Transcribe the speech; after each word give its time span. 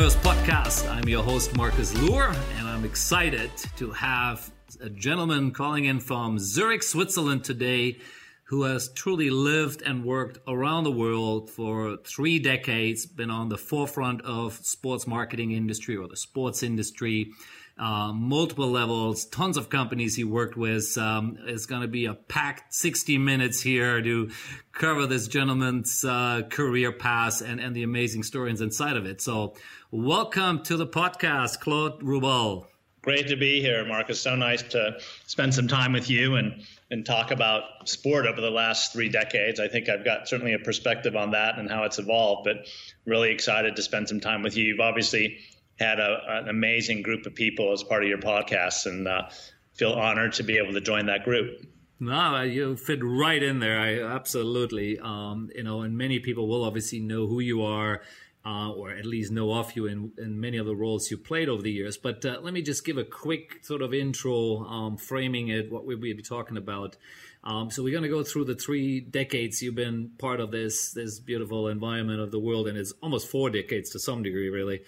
Podcast. 0.00 0.90
I'm 0.90 1.06
your 1.06 1.22
host, 1.22 1.54
Marcus 1.58 1.94
Luer, 1.94 2.34
and 2.56 2.66
I'm 2.66 2.86
excited 2.86 3.50
to 3.76 3.90
have 3.90 4.50
a 4.80 4.88
gentleman 4.88 5.50
calling 5.50 5.84
in 5.84 6.00
from 6.00 6.38
Zurich, 6.38 6.82
Switzerland 6.82 7.44
today 7.44 7.98
who 8.44 8.62
has 8.62 8.88
truly 8.88 9.28
lived 9.28 9.82
and 9.82 10.04
worked 10.04 10.38
around 10.48 10.84
the 10.84 10.90
world 10.90 11.50
for 11.50 11.98
three 11.98 12.38
decades, 12.38 13.04
been 13.04 13.30
on 13.30 13.50
the 13.50 13.58
forefront 13.58 14.22
of 14.22 14.54
sports 14.54 15.06
marketing 15.06 15.52
industry 15.52 15.96
or 15.96 16.08
the 16.08 16.16
sports 16.16 16.62
industry, 16.62 17.30
uh, 17.78 18.12
multiple 18.12 18.68
levels, 18.68 19.24
tons 19.26 19.56
of 19.56 19.70
companies 19.70 20.16
he 20.16 20.24
worked 20.24 20.56
with. 20.56 20.98
Um, 20.98 21.38
it's 21.46 21.66
going 21.66 21.82
to 21.82 21.88
be 21.88 22.06
a 22.06 22.14
packed 22.14 22.74
60 22.74 23.18
minutes 23.18 23.60
here 23.60 24.02
to 24.02 24.30
cover 24.72 25.06
this 25.06 25.28
gentleman's 25.28 26.04
uh, 26.04 26.42
career 26.50 26.90
path 26.90 27.42
and, 27.42 27.60
and 27.60 27.76
the 27.76 27.84
amazing 27.84 28.24
stories 28.24 28.60
inside 28.60 28.96
of 28.96 29.06
it. 29.06 29.20
So, 29.20 29.54
welcome 29.90 30.62
to 30.62 30.76
the 30.76 30.86
podcast, 30.86 31.60
Claude 31.60 32.00
Ruibal. 32.00 32.66
Great 33.02 33.28
to 33.28 33.36
be 33.36 33.60
here, 33.60 33.84
Marcus. 33.86 34.20
So 34.20 34.36
nice 34.36 34.62
to 34.62 34.98
spend 35.26 35.54
some 35.54 35.68
time 35.68 35.92
with 35.92 36.08
you 36.10 36.36
and 36.36 36.64
and 36.92 37.06
talk 37.06 37.30
about 37.30 37.88
sport 37.88 38.26
over 38.26 38.40
the 38.40 38.50
last 38.50 38.92
three 38.92 39.08
decades. 39.08 39.60
I 39.60 39.68
think 39.68 39.88
I've 39.88 40.04
got 40.04 40.28
certainly 40.28 40.54
a 40.54 40.58
perspective 40.58 41.14
on 41.14 41.30
that 41.30 41.56
and 41.58 41.70
how 41.70 41.84
it's 41.84 41.98
evolved, 41.98 42.44
but 42.44 42.66
really 43.04 43.30
excited 43.30 43.76
to 43.76 43.82
spend 43.82 44.08
some 44.08 44.20
time 44.20 44.42
with 44.42 44.56
you. 44.56 44.64
You've 44.64 44.80
obviously 44.80 45.38
had 45.78 46.00
a, 46.00 46.18
an 46.28 46.48
amazing 46.48 47.02
group 47.02 47.26
of 47.26 47.34
people 47.34 47.72
as 47.72 47.82
part 47.82 48.02
of 48.02 48.08
your 48.08 48.18
podcast, 48.18 48.86
and 48.86 49.08
uh, 49.08 49.28
feel 49.74 49.92
honored 49.92 50.34
to 50.34 50.42
be 50.42 50.58
able 50.58 50.72
to 50.74 50.80
join 50.80 51.06
that 51.06 51.24
group. 51.24 51.64
No, 52.00 52.42
you 52.42 52.76
fit 52.76 53.00
right 53.02 53.42
in 53.42 53.60
there. 53.60 53.78
I 53.78 54.02
absolutely, 54.02 54.98
um, 54.98 55.50
you 55.54 55.62
know, 55.62 55.82
and 55.82 55.96
many 55.96 56.18
people 56.18 56.48
will 56.48 56.64
obviously 56.64 56.98
know 56.98 57.26
who 57.26 57.40
you 57.40 57.62
are, 57.62 58.00
uh, 58.44 58.70
or 58.70 58.90
at 58.90 59.04
least 59.04 59.30
know 59.32 59.52
of 59.52 59.76
you 59.76 59.86
in, 59.86 60.12
in 60.18 60.40
many 60.40 60.56
of 60.56 60.66
the 60.66 60.74
roles 60.74 61.10
you 61.10 61.18
played 61.18 61.48
over 61.48 61.62
the 61.62 61.70
years. 61.70 61.96
But 61.96 62.24
uh, 62.24 62.38
let 62.40 62.54
me 62.54 62.62
just 62.62 62.84
give 62.84 62.96
a 62.96 63.04
quick 63.04 63.60
sort 63.62 63.82
of 63.82 63.92
intro, 63.92 64.64
um, 64.64 64.96
framing 64.96 65.48
it, 65.48 65.70
what 65.70 65.84
we'll 65.84 65.98
be 65.98 66.14
talking 66.22 66.56
about. 66.56 66.96
Um, 67.42 67.70
so 67.70 67.82
we're 67.82 67.92
going 67.92 68.02
to 68.02 68.08
go 68.08 68.22
through 68.22 68.44
the 68.44 68.54
three 68.54 69.00
decades 69.00 69.62
you've 69.62 69.74
been 69.74 70.10
part 70.18 70.40
of 70.40 70.50
this 70.50 70.92
this 70.92 71.18
beautiful 71.18 71.68
environment 71.68 72.20
of 72.20 72.30
the 72.30 72.38
world, 72.38 72.68
and 72.68 72.76
it's 72.76 72.92
almost 73.02 73.28
four 73.28 73.48
decades 73.48 73.90
to 73.90 73.98
some 73.98 74.22
degree, 74.22 74.50
really. 74.50 74.80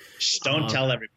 don't 0.45 0.65
uh, 0.65 0.69
tell 0.69 0.93
everybody 0.93 1.09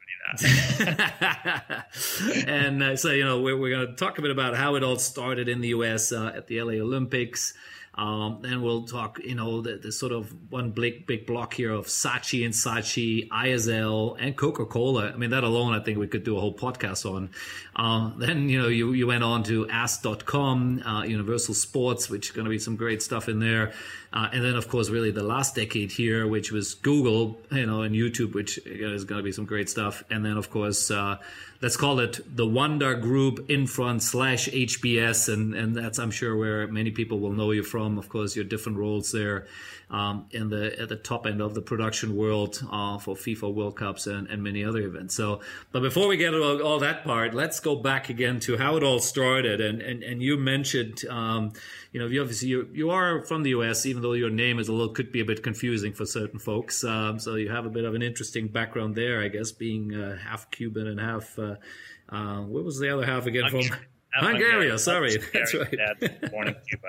that. 0.80 1.86
and 2.48 2.82
uh, 2.82 2.96
so 2.96 3.12
you 3.12 3.26
know 3.26 3.42
we're, 3.42 3.58
we're 3.58 3.76
going 3.76 3.88
to 3.88 3.96
talk 3.96 4.18
a 4.18 4.22
bit 4.22 4.32
about 4.32 4.56
how 4.56 4.76
it 4.76 4.84
all 4.84 4.98
started 4.98 5.50
in 5.50 5.60
the 5.60 5.70
U.S. 5.70 6.14
Uh, 6.14 6.32
at 6.36 6.48
the 6.48 6.62
LA 6.62 6.74
Olympics. 6.74 7.54
Um, 7.98 8.40
then 8.42 8.62
we'll 8.62 8.84
talk, 8.84 9.20
you 9.24 9.36
know, 9.36 9.62
the, 9.62 9.78
the, 9.78 9.92
sort 9.92 10.12
of 10.12 10.34
one 10.52 10.72
big 10.72 11.08
big 11.08 11.26
block 11.26 11.54
here 11.54 11.72
of 11.72 11.86
Saatchi 11.86 12.44
and 12.44 12.54
Saatchi, 12.54 13.30
ISL, 13.30 14.18
and 14.20 14.36
Coca 14.36 14.66
Cola. 14.66 15.12
I 15.12 15.16
mean, 15.16 15.30
that 15.30 15.46
alone, 15.46 15.74
I 15.74 15.80
think 15.80 15.98
we 15.98 16.08
could 16.08 16.26
do 16.26 16.36
a 16.36 16.42
whole 16.42 16.54
podcast 16.54 17.10
on. 17.10 17.30
Uh, 17.74 18.12
then, 18.18 18.50
you 18.50 18.62
know, 18.62 18.68
you, 18.68 18.92
you 18.92 19.08
went 19.08 19.24
on 19.24 19.44
to 19.44 19.70
Ask.com, 19.70 20.84
uh, 20.86 21.04
Universal 21.04 21.54
Sports, 21.54 22.10
which 22.10 22.28
is 22.28 22.32
going 22.36 22.44
to 22.44 22.50
be 22.50 22.60
some 22.60 22.76
great 22.76 23.02
stuff 23.02 23.30
in 23.30 23.40
there. 23.40 23.72
Uh, 24.12 24.30
and 24.32 24.44
then, 24.44 24.56
of 24.56 24.68
course, 24.68 24.90
really 24.90 25.12
the 25.12 25.24
last 25.24 25.56
decade 25.56 25.92
here, 25.92 26.28
which 26.28 26.52
was 26.52 26.74
Google, 26.74 27.40
you 27.52 27.66
know, 27.66 27.82
and 27.82 27.96
YouTube, 27.96 28.34
which 28.34 28.58
is 28.66 29.06
going 29.06 29.20
to 29.20 29.24
be 29.24 29.32
some 29.32 29.46
great 29.46 29.70
stuff. 29.70 30.04
And 30.10 30.26
then, 30.26 30.36
of 30.36 30.50
course, 30.50 30.92
uh, 30.92 31.18
let's 31.62 31.78
call 31.78 32.00
it 32.00 32.20
the 32.36 32.46
Wanda 32.46 32.96
Group 32.96 33.50
Infront 33.50 34.04
slash 34.04 34.48
HBS, 34.50 35.32
and 35.32 35.54
and 35.54 35.76
that's 35.76 36.00
I'm 36.00 36.12
sure 36.12 36.36
where 36.36 36.68
many 36.68 36.92
people 36.92 37.20
will 37.20 37.34
know 37.34 37.52
you 37.52 37.64
from. 37.64 37.98
Of 37.98 38.10
course, 38.10 38.36
your 38.36 38.46
different 38.46 38.78
roles 38.78 39.12
there 39.12 39.48
um, 39.90 40.26
in 40.32 40.50
the 40.50 40.80
at 40.80 40.90
the 40.90 40.96
top 40.96 41.26
end 41.26 41.42
of 41.42 41.54
the 41.54 41.62
production 41.62 42.16
world 42.16 42.62
uh, 42.72 42.98
for 42.98 43.16
FIFA 43.16 43.54
World 43.54 43.76
Cups 43.76 44.08
and, 44.08 44.28
and 44.28 44.44
many 44.44 44.64
other 44.64 44.80
events. 44.80 45.16
So, 45.16 45.42
but 45.72 45.82
before 45.82 46.08
we 46.08 46.18
get 46.18 46.32
to 46.32 46.44
all, 46.44 46.62
all, 46.62 46.80
that 46.80 47.04
part, 47.04 47.34
let's 47.34 47.60
go 47.60 47.76
back 47.76 48.10
again 48.10 48.40
to 48.42 48.58
how 48.58 48.78
it 48.78 48.84
all 48.84 49.00
started. 49.00 49.62
And 49.62 49.82
and, 49.82 50.04
and 50.04 50.22
you 50.22 50.38
mentioned, 50.38 51.06
um, 51.10 51.54
you 51.92 52.00
know, 52.00 52.08
you 52.08 52.22
obviously 52.22 52.50
you, 52.50 52.70
you 52.74 52.90
are 52.90 53.24
from 53.24 53.44
the 53.44 53.52
U.S., 53.52 53.86
even 53.86 54.02
though 54.02 54.14
your 54.14 54.30
name 54.30 54.60
is 54.60 54.68
a 54.68 54.74
little 54.74 54.94
could 54.94 55.12
be 55.12 55.22
a 55.22 55.26
bit 55.26 55.44
confusing 55.44 55.94
for 55.94 56.06
certain 56.06 56.40
folks. 56.40 56.84
Um, 56.84 57.20
so 57.20 57.36
you 57.36 57.50
have 57.50 57.66
a 57.66 57.70
bit 57.70 57.86
of 57.86 57.94
an 57.94 58.02
interesting 58.02 58.48
background 58.48 58.96
there, 58.96 59.22
I 59.22 59.28
guess, 59.28 59.52
being 59.52 59.94
uh, 59.94 60.18
half 60.18 60.50
Cuban 60.52 60.88
and 60.88 61.00
half. 61.00 61.38
Uh, 61.38 61.56
uh, 62.10 62.42
what 62.42 62.64
was 62.64 62.80
the 62.80 62.90
other 62.94 63.06
half 63.06 63.26
again? 63.26 63.50
From 63.50 63.62
Hungary, 64.16 64.78
sorry, 64.78 65.18
that's 65.34 65.54
right. 65.54 65.72
Dad, 65.72 66.32
born 66.32 66.48
in 66.48 66.56
Cuba. 66.70 66.88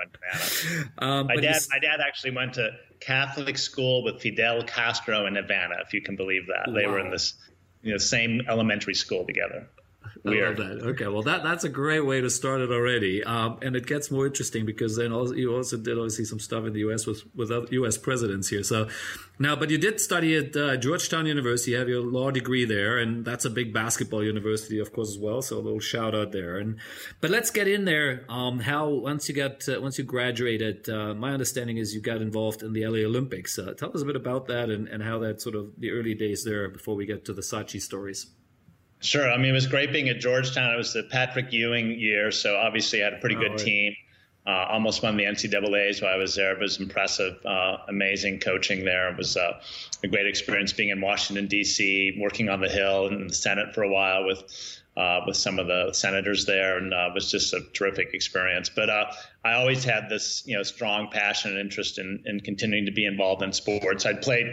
Um, 0.97 1.27
my 1.27 1.35
dad, 1.35 1.61
my 1.69 1.79
dad 1.79 1.99
actually 2.05 2.31
went 2.31 2.53
to 2.53 2.71
Catholic 2.99 3.57
school 3.57 4.03
with 4.03 4.21
Fidel 4.21 4.63
Castro 4.63 5.25
in 5.25 5.35
Havana, 5.35 5.75
if 5.85 5.93
you 5.93 6.01
can 6.01 6.15
believe 6.15 6.47
that. 6.47 6.67
Wow. 6.67 6.73
They 6.73 6.87
were 6.87 6.99
in 6.99 7.11
this, 7.11 7.33
you 7.81 7.91
know, 7.91 7.97
same 7.97 8.41
elementary 8.47 8.95
school 8.95 9.25
together. 9.25 9.67
Weird. 10.23 10.59
I 10.59 10.63
love 10.63 10.79
that. 10.79 10.87
Okay, 10.89 11.07
well 11.07 11.23
that 11.23 11.43
that's 11.43 11.63
a 11.63 11.69
great 11.69 12.05
way 12.05 12.21
to 12.21 12.29
start 12.29 12.61
it 12.61 12.71
already, 12.71 13.23
um, 13.23 13.59
and 13.61 13.75
it 13.75 13.85
gets 13.85 14.11
more 14.11 14.25
interesting 14.25 14.65
because 14.65 14.95
then 14.95 15.11
also, 15.11 15.33
you 15.33 15.55
also 15.55 15.77
did 15.77 15.97
obviously 15.97 16.25
some 16.25 16.39
stuff 16.39 16.65
in 16.65 16.73
the 16.73 16.79
U.S. 16.79 17.05
with 17.05 17.23
with 17.35 17.51
other 17.51 17.67
U.S. 17.71 17.97
presidents 17.97 18.49
here. 18.49 18.63
So 18.63 18.87
now, 19.39 19.55
but 19.55 19.69
you 19.69 19.77
did 19.77 20.01
study 20.01 20.35
at 20.35 20.55
uh, 20.55 20.77
Georgetown 20.77 21.25
University. 21.25 21.71
You 21.71 21.77
have 21.77 21.89
your 21.89 22.01
law 22.01 22.31
degree 22.31 22.65
there, 22.65 22.97
and 22.97 23.23
that's 23.23 23.45
a 23.45 23.49
big 23.49 23.73
basketball 23.73 24.23
university, 24.23 24.79
of 24.79 24.91
course, 24.93 25.09
as 25.09 25.19
well. 25.19 25.41
So 25.41 25.57
a 25.57 25.61
little 25.61 25.79
shout 25.79 26.15
out 26.15 26.31
there. 26.31 26.57
And 26.57 26.79
but 27.21 27.29
let's 27.29 27.51
get 27.51 27.67
in 27.67 27.85
there. 27.85 28.25
Um, 28.29 28.59
how 28.59 28.89
once 28.89 29.29
you 29.29 29.35
got 29.35 29.67
uh, 29.69 29.79
once 29.79 29.97
you 29.97 30.03
graduated, 30.03 30.89
uh, 30.89 31.13
my 31.13 31.31
understanding 31.31 31.77
is 31.77 31.93
you 31.93 32.01
got 32.01 32.21
involved 32.21 32.63
in 32.63 32.73
the 32.73 32.85
LA 32.85 33.05
Olympics. 33.05 33.59
Uh, 33.59 33.73
tell 33.73 33.91
us 33.93 34.01
a 34.01 34.05
bit 34.05 34.15
about 34.15 34.47
that 34.47 34.69
and, 34.69 34.87
and 34.87 35.03
how 35.03 35.19
that 35.19 35.41
sort 35.41 35.55
of 35.55 35.71
the 35.77 35.91
early 35.91 36.15
days 36.15 36.43
there 36.43 36.67
before 36.69 36.95
we 36.95 37.05
get 37.05 37.25
to 37.25 37.33
the 37.33 37.41
Saatchi 37.41 37.81
stories. 37.81 38.27
Sure. 38.99 39.29
I 39.29 39.37
mean, 39.37 39.49
it 39.49 39.53
was 39.53 39.67
great 39.67 39.91
being 39.91 40.09
at 40.09 40.19
Georgetown. 40.19 40.73
It 40.73 40.77
was 40.77 40.93
the 40.93 41.03
Patrick 41.03 41.53
Ewing 41.53 41.91
year, 41.99 42.31
so 42.31 42.57
obviously 42.57 43.01
I 43.01 43.05
had 43.05 43.13
a 43.13 43.17
pretty 43.17 43.35
good 43.35 43.51
right. 43.51 43.59
team. 43.59 43.95
Uh, 44.47 44.65
almost 44.69 45.03
won 45.03 45.17
the 45.17 45.25
NCAA's 45.25 46.01
while 46.01 46.13
I 46.13 46.15
was 46.15 46.35
there. 46.35 46.53
It 46.53 46.59
was 46.59 46.79
impressive, 46.79 47.45
uh, 47.45 47.79
amazing 47.89 48.39
coaching 48.39 48.85
there. 48.85 49.09
It 49.09 49.17
was 49.17 49.35
uh, 49.35 49.59
a 50.05 50.07
great 50.07 50.25
experience 50.25 50.71
being 50.71 50.89
in 50.89 51.01
Washington 51.01 51.47
D.C., 51.47 52.17
working 52.17 52.47
on 52.47 52.61
the 52.61 52.69
Hill 52.69 53.07
and 53.07 53.29
the 53.29 53.33
Senate 53.33 53.75
for 53.75 53.83
a 53.83 53.89
while 53.89 54.25
with 54.25 54.43
uh, 54.95 55.21
with 55.27 55.35
some 55.37 55.59
of 55.59 55.67
the 55.67 55.91
senators 55.93 56.45
there, 56.45 56.77
and 56.77 56.93
uh, 56.93 57.09
it 57.09 57.13
was 57.13 57.29
just 57.29 57.53
a 57.53 57.59
terrific 57.73 58.13
experience. 58.13 58.69
But 58.69 58.89
uh, 58.89 59.05
I 59.45 59.53
always 59.53 59.83
had 59.83 60.09
this, 60.09 60.43
you 60.47 60.57
know, 60.57 60.63
strong 60.63 61.09
passion 61.11 61.51
and 61.51 61.59
interest 61.59 61.99
in, 61.99 62.23
in 62.25 62.39
continuing 62.39 62.85
to 62.87 62.91
be 62.91 63.05
involved 63.05 63.43
in 63.43 63.53
sports. 63.53 64.05
I'd 64.05 64.23
played 64.23 64.47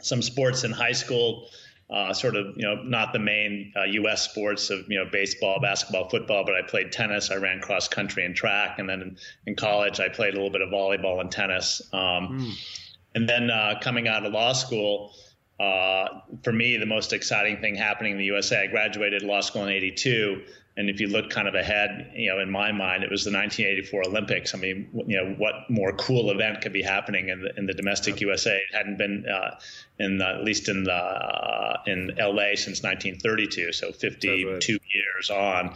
some 0.00 0.22
sports 0.22 0.64
in 0.64 0.70
high 0.70 0.92
school 0.92 1.50
uh, 1.90 2.12
sort 2.12 2.36
of 2.36 2.56
you 2.56 2.62
know 2.62 2.82
not 2.82 3.12
the 3.12 3.18
main 3.18 3.72
uh, 3.76 3.84
U.S. 3.84 4.30
sports 4.30 4.70
of 4.70 4.90
you 4.90 4.98
know 4.98 5.08
baseball, 5.10 5.58
basketball, 5.60 6.08
football, 6.08 6.44
but 6.44 6.54
I 6.54 6.62
played 6.62 6.92
tennis. 6.92 7.30
I 7.30 7.36
ran 7.36 7.60
cross 7.60 7.88
country 7.88 8.24
and 8.24 8.36
track, 8.36 8.78
and 8.78 8.88
then 8.88 9.00
in, 9.00 9.16
in 9.46 9.56
college 9.56 9.98
I 9.98 10.08
played 10.08 10.34
a 10.34 10.36
little 10.36 10.50
bit 10.50 10.60
of 10.60 10.68
volleyball 10.68 11.20
and 11.20 11.30
tennis. 11.30 11.80
Um, 11.92 12.00
mm. 12.00 12.52
And 13.14 13.28
then 13.28 13.50
uh, 13.50 13.78
coming 13.80 14.06
out 14.06 14.26
of 14.26 14.32
law 14.32 14.52
school, 14.52 15.12
uh, 15.58 16.20
for 16.42 16.52
me 16.52 16.76
the 16.76 16.86
most 16.86 17.12
exciting 17.12 17.60
thing 17.60 17.74
happening 17.74 18.12
in 18.12 18.18
the 18.18 18.26
USA. 18.26 18.64
I 18.64 18.66
graduated 18.66 19.22
law 19.22 19.40
school 19.40 19.62
in 19.62 19.70
'82. 19.70 20.42
And 20.76 20.88
if 20.88 21.00
you 21.00 21.08
look 21.08 21.28
kind 21.30 21.48
of 21.48 21.56
ahead, 21.56 22.12
you 22.14 22.30
know, 22.30 22.38
in 22.38 22.52
my 22.52 22.70
mind, 22.70 23.02
it 23.02 23.10
was 23.10 23.24
the 23.24 23.32
1984 23.32 24.06
Olympics. 24.06 24.54
I 24.54 24.58
mean, 24.58 24.88
you 25.08 25.16
know, 25.16 25.34
what 25.36 25.68
more 25.68 25.92
cool 25.94 26.30
event 26.30 26.60
could 26.60 26.72
be 26.72 26.82
happening 26.82 27.30
in 27.30 27.42
the, 27.42 27.50
in 27.56 27.66
the 27.66 27.74
domestic 27.74 28.20
USA? 28.20 28.58
It 28.58 28.76
hadn't 28.76 28.96
been 28.96 29.26
uh, 29.26 29.58
in 29.98 30.18
the, 30.18 30.26
at 30.26 30.44
least 30.44 30.68
in 30.68 30.84
the 30.84 30.92
uh, 30.92 31.82
in 31.86 32.12
LA 32.18 32.54
since 32.54 32.82
1932, 32.82 33.72
so 33.72 33.92
52 33.92 34.48
right. 34.48 34.80
years 34.94 35.30
on 35.30 35.74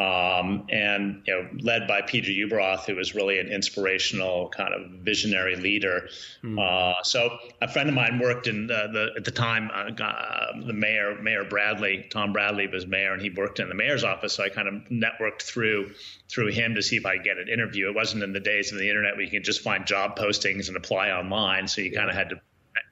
um, 0.00 0.66
and 0.70 1.22
you 1.26 1.34
know, 1.34 1.48
led 1.60 1.86
by 1.86 2.00
Peter 2.00 2.30
Ueberroth, 2.30 2.86
who 2.86 2.94
was 2.94 3.14
really 3.14 3.38
an 3.38 3.48
inspirational 3.48 4.48
kind 4.48 4.72
of 4.72 4.90
visionary 5.02 5.56
leader. 5.56 6.08
Mm. 6.42 6.58
Uh, 6.58 7.02
so 7.02 7.36
a 7.60 7.68
friend 7.68 7.88
of 7.88 7.94
mine 7.94 8.18
worked 8.18 8.46
in 8.46 8.66
the, 8.66 8.88
the 8.92 9.08
at 9.16 9.24
the 9.24 9.30
time 9.30 9.70
uh, 9.74 10.02
uh, 10.02 10.52
the 10.64 10.72
mayor, 10.72 11.20
Mayor 11.20 11.44
Bradley, 11.44 12.06
Tom 12.08 12.32
Bradley 12.32 12.66
was 12.66 12.86
mayor, 12.86 13.12
and 13.12 13.20
he 13.20 13.28
worked 13.28 13.60
in 13.60 13.68
the 13.68 13.74
mayor's 13.74 14.02
office. 14.02 14.32
So 14.32 14.44
I 14.44 14.48
kind 14.48 14.68
of 14.68 14.74
networked 14.84 15.42
through 15.42 15.92
through 16.28 16.52
him 16.52 16.76
to 16.76 16.82
see 16.82 16.96
if 16.96 17.04
I 17.04 17.16
could 17.16 17.24
get 17.24 17.36
an 17.36 17.48
interview. 17.48 17.88
It 17.88 17.94
wasn't 17.94 18.22
in 18.22 18.32
the 18.32 18.40
days 18.40 18.72
of 18.72 18.78
the 18.78 18.88
internet 18.88 19.16
where 19.16 19.24
you 19.24 19.30
could 19.30 19.44
just 19.44 19.60
find 19.60 19.86
job 19.86 20.16
postings 20.16 20.68
and 20.68 20.78
apply 20.78 21.10
online. 21.10 21.68
So 21.68 21.82
you 21.82 21.90
yeah. 21.90 21.98
kind 21.98 22.10
of 22.10 22.16
had 22.16 22.30
to 22.30 22.40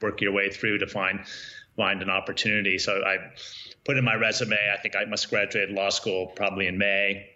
work 0.00 0.20
your 0.20 0.32
way 0.32 0.50
through 0.50 0.79
to 0.79 0.87
find 0.87 1.20
find 1.76 2.02
an 2.02 2.11
opportunity. 2.11 2.79
So 2.79 3.02
I 3.05 3.19
put 3.85 3.96
in 3.96 4.05
my 4.05 4.14
resume. 4.14 4.56
I 4.73 4.76
think 4.81 4.96
I 4.96 5.05
must 5.05 5.31
graduate 5.31 5.70
law 5.70 5.90
school 5.90 6.26
probably 6.26 6.67
in 6.67 6.76
May. 6.76 7.31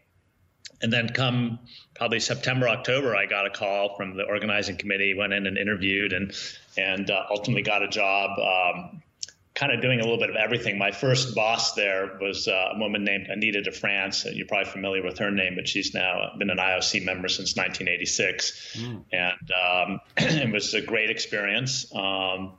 And 0.82 0.92
then 0.92 1.08
come 1.10 1.60
probably 1.94 2.18
September, 2.18 2.68
October, 2.68 3.14
I 3.14 3.26
got 3.26 3.46
a 3.46 3.50
call 3.50 3.96
from 3.96 4.16
the 4.16 4.24
organizing 4.24 4.76
committee, 4.76 5.14
went 5.14 5.32
in 5.32 5.46
and 5.46 5.56
interviewed 5.56 6.12
and, 6.12 6.34
and 6.76 7.08
uh, 7.08 7.22
ultimately 7.30 7.62
got 7.62 7.84
a 7.84 7.88
job 7.88 8.30
um, 8.40 9.02
kind 9.54 9.72
of 9.72 9.82
doing 9.82 10.00
a 10.00 10.02
little 10.02 10.18
bit 10.18 10.30
of 10.30 10.36
everything. 10.36 10.78
My 10.78 10.92
first 10.92 11.34
boss 11.34 11.74
there 11.74 12.16
was 12.20 12.48
uh, 12.48 12.70
a 12.74 12.78
woman 12.78 13.04
named 13.04 13.26
Anita 13.28 13.60
DeFrantz. 13.60 14.24
You're 14.34 14.46
probably 14.46 14.70
familiar 14.70 15.02
with 15.02 15.18
her 15.18 15.30
name, 15.30 15.54
but 15.56 15.68
she's 15.68 15.92
now 15.92 16.32
been 16.38 16.48
an 16.48 16.56
IOC 16.56 17.04
member 17.04 17.28
since 17.28 17.54
1986. 17.54 18.76
Mm. 18.78 19.04
And 19.12 19.50
um, 19.52 20.00
it 20.16 20.50
was 20.50 20.72
a 20.72 20.80
great 20.80 21.10
experience. 21.10 21.94
Um, 21.94 22.54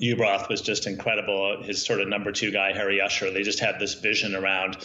Ueberroth 0.00 0.48
was 0.48 0.60
just 0.62 0.86
incredible. 0.86 1.62
His 1.62 1.84
sort 1.84 2.00
of 2.00 2.08
number 2.08 2.32
two 2.32 2.50
guy, 2.50 2.72
Harry 2.72 3.00
Usher, 3.00 3.30
they 3.30 3.42
just 3.42 3.60
had 3.60 3.78
this 3.78 3.94
vision 3.94 4.34
around, 4.34 4.76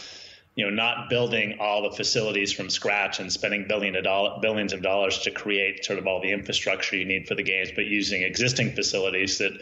you 0.56 0.64
know, 0.64 0.70
not 0.70 1.10
building 1.10 1.58
all 1.60 1.82
the 1.82 1.94
facilities 1.94 2.50
from 2.50 2.70
scratch 2.70 3.20
and 3.20 3.30
spending 3.30 3.66
billion 3.68 3.94
of 3.94 4.04
dollar, 4.04 4.38
billions 4.40 4.72
of 4.72 4.82
dollars 4.82 5.18
to 5.18 5.30
create 5.30 5.84
sort 5.84 5.98
of 5.98 6.06
all 6.06 6.20
the 6.22 6.32
infrastructure 6.32 6.96
you 6.96 7.04
need 7.04 7.28
for 7.28 7.34
the 7.34 7.42
games, 7.42 7.70
but 7.74 7.84
using 7.84 8.22
existing 8.22 8.72
facilities 8.72 9.36
that 9.38 9.52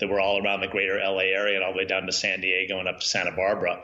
that 0.00 0.08
were 0.08 0.20
all 0.20 0.42
around 0.42 0.60
the 0.60 0.66
greater 0.66 0.98
LA 0.98 1.20
area 1.20 1.54
and 1.54 1.64
all 1.64 1.72
the 1.72 1.78
way 1.78 1.84
down 1.84 2.04
to 2.06 2.12
San 2.12 2.40
Diego 2.40 2.80
and 2.80 2.88
up 2.88 2.98
to 2.98 3.06
Santa 3.06 3.30
Barbara. 3.30 3.82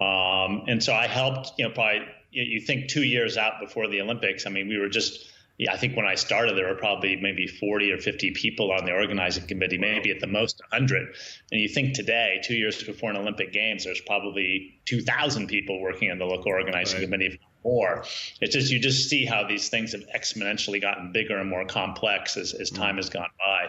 Um, 0.00 0.64
and 0.66 0.82
so 0.82 0.92
I 0.92 1.06
helped, 1.06 1.52
you 1.58 1.68
know, 1.68 1.74
probably 1.74 2.06
you 2.32 2.60
think 2.60 2.88
two 2.88 3.02
years 3.04 3.36
out 3.36 3.60
before 3.60 3.86
the 3.88 4.00
Olympics. 4.00 4.46
I 4.46 4.50
mean, 4.50 4.68
we 4.68 4.78
were 4.78 4.88
just 4.88 5.29
I 5.68 5.76
think 5.76 5.96
when 5.96 6.06
I 6.06 6.14
started, 6.14 6.56
there 6.56 6.68
were 6.68 6.74
probably 6.74 7.16
maybe 7.16 7.46
40 7.46 7.92
or 7.92 7.98
50 7.98 8.30
people 8.32 8.72
on 8.72 8.84
the 8.84 8.92
organizing 8.92 9.46
committee, 9.46 9.78
maybe 9.78 10.10
at 10.10 10.20
the 10.20 10.26
most 10.26 10.60
100. 10.70 11.14
And 11.52 11.60
you 11.60 11.68
think 11.68 11.94
today, 11.94 12.40
two 12.42 12.54
years 12.54 12.82
before 12.82 13.10
an 13.10 13.16
Olympic 13.16 13.52
Games, 13.52 13.84
there's 13.84 14.00
probably 14.00 14.80
2,000 14.86 15.48
people 15.48 15.80
working 15.80 16.10
on 16.10 16.18
the 16.18 16.24
local 16.24 16.52
organizing 16.52 17.00
right. 17.00 17.04
committee 17.04 17.40
more. 17.64 18.04
It's 18.40 18.54
just 18.54 18.72
you 18.72 18.78
just 18.78 19.08
see 19.08 19.26
how 19.26 19.46
these 19.46 19.68
things 19.68 19.92
have 19.92 20.06
exponentially 20.14 20.80
gotten 20.80 21.12
bigger 21.12 21.36
and 21.36 21.50
more 21.50 21.66
complex 21.66 22.36
as, 22.36 22.54
as 22.54 22.70
time 22.70 22.94
mm. 22.94 22.98
has 22.98 23.10
gone 23.10 23.28
by 23.38 23.68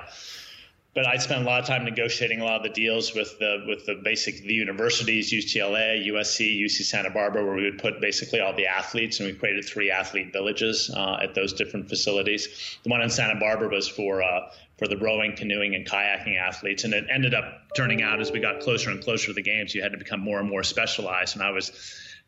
but 0.93 1.07
I 1.07 1.17
spent 1.17 1.43
a 1.43 1.45
lot 1.45 1.61
of 1.61 1.67
time 1.67 1.85
negotiating 1.85 2.41
a 2.41 2.43
lot 2.43 2.57
of 2.57 2.63
the 2.63 2.69
deals 2.69 3.13
with 3.15 3.39
the 3.39 3.63
with 3.67 3.85
the 3.85 3.95
basic 3.95 4.41
the 4.41 4.53
universities, 4.53 5.31
UCLA, 5.31 6.05
USC, 6.07 6.59
UC 6.61 6.83
Santa 6.83 7.09
Barbara, 7.09 7.45
where 7.45 7.55
we 7.55 7.63
would 7.63 7.77
put 7.77 8.01
basically 8.01 8.41
all 8.41 8.53
the 8.53 8.67
athletes, 8.67 9.19
and 9.19 9.27
we 9.27 9.33
created 9.33 9.63
three 9.63 9.89
athlete 9.89 10.33
villages 10.33 10.91
uh, 10.93 11.19
at 11.21 11.33
those 11.33 11.53
different 11.53 11.87
facilities. 11.87 12.77
The 12.83 12.89
one 12.89 13.01
in 13.01 13.09
Santa 13.09 13.39
Barbara 13.39 13.69
was 13.69 13.87
for 13.87 14.21
uh, 14.21 14.51
for 14.77 14.87
the 14.87 14.97
rowing, 14.97 15.35
canoeing, 15.35 15.75
and 15.75 15.87
kayaking 15.87 16.37
athletes, 16.37 16.83
and 16.83 16.93
it 16.93 17.05
ended 17.09 17.33
up 17.33 17.45
turning 17.75 18.01
out 18.01 18.19
as 18.19 18.31
we 18.31 18.39
got 18.39 18.59
closer 18.59 18.89
and 18.89 19.01
closer 19.01 19.27
to 19.27 19.33
the 19.33 19.41
games, 19.41 19.73
you 19.73 19.81
had 19.81 19.93
to 19.93 19.97
become 19.97 20.19
more 20.19 20.39
and 20.39 20.49
more 20.49 20.63
specialized, 20.63 21.35
and 21.35 21.43
I 21.43 21.51
was 21.51 21.71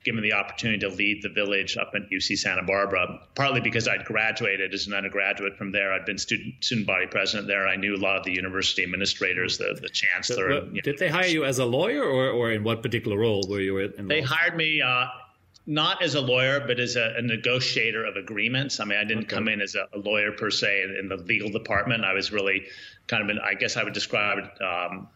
given 0.03 0.21
the 0.21 0.33
opportunity 0.33 0.79
to 0.79 0.89
lead 0.89 1.21
the 1.21 1.29
village 1.29 1.77
up 1.77 1.91
at 1.95 2.09
UC 2.09 2.38
Santa 2.38 2.63
Barbara, 2.63 3.21
partly 3.35 3.61
because 3.61 3.88
I'd 3.88 4.05
graduated 4.05 4.73
as 4.73 4.88
an 4.88 4.94
undergraduate 4.94 5.57
from 5.57 5.71
there. 5.71 5.94
I'd 5.94 6.05
been 6.05 6.17
student 6.17 6.55
student 6.63 6.88
body 6.88 7.07
president 7.07 7.47
there. 7.47 7.67
I 7.67 7.75
knew 7.75 7.95
a 7.95 7.97
lot 7.97 8.17
of 8.17 8.23
the 8.23 8.33
university 8.33 8.83
administrators, 8.83 9.57
the, 9.57 9.77
the 9.81 9.89
chancellor. 9.89 10.61
But 10.61 10.73
did 10.73 10.85
know, 10.85 10.94
they 11.00 11.09
hire 11.09 11.27
you 11.27 11.45
as 11.45 11.59
a 11.59 11.65
lawyer 11.65 12.03
or, 12.03 12.29
or 12.29 12.51
in 12.51 12.63
what 12.63 12.81
particular 12.81 13.17
role 13.17 13.45
were 13.50 13.61
you 13.61 13.77
in? 13.79 14.07
They 14.07 14.21
hired 14.21 14.55
me 14.57 14.81
uh, 14.81 15.07
not 15.65 16.03
as 16.03 16.15
a 16.15 16.21
lawyer, 16.21 16.59
but 16.59 16.79
as 16.79 16.95
a, 16.95 17.15
a, 17.17 17.21
negotiator 17.21 18.03
of 18.06 18.17
agreements. 18.17 18.79
I 18.79 18.85
mean, 18.85 18.97
I 18.97 19.06
didn't 19.06 19.25
okay. 19.25 19.35
come 19.35 19.47
in 19.47 19.61
as 19.61 19.75
a, 19.75 19.88
a, 19.94 19.99
lawyer 19.99 20.31
per 20.33 20.49
se 20.49 20.83
in, 20.83 20.95
in, 20.97 21.07
the 21.07 21.17
legal 21.17 21.49
department. 21.49 22.03
I 22.03 22.13
was 22.13 22.31
really 22.31 22.65
kind 23.07 23.23
of, 23.23 23.29
an, 23.29 23.39
I 23.44 23.53
guess 23.53 23.77
I 23.77 23.83
would 23.83 23.94
describe 23.94 24.39
it 24.39 24.61
um, 24.61 25.07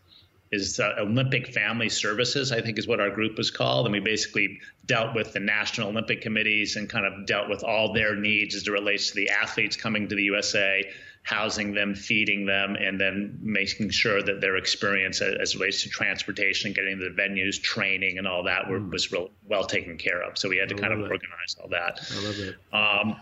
is 0.52 0.80
uh, 0.80 0.94
Olympic 1.00 1.54
Family 1.54 1.90
Services, 1.90 2.52
I 2.52 2.62
think 2.62 2.78
is 2.78 2.88
what 2.88 3.00
our 3.00 3.10
group 3.10 3.38
was 3.38 3.52
called. 3.52 3.86
And 3.86 3.94
we 3.94 4.00
basically 4.00 4.60
dealt 4.86 5.14
with 5.14 5.34
the 5.34 5.40
national 5.40 5.90
Olympic 5.90 6.22
committees 6.22 6.76
and 6.76 6.90
kind 6.90 7.06
of 7.06 7.26
dealt 7.26 7.50
with 7.50 7.64
all 7.64 7.94
their 7.94 8.16
needs 8.16 8.56
as 8.56 8.68
it 8.68 8.72
relates 8.72 9.10
to 9.10 9.16
the 9.16 9.30
athletes 9.30 9.76
coming 9.76 10.08
to 10.08 10.16
the 10.16 10.24
USA, 10.24 10.90
housing 11.24 11.74
them, 11.74 11.94
feeding 11.94 12.46
them, 12.46 12.76
and 12.76 13.00
then 13.00 13.38
making 13.42 13.90
sure 13.90 14.22
that 14.22 14.40
their 14.40 14.56
experience 14.56 15.22
as, 15.22 15.36
as 15.42 15.56
relates 15.56 15.84
to 15.84 15.90
transportation, 15.90 16.72
getting 16.72 16.98
to 17.00 17.10
the 17.10 17.22
venues, 17.22 17.62
training, 17.62 18.18
and 18.18 18.26
all 18.26 18.44
that 18.44 18.70
were, 18.70 18.80
was 18.80 19.12
real, 19.12 19.30
well 19.46 19.66
taken 19.66 19.98
care 19.98 20.22
of. 20.22 20.38
So 20.38 20.48
we 20.48 20.58
had 20.58 20.70
to 20.70 20.76
kind 20.76 20.94
of 20.94 21.00
organize 21.00 21.58
all 21.62 21.68
that. 21.70 22.00
I 22.12 22.24
love 22.24 22.40
it. 22.40 22.56
Um, 22.72 23.22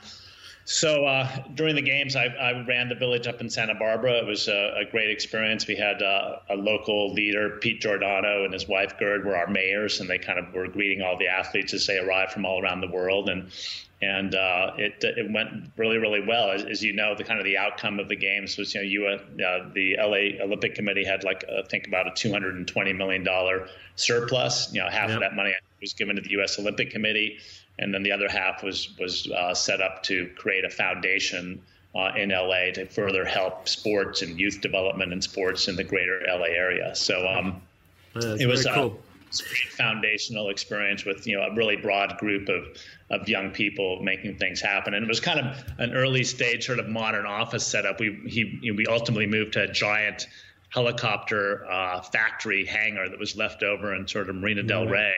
so 0.66 1.06
uh, 1.06 1.30
during 1.54 1.76
the 1.76 1.82
games, 1.84 2.16
I, 2.16 2.26
I, 2.26 2.66
ran 2.66 2.90
the 2.90 2.96
village 2.96 3.28
up 3.28 3.40
in 3.40 3.52
Santa 3.52 3.76
Barbara. 3.76 4.14
It 4.14 4.26
was 4.26 4.48
a, 4.48 4.74
a 4.80 4.86
great 4.90 5.12
experience. 5.12 5.68
We 5.68 5.76
had 5.76 6.02
uh, 6.02 6.40
a 6.50 6.56
local 6.56 7.14
leader, 7.14 7.60
Pete 7.62 7.82
Giordano, 7.82 8.44
and 8.44 8.52
his 8.52 8.68
wife 8.68 8.98
Gerd 8.98 9.26
were 9.26 9.38
our 9.38 9.46
mayors, 9.46 10.00
and 10.00 10.10
they 10.10 10.18
kind 10.18 10.40
of 10.40 10.52
were 10.56 10.68
greeting 10.68 11.04
all 11.04 11.20
the 11.20 11.28
athletes 11.28 11.76
as 11.76 11.86
they 11.86 12.00
arrived 12.00 12.32
from 12.32 12.46
all 12.46 12.60
around 12.64 12.82
the 12.82 12.88
world. 12.88 13.30
And 13.30 13.52
and 14.02 14.34
uh, 14.34 14.72
it 14.78 15.04
it 15.04 15.32
went 15.32 15.72
really 15.78 15.98
really 15.98 16.22
well. 16.26 16.50
As, 16.50 16.64
as, 16.64 16.84
you 16.84 16.94
know, 16.94 17.14
the 17.16 17.24
kind 17.24 17.40
of 17.40 17.46
the 17.46 17.60
outcome 17.60 18.00
of 18.00 18.10
the 18.10 18.16
games 18.16 18.58
was 18.58 18.74
you 18.74 18.82
know 18.82 18.88
you 18.88 19.06
uh, 19.06 19.70
the 19.74 19.98
LA 20.00 20.44
Olympic 20.44 20.74
Committee 20.74 21.06
had 21.06 21.24
like 21.24 21.46
I 21.48 21.62
think 21.70 21.86
about 21.86 22.08
a 22.08 22.12
220 22.16 22.92
million 22.94 23.24
dollar 23.24 23.68
surplus. 23.98 24.74
You 24.74 24.82
know, 24.82 24.90
half 24.90 25.10
yep. 25.10 25.18
of 25.18 25.22
that 25.22 25.36
money 25.36 25.54
was 25.80 25.94
given 25.94 26.16
to 26.16 26.24
the 26.24 26.32
U.S. 26.32 26.58
Olympic 26.58 26.90
Committee 26.90 27.38
and 27.80 27.94
then 27.94 28.04
the 28.04 28.12
other 28.12 28.30
half 28.30 28.64
was 28.64 28.90
was 29.00 29.30
uh, 29.32 29.54
set 29.54 29.82
up 29.82 30.04
to 30.04 30.30
create 30.38 30.66
a 30.66 30.70
foundation 30.70 31.62
uh, 31.96 32.12
in 32.16 32.30
LA 32.30 32.72
to 32.74 32.86
further 32.86 33.26
help 33.26 33.68
sports 33.70 34.22
and 34.22 34.40
youth 34.40 34.62
development 34.62 35.14
and 35.14 35.24
sports 35.24 35.68
in 35.68 35.76
the 35.76 35.84
greater 35.84 36.22
LA 36.28 36.46
area. 36.46 36.94
So 36.96 37.28
um, 37.28 37.62
it 38.16 38.48
was 38.48 38.66
a 38.66 38.92
great 39.50 39.72
foundational 39.72 40.50
experience 40.50 41.06
with 41.06 41.28
you 41.28 41.38
know 41.38 41.44
a 41.44 41.54
really 41.54 41.76
broad 41.76 42.18
group 42.18 42.50
of 42.50 42.66
of 43.10 43.28
young 43.28 43.52
people 43.52 44.02
making 44.02 44.38
things 44.38 44.62
happen. 44.62 44.94
And 44.94 45.04
it 45.04 45.08
was 45.08 45.20
kind 45.20 45.40
of 45.40 45.64
an 45.78 45.94
early 45.94 46.24
stage 46.24 46.66
sort 46.66 46.80
of 46.80 46.88
modern 46.88 47.26
office 47.26 47.66
setup. 47.66 48.00
We 48.00 48.20
he 48.26 48.72
we 48.72 48.86
ultimately 48.88 49.28
moved 49.28 49.54
to 49.54 49.64
a 49.64 49.68
giant 49.68 50.28
helicopter 50.70 51.66
uh, 51.70 52.02
factory 52.02 52.66
hangar 52.66 53.08
that 53.08 53.20
was 53.20 53.38
left 53.38 53.64
over 53.64 53.96
in 53.96 54.08
sort 54.08 54.30
of 54.30 54.36
Marina 54.36 54.64
Del 54.64 54.88
Rey 54.88 55.14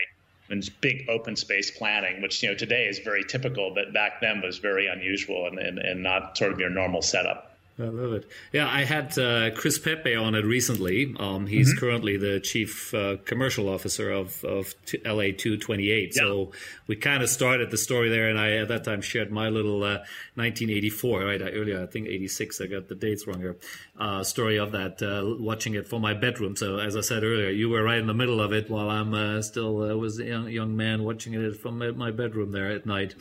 and 0.50 0.70
big 0.82 1.08
open 1.10 1.36
space 1.36 1.72
planning, 1.72 2.22
which 2.22 2.42
you 2.44 2.50
know 2.50 2.56
today 2.56 2.86
is 2.86 3.00
very 3.00 3.24
typical, 3.24 3.74
but 3.74 3.94
back 3.94 4.22
then 4.22 4.42
was 4.42 4.58
very 4.60 4.88
unusual 4.88 5.48
and, 5.48 5.60
and, 5.60 5.80
and 5.80 6.04
not 6.04 6.38
sort 6.38 6.52
of 6.52 6.60
your 6.60 6.70
normal 6.70 7.02
setup. 7.02 7.48
I 7.80 7.84
love 7.84 8.14
it. 8.14 8.28
Yeah, 8.54 8.68
I 8.68 8.86
had 8.86 9.18
uh, 9.20 9.52
Chris 9.52 9.78
Pepe 9.78 10.16
on 10.16 10.34
it 10.34 10.44
recently. 10.46 11.14
Um, 11.20 11.46
he's 11.46 11.70
mm-hmm. 11.70 11.80
currently 11.80 12.18
the 12.18 12.40
chief 12.40 12.92
uh, 12.92 13.18
commercial 13.26 13.70
officer 13.70 14.10
of, 14.10 14.44
of 14.44 14.74
LA 15.06 15.30
228. 15.38 16.14
Yeah. 16.16 16.22
So 16.22 16.52
we 16.88 16.96
kind 16.96 17.22
of 17.22 17.30
started 17.30 17.70
the 17.70 17.78
story 17.78 18.10
there, 18.10 18.30
and 18.30 18.40
I 18.40 18.54
at 18.54 18.70
that 18.70 18.84
time 18.84 19.02
shared 19.02 19.32
my 19.32 19.50
little 19.50 19.84
uh, 19.84 20.02
1984, 20.36 21.24
right? 21.24 21.42
earlier, 21.42 21.84
I 21.84 21.86
think 21.86 22.08
86, 22.08 22.62
I 22.62 22.66
got 22.66 22.88
the 22.88 22.96
dates 22.96 23.28
wrong 23.28 23.42
here, 23.42 23.58
uh, 24.00 24.24
story 24.24 24.58
of 24.58 24.72
that, 24.72 25.02
uh, 25.02 25.24
watching 25.40 25.76
it 25.76 25.88
from 25.88 26.02
my 26.02 26.14
bedroom. 26.14 26.56
So 26.56 26.80
as 26.80 26.96
I 26.96 27.02
said 27.02 27.24
earlier, 27.24 27.50
you 27.50 27.70
were 27.70 27.84
right 27.84 28.00
in 28.00 28.08
the 28.08 28.14
middle 28.14 28.42
of 28.42 28.54
it 28.54 28.70
while 28.70 28.90
I'm 28.90 29.14
uh, 29.14 29.42
still 29.42 29.76
was 29.98 30.20
a 30.20 30.26
young, 30.26 30.50
young, 30.50 30.76
man 30.76 31.04
watching 31.04 31.34
it 31.34 31.56
from 31.58 31.78
my 31.98 32.12
bedroom 32.12 32.52
there 32.52 32.72
at 32.72 32.86
night. 32.86 33.16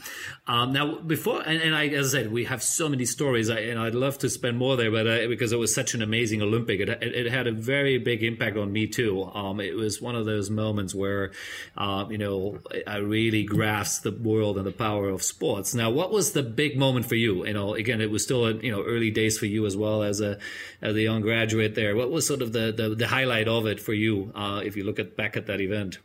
Um, 0.47 0.73
now, 0.73 0.99
before, 0.99 1.41
and, 1.41 1.61
and, 1.61 1.75
I, 1.75 1.87
as 1.87 2.13
I 2.13 2.19
said, 2.19 2.31
we 2.31 2.45
have 2.45 2.61
so 2.61 2.89
many 2.89 3.05
stories, 3.05 3.49
I, 3.49 3.59
and 3.59 3.79
I'd 3.79 3.95
love 3.95 4.17
to 4.19 4.29
spend 4.29 4.47
spend 4.47 4.57
more 4.57 4.77
there, 4.77 4.91
but 4.91 5.07
uh, 5.07 5.27
because 5.27 5.51
it 5.51 5.59
was 5.59 5.73
such 5.73 5.93
an 5.93 6.01
amazing 6.01 6.41
Olympic, 6.41 6.79
it, 6.79 6.87
it, 6.89 7.03
it, 7.03 7.31
had 7.31 7.47
a 7.47 7.51
very 7.51 7.97
big 7.97 8.23
impact 8.23 8.55
on 8.55 8.71
me 8.71 8.87
too. 8.87 9.23
Um, 9.23 9.59
it 9.59 9.75
was 9.75 10.01
one 10.01 10.15
of 10.15 10.25
those 10.25 10.49
moments 10.49 10.95
where, 10.95 11.31
uh, 11.75 12.05
you 12.09 12.17
know, 12.17 12.59
I 12.85 12.97
really 12.97 13.43
grasped 13.43 14.03
the 14.03 14.11
world 14.11 14.57
and 14.57 14.65
the 14.65 14.71
power 14.71 15.09
of 15.09 15.21
sports. 15.21 15.75
Now, 15.75 15.89
what 15.89 16.11
was 16.11 16.31
the 16.31 16.43
big 16.43 16.77
moment 16.77 17.07
for 17.07 17.15
you? 17.15 17.45
You 17.45 17.53
know, 17.53 17.73
again, 17.73 17.99
it 17.99 18.09
was 18.09 18.23
still 18.23 18.63
you 18.63 18.71
know 18.71 18.83
early 18.83 19.11
days 19.11 19.37
for 19.37 19.47
you 19.47 19.65
as 19.65 19.75
well 19.75 20.01
as 20.01 20.21
a 20.21 20.37
as 20.81 20.95
a 20.95 21.01
young 21.01 21.21
graduate 21.21 21.75
there. 21.75 21.95
What 21.95 22.11
was 22.11 22.25
sort 22.25 22.41
of 22.41 22.53
the 22.53 22.71
the, 22.71 22.95
the 22.95 23.07
highlight 23.07 23.47
of 23.47 23.65
it 23.65 23.79
for 23.79 23.93
you 23.93 24.31
uh, 24.35 24.61
if 24.63 24.75
you 24.75 24.83
look 24.83 24.99
at 24.99 25.15
back 25.15 25.37
at 25.37 25.47
that 25.47 25.61
event? 25.61 25.99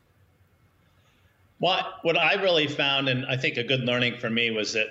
What 1.58 1.84
what 2.02 2.18
I 2.18 2.34
really 2.34 2.66
found, 2.66 3.08
and 3.08 3.24
I 3.26 3.36
think 3.36 3.56
a 3.56 3.64
good 3.64 3.80
learning 3.80 4.18
for 4.18 4.28
me 4.28 4.50
was 4.50 4.72
that 4.72 4.88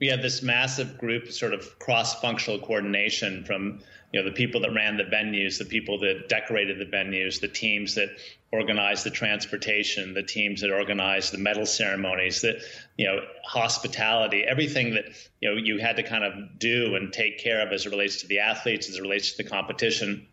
we 0.00 0.06
had 0.06 0.22
this 0.22 0.42
massive 0.42 0.98
group 0.98 1.30
sort 1.32 1.54
of 1.54 1.78
cross-functional 1.78 2.60
coordination 2.60 3.44
from 3.44 3.80
you 4.12 4.20
know 4.20 4.28
the 4.28 4.34
people 4.34 4.60
that 4.60 4.72
ran 4.74 4.96
the 4.96 5.04
venues 5.04 5.58
the 5.58 5.64
people 5.64 5.98
that 6.00 6.28
decorated 6.28 6.78
the 6.78 6.96
venues 6.96 7.40
the 7.40 7.48
teams 7.48 7.94
that 7.94 8.08
organized 8.52 9.04
the 9.04 9.10
transportation 9.10 10.14
the 10.14 10.22
teams 10.22 10.60
that 10.60 10.70
organized 10.70 11.32
the 11.32 11.38
medal 11.38 11.66
ceremonies 11.66 12.42
that 12.42 12.56
you 12.96 13.06
know 13.06 13.20
hospitality 13.44 14.44
everything 14.44 14.94
that 14.94 15.04
you 15.40 15.50
know 15.50 15.56
you 15.56 15.78
had 15.78 15.96
to 15.96 16.02
kind 16.02 16.24
of 16.24 16.58
do 16.58 16.94
and 16.94 17.12
take 17.12 17.38
care 17.38 17.60
of 17.66 17.72
as 17.72 17.86
it 17.86 17.90
relates 17.90 18.20
to 18.20 18.26
the 18.28 18.38
athletes 18.38 18.88
as 18.88 18.96
it 18.96 19.02
relates 19.02 19.32
to 19.32 19.42
the 19.42 19.48
competition 19.48 20.26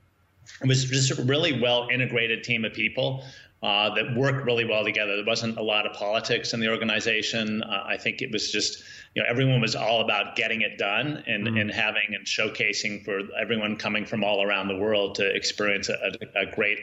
it 0.61 0.67
was 0.67 0.85
just 0.85 1.17
a 1.17 1.23
really 1.23 1.59
well 1.59 1.87
integrated 1.91 2.43
team 2.43 2.65
of 2.65 2.73
people 2.73 3.23
uh, 3.63 3.95
that 3.95 4.13
worked 4.13 4.45
really 4.45 4.65
well 4.65 4.83
together. 4.83 5.15
There 5.15 5.25
wasn't 5.25 5.57
a 5.57 5.63
lot 5.63 5.85
of 5.85 5.93
politics 5.93 6.53
in 6.53 6.59
the 6.59 6.69
organization. 6.69 7.63
Uh, 7.63 7.83
I 7.87 7.95
think 7.95 8.21
it 8.21 8.29
was 8.29 8.51
just 8.51 8.83
you 9.15 9.21
know 9.21 9.29
everyone 9.29 9.61
was 9.61 9.75
all 9.75 10.01
about 10.01 10.35
getting 10.35 10.61
it 10.61 10.77
done 10.77 11.23
and, 11.27 11.47
mm-hmm. 11.47 11.57
and 11.57 11.71
having 11.71 12.13
and 12.13 12.25
showcasing 12.25 13.05
for 13.05 13.21
everyone 13.39 13.77
coming 13.77 14.05
from 14.05 14.23
all 14.23 14.43
around 14.43 14.67
the 14.67 14.75
world 14.75 15.15
to 15.15 15.33
experience 15.33 15.87
a, 15.87 16.17
a, 16.35 16.45
great 16.45 16.79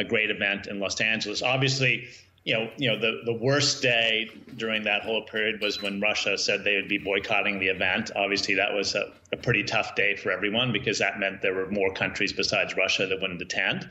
a 0.00 0.04
great 0.04 0.30
event 0.30 0.66
in 0.66 0.80
Los 0.80 1.00
Angeles. 1.00 1.42
Obviously, 1.42 2.08
you 2.44 2.54
know, 2.54 2.70
you 2.78 2.88
know, 2.88 2.98
the, 2.98 3.20
the 3.26 3.34
worst 3.34 3.82
day 3.82 4.30
during 4.56 4.82
that 4.84 5.02
whole 5.02 5.22
period 5.22 5.60
was 5.60 5.82
when 5.82 6.00
Russia 6.00 6.38
said 6.38 6.64
they 6.64 6.76
would 6.76 6.88
be 6.88 6.98
boycotting 6.98 7.58
the 7.60 7.68
event. 7.68 8.10
Obviously, 8.16 8.54
that 8.54 8.72
was 8.72 8.94
a, 8.94 9.12
a 9.32 9.36
pretty 9.36 9.62
tough 9.62 9.94
day 9.94 10.16
for 10.16 10.32
everyone 10.32 10.72
because 10.72 10.98
that 10.98 11.20
meant 11.20 11.42
there 11.42 11.54
were 11.54 11.70
more 11.70 11.92
countries 11.92 12.32
besides 12.32 12.76
Russia 12.76 13.06
that 13.06 13.20
wouldn't 13.20 13.42
attend. 13.42 13.90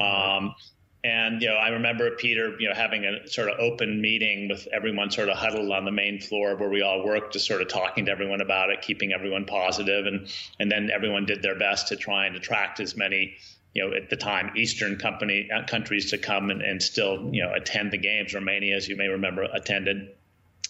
Um, 0.00 0.54
and 1.02 1.40
you 1.40 1.48
know, 1.48 1.54
I 1.54 1.68
remember 1.68 2.10
Peter, 2.16 2.54
you 2.60 2.68
know, 2.68 2.74
having 2.74 3.04
a 3.04 3.26
sort 3.26 3.48
of 3.48 3.58
open 3.58 4.02
meeting 4.02 4.48
with 4.48 4.68
everyone 4.72 5.10
sort 5.10 5.28
of 5.28 5.38
huddled 5.38 5.70
on 5.70 5.84
the 5.84 5.92
main 5.92 6.20
floor 6.20 6.56
where 6.56 6.68
we 6.68 6.82
all 6.82 7.04
worked, 7.04 7.32
just 7.32 7.46
sort 7.46 7.62
of 7.62 7.68
talking 7.68 8.04
to 8.06 8.10
everyone 8.10 8.40
about 8.40 8.70
it, 8.70 8.82
keeping 8.82 9.12
everyone 9.12 9.46
positive, 9.46 10.06
and 10.06 10.28
and 10.60 10.70
then 10.70 10.90
everyone 10.90 11.24
did 11.24 11.40
their 11.40 11.58
best 11.58 11.88
to 11.88 11.96
try 11.96 12.26
and 12.26 12.36
attract 12.36 12.80
as 12.80 12.96
many 12.96 13.36
you 13.74 13.86
know, 13.86 13.94
at 13.94 14.10
the 14.10 14.16
time, 14.16 14.52
Eastern 14.56 14.96
company 14.96 15.48
uh, 15.54 15.66
countries 15.66 16.10
to 16.10 16.18
come 16.18 16.50
and, 16.50 16.62
and 16.62 16.82
still, 16.82 17.30
you 17.32 17.42
know, 17.42 17.52
attend 17.54 17.92
the 17.92 17.98
games. 17.98 18.34
Romania, 18.34 18.76
as 18.76 18.88
you 18.88 18.96
may 18.96 19.08
remember, 19.08 19.44
attended, 19.52 20.08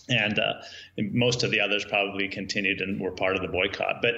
and 0.08 0.38
uh, 0.38 0.54
most 0.98 1.42
of 1.42 1.50
the 1.50 1.60
others 1.60 1.84
probably 1.84 2.28
continued 2.28 2.80
and 2.80 3.00
were 3.00 3.12
part 3.12 3.36
of 3.36 3.42
the 3.42 3.48
boycott. 3.48 4.02
But 4.02 4.14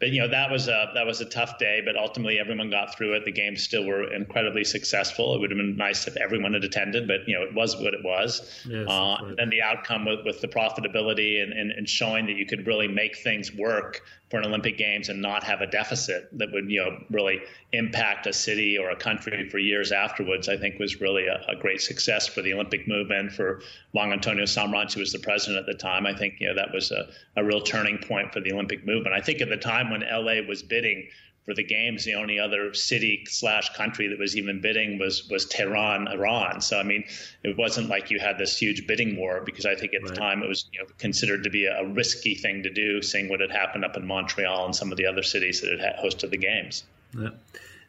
but 0.00 0.10
you 0.10 0.20
know 0.20 0.28
that 0.28 0.50
was 0.50 0.68
a 0.68 0.90
that 0.94 1.06
was 1.06 1.20
a 1.20 1.24
tough 1.24 1.58
day, 1.58 1.80
but 1.84 1.96
ultimately 1.96 2.38
everyone 2.38 2.68
got 2.68 2.96
through 2.96 3.14
it. 3.14 3.24
The 3.24 3.32
games 3.32 3.62
still 3.62 3.86
were 3.86 4.12
incredibly 4.12 4.64
successful. 4.64 5.34
It 5.34 5.40
would 5.40 5.50
have 5.50 5.56
been 5.56 5.76
nice 5.76 6.06
if 6.06 6.16
everyone 6.16 6.52
had 6.52 6.64
attended, 6.64 7.06
but 7.06 7.26
you 7.26 7.38
know 7.38 7.44
it 7.44 7.54
was 7.54 7.76
what 7.76 7.94
it 7.94 8.04
was. 8.04 8.62
Yes, 8.68 8.86
uh, 8.88 9.16
right. 9.22 9.34
And 9.38 9.52
the 9.52 9.62
outcome 9.62 10.04
with, 10.04 10.24
with 10.24 10.40
the 10.40 10.48
profitability 10.48 11.42
and, 11.42 11.52
and, 11.52 11.70
and 11.70 11.88
showing 11.88 12.26
that 12.26 12.36
you 12.36 12.44
could 12.44 12.66
really 12.66 12.88
make 12.88 13.16
things 13.16 13.54
work 13.54 14.02
for 14.34 14.40
an 14.40 14.46
Olympic 14.46 14.76
Games 14.76 15.10
and 15.10 15.22
not 15.22 15.44
have 15.44 15.60
a 15.60 15.66
deficit 15.68 16.28
that 16.36 16.50
would 16.50 16.68
you 16.68 16.80
know 16.80 16.98
really 17.08 17.40
impact 17.70 18.26
a 18.26 18.32
city 18.32 18.76
or 18.76 18.90
a 18.90 18.96
country 18.96 19.48
for 19.48 19.58
years 19.58 19.92
afterwards, 19.92 20.48
I 20.48 20.56
think 20.56 20.80
was 20.80 21.00
really 21.00 21.28
a, 21.28 21.40
a 21.46 21.54
great 21.54 21.80
success 21.80 22.26
for 22.26 22.42
the 22.42 22.52
Olympic 22.52 22.88
movement. 22.88 23.30
For 23.30 23.62
Juan 23.92 24.12
Antonio 24.12 24.42
Samaranch, 24.42 24.94
who 24.94 24.98
was 24.98 25.12
the 25.12 25.20
president 25.20 25.60
at 25.60 25.66
the 25.66 25.78
time, 25.80 26.04
I 26.04 26.16
think 26.16 26.40
you 26.40 26.48
know 26.48 26.54
that 26.56 26.74
was 26.74 26.90
a, 26.90 27.10
a 27.36 27.44
real 27.44 27.60
turning 27.60 27.96
point 27.98 28.32
for 28.32 28.40
the 28.40 28.50
Olympic 28.50 28.84
movement. 28.84 29.14
I 29.14 29.20
think 29.20 29.40
at 29.40 29.50
the 29.50 29.56
time 29.56 29.92
when 29.92 30.00
LA 30.00 30.44
was 30.48 30.64
bidding 30.64 31.06
for 31.44 31.54
the 31.54 31.62
games, 31.62 32.04
the 32.04 32.14
only 32.14 32.38
other 32.38 32.72
city 32.72 33.24
slash 33.28 33.68
country 33.74 34.08
that 34.08 34.18
was 34.18 34.36
even 34.36 34.60
bidding 34.60 34.98
was 34.98 35.28
was 35.28 35.44
Tehran, 35.46 36.08
Iran. 36.08 36.60
So 36.60 36.78
I 36.78 36.82
mean, 36.82 37.04
it 37.42 37.56
wasn't 37.58 37.88
like 37.88 38.10
you 38.10 38.18
had 38.18 38.38
this 38.38 38.56
huge 38.56 38.86
bidding 38.86 39.16
war 39.16 39.42
because 39.44 39.66
I 39.66 39.74
think 39.74 39.94
at 39.94 40.02
right. 40.02 40.10
the 40.10 40.16
time 40.16 40.42
it 40.42 40.48
was 40.48 40.66
you 40.72 40.80
know, 40.80 40.86
considered 40.98 41.44
to 41.44 41.50
be 41.50 41.66
a 41.66 41.84
risky 41.84 42.34
thing 42.34 42.62
to 42.62 42.70
do, 42.70 43.02
seeing 43.02 43.28
what 43.28 43.40
had 43.40 43.50
happened 43.50 43.84
up 43.84 43.96
in 43.96 44.06
Montreal 44.06 44.64
and 44.64 44.74
some 44.74 44.90
of 44.90 44.96
the 44.96 45.06
other 45.06 45.22
cities 45.22 45.60
that 45.60 45.78
had 45.78 45.96
hosted 45.96 46.30
the 46.30 46.38
games. 46.38 46.84
Yeah. 47.18 47.30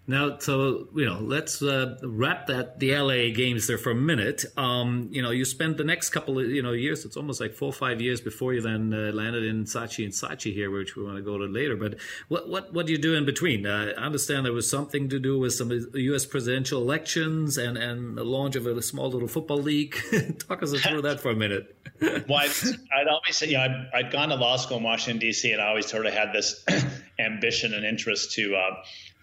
Now, 0.07 0.38
so 0.38 0.88
you 0.95 1.05
know, 1.05 1.19
let's 1.19 1.63
uh, 1.63 1.97
wrap 2.03 2.45
that 2.47 2.79
the 2.79 2.95
LA 2.95 3.33
games 3.35 3.65
there 3.65 3.79
for 3.79 3.89
a 3.89 3.95
minute. 3.95 4.45
Um, 4.55 5.09
you 5.12 5.21
know, 5.21 5.31
you 5.31 5.45
spent 5.45 5.77
the 5.77 5.83
next 5.83 6.09
couple 6.09 6.38
of 6.38 6.45
you 6.45 6.62
know 6.62 6.74
years. 6.74 7.05
It's 7.05 7.17
almost 7.17 7.41
like 7.41 7.55
four 7.55 7.69
or 7.69 7.74
five 7.74 8.00
years 8.01 8.21
before 8.21 8.53
you 8.53 8.62
then 8.62 8.93
uh, 8.93 9.12
landed 9.13 9.43
in 9.43 9.63
Saatchi 9.63 10.03
and 10.03 10.13
Saatchi 10.13 10.53
here, 10.53 10.69
which 10.69 10.95
we 10.95 11.03
want 11.03 11.17
to 11.17 11.24
go 11.24 11.39
to 11.39 11.45
later. 11.45 11.75
But 11.75 11.95
what 12.27 12.47
what 12.47 12.71
what 12.71 12.85
do 12.85 12.91
you 12.91 13.00
do 13.00 13.15
in 13.15 13.25
between? 13.25 13.65
Uh, 13.65 13.93
I 13.97 14.01
understand 14.01 14.45
there 14.45 14.53
was 14.53 14.69
something 14.69 15.09
to 15.09 15.19
do 15.19 15.39
with 15.39 15.53
some 15.53 15.71
U.S. 15.95 16.25
presidential 16.27 16.81
elections 16.81 17.57
and 17.57 17.75
and 17.75 18.15
the 18.15 18.24
launch 18.24 18.55
of 18.55 18.67
a 18.67 18.81
small 18.83 19.09
little 19.09 19.27
football 19.27 19.62
league. 19.62 19.95
Talk 20.47 20.62
us 20.62 20.79
through 20.81 21.01
that 21.01 21.19
for 21.19 21.31
a 21.31 21.35
minute. 21.35 21.75
well, 22.01 22.39
I'd, 22.39 22.51
I'd 22.93 23.07
always 23.07 23.38
say, 23.38 23.47
you 23.47 23.53
know, 23.53 23.63
I'd, 23.63 23.89
I'd, 23.93 24.12
gone 24.12 24.29
to 24.29 24.35
law 24.35 24.57
school 24.57 24.77
in 24.77 24.83
Washington 24.83 25.17
D.C. 25.19 25.51
and 25.51 25.62
I 25.62 25.67
always 25.67 25.85
sort 25.88 26.05
of 26.05 26.13
had 26.13 26.33
this 26.33 26.63
ambition 27.19 27.74
and 27.74 27.85
interest 27.85 28.33
to 28.33 28.55
uh, 28.55 28.75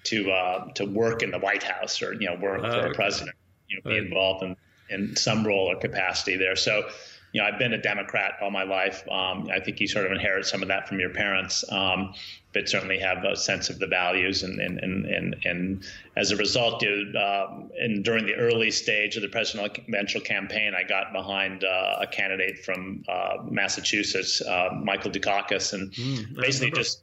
to 0.04 0.30
uh, 0.30 0.72
to 0.74 0.84
work 0.84 1.22
in 1.22 1.30
the 1.30 1.38
White 1.38 1.62
House 1.62 2.02
or 2.02 2.12
you 2.12 2.26
know 2.26 2.36
work 2.36 2.62
for 2.62 2.86
a 2.86 2.94
president, 2.94 3.36
you 3.68 3.76
know, 3.76 3.90
be 3.90 3.98
right. 3.98 4.06
involved 4.06 4.42
in 4.42 4.56
in 4.92 5.16
some 5.16 5.46
role 5.46 5.70
or 5.70 5.76
capacity 5.76 6.36
there. 6.36 6.56
So, 6.56 6.88
you 7.32 7.40
know, 7.40 7.46
I've 7.46 7.58
been 7.58 7.72
a 7.72 7.80
Democrat 7.80 8.34
all 8.42 8.50
my 8.50 8.64
life. 8.64 9.08
Um, 9.10 9.48
I 9.50 9.60
think 9.60 9.80
you 9.80 9.88
sort 9.88 10.04
of 10.04 10.12
inherit 10.12 10.44
some 10.44 10.60
of 10.60 10.68
that 10.68 10.86
from 10.86 11.00
your 11.00 11.10
parents, 11.10 11.64
um, 11.70 12.12
but 12.52 12.68
certainly 12.68 12.98
have 12.98 13.24
a 13.24 13.34
sense 13.36 13.70
of 13.70 13.78
the 13.78 13.86
values. 13.86 14.42
And 14.42 14.60
and 14.60 14.78
and 14.80 15.06
and, 15.06 15.36
and 15.44 15.84
as 16.14 16.30
a 16.30 16.36
result, 16.36 16.80
dude, 16.80 17.16
um, 17.16 17.70
and 17.78 18.04
during 18.04 18.26
the 18.26 18.34
early 18.34 18.70
stage 18.70 19.16
of 19.16 19.22
the 19.22 19.28
presidential 19.28 20.20
campaign, 20.20 20.74
I 20.76 20.86
got 20.86 21.12
behind 21.14 21.64
uh, 21.64 21.96
a 22.00 22.06
candidate 22.06 22.58
from 22.58 23.04
uh, 23.08 23.38
Massachusetts, 23.48 24.42
uh, 24.42 24.68
Michael 24.82 25.10
Dukakis, 25.10 25.72
and 25.72 25.90
mm, 25.92 26.36
basically 26.36 26.72
just 26.72 27.00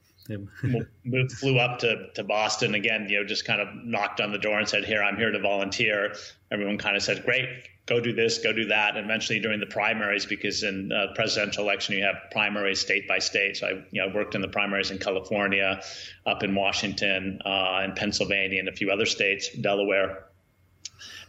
moved, 1.04 1.32
flew 1.32 1.58
up 1.58 1.80
to, 1.80 2.10
to 2.14 2.24
Boston 2.24 2.74
again, 2.74 3.06
you 3.08 3.20
know, 3.20 3.26
just 3.26 3.44
kind 3.44 3.60
of 3.60 3.68
knocked 3.84 4.20
on 4.20 4.32
the 4.32 4.38
door 4.38 4.58
and 4.58 4.68
said, 4.68 4.84
Here, 4.84 5.02
I'm 5.02 5.16
here 5.16 5.30
to 5.30 5.40
volunteer. 5.40 6.14
Everyone 6.50 6.78
kind 6.78 6.96
of 6.96 7.02
said, 7.02 7.24
Great, 7.24 7.48
go 7.86 8.00
do 8.00 8.12
this, 8.12 8.38
go 8.38 8.52
do 8.52 8.66
that. 8.66 8.96
And 8.96 9.04
eventually 9.04 9.40
during 9.40 9.60
the 9.60 9.66
primaries, 9.66 10.26
because 10.26 10.62
in 10.62 10.92
presidential 11.14 11.64
election, 11.64 11.96
you 11.96 12.04
have 12.04 12.30
primaries 12.30 12.80
state 12.80 13.08
by 13.08 13.18
state. 13.18 13.56
So 13.56 13.66
I 13.66 13.70
you 13.90 14.06
know, 14.06 14.12
worked 14.14 14.34
in 14.34 14.40
the 14.40 14.48
primaries 14.48 14.90
in 14.90 14.98
California, 14.98 15.82
up 16.26 16.42
in 16.42 16.54
Washington, 16.54 17.40
uh, 17.44 17.82
in 17.84 17.92
Pennsylvania, 17.92 18.60
and 18.60 18.68
a 18.68 18.72
few 18.72 18.90
other 18.90 19.06
states, 19.06 19.48
Delaware. 19.56 20.26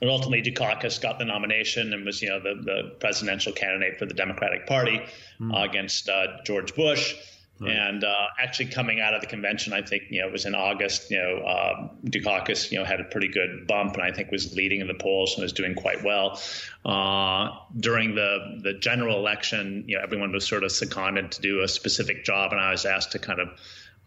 And 0.02 0.10
ultimately, 0.10 0.42
Dukakis 0.42 1.00
got 1.00 1.20
the 1.20 1.26
nomination 1.26 1.94
and 1.94 2.06
was, 2.06 2.22
you 2.22 2.30
know, 2.30 2.40
the, 2.40 2.62
the 2.62 2.96
presidential 3.00 3.54
candidate 3.54 4.00
for 4.00 4.06
the 4.06 4.16
Democratic 4.16 4.66
Party 4.66 5.02
mm. 5.40 5.56
uh, 5.56 5.70
against 5.70 6.10
uh, 6.10 6.42
George 6.44 6.76
Bush. 6.76 7.16
Right. 7.62 7.78
And 7.78 8.04
uh, 8.04 8.28
actually, 8.40 8.68
coming 8.68 9.00
out 9.00 9.14
of 9.14 9.22
the 9.22 9.28
convention, 9.28 9.72
I 9.72 9.84
think 9.84 10.06
you 10.10 10.22
know 10.22 10.28
it 10.28 10.32
was 10.32 10.46
in 10.46 10.56
August. 10.56 11.12
You 11.12 11.18
know, 11.20 11.46
uh, 11.46 11.90
Dukakis 12.06 12.72
you 12.72 12.80
know 12.80 12.86
had 12.86 13.00
a 13.00 13.04
pretty 13.04 13.28
good 13.28 13.68
bump, 13.68 13.94
and 13.94 14.02
I 14.02 14.12
think 14.12 14.32
was 14.32 14.56
leading 14.56 14.82
in 14.82 14.88
the 14.88 14.96
polls 14.96 15.36
and 15.36 15.44
was 15.44 15.54
doing 15.54 15.76
quite 15.76 16.04
well. 16.04 16.42
Uh, 16.84 17.50
during 17.78 18.16
the 18.16 18.60
the 18.64 18.74
general 18.74 19.18
election, 19.18 19.84
you 19.86 19.96
know, 19.96 20.04
everyone 20.04 20.32
was 20.32 20.48
sort 20.48 20.64
of 20.64 20.72
seconded 20.72 21.34
to 21.34 21.42
do 21.42 21.62
a 21.62 21.68
specific 21.68 22.26
job, 22.26 22.52
and 22.52 22.60
I 22.60 22.72
was 22.72 22.86
asked 22.86 23.12
to 23.12 23.20
kind 23.20 23.40
of 23.40 23.50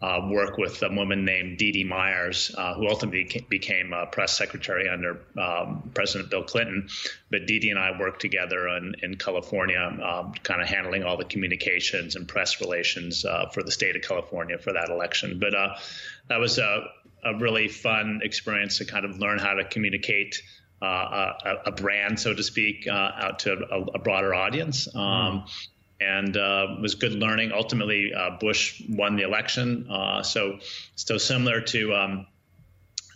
uh, 0.01 0.27
work 0.29 0.57
with 0.57 0.83
a 0.83 0.89
woman 0.89 1.23
named 1.23 1.57
Dee 1.57 1.71
Dee 1.71 1.83
Myers, 1.83 2.53
uh, 2.57 2.73
who 2.73 2.87
ultimately 2.87 3.45
became 3.49 3.93
a 3.93 4.05
press 4.05 4.37
secretary 4.37 4.89
under 4.89 5.21
um, 5.41 5.89
President 5.93 6.29
Bill 6.29 6.43
Clinton. 6.43 6.89
But 7.31 7.47
Dee 7.47 7.59
Dee 7.59 7.69
and 7.69 7.79
I 7.79 7.97
worked 7.97 8.19
together 8.19 8.67
in, 8.67 8.95
in 9.01 9.15
California, 9.15 9.79
um, 9.79 10.33
kind 10.43 10.61
of 10.61 10.67
handling 10.67 11.03
all 11.03 11.17
the 11.17 11.25
communications 11.25 12.15
and 12.15 12.27
press 12.27 12.59
relations 12.59 13.23
uh, 13.23 13.49
for 13.53 13.63
the 13.63 13.71
state 13.71 13.95
of 13.95 14.01
California 14.01 14.57
for 14.57 14.73
that 14.73 14.89
election. 14.89 15.39
But 15.39 15.55
uh, 15.55 15.75
that 16.27 16.39
was 16.39 16.59
a, 16.59 16.83
a, 17.23 17.37
really 17.37 17.69
fun 17.69 18.19
experience 18.21 18.79
to 18.79 18.85
kind 18.85 19.05
of 19.05 19.17
learn 19.19 19.39
how 19.39 19.53
to 19.53 19.63
communicate. 19.63 20.41
Uh, 20.81 21.31
a, 21.45 21.69
a, 21.69 21.71
brand, 21.71 22.19
so 22.19 22.33
to 22.33 22.43
speak, 22.43 22.85
out 22.85 23.39
to 23.39 23.53
a, 23.53 23.81
a 23.95 23.99
broader 23.99 24.35
audience. 24.35 24.93
Um, 24.93 25.01
mm 25.01 25.49
and 26.05 26.37
uh, 26.37 26.67
was 26.81 26.95
good 26.95 27.13
learning. 27.13 27.51
Ultimately, 27.51 28.13
uh, 28.13 28.37
Bush 28.39 28.81
won 28.87 29.15
the 29.15 29.23
election. 29.23 29.89
Uh, 29.89 30.21
so, 30.23 30.59
so 30.95 31.17
similar 31.17 31.61
to 31.61 31.93
um, 31.93 32.27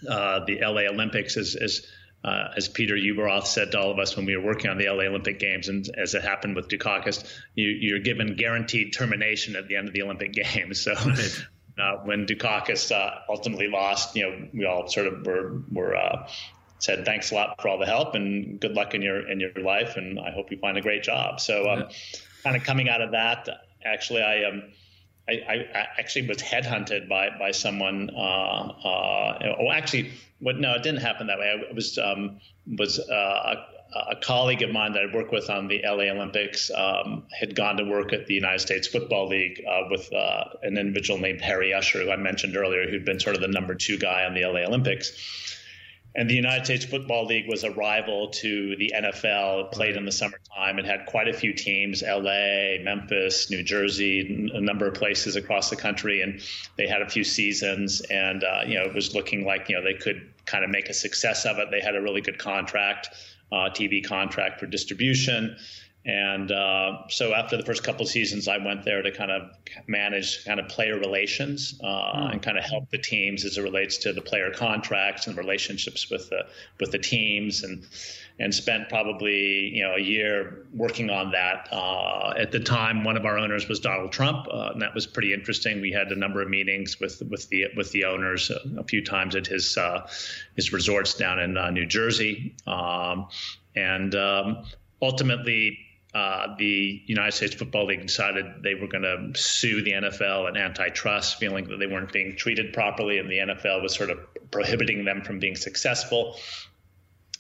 uh, 0.10 0.44
the 0.46 0.60
LA 0.62 0.82
Olympics, 0.92 1.38
as, 1.38 1.56
as, 1.56 1.86
uh, 2.24 2.50
as 2.58 2.68
Peter 2.68 2.96
Ueberroth 2.96 3.46
said 3.46 3.72
to 3.72 3.80
all 3.80 3.92
of 3.92 4.00
us 4.00 4.16
when 4.16 4.26
we 4.26 4.36
were 4.36 4.44
working 4.44 4.70
on 4.70 4.78
the 4.78 4.90
LA 4.90 5.04
Olympic 5.04 5.40
Games, 5.40 5.70
and 5.70 5.88
as 5.98 6.16
it 6.16 6.24
happened 6.24 6.56
with 6.56 6.68
Dukakis, 6.68 7.24
you, 7.56 7.96
are 7.96 8.00
given 8.00 8.36
guaranteed 8.36 8.94
termination 8.94 9.56
at 9.56 9.68
the 9.68 9.76
end 9.76 9.88
of 9.88 9.94
the 9.94 10.02
Olympic 10.02 10.34
Games. 10.54 10.82
So. 10.82 10.94
Right. 10.94 11.46
Uh, 11.80 11.96
when 12.04 12.26
Dukakis 12.26 12.92
ultimately 13.30 13.70
lost, 13.70 14.14
you 14.14 14.24
know, 14.24 14.48
we 14.54 14.66
all 14.66 14.90
sort 14.90 15.08
of 15.08 15.26
were, 15.26 15.62
were 15.72 15.96
said 16.80 17.06
thanks 17.06 17.32
a 17.32 17.36
lot 17.36 17.62
for 17.62 17.70
all 17.70 17.78
the 17.78 17.86
help 17.86 18.16
and 18.16 18.60
good 18.60 18.74
luck 18.74 18.96
in 18.96 19.02
your 19.02 19.30
in 19.32 19.40
your 19.40 19.54
life, 19.64 19.96
and 19.96 20.20
I 20.20 20.32
hope 20.32 20.52
you 20.52 20.58
find 20.58 20.78
a 20.78 20.82
great 20.82 21.04
job. 21.04 21.40
So. 21.40 21.70
Um, 21.70 21.80
yeah 21.80 21.96
kind 22.44 22.56
of 22.56 22.64
coming 22.64 22.90
out 22.90 23.02
of 23.02 23.12
that, 23.12 23.48
actually, 23.86 24.22
I 24.22 24.44
um, 24.44 24.64
I, 25.30 25.66
I, 25.74 25.88
actually 26.00 26.28
was 26.28 26.38
headhunted 26.38 27.08
by 27.08 27.30
by 27.38 27.52
someone. 27.52 28.10
Uh, 28.16 28.20
uh, 28.20 29.56
oh, 29.60 29.72
actually, 29.72 30.12
what? 30.40 30.58
No, 30.58 30.74
it 30.74 30.84
didn't 30.84 31.02
happen 31.02 31.28
that 31.28 31.38
way. 31.38 31.64
I 31.70 31.74
was 31.74 31.98
um, 31.98 32.40
was 32.78 33.00
uh, 33.00 33.56
a, 33.94 34.12
a, 34.12 34.16
colleague 34.22 34.62
of 34.62 34.72
mine 34.72 34.94
that 34.94 35.04
I 35.04 35.16
worked 35.16 35.32
with 35.32 35.50
on 35.50 35.68
the 35.68 35.82
LA 35.84 36.12
Olympics 36.12 36.72
um, 36.72 37.24
had 37.38 37.56
gone 37.56 37.78
to 37.78 37.84
work 37.84 38.14
at 38.14 38.28
the 38.28 38.34
United 38.34 38.60
States 38.60 38.88
Football 38.88 39.28
League 39.28 39.64
uh, 39.70 39.82
with 39.90 40.12
uh, 40.14 40.46
an 40.64 40.78
individual 40.78 41.20
named 41.20 41.42
Harry 41.42 41.74
Usher, 41.74 42.04
who 42.04 42.12
I 42.12 42.16
mentioned 42.16 42.56
earlier, 42.56 42.90
who'd 42.90 43.06
been 43.06 43.20
sort 43.20 43.36
of 43.36 43.42
the 43.42 43.48
number 43.48 43.76
two 43.76 43.98
guy 43.98 44.26
on 44.26 44.34
the 44.34 44.46
LA 44.46 44.62
Olympics 44.62 45.58
and 46.16 46.30
the 46.30 46.36
United 46.36 46.66
States 46.66 46.86
Football 46.86 47.26
League 47.26 47.48
was 47.48 47.64
a 47.64 47.72
rival 47.72 48.30
to 48.30 48.76
the 48.78 48.94
NFL. 48.96 49.66
It 49.66 49.72
played 49.72 49.96
in 49.96 50.06
the 50.06 50.12
summertime. 50.12 50.80
It 50.80 50.86
had 50.86 51.06
quite 51.06 51.28
a 51.28 51.34
few 51.34 51.54
teams: 51.54 52.02
L.A., 52.02 52.82
Memphis, 52.84 53.50
New 53.52 53.64
Jersey, 53.64 54.50
a 54.54 54.62
number 54.62 54.88
of 54.88 54.96
places 54.96 55.36
across 55.36 55.70
the 55.70 55.76
country, 55.76 56.22
and 56.22 56.42
they 56.78 56.88
had 56.88 57.02
a 57.02 57.10
few 57.10 57.24
seasons. 57.24 58.02
And 58.02 58.44
uh, 58.44 58.62
you 58.66 58.76
know, 58.76 58.86
it 58.86 58.94
was 58.96 59.14
looking 59.14 59.46
like 59.46 59.70
you 59.70 59.76
know 59.76 59.84
they 59.84 59.94
could 59.94 60.28
kind 60.46 60.64
of 60.64 60.72
make 60.72 60.90
a 60.90 60.94
success 60.94 61.46
of 61.46 61.60
it. 61.60 61.70
They 61.70 61.82
had 61.82 61.96
a 61.96 62.02
really 62.02 62.22
good 62.22 62.40
contract, 62.40 63.10
uh, 63.52 63.70
TV 63.70 64.04
contract 64.04 64.60
for 64.60 64.66
distribution. 64.66 65.58
And 66.06 66.52
uh, 66.52 67.08
so 67.10 67.34
after 67.34 67.58
the 67.58 67.64
first 67.64 67.84
couple 67.84 68.04
of 68.04 68.08
seasons, 68.08 68.48
I 68.48 68.58
went 68.58 68.86
there 68.86 69.02
to 69.02 69.12
kind 69.12 69.32
of 69.32 69.50
manage 69.86 70.46
kind 70.46 70.60
of 70.60 70.70
player 70.70 70.98
relations 70.98 71.80
uh, 71.84 71.88
mm. 71.88 72.32
and 72.32 72.42
kind 72.42 72.58
of 72.58 72.64
help 72.64 72.90
the 72.90 72.98
teams 72.98 73.44
as 73.44 73.58
it 73.58 73.62
relates 73.62 73.98
to 74.00 74.14
the 74.14 74.22
player 74.22 74.50
contracts 74.52 75.28
and 75.28 75.38
relationships 75.38 76.10
with 76.10 76.30
the 76.30 76.46
with 76.80 76.92
the 76.92 77.00
teams 77.00 77.64
and 77.64 77.86
and 78.40 78.56
spent 78.56 78.88
probably 78.88 79.76
you 79.76 79.84
know 79.84 79.96
a 79.96 80.00
year 80.00 80.66
working 80.74 81.10
on 81.10 81.32
that. 81.32 81.68
Uh, 81.70 82.34
at 82.38 82.54
the 82.54 82.62
time, 82.62 83.04
one 83.04 83.18
of 83.18 83.26
our 83.26 83.38
owners 83.38 83.68
was 83.68 83.82
Donald 83.82 84.14
Trump, 84.14 84.48
uh, 84.50 84.70
and 84.72 84.82
that 84.82 84.96
was 84.96 85.06
pretty 85.06 85.34
interesting. 85.34 85.82
We 85.82 85.92
had 85.92 86.08
a 86.08 86.16
number 86.16 86.42
of 86.42 86.50
meetings 86.50 86.98
with 87.02 87.22
with 87.30 87.50
the 87.50 87.66
with 87.76 87.92
the 87.92 88.06
owners 88.06 88.50
a, 88.52 88.80
a 88.80 88.84
few 88.86 89.04
times 89.04 89.36
at 89.36 89.46
his 89.46 89.78
uh, 89.78 90.08
his 90.56 90.72
resorts 90.72 91.14
down 91.14 91.40
in 91.40 91.58
uh, 91.58 91.70
New 91.72 91.86
Jersey, 91.86 92.56
um, 92.66 93.28
and 93.76 94.16
um, 94.16 94.64
ultimately 95.02 95.78
uh, 96.14 96.56
the 96.58 97.04
United 97.06 97.34
States 97.34 97.54
Football 97.54 97.86
League 97.86 98.02
decided 98.02 98.46
they 98.64 98.74
were 98.74 98.88
going 98.88 99.04
to 99.04 99.40
sue 99.40 99.84
the 99.84 99.92
NFL 99.92 100.48
and 100.48 100.58
antitrust, 100.58 101.38
feeling 101.38 101.68
that 101.68 101.78
they 101.78 101.86
weren't 101.86 102.12
being 102.12 102.36
treated 102.36 102.74
properly, 102.74 103.20
and 103.20 103.30
the 103.30 103.38
NFL 103.38 103.84
was 103.84 103.94
sort 103.94 104.10
of 104.10 104.18
prohibiting 104.50 105.06
them 105.06 105.22
from 105.22 105.38
being 105.38 105.56
successful. 105.56 106.36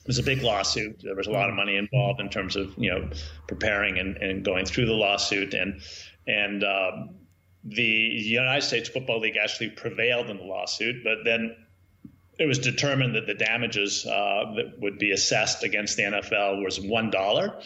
It 0.01 0.07
was 0.07 0.19
a 0.19 0.23
big 0.23 0.43
lawsuit. 0.43 1.01
There 1.03 1.15
was 1.15 1.25
a 1.25 1.31
lot 1.31 1.49
of 1.49 1.55
money 1.55 1.77
involved 1.77 2.19
in 2.19 2.29
terms 2.29 2.55
of 2.55 2.73
you 2.77 2.91
know 2.91 3.09
preparing 3.47 3.97
and, 3.97 4.17
and 4.17 4.45
going 4.45 4.65
through 4.65 4.85
the 4.85 4.93
lawsuit, 4.93 5.55
and 5.55 5.81
and 6.27 6.63
um, 6.63 7.15
the 7.63 7.83
United 7.83 8.61
States 8.61 8.87
Football 8.87 9.19
League 9.21 9.37
actually 9.37 9.71
prevailed 9.71 10.29
in 10.29 10.37
the 10.37 10.43
lawsuit, 10.43 11.03
but 11.03 11.19
then 11.25 11.55
it 12.39 12.47
was 12.47 12.57
determined 12.57 13.15
that 13.15 13.27
the 13.27 13.33
damages 13.33 14.05
uh, 14.05 14.53
that 14.55 14.79
would 14.79 14.97
be 14.97 15.11
assessed 15.11 15.63
against 15.63 15.97
the 15.97 16.03
NFL 16.03 16.63
was 16.63 16.79
one 16.79 17.11
dollar, 17.11 17.59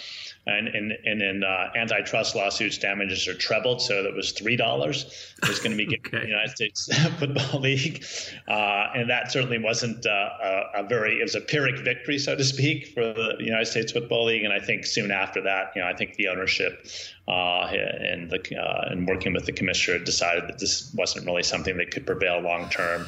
and, 0.47 0.67
and, 0.67 0.91
and 0.91 1.21
in 1.21 1.43
uh, 1.43 1.69
antitrust 1.75 2.35
lawsuits, 2.35 2.79
damages 2.79 3.27
are 3.27 3.35
trebled, 3.35 3.83
so 3.83 4.01
that 4.01 4.15
was 4.15 4.31
three 4.31 4.55
dollars. 4.55 5.33
It 5.43 5.47
was 5.47 5.59
going 5.59 5.71
to 5.71 5.77
be 5.77 5.85
given 5.85 6.07
okay. 6.07 6.21
the 6.21 6.27
United 6.27 6.55
States 6.55 6.89
Football 7.19 7.61
League, 7.61 8.03
uh, 8.47 8.87
and 8.95 9.11
that 9.11 9.31
certainly 9.31 9.59
wasn't 9.59 10.07
uh, 10.07 10.09
a, 10.09 10.63
a, 10.77 10.83
very 10.87 11.19
it 11.19 11.23
was 11.23 11.35
a 11.35 11.41
pyrrhic 11.41 11.79
victory, 11.85 12.17
so 12.17 12.35
to 12.35 12.43
speak, 12.43 12.87
for 12.87 13.13
the 13.13 13.35
United 13.39 13.67
States 13.67 13.91
Football 13.91 14.25
League. 14.25 14.43
And 14.43 14.51
I 14.51 14.59
think 14.59 14.87
soon 14.87 15.11
after 15.11 15.43
that, 15.43 15.73
you 15.75 15.83
know, 15.83 15.87
I 15.87 15.93
think 15.93 16.15
the 16.15 16.29
ownership 16.29 16.87
uh, 17.27 17.67
and 17.71 18.31
the 18.31 18.39
uh, 18.59 18.89
and 18.89 19.07
working 19.07 19.33
with 19.33 19.45
the 19.45 19.53
commissioner 19.53 20.03
decided 20.03 20.47
that 20.47 20.57
this 20.57 20.91
wasn't 20.95 21.27
really 21.27 21.43
something 21.43 21.77
that 21.77 21.91
could 21.91 22.07
prevail 22.07 22.41
long 22.41 22.69
term 22.69 23.07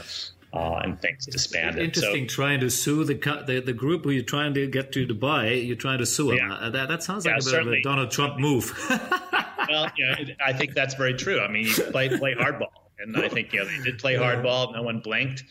uh, 0.56 0.80
and 0.84 1.02
things 1.02 1.26
disbanded. 1.26 1.84
Interesting, 1.84 2.30
so, 2.30 2.36
trying 2.36 2.60
to 2.62 2.70
sue 2.70 3.04
the, 3.04 3.16
the, 3.46 3.62
the 3.62 3.74
group 3.74 4.04
who 4.04 4.12
you're 4.12 4.24
trying 4.24 4.54
to 4.54 4.68
get 4.68 4.92
to 4.94 5.06
Dubai. 5.06 5.66
You're 5.66 5.76
trying 5.76 6.00
to 6.00 6.06
sue 6.06 6.30
them. 6.30 6.38
Yeah. 6.38 6.54
Uh, 6.54 6.70
that 6.70 6.88
that 6.90 7.04
sounds 7.04 7.26
like 7.26 7.36
yeah, 7.42 7.50
a 7.50 7.52
bit 7.52 7.68
of 7.68 7.74
a 7.74 7.82
Donald 7.82 8.12
Trump 8.12 8.40
move. 8.40 8.74
well, 9.70 9.92
yeah, 9.98 10.16
I 10.46 10.54
think 10.54 10.74
that's 10.74 10.94
very 10.96 11.14
true. 11.14 11.40
I 11.42 11.48
mean, 11.48 11.66
you 11.66 11.74
play 11.74 12.10
play 12.18 12.36
hardball, 12.36 12.70
and 13.00 13.18
I 13.18 13.30
think 13.30 13.54
you 13.54 13.60
know 13.60 13.66
they 13.66 13.84
did 13.84 14.00
play 14.00 14.16
hardball. 14.16 14.74
No 14.74 14.82
one 14.82 15.00
blinked 15.00 15.44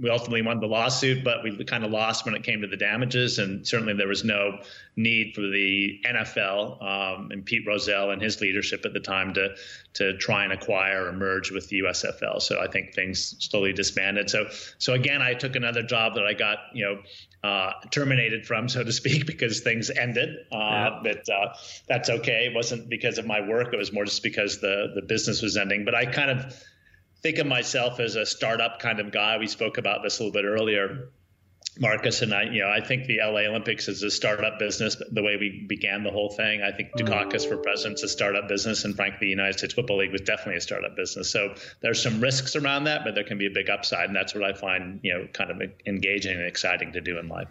we 0.00 0.10
ultimately 0.10 0.42
won 0.42 0.60
the 0.60 0.66
lawsuit, 0.66 1.24
but 1.24 1.42
we 1.42 1.64
kind 1.64 1.84
of 1.84 1.90
lost 1.90 2.24
when 2.24 2.34
it 2.34 2.42
came 2.42 2.60
to 2.60 2.66
the 2.66 2.76
damages. 2.76 3.38
And 3.38 3.66
certainly 3.66 3.94
there 3.94 4.08
was 4.08 4.24
no 4.24 4.58
need 4.94 5.34
for 5.34 5.40
the 5.40 6.00
NFL 6.04 6.82
um, 6.82 7.30
and 7.30 7.44
Pete 7.44 7.66
Rozelle 7.66 8.10
and 8.10 8.20
his 8.20 8.40
leadership 8.40 8.84
at 8.84 8.92
the 8.92 9.00
time 9.00 9.34
to 9.34 9.54
to 9.94 10.16
try 10.18 10.44
and 10.44 10.52
acquire 10.52 11.06
or 11.06 11.12
merge 11.12 11.50
with 11.50 11.68
the 11.68 11.80
USFL. 11.80 12.42
So 12.42 12.60
I 12.60 12.66
think 12.66 12.94
things 12.94 13.36
slowly 13.38 13.72
disbanded. 13.72 14.28
So 14.28 14.46
so 14.78 14.92
again, 14.92 15.22
I 15.22 15.34
took 15.34 15.56
another 15.56 15.82
job 15.82 16.14
that 16.16 16.26
I 16.26 16.34
got 16.34 16.58
you 16.74 16.84
know 16.84 17.02
uh, 17.48 17.72
terminated 17.90 18.46
from, 18.46 18.68
so 18.68 18.84
to 18.84 18.92
speak, 18.92 19.26
because 19.26 19.60
things 19.60 19.90
ended. 19.90 20.36
Uh, 20.52 20.56
yeah. 20.56 21.00
But 21.02 21.28
uh, 21.28 21.54
that's 21.88 22.10
okay. 22.10 22.48
It 22.50 22.54
wasn't 22.54 22.88
because 22.88 23.18
of 23.18 23.26
my 23.26 23.40
work. 23.40 23.72
It 23.72 23.76
was 23.76 23.92
more 23.92 24.04
just 24.04 24.22
because 24.22 24.60
the 24.60 24.92
the 24.94 25.02
business 25.02 25.40
was 25.40 25.56
ending. 25.56 25.84
But 25.84 25.94
I 25.94 26.06
kind 26.06 26.30
of 26.30 26.62
think 27.22 27.38
of 27.38 27.46
myself 27.46 28.00
as 28.00 28.16
a 28.16 28.26
startup 28.26 28.78
kind 28.80 29.00
of 29.00 29.12
guy. 29.12 29.38
We 29.38 29.46
spoke 29.46 29.78
about 29.78 30.02
this 30.02 30.18
a 30.18 30.22
little 30.22 30.32
bit 30.32 30.44
earlier. 30.44 31.10
Marcus 31.78 32.22
and 32.22 32.32
I, 32.32 32.44
you 32.44 32.60
know, 32.60 32.70
I 32.70 32.80
think 32.80 33.06
the 33.06 33.18
LA 33.18 33.40
Olympics 33.40 33.88
is 33.88 34.02
a 34.02 34.10
startup 34.10 34.58
business. 34.58 34.96
The 35.10 35.22
way 35.22 35.36
we 35.36 35.66
began 35.68 36.04
the 36.04 36.10
whole 36.10 36.30
thing, 36.30 36.62
I 36.62 36.72
think 36.72 36.92
Dukakis 36.96 37.46
for 37.46 37.58
president's 37.58 38.02
a 38.02 38.08
startup 38.08 38.48
business, 38.48 38.84
and 38.84 38.96
frankly, 38.96 39.26
the 39.26 39.28
United 39.28 39.58
States 39.58 39.74
Football 39.74 39.98
League 39.98 40.12
was 40.12 40.22
definitely 40.22 40.56
a 40.56 40.60
startup 40.62 40.96
business. 40.96 41.30
So 41.30 41.54
there's 41.82 42.02
some 42.02 42.20
risks 42.20 42.56
around 42.56 42.84
that, 42.84 43.02
but 43.04 43.14
there 43.14 43.24
can 43.24 43.36
be 43.36 43.46
a 43.46 43.50
big 43.50 43.68
upside, 43.68 44.06
and 44.06 44.16
that's 44.16 44.34
what 44.34 44.42
I 44.42 44.54
find, 44.54 45.00
you 45.02 45.12
know, 45.12 45.26
kind 45.32 45.50
of 45.50 45.60
engaging 45.84 46.36
and 46.38 46.46
exciting 46.46 46.92
to 46.92 47.02
do 47.02 47.18
in 47.18 47.28
life. 47.28 47.48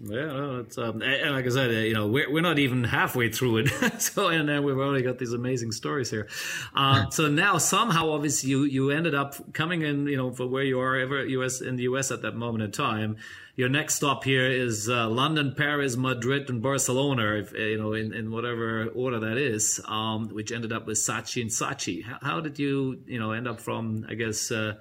Yeah, 0.00 0.26
no, 0.26 0.60
it's 0.60 0.76
um, 0.76 1.02
and 1.02 1.34
like 1.34 1.46
I 1.46 1.48
said, 1.48 1.70
uh, 1.70 1.78
you 1.78 1.94
know, 1.94 2.08
we're 2.08 2.30
we're 2.30 2.42
not 2.42 2.58
even 2.58 2.82
halfway 2.82 3.30
through 3.30 3.58
it, 3.58 3.68
so 4.02 4.28
and 4.28 4.48
then 4.48 4.64
we've 4.64 4.76
already 4.76 5.04
got 5.04 5.18
these 5.18 5.32
amazing 5.32 5.70
stories 5.70 6.10
here. 6.10 6.28
Uh, 6.74 7.08
so 7.10 7.28
now 7.28 7.58
somehow, 7.58 8.10
obviously, 8.10 8.50
you 8.50 8.64
you 8.64 8.90
ended 8.90 9.14
up 9.14 9.54
coming 9.54 9.82
in, 9.82 10.08
you 10.08 10.16
know, 10.16 10.32
for 10.32 10.48
where 10.48 10.64
you 10.64 10.80
are 10.80 10.96
ever 10.96 11.24
US 11.24 11.60
in 11.60 11.76
the 11.76 11.84
US 11.84 12.10
at 12.10 12.22
that 12.22 12.34
moment 12.34 12.64
in 12.64 12.72
time. 12.72 13.16
Your 13.56 13.68
next 13.68 13.94
stop 13.94 14.24
here 14.24 14.50
is 14.50 14.88
uh, 14.88 15.08
London, 15.08 15.54
Paris, 15.56 15.96
Madrid, 15.96 16.50
and 16.50 16.60
Barcelona, 16.60 17.36
if, 17.36 17.54
uh, 17.54 17.58
you 17.58 17.78
know, 17.78 17.92
in, 17.92 18.12
in 18.12 18.32
whatever 18.32 18.88
order 18.88 19.20
that 19.20 19.36
is, 19.36 19.80
um, 19.86 20.28
which 20.30 20.50
ended 20.50 20.72
up 20.72 20.88
with 20.88 20.96
Saatchi 20.96 21.40
and 21.40 21.50
Saatchi. 21.50 22.02
How, 22.02 22.18
how, 22.20 22.40
did 22.40 22.58
you, 22.58 22.98
you 23.06 23.20
know, 23.20 23.30
end 23.30 23.46
up 23.46 23.60
from, 23.60 24.06
I 24.08 24.14
guess. 24.14 24.50
Uh, 24.50 24.74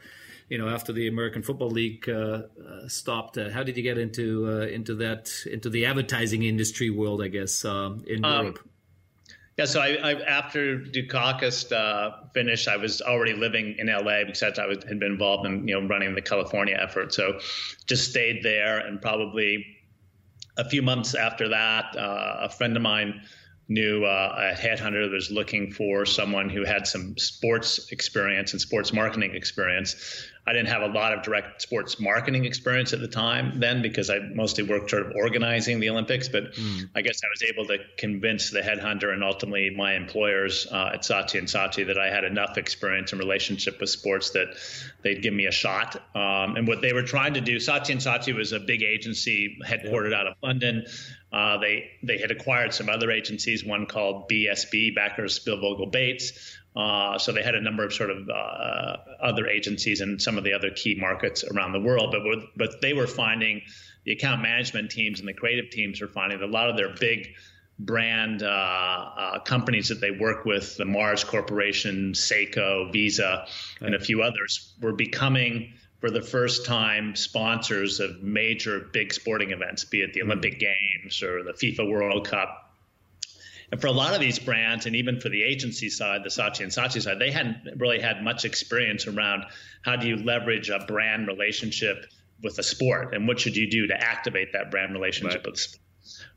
you 0.54 0.60
know, 0.60 0.70
after 0.70 0.94
the 0.94 1.08
American 1.08 1.42
Football 1.42 1.72
League 1.72 2.08
uh, 2.08 2.14
uh, 2.14 2.88
stopped, 2.88 3.40
uh, 3.40 3.50
how 3.50 3.64
did 3.64 3.76
you 3.76 3.82
get 3.82 3.98
into 3.98 4.48
uh, 4.48 4.68
into 4.68 4.94
that 4.98 5.32
into 5.52 5.68
the 5.68 5.88
advertising 5.88 6.44
industry 6.44 6.92
world? 6.92 7.24
I 7.24 7.28
guess 7.30 7.66
um, 7.66 8.04
in 8.06 8.24
um, 8.24 8.46
Europe. 8.46 8.70
Yeah, 9.58 9.66
so 9.66 9.82
I, 9.82 9.96
I 9.96 10.12
after 10.22 10.78
Dukakis 10.78 11.72
uh, 11.72 12.28
finished, 12.36 12.68
I 12.68 12.78
was 12.78 13.02
already 13.02 13.34
living 13.34 13.78
in 13.80 13.88
LA 13.88 14.26
because 14.26 14.60
I 14.60 14.68
was, 14.68 14.84
had 14.84 15.00
been 15.00 15.14
involved 15.14 15.48
in 15.48 15.68
you 15.68 15.74
know 15.74 15.88
running 15.88 16.14
the 16.14 16.22
California 16.22 16.78
effort. 16.80 17.16
So 17.16 17.40
just 17.88 18.12
stayed 18.12 18.44
there, 18.44 18.78
and 18.78 19.02
probably 19.02 19.66
a 20.56 20.70
few 20.70 20.84
months 20.84 21.16
after 21.16 21.50
that, 21.50 21.98
uh, 21.98 22.42
a 22.42 22.50
friend 22.50 22.76
of 22.76 22.84
mine 22.84 23.24
knew 23.70 24.04
uh, 24.06 24.52
a 24.54 24.56
headhunter 24.56 25.10
that 25.10 25.14
was 25.14 25.32
looking 25.32 25.72
for 25.72 26.06
someone 26.06 26.50
who 26.50 26.64
had 26.64 26.86
some 26.86 27.18
sports 27.18 27.92
experience 27.92 28.52
and 28.52 28.62
sports 28.62 28.94
marketing 28.94 29.34
experience. 29.36 30.28
I 30.46 30.52
didn't 30.52 30.70
have 30.70 30.82
a 30.82 30.88
lot 30.88 31.14
of 31.14 31.24
direct 31.24 31.62
sports 31.62 32.00
marketing 32.00 32.44
experience 32.44 32.92
at 32.92 33.00
the 33.00 33.08
time 33.08 33.62
then 33.62 33.82
because 33.82 34.10
I 34.10 34.20
mostly 34.20 34.64
worked 34.64 34.90
sort 34.90 35.06
of 35.06 35.14
organizing 35.16 35.80
the 35.80 35.90
Olympics. 35.90 36.28
But 36.28 36.54
mm. 36.54 36.90
I 36.94 37.02
guess 37.02 37.22
I 37.24 37.28
was 37.34 37.50
able 37.50 37.66
to 37.68 37.78
convince 37.98 38.50
the 38.50 38.60
headhunter 38.60 39.14
and 39.14 39.24
ultimately 39.24 39.70
my 39.70 39.96
employers 39.96 40.68
uh, 40.70 40.92
at 40.94 41.04
Saatchi 41.04 41.40
and 41.40 41.48
Saatchi 41.48 41.88
that 41.88 41.98
I 41.98 42.10
had 42.10 42.26
enough 42.26 42.58
experience 42.58 43.14
and 43.14 43.20
relationship 43.20 43.80
with 43.80 43.90
sports 43.90 44.32
that 44.32 44.48
they'd 45.02 45.22
give 45.22 45.34
me 45.34 45.46
a 45.46 45.52
shot. 45.52 45.96
Um, 46.14 46.58
and 46.58 46.68
what 46.68 46.82
they 46.82 46.92
were 46.92 47.04
trying 47.04 47.36
to 47.36 47.42
do, 47.42 47.56
Saatchi 47.56 47.92
and 47.92 48.02
Saatchi 48.02 48.36
was 48.36 48.52
a 48.52 48.60
big 48.60 48.84
agency 48.84 49.60
headquartered 49.66 50.14
out 50.14 50.28
of 50.28 50.34
London. 50.44 50.86
Uh, 51.32 51.58
they 51.58 51.90
they 52.04 52.20
had 52.20 52.30
acquired 52.30 52.74
some 52.74 52.90
other 52.90 53.10
agencies, 53.10 53.66
one 53.66 53.88
called 53.88 54.30
BSB, 54.30 54.94
Backers 54.94 55.40
Spielvogel 55.40 55.92
Bates. 55.92 56.34
Uh, 56.76 57.20
so 57.20 57.32
they 57.32 57.44
had 57.44 57.56
a 57.56 57.62
number 57.62 57.86
of 57.86 57.94
sort 57.94 58.10
of 58.10 58.28
uh, 58.30 58.98
other 59.22 59.48
agencies 59.48 60.02
in 60.02 60.20
some 60.20 60.38
of 60.38 60.44
the 60.44 60.54
other 60.54 60.72
key 60.72 60.96
markets 61.00 61.44
around 61.44 61.72
the 61.72 61.80
world, 61.80 62.12
but 62.12 62.24
with, 62.24 62.44
but 62.56 62.82
they 62.82 62.94
were 62.94 63.08
finding 63.08 63.62
the 64.06 64.12
account 64.12 64.42
management 64.42 64.90
teams 64.90 65.20
and 65.20 65.28
the 65.28 65.34
creative 65.34 65.70
teams 65.70 66.02
were 66.02 66.08
finding 66.08 66.40
that 66.40 66.46
a 66.46 66.52
lot 66.52 66.70
of 66.70 66.78
their 66.78 66.94
big 67.00 67.30
brand 67.80 68.44
uh, 68.44 68.46
uh 68.46 69.40
companies 69.40 69.90
that 69.90 70.00
they 70.02 70.12
work 70.12 70.46
with, 70.46 70.78
the 70.78 70.86
Mars 70.86 71.24
Corporation, 71.24 72.14
Seiko, 72.14 72.92
Visa, 72.92 73.46
and 73.82 73.96
a 73.96 74.00
few 74.00 74.22
others, 74.22 74.74
were 74.82 74.94
becoming 74.94 75.74
for 76.00 76.12
the 76.12 76.22
first 76.22 76.66
time 76.66 77.16
sponsors 77.16 78.02
of 78.02 78.22
major 78.22 78.90
big 78.92 79.14
sporting 79.14 79.52
events, 79.52 79.86
be 79.86 80.02
it 80.02 80.14
the 80.14 80.20
hmm. 80.20 80.28
Olympic 80.28 80.60
Games 80.60 81.24
or 81.24 81.44
the 81.44 81.54
FIFA 81.54 81.90
World 81.90 82.28
Cup 82.28 82.63
and 83.74 83.82
for 83.82 83.88
a 83.88 83.92
lot 83.92 84.14
of 84.14 84.20
these 84.20 84.38
brands, 84.38 84.86
and 84.86 84.96
even 84.98 85.20
for 85.20 85.30
the 85.30 85.42
agency 85.42 85.90
side, 85.90 86.24
the 86.24 86.30
Saatchi 86.30 86.60
and 86.60 86.72
Saatchi 86.72 87.02
side, 87.02 87.18
they 87.18 87.32
hadn't 87.32 87.58
really 87.78 88.00
had 88.00 88.22
much 88.22 88.46
experience 88.46 89.08
around 89.08 89.46
how 89.82 89.96
do 89.96 90.08
you 90.08 90.16
leverage 90.16 90.70
a 90.70 90.86
brand 90.88 91.26
relationship 91.26 92.06
with 92.44 92.60
a 92.60 92.64
sport, 92.64 93.16
and 93.16 93.28
what 93.28 93.40
should 93.40 93.58
you 93.58 93.68
do 93.72 93.88
to 93.88 94.00
activate 94.00 94.54
that 94.54 94.70
brand 94.70 94.94
relationship 94.94 95.44
right. 95.44 95.54
with. 95.54 95.80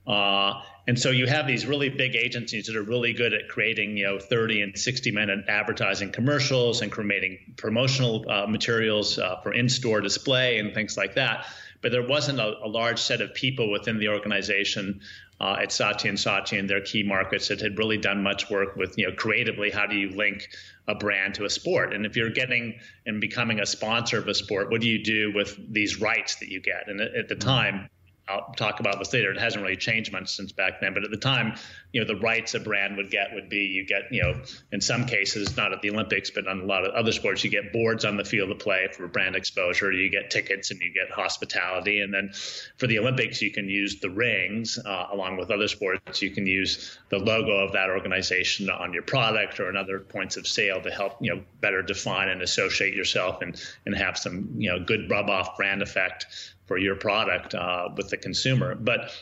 Uh, 0.07 0.63
and 0.87 0.99
so 0.99 1.11
you 1.11 1.27
have 1.27 1.47
these 1.47 1.67
really 1.67 1.91
big 1.91 2.17
agencies 2.17 2.69
that 2.69 2.77
are 2.77 2.83
really 2.83 3.13
good 3.13 3.35
at 3.35 3.51
creating, 3.51 3.99
you 3.99 4.07
know, 4.07 4.19
30 4.19 4.63
and 4.63 4.79
60 4.79 5.11
minute 5.11 5.45
advertising 5.47 6.13
commercials 6.13 6.81
and 6.81 6.91
creating 6.91 7.37
promotional 7.59 8.25
uh, 8.31 8.47
materials 8.47 9.19
uh, 9.19 9.43
for 9.43 9.53
in-store 9.53 10.01
display 10.01 10.59
and 10.59 10.73
things 10.73 10.97
like 10.97 11.17
that. 11.17 11.45
But 11.83 11.93
there 11.93 12.07
wasn't 12.07 12.41
a, 12.41 12.55
a 12.65 12.69
large 12.69 12.99
set 12.99 13.21
of 13.21 13.35
people 13.35 13.71
within 13.71 13.99
the 13.99 14.09
organization 14.09 15.03
uh, 15.41 15.57
at 15.61 15.69
Saatchi 15.69 16.09
and 16.09 16.19
Saatchi 16.19 16.59
and 16.59 16.69
their 16.69 16.81
key 16.81 17.03
markets 17.03 17.49
that 17.49 17.61
had 17.61 17.79
really 17.79 17.99
done 17.99 18.23
much 18.23 18.49
work 18.51 18.77
with, 18.77 18.97
you 18.97 19.07
know, 19.07 19.15
creatively, 19.15 19.71
how 19.71 19.87
do 19.87 19.97
you 19.97 20.11
link 20.11 20.49
a 20.89 20.95
brand 20.95 21.35
to 21.35 21.45
a 21.45 21.51
sport? 21.51 21.93
And 21.93 22.07
if 22.07 22.17
you're 22.17 22.31
getting 22.31 22.79
and 23.05 23.21
becoming 23.21 23.61
a 23.61 23.67
sponsor 23.67 24.19
of 24.19 24.29
a 24.29 24.35
sport, 24.35 24.71
what 24.71 24.81
do 24.81 24.89
you 24.89 25.03
do 25.03 25.33
with 25.35 25.59
these 25.73 26.01
rights 26.01 26.37
that 26.37 26.49
you 26.49 26.61
get? 26.61 26.89
And 26.89 27.01
at 27.01 27.29
the 27.29 27.37
time, 27.37 27.89
I'll 28.29 28.53
talk 28.57 28.81
about 28.81 28.99
this 28.99 29.13
later. 29.13 29.31
It 29.31 29.39
hasn't 29.39 29.63
really 29.63 29.77
changed 29.77 30.13
much 30.13 30.35
since 30.35 30.53
back 30.53 30.81
then, 30.81 30.95
but 30.95 31.05
at 31.05 31.11
the 31.11 31.17
time, 31.17 31.55
you 31.97 32.03
know, 32.03 32.07
the 32.07 32.21
rights 32.21 32.53
a 32.53 32.61
brand 32.61 32.99
would 32.99 33.11
get 33.11 33.33
would 33.33 33.49
be 33.49 33.61
you 33.61 33.87
get, 33.87 34.13
you 34.13 34.23
know, 34.23 34.39
in 34.71 34.83
some 34.83 35.07
cases, 35.07 35.57
not 35.57 35.73
at 35.73 35.81
the 35.81 35.89
Olympics, 35.89 36.31
but 36.31 36.47
on 36.47 36.61
a 36.61 36.65
lot 36.67 36.85
of 36.87 36.93
other 36.95 37.11
sports, 37.11 37.43
you 37.43 37.49
get 37.49 37.73
boards 37.73 38.05
on 38.05 38.19
the 38.19 38.25
field 38.25 38.51
of 38.51 38.59
play 38.59 38.87
for 38.93 39.09
brand 39.09 39.35
exposure. 39.35 39.91
You 39.91 40.11
get 40.11 40.31
tickets 40.31 40.71
and 40.71 40.79
you 40.79 40.93
get 40.93 41.11
hospitality, 41.11 42.01
and 42.01 42.13
then 42.13 42.33
for 42.77 42.87
the 42.87 42.99
Olympics, 42.99 43.41
you 43.41 43.51
can 43.51 43.71
use 43.71 43.99
the 44.01 44.11
rings 44.11 44.79
uh, 44.85 45.07
along 45.11 45.39
with 45.39 45.51
other 45.51 45.69
sports. 45.69 46.21
You 46.21 46.31
can 46.33 46.47
use 46.47 46.99
the 47.09 47.19
logo 47.19 47.65
of 47.65 47.73
that 47.73 47.89
organization 47.89 48.69
on 48.69 48.93
your 48.93 49.03
product 49.03 49.59
or 49.59 49.71
in 49.71 49.77
other 49.77 49.99
points 49.99 50.37
of 50.37 50.47
sale 50.47 50.83
to 50.83 50.91
help 50.91 51.17
you 51.23 51.35
know 51.35 51.43
better 51.63 51.81
define 51.81 52.29
and 52.29 52.43
associate 52.43 52.93
yourself 52.93 53.41
and 53.41 53.59
and 53.87 53.97
have 53.97 54.19
some 54.19 54.51
you 54.59 54.69
know 54.69 54.85
good 54.85 55.11
rub 55.11 55.31
off 55.31 55.57
brand 55.57 55.81
effect 55.81 56.27
for 56.67 56.77
your 56.77 56.97
product 56.97 57.55
uh, 57.55 57.89
with 57.97 58.11
the 58.11 58.19
consumer. 58.19 58.75
But 58.75 59.13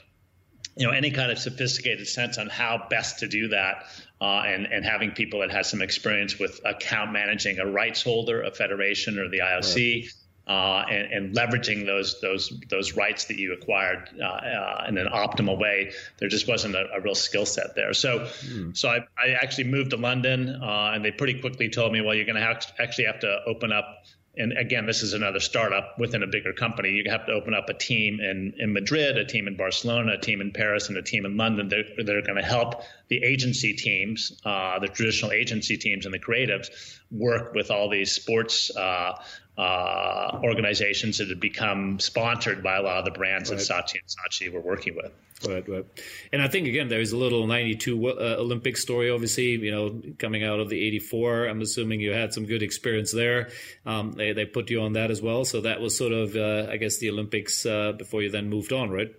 you 0.76 0.86
know 0.86 0.92
any 0.92 1.10
kind 1.10 1.30
of 1.30 1.38
sophisticated 1.38 2.06
sense 2.06 2.38
on 2.38 2.48
how 2.48 2.86
best 2.90 3.20
to 3.20 3.28
do 3.28 3.48
that 3.48 3.86
uh, 4.20 4.42
and 4.46 4.66
and 4.66 4.84
having 4.84 5.12
people 5.12 5.40
that 5.40 5.50
has 5.50 5.70
some 5.70 5.82
experience 5.82 6.38
with 6.38 6.60
account 6.64 7.12
managing 7.12 7.58
a 7.58 7.66
rights 7.66 8.02
holder 8.02 8.42
a 8.42 8.50
federation 8.50 9.18
or 9.18 9.28
the 9.28 9.38
IOC 9.38 10.10
right. 10.48 10.52
uh, 10.52 10.84
and, 10.90 11.12
and, 11.12 11.36
leveraging 11.36 11.86
those 11.86 12.20
those 12.20 12.52
those 12.68 12.94
rights 12.94 13.26
that 13.26 13.38
you 13.38 13.52
acquired 13.52 14.08
uh, 14.20 14.24
uh 14.24 14.84
in 14.88 14.98
an 14.98 15.08
optimal 15.08 15.58
way 15.58 15.92
there 16.18 16.28
just 16.28 16.48
wasn't 16.48 16.74
a, 16.74 16.86
a 16.94 17.00
real 17.00 17.14
skill 17.14 17.46
set 17.46 17.74
there 17.76 17.92
so 17.92 18.20
mm. 18.20 18.76
so 18.76 18.88
I, 18.88 18.98
I 19.18 19.32
actually 19.40 19.64
moved 19.64 19.90
to 19.90 19.96
London 19.96 20.60
uh, 20.62 20.92
and 20.94 21.04
they 21.04 21.12
pretty 21.12 21.40
quickly 21.40 21.68
told 21.68 21.92
me 21.92 22.00
well 22.00 22.14
you're 22.14 22.26
going 22.26 22.40
to 22.40 22.60
actually 22.78 23.04
have 23.04 23.20
to 23.20 23.40
open 23.46 23.72
up 23.72 24.04
and 24.36 24.56
again, 24.58 24.86
this 24.86 25.02
is 25.02 25.12
another 25.12 25.40
startup 25.40 25.98
within 25.98 26.22
a 26.22 26.26
bigger 26.26 26.52
company. 26.52 26.90
You 26.90 27.10
have 27.10 27.26
to 27.26 27.32
open 27.32 27.54
up 27.54 27.68
a 27.68 27.74
team 27.74 28.20
in, 28.20 28.54
in 28.58 28.72
Madrid, 28.72 29.16
a 29.16 29.24
team 29.24 29.46
in 29.46 29.56
Barcelona, 29.56 30.14
a 30.14 30.18
team 30.18 30.40
in 30.40 30.52
Paris, 30.52 30.88
and 30.88 30.98
a 30.98 31.02
team 31.02 31.24
in 31.24 31.36
London 31.36 31.68
that, 31.68 31.84
that 32.04 32.16
are 32.16 32.22
going 32.22 32.36
to 32.36 32.42
help 32.42 32.82
the 33.08 33.22
agency 33.22 33.74
teams, 33.74 34.32
uh, 34.44 34.78
the 34.80 34.88
traditional 34.88 35.32
agency 35.32 35.76
teams 35.76 36.04
and 36.04 36.14
the 36.14 36.18
creatives, 36.18 36.98
work 37.10 37.54
with 37.54 37.70
all 37.70 37.88
these 37.88 38.10
sports 38.10 38.74
uh, 38.76 39.22
uh, 39.56 40.40
organizations 40.42 41.18
that 41.18 41.28
had 41.28 41.40
become 41.40 42.00
sponsored 42.00 42.62
by 42.62 42.76
a 42.76 42.82
lot 42.82 42.98
of 42.98 43.04
the 43.04 43.12
brands 43.12 43.50
right. 43.50 43.58
that 43.58 43.64
Saatchi 43.64 43.94
and 43.94 44.08
Saatchi 44.08 44.52
were 44.52 44.60
working 44.60 44.96
with. 44.96 45.12
Right, 45.46 45.68
right. 45.68 45.84
And 46.32 46.40
I 46.42 46.48
think 46.48 46.66
again, 46.68 46.88
there's 46.88 47.12
a 47.12 47.16
little 47.16 47.46
'92 47.46 48.08
uh, 48.08 48.36
Olympic 48.38 48.76
story. 48.76 49.10
Obviously, 49.10 49.50
you 49.50 49.70
know, 49.70 50.00
coming 50.18 50.42
out 50.42 50.60
of 50.60 50.70
the 50.70 50.80
'84. 50.86 51.46
I'm 51.46 51.60
assuming 51.60 52.00
you 52.00 52.12
had 52.12 52.32
some 52.32 52.46
good 52.46 52.62
experience 52.62 53.12
there. 53.12 53.50
Um, 53.84 54.12
they 54.12 54.32
they 54.32 54.44
put 54.44 54.70
you 54.70 54.82
on 54.82 54.94
that 54.94 55.10
as 55.10 55.20
well. 55.20 55.44
So 55.44 55.60
that 55.62 55.80
was 55.80 55.96
sort 55.96 56.12
of, 56.12 56.34
uh, 56.34 56.70
I 56.70 56.76
guess, 56.76 56.98
the 56.98 57.10
Olympics 57.10 57.66
uh, 57.66 57.92
before 57.92 58.22
you 58.22 58.30
then 58.30 58.48
moved 58.48 58.72
on, 58.72 58.90
right? 58.90 59.14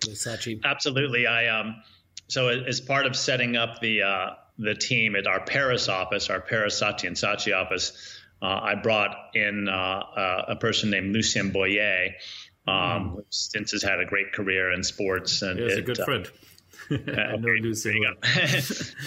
Saatchi. 0.00 0.62
Absolutely. 0.64 1.26
I 1.26 1.48
um. 1.60 1.82
So 2.28 2.48
as 2.48 2.80
part 2.80 3.06
of 3.06 3.14
setting 3.14 3.56
up 3.56 3.80
the 3.80 4.02
uh, 4.02 4.30
the 4.58 4.74
team 4.74 5.16
at 5.16 5.26
our 5.26 5.40
Paris 5.40 5.88
office, 5.88 6.30
our 6.30 6.40
Paris 6.40 6.80
Saatchi 6.80 7.06
and 7.06 7.16
Saatchi 7.16 7.54
office, 7.54 8.15
uh, 8.42 8.60
I 8.62 8.74
brought 8.74 9.16
in 9.34 9.68
uh, 9.68 10.42
a 10.48 10.56
person 10.56 10.90
named 10.90 11.14
Lucien 11.14 11.50
Boyer 11.50 12.10
um, 12.66 12.74
mm. 13.16 13.24
since 13.30 13.72
has 13.72 13.82
had 13.82 14.00
a 14.00 14.04
great 14.04 14.32
career 14.32 14.72
in 14.72 14.82
sports 14.82 15.42
and 15.42 15.58
he's 15.58 15.76
a 15.76 15.82
good 15.82 16.00
uh, 16.00 16.04
friend. 16.04 16.30
I 16.90 17.36
know 17.36 17.48
Lucien. 17.60 18.04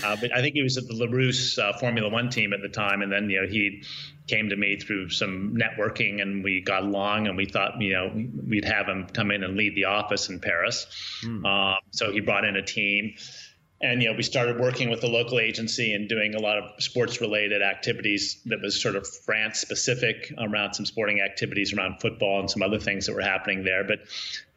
uh, 0.03 0.17
but 0.19 0.35
I 0.35 0.41
think 0.41 0.55
he 0.55 0.63
was 0.63 0.77
at 0.77 0.87
the 0.87 0.93
Larousse 0.93 1.57
uh, 1.59 1.77
Formula 1.77 2.09
One 2.09 2.29
team 2.29 2.51
at 2.51 2.61
the 2.61 2.67
time, 2.67 3.01
and 3.01 3.09
then 3.09 3.29
you 3.29 3.41
know 3.41 3.47
he 3.47 3.83
came 4.27 4.49
to 4.49 4.55
me 4.57 4.77
through 4.77 5.09
some 5.11 5.55
networking, 5.55 6.21
and 6.21 6.43
we 6.43 6.61
got 6.61 6.83
along, 6.83 7.27
and 7.27 7.37
we 7.37 7.45
thought 7.45 7.79
you 7.81 7.93
know 7.93 8.11
we'd 8.47 8.65
have 8.65 8.87
him 8.87 9.07
come 9.07 9.31
in 9.31 9.45
and 9.45 9.55
lead 9.55 9.75
the 9.75 9.85
office 9.85 10.27
in 10.27 10.41
Paris. 10.41 10.87
Mm. 11.23 11.77
so 11.91 12.11
he 12.11 12.19
brought 12.19 12.43
in 12.43 12.57
a 12.57 12.63
team 12.63 13.15
and 13.81 14.01
you 14.01 14.09
know 14.09 14.15
we 14.15 14.23
started 14.23 14.59
working 14.59 14.89
with 14.89 15.01
the 15.01 15.07
local 15.07 15.39
agency 15.39 15.93
and 15.93 16.09
doing 16.09 16.35
a 16.35 16.39
lot 16.39 16.57
of 16.57 16.83
sports 16.83 17.21
related 17.21 17.61
activities 17.61 18.41
that 18.45 18.61
was 18.61 18.79
sort 18.79 18.95
of 18.95 19.07
france 19.07 19.59
specific 19.59 20.33
around 20.37 20.73
some 20.73 20.85
sporting 20.85 21.21
activities 21.21 21.73
around 21.73 21.99
football 21.99 22.39
and 22.39 22.49
some 22.49 22.61
other 22.61 22.79
things 22.79 23.05
that 23.05 23.13
were 23.13 23.21
happening 23.21 23.63
there. 23.63 23.83
But 23.83 23.99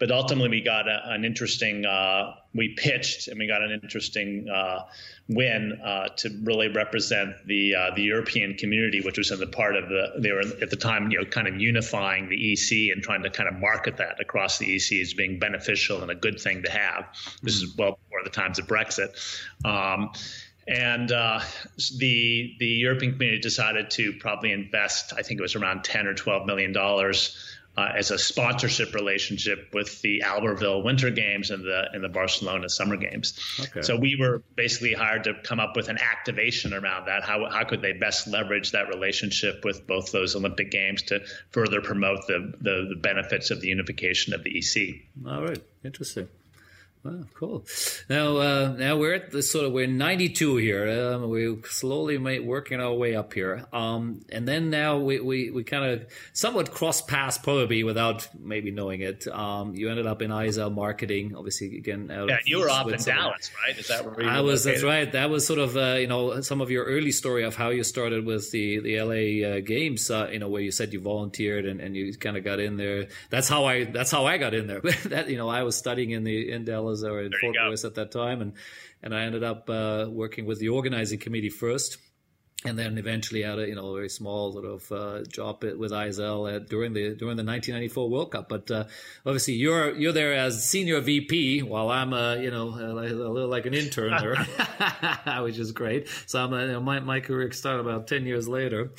but 0.03 0.11
ultimately 0.11 0.49
we 0.49 0.61
got 0.61 0.89
a, 0.89 1.13
an 1.13 1.25
interesting 1.25 1.87
uh, 1.87 2.35
we 2.57 2.75
pitched 2.77 3.29
and 3.29 3.39
we 3.39 3.47
got 3.47 3.63
an 3.63 3.71
interesting 3.71 4.49
uh, 4.53 4.81
win 5.29 5.81
uh, 5.81 6.09
to 6.17 6.29
really 6.43 6.67
represent 6.67 7.37
the 7.47 7.77
uh, 7.77 7.95
the 7.95 8.03
European 8.03 8.55
community, 8.55 9.01
which 9.01 9.17
was 9.17 9.31
in 9.31 9.39
the 9.39 9.47
part 9.47 9.77
of 9.77 9.89
the 9.89 10.15
they 10.19 10.33
were 10.33 10.41
at 10.61 10.71
the 10.71 10.77
time 10.77 11.13
you 11.13 11.19
know 11.19 11.25
kind 11.25 11.47
of 11.47 11.61
unifying 11.61 12.29
the 12.29 12.53
EC 12.53 12.93
and 12.93 13.01
trying 13.01 13.23
to 13.23 13.31
kind 13.31 13.49
of 13.49 13.55
market 13.61 13.99
that 13.99 14.21
across 14.21 14.59
the 14.59 14.75
EC 14.75 15.01
as 15.01 15.15
being 15.15 15.39
beneficial 15.39 16.03
and 16.03 16.11
a 16.11 16.17
good 16.17 16.41
thing 16.41 16.65
to 16.65 16.71
have. 16.73 17.05
This 17.45 17.55
is 17.63 17.77
well 17.77 18.01
before 18.03 18.25
the 18.25 18.31
times 18.31 18.59
of 18.59 18.67
Brexit. 18.67 19.15
Um, 19.65 20.11
and 20.67 21.13
uh, 21.13 21.39
the 21.97 22.57
the 22.59 22.67
European 22.67 23.13
community 23.13 23.41
decided 23.41 23.89
to 23.93 24.15
probably 24.15 24.51
invest. 24.51 25.13
I 25.17 25.23
think 25.23 25.39
it 25.39 25.43
was 25.43 25.55
around 25.55 25.85
ten 25.85 26.09
or 26.09 26.15
twelve 26.15 26.45
million 26.45 26.73
dollars 26.73 27.52
uh, 27.77 27.89
as 27.97 28.11
a 28.11 28.19
sponsorship 28.19 28.95
relationship 28.95 29.71
with 29.73 30.03
the 30.03 30.23
Albertville 30.25 30.85
Winter 30.85 31.11
Games 31.11 31.51
and 31.51 31.65
the 31.65 31.85
and 31.93 32.05
the 32.05 32.09
Barcelona 32.09 32.69
Summer 32.69 32.97
Games. 32.97 33.39
Okay. 33.61 33.83
So 33.83 33.97
we 33.97 34.17
were 34.19 34.43
basically 34.55 34.93
hired 34.93 35.25
to 35.25 35.35
come 35.43 35.59
up 35.59 35.75
with 35.75 35.89
an 35.89 35.99
activation 35.99 36.75
around 36.75 37.07
that. 37.07 37.23
How 37.23 37.49
how 37.49 37.65
could 37.65 37.81
they 37.81 37.93
best 37.93 38.27
leverage 38.27 38.73
that 38.73 38.89
relationship 38.89 39.65
with 39.65 39.87
both 39.87 40.13
those 40.13 40.37
Olympic 40.37 40.71
Games 40.71 41.03
to 41.05 41.21
further 41.51 41.81
promote 41.81 42.27
the 42.27 42.53
the, 42.61 42.89
the 42.91 43.01
benefits 43.01 43.51
of 43.51 43.61
the 43.61 43.69
unification 43.69 44.35
of 44.35 44.45
the 44.45 44.59
EC? 44.59 45.03
All 45.27 45.43
right, 45.43 45.63
interesting. 45.83 46.29
Oh, 47.05 47.25
cool. 47.35 47.65
Now, 48.09 48.37
uh, 48.37 48.77
now 48.79 48.97
we're 48.97 49.15
at 49.15 49.33
the 49.33 49.43
sort 49.43 49.67
of 49.67 49.73
we're 49.73 49.89
92 49.89 50.57
here. 50.59 50.89
Um, 50.89 51.29
we're 51.29 51.57
slowly 51.65 52.17
working 52.39 52.81
our 52.81 52.95
way 52.95 53.17
up 53.17 53.35
here, 53.35 53.65
um, 53.73 54.21
and 54.29 54.47
then 54.47 54.71
now 54.71 54.99
we 54.99 55.19
we, 55.19 55.51
we 55.51 55.65
kind 55.65 55.85
of 55.85 56.07
somewhat 56.33 56.71
cross 56.71 57.03
paths 57.03 57.39
probably 57.39 57.83
without 57.83 58.29
maybe 58.39 58.71
knowing 58.71 59.01
it. 59.01 59.27
Um, 59.27 59.75
you 59.75 59.91
ended 59.91 60.07
up 60.07 60.23
in 60.23 60.31
ISL 60.31 60.73
marketing, 60.73 61.35
obviously 61.37 61.77
again. 61.77 62.07
yeah, 62.09 62.39
you 62.45 62.61
were 62.61 62.71
off 62.71 62.89
in 62.89 63.03
Dallas, 63.03 63.51
right? 63.67 63.77
Is 63.77 63.89
that 63.89 64.05
where 64.05 64.25
I 64.25 64.41
was? 64.41 64.65
Located? 64.65 64.77
That's 64.77 64.85
right. 64.85 65.13
That 65.13 65.29
was 65.29 65.45
sort 65.45 65.59
of 65.59 65.77
uh, 65.77 65.97
you 65.99 66.07
know 66.07 66.41
some 66.43 66.61
of 66.61 66.71
your 66.71 66.85
early 66.85 67.11
story 67.11 67.43
of 67.43 67.57
how 67.57 67.71
you 67.71 67.83
started 67.83 68.25
with 68.25 68.53
the 68.53 68.79
the 68.79 69.01
LA 69.01 69.49
uh, 69.49 69.61
games. 69.61 70.09
Uh, 70.09 70.29
you 70.31 70.39
know 70.39 70.49
where 70.49 70.63
you 70.63 70.71
said 70.71 70.93
you 70.93 71.01
volunteered 71.01 71.67
and, 71.67 71.81
and 71.81 71.97
you 71.97 72.17
kind 72.17 72.37
of 72.37 72.45
got 72.45 72.61
in 72.61 72.77
there. 72.77 73.09
That's 73.29 73.49
how 73.49 73.65
I 73.65 73.87
that's 73.87 74.13
how 74.13 74.27
I 74.27 74.39
got 74.39 74.55
in 74.55 74.69
there. 74.69 74.81
that 75.07 75.29
you 75.29 75.37
know 75.37 75.49
I 75.49 75.65
was 75.65 75.75
studying 75.75 76.13
in 76.13 76.23
the 76.23 76.53
in 76.53 76.65
Dallas 76.65 76.92
was 76.93 77.05
or 77.05 77.21
in 77.23 77.33
Fort 77.41 77.57
Worth 77.57 77.85
at 77.85 77.95
that 77.95 78.11
time, 78.11 78.41
and 78.43 78.53
and 79.03 79.15
I 79.15 79.23
ended 79.23 79.43
up 79.43 79.69
uh, 79.69 80.07
working 80.09 80.47
with 80.47 80.59
the 80.59 80.69
organizing 80.69 81.19
committee 81.19 81.49
first, 81.49 81.99
and 82.65 82.79
then 82.79 82.99
eventually 82.99 83.43
had 83.43 83.59
a 83.59 83.67
you 83.67 83.75
know 83.75 83.89
a 83.89 83.95
very 83.95 84.09
small 84.09 84.53
sort 84.53 84.65
of 84.65 84.93
uh, 84.93 85.23
job 85.25 85.63
with 85.63 85.91
ISL 85.91 86.55
at, 86.55 86.69
during 86.69 86.93
the 86.93 87.15
during 87.15 87.37
the 87.37 87.45
1994 87.45 88.11
World 88.11 88.31
Cup. 88.33 88.49
But 88.49 88.71
uh, 88.71 88.85
obviously 89.27 89.55
you're 89.55 89.95
you're 89.97 90.13
there 90.13 90.35
as 90.35 90.69
senior 90.69 91.01
VP, 91.01 91.63
while 91.63 91.91
I'm 91.91 92.13
uh, 92.13 92.35
you 92.37 92.51
know 92.51 92.69
a, 92.69 92.93
a, 92.93 93.33
little 93.37 93.49
like 93.49 93.67
an 93.67 93.75
intern 93.75 94.13
there, 94.21 94.37
which 95.43 95.59
is 95.59 95.73
great. 95.73 96.09
So 96.27 96.43
I'm 96.45 96.53
you 96.53 96.73
know, 96.73 96.81
my 96.81 97.01
my 97.01 97.21
career 97.21 97.51
started 97.53 97.81
about 97.81 98.07
10 98.07 98.27
years 98.27 98.49
later. 98.49 98.93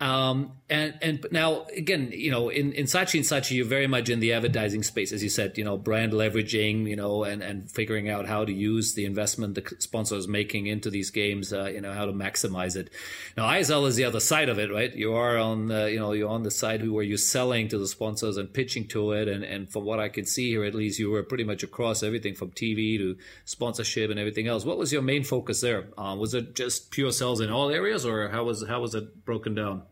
Um, 0.00 0.52
and 0.70 0.94
and 1.02 1.26
now 1.30 1.66
again, 1.76 2.10
you 2.12 2.30
know, 2.30 2.48
in 2.48 2.72
in 2.72 2.86
Saatchi 2.86 3.16
and 3.16 3.24
Saatchi, 3.24 3.56
you're 3.56 3.66
very 3.66 3.86
much 3.86 4.08
in 4.08 4.20
the 4.20 4.32
advertising 4.32 4.82
space, 4.82 5.12
as 5.12 5.22
you 5.22 5.28
said. 5.28 5.58
You 5.58 5.64
know, 5.64 5.76
brand 5.76 6.12
leveraging, 6.12 6.88
you 6.88 6.96
know, 6.96 7.24
and 7.24 7.42
and 7.42 7.70
figuring 7.70 8.08
out 8.08 8.26
how 8.26 8.46
to 8.46 8.52
use 8.52 8.94
the 8.94 9.04
investment 9.04 9.56
the 9.56 9.76
sponsor 9.78 10.16
is 10.16 10.26
making 10.26 10.68
into 10.68 10.88
these 10.88 11.10
games. 11.10 11.52
Uh, 11.52 11.66
you 11.66 11.82
know, 11.82 11.92
how 11.92 12.06
to 12.06 12.12
maximize 12.12 12.76
it. 12.76 12.88
Now, 13.36 13.46
ISL 13.48 13.86
is 13.88 13.96
the 13.96 14.04
other 14.04 14.20
side 14.20 14.48
of 14.48 14.58
it, 14.58 14.72
right? 14.72 14.94
You 14.94 15.14
are 15.14 15.36
on, 15.36 15.70
uh, 15.70 15.84
you 15.86 15.98
know, 15.98 16.12
you're 16.12 16.30
on 16.30 16.44
the 16.44 16.50
side 16.50 16.88
where 16.88 17.04
you're 17.04 17.18
selling 17.18 17.68
to 17.68 17.78
the 17.78 17.88
sponsors 17.88 18.38
and 18.38 18.52
pitching 18.52 18.86
to 18.88 19.12
it. 19.12 19.28
And 19.28 19.44
and 19.44 19.70
from 19.70 19.84
what 19.84 20.00
I 20.00 20.08
can 20.08 20.24
see 20.24 20.48
here, 20.48 20.64
at 20.64 20.74
least, 20.74 20.98
you 20.98 21.10
were 21.10 21.24
pretty 21.24 21.44
much 21.44 21.62
across 21.62 22.02
everything 22.02 22.34
from 22.34 22.52
TV 22.52 22.96
to 22.96 23.18
sponsorship 23.44 24.10
and 24.10 24.18
everything 24.18 24.46
else. 24.46 24.64
What 24.64 24.78
was 24.78 24.94
your 24.94 25.02
main 25.02 25.24
focus 25.24 25.60
there? 25.60 25.88
Um, 25.98 26.18
was 26.18 26.32
it 26.32 26.54
just 26.54 26.90
pure 26.90 27.12
sales 27.12 27.40
in 27.40 27.50
all 27.50 27.70
areas, 27.70 28.06
or 28.06 28.30
how 28.30 28.44
was 28.44 28.66
how 28.66 28.80
was 28.80 28.94
it 28.94 29.26
broken 29.26 29.54
down? 29.54 29.82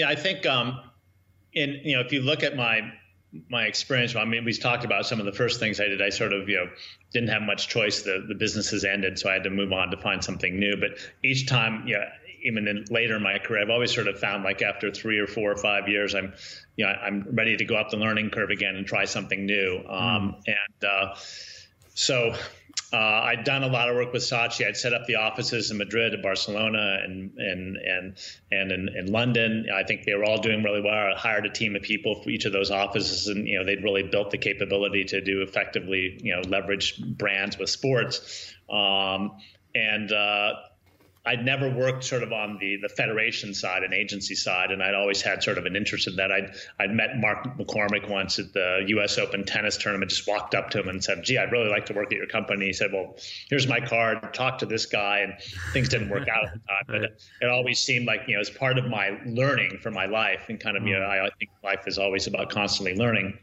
Yeah, 0.00 0.08
I 0.08 0.14
think, 0.14 0.46
um, 0.46 0.80
in 1.52 1.78
you 1.84 1.94
know, 1.94 2.00
if 2.00 2.10
you 2.10 2.22
look 2.22 2.42
at 2.42 2.56
my 2.56 2.90
my 3.50 3.64
experience, 3.64 4.16
I 4.16 4.24
mean, 4.24 4.46
we 4.46 4.54
talked 4.54 4.86
about 4.86 5.04
some 5.04 5.20
of 5.20 5.26
the 5.26 5.32
first 5.32 5.60
things 5.60 5.78
I 5.78 5.88
did. 5.88 6.00
I 6.00 6.08
sort 6.08 6.32
of, 6.32 6.48
you 6.48 6.56
know, 6.56 6.70
didn't 7.12 7.28
have 7.28 7.42
much 7.42 7.68
choice. 7.68 8.00
The 8.00 8.24
the 8.26 8.34
business 8.34 8.70
has 8.70 8.82
ended, 8.82 9.18
so 9.18 9.28
I 9.28 9.34
had 9.34 9.44
to 9.44 9.50
move 9.50 9.74
on 9.74 9.90
to 9.90 9.98
find 9.98 10.24
something 10.24 10.58
new. 10.58 10.78
But 10.78 10.92
each 11.22 11.46
time, 11.46 11.86
yeah, 11.86 12.08
even 12.42 12.66
in 12.66 12.86
later 12.88 13.16
in 13.16 13.22
my 13.22 13.38
career, 13.38 13.60
I've 13.60 13.68
always 13.68 13.94
sort 13.94 14.08
of 14.08 14.18
found 14.18 14.42
like 14.42 14.62
after 14.62 14.90
three 14.90 15.18
or 15.18 15.26
four 15.26 15.52
or 15.52 15.56
five 15.58 15.86
years, 15.86 16.14
I'm, 16.14 16.32
you 16.76 16.86
know, 16.86 16.92
I'm 16.92 17.26
ready 17.32 17.58
to 17.58 17.64
go 17.66 17.76
up 17.76 17.90
the 17.90 17.98
learning 17.98 18.30
curve 18.30 18.48
again 18.48 18.76
and 18.76 18.86
try 18.86 19.04
something 19.04 19.44
new. 19.44 19.84
Um, 19.86 20.36
mm. 20.36 20.42
And 20.46 20.90
uh, 20.90 21.14
so 21.92 22.34
uh, 22.92 22.96
I'd 22.96 23.44
done 23.44 23.62
a 23.62 23.68
lot 23.68 23.88
of 23.88 23.94
work 23.94 24.12
with 24.12 24.22
Saatchi. 24.22 24.66
I'd 24.66 24.76
set 24.76 24.92
up 24.92 25.06
the 25.06 25.16
offices 25.16 25.70
in 25.70 25.76
Madrid, 25.76 26.20
Barcelona, 26.22 26.98
and 27.04 27.30
and 27.38 27.76
and 27.76 28.16
and 28.50 28.72
in, 28.72 28.88
in, 28.96 29.12
London. 29.12 29.66
I 29.72 29.84
think 29.84 30.04
they 30.04 30.14
were 30.14 30.24
all 30.24 30.40
doing 30.40 30.64
really 30.64 30.80
well. 30.80 30.92
I 30.92 31.12
hired 31.16 31.46
a 31.46 31.50
team 31.50 31.76
of 31.76 31.82
people 31.82 32.20
for 32.20 32.30
each 32.30 32.46
of 32.46 32.52
those 32.52 32.72
offices, 32.72 33.28
and 33.28 33.46
you 33.46 33.58
know 33.58 33.64
they'd 33.64 33.84
really 33.84 34.02
built 34.02 34.32
the 34.32 34.38
capability 34.38 35.04
to 35.04 35.20
do 35.20 35.42
effectively, 35.42 36.18
you 36.20 36.34
know, 36.34 36.42
leverage 36.48 37.00
brands 37.00 37.58
with 37.58 37.70
sports. 37.70 38.52
Um, 38.68 39.38
and 39.74 40.10
uh, 40.10 40.54
I'd 41.24 41.44
never 41.44 41.68
worked 41.68 42.04
sort 42.04 42.22
of 42.22 42.32
on 42.32 42.56
the 42.58 42.78
the 42.80 42.88
federation 42.88 43.52
side 43.52 43.82
and 43.82 43.92
agency 43.92 44.34
side, 44.34 44.70
and 44.70 44.82
I'd 44.82 44.94
always 44.94 45.20
had 45.20 45.42
sort 45.42 45.58
of 45.58 45.66
an 45.66 45.76
interest 45.76 46.08
in 46.08 46.16
that. 46.16 46.32
I'd 46.32 46.54
I'd 46.78 46.92
met 46.92 47.18
Mark 47.18 47.44
McCormick 47.58 48.08
once 48.08 48.38
at 48.38 48.54
the 48.54 48.84
U.S. 48.88 49.18
Open 49.18 49.44
tennis 49.44 49.76
tournament. 49.76 50.10
Just 50.10 50.26
walked 50.26 50.54
up 50.54 50.70
to 50.70 50.80
him 50.80 50.88
and 50.88 51.04
said, 51.04 51.22
"Gee, 51.22 51.36
I'd 51.36 51.52
really 51.52 51.68
like 51.68 51.86
to 51.86 51.92
work 51.92 52.06
at 52.06 52.16
your 52.16 52.26
company." 52.26 52.66
He 52.66 52.72
said, 52.72 52.92
"Well, 52.92 53.16
here's 53.50 53.68
my 53.68 53.80
card. 53.80 54.32
Talk 54.32 54.58
to 54.58 54.66
this 54.66 54.86
guy." 54.86 55.18
And 55.18 55.34
things 55.74 55.90
didn't 55.90 56.08
work 56.08 56.26
out 56.28 56.44
at 56.44 56.52
the 56.54 56.58
time, 56.60 56.84
but 56.86 56.96
it, 56.96 57.22
it, 57.42 57.48
always 57.50 57.80
seemed 57.80 58.06
like 58.06 58.22
you 58.26 58.34
know 58.34 58.40
as 58.40 58.48
part 58.48 58.78
of 58.78 58.86
my 58.86 59.18
learning 59.26 59.78
for 59.82 59.90
my 59.90 60.06
life, 60.06 60.46
and 60.48 60.58
kind 60.58 60.76
of 60.76 60.86
you 60.86 60.94
know 60.94 61.04
mm. 61.04 61.08
I, 61.08 61.26
I 61.26 61.30
think 61.38 61.50
life 61.62 61.86
is 61.86 61.98
always 61.98 62.26
about 62.28 62.48
constantly 62.48 62.94
learning. 62.94 63.38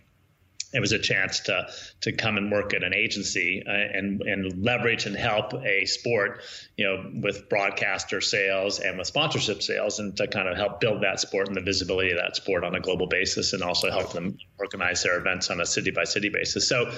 It 0.73 0.79
was 0.79 0.91
a 0.91 0.99
chance 0.99 1.41
to 1.41 1.67
to 2.01 2.11
come 2.11 2.37
and 2.37 2.51
work 2.51 2.73
at 2.73 2.83
an 2.83 2.93
agency 2.93 3.63
uh, 3.65 3.71
and 3.71 4.21
and 4.21 4.63
leverage 4.63 5.05
and 5.05 5.15
help 5.15 5.53
a 5.53 5.85
sport, 5.85 6.41
you 6.75 6.85
know, 6.85 7.21
with 7.21 7.49
broadcaster 7.49 8.21
sales 8.21 8.79
and 8.79 8.97
with 8.97 9.07
sponsorship 9.07 9.61
sales, 9.61 9.99
and 9.99 10.15
to 10.17 10.27
kind 10.27 10.47
of 10.47 10.57
help 10.57 10.79
build 10.79 11.03
that 11.03 11.19
sport 11.19 11.47
and 11.47 11.55
the 11.55 11.61
visibility 11.61 12.11
of 12.11 12.17
that 12.17 12.35
sport 12.35 12.63
on 12.63 12.75
a 12.75 12.79
global 12.79 13.07
basis, 13.07 13.53
and 13.53 13.63
also 13.63 13.89
help 13.89 14.11
them 14.11 14.37
organize 14.59 15.03
their 15.03 15.17
events 15.17 15.49
on 15.49 15.61
a 15.61 15.65
city 15.65 15.91
by 15.91 16.03
city 16.03 16.29
basis. 16.29 16.67
So, 16.67 16.91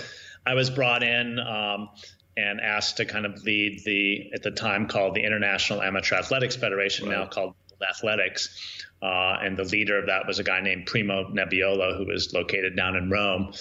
I 0.46 0.54
was 0.54 0.70
brought 0.70 1.04
in. 1.04 1.40
Um, 1.40 1.90
and 2.38 2.62
asked 2.62 2.96
to 2.96 3.06
kind 3.06 3.26
of 3.26 3.44
lead 3.44 3.82
the 3.84 4.32
at 4.34 4.44
the 4.44 4.52
time 4.52 4.88
called 4.88 5.14
the 5.14 5.26
International 5.26 5.82
Amateur 5.82 6.16
Athletics 6.16 6.56
Federation, 6.56 7.10
right. 7.10 7.18
now 7.18 7.26
called 7.26 7.54
Athletics, 7.88 8.86
uh, 9.02 9.38
and 9.42 9.58
the 9.58 9.64
leader 9.64 9.98
of 9.98 10.08
that 10.08 10.28
was 10.28 10.40
a 10.40 10.44
guy 10.44 10.62
named 10.62 10.86
Primo 10.86 11.30
Nebbiolo, 11.30 11.98
who 11.98 12.06
was 12.06 12.34
located 12.34 12.76
down 12.76 12.96
in 12.96 13.10
Rome. 13.10 13.54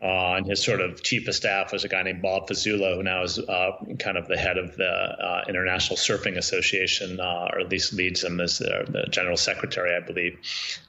Uh, 0.00 0.34
and 0.36 0.46
his 0.46 0.62
sort 0.62 0.82
of 0.82 1.02
chief 1.02 1.26
of 1.26 1.34
staff 1.34 1.72
was 1.72 1.84
a 1.84 1.88
guy 1.88 2.02
named 2.02 2.20
Bob 2.20 2.46
Fasulo, 2.48 2.96
who 2.96 3.02
now 3.02 3.22
is 3.22 3.38
uh, 3.38 3.72
kind 3.98 4.18
of 4.18 4.28
the 4.28 4.36
head 4.36 4.58
of 4.58 4.76
the 4.76 4.84
uh, 4.84 5.44
International 5.48 5.96
Surfing 5.96 6.36
Association, 6.36 7.18
uh, 7.18 7.48
or 7.50 7.60
at 7.60 7.70
least 7.70 7.94
leads 7.94 8.20
them 8.20 8.38
as 8.40 8.58
the, 8.58 8.84
the 8.88 9.06
general 9.10 9.38
secretary, 9.38 9.96
I 9.96 10.00
believe. 10.00 10.38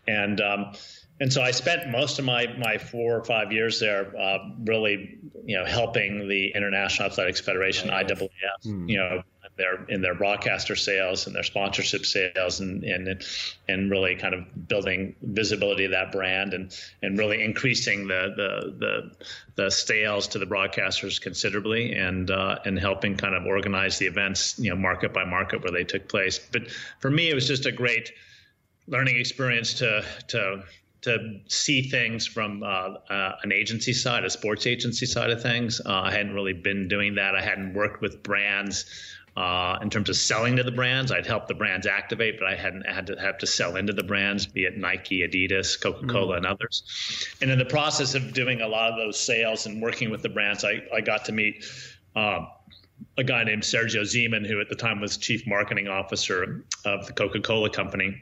And 0.08 0.42
um, 0.42 0.74
and 1.20 1.32
so 1.34 1.42
I 1.42 1.52
spent 1.52 1.90
most 1.90 2.20
of 2.20 2.26
my 2.26 2.48
my 2.58 2.78
four 2.78 3.18
or 3.18 3.24
five 3.24 3.52
years 3.52 3.80
there, 3.80 4.14
uh, 4.16 4.40
really, 4.60 5.18
you 5.46 5.58
know, 5.58 5.66
helping 5.66 6.28
the 6.28 6.52
International 6.54 7.10
Athletics 7.10 7.40
Federation 7.40 7.90
(IAAF), 7.90 8.30
mm. 8.66 8.90
you 8.90 8.98
know, 8.98 9.24
their 9.58 9.84
in 9.86 10.02
their 10.02 10.15
broadcaster 10.15 10.76
sales 10.76 11.28
and 11.28 11.36
their 11.36 11.43
sponsorship 11.43 12.06
sales 12.06 12.60
and 12.60 12.84
and 12.84 13.24
and 13.67 13.91
really 13.91 14.15
kind 14.15 14.34
of 14.34 14.67
building 14.67 15.15
visibility 15.22 15.86
of 15.86 15.91
that 15.91 16.12
brand 16.12 16.54
and 16.54 16.78
and 17.02 17.17
really 17.17 17.43
increasing 17.43 18.08
the 18.08 18.34
the 18.36 18.72
the, 18.78 19.63
the 19.63 19.72
sales 19.72 20.28
to 20.28 20.39
the 20.39 20.46
broadcasters 20.46 21.20
considerably 21.20 21.93
and 21.93 22.32
uh, 22.32 22.60
and 22.65 22.80
helping 22.80 23.17
kind 23.17 23.36
of 23.36 23.46
organize 23.46 23.98
the 23.98 24.06
events 24.06 24.58
you 24.60 24.70
know 24.70 24.76
market 24.76 25.13
by 25.13 25.26
market 25.26 25.62
where 25.63 25.72
they 25.72 25.84
took 25.84 26.08
place. 26.08 26.39
But 26.39 26.70
for 27.00 27.10
me, 27.10 27.30
it 27.30 27.34
was 27.34 27.48
just 27.48 27.65
a 27.65 27.72
great 27.72 28.12
learning 28.88 29.17
experience 29.17 29.74
to 29.76 30.04
to 30.30 30.63
to 31.02 31.39
see 31.48 31.89
things 31.89 32.26
from 32.26 32.63
uh, 32.63 32.65
uh, 33.10 33.38
an 33.43 33.52
agency 33.52 33.93
side, 33.93 34.26
a 34.26 34.30
sports 34.30 34.65
agency 34.67 35.06
side 35.06 35.30
of 35.30 35.41
things. 35.41 35.80
Uh, 35.86 36.02
I 36.02 36.12
hadn't 36.12 36.34
really 36.34 36.54
been 36.54 36.88
doing 36.88 37.15
that. 37.15 37.36
I 37.36 37.41
hadn't 37.41 37.74
worked 37.74 38.02
with 38.02 38.24
brands 38.24 38.86
uh, 39.38 39.78
in 39.84 39.89
terms 39.89 40.10
of 40.10 40.15
selling 40.15 40.56
to 40.56 40.63
the 40.63 40.71
brands. 40.71 41.12
I'd 41.12 41.28
help 41.28 41.47
the 41.47 41.54
brands 41.54 41.86
activate, 41.86 42.39
but 42.39 42.47
I 42.47 42.56
hadn't 42.56 42.88
had 42.88 43.06
to 43.08 43.15
have 43.21 43.38
to 43.38 43.45
sell 43.45 43.76
into 43.76 43.93
the 43.93 44.02
brands, 44.02 44.47
be 44.47 44.63
it 44.63 44.78
Nike, 44.78 45.19
Adidas, 45.19 45.80
Coca 45.80 46.08
Cola, 46.08 46.34
mm. 46.34 46.38
and 46.38 46.45
others. 46.47 47.28
And 47.39 47.52
in 47.52 47.60
the 47.60 47.65
process 47.65 48.15
of 48.15 48.34
doing 48.34 48.62
a 48.62 48.67
lot 48.67 48.91
of 48.91 48.97
those 48.97 49.19
sales 49.19 49.67
and 49.67 49.80
working 49.80 50.10
with 50.10 50.23
the 50.23 50.30
brands, 50.30 50.65
I, 50.65 50.82
I 50.91 51.02
got 51.02 51.23
to 51.26 51.32
meet. 51.32 51.63
Um, 52.15 52.47
a 53.19 53.23
guy 53.23 53.43
named 53.43 53.62
Sergio 53.62 54.02
Zyman, 54.02 54.43
who 54.43 54.60
at 54.60 54.69
the 54.69 54.76
time 54.76 55.00
was 55.00 55.17
chief 55.17 55.45
marketing 55.45 55.88
officer 55.88 56.65
of 56.84 57.06
the 57.06 57.13
Coca 57.13 57.39
Cola 57.39 57.69
Company. 57.69 58.19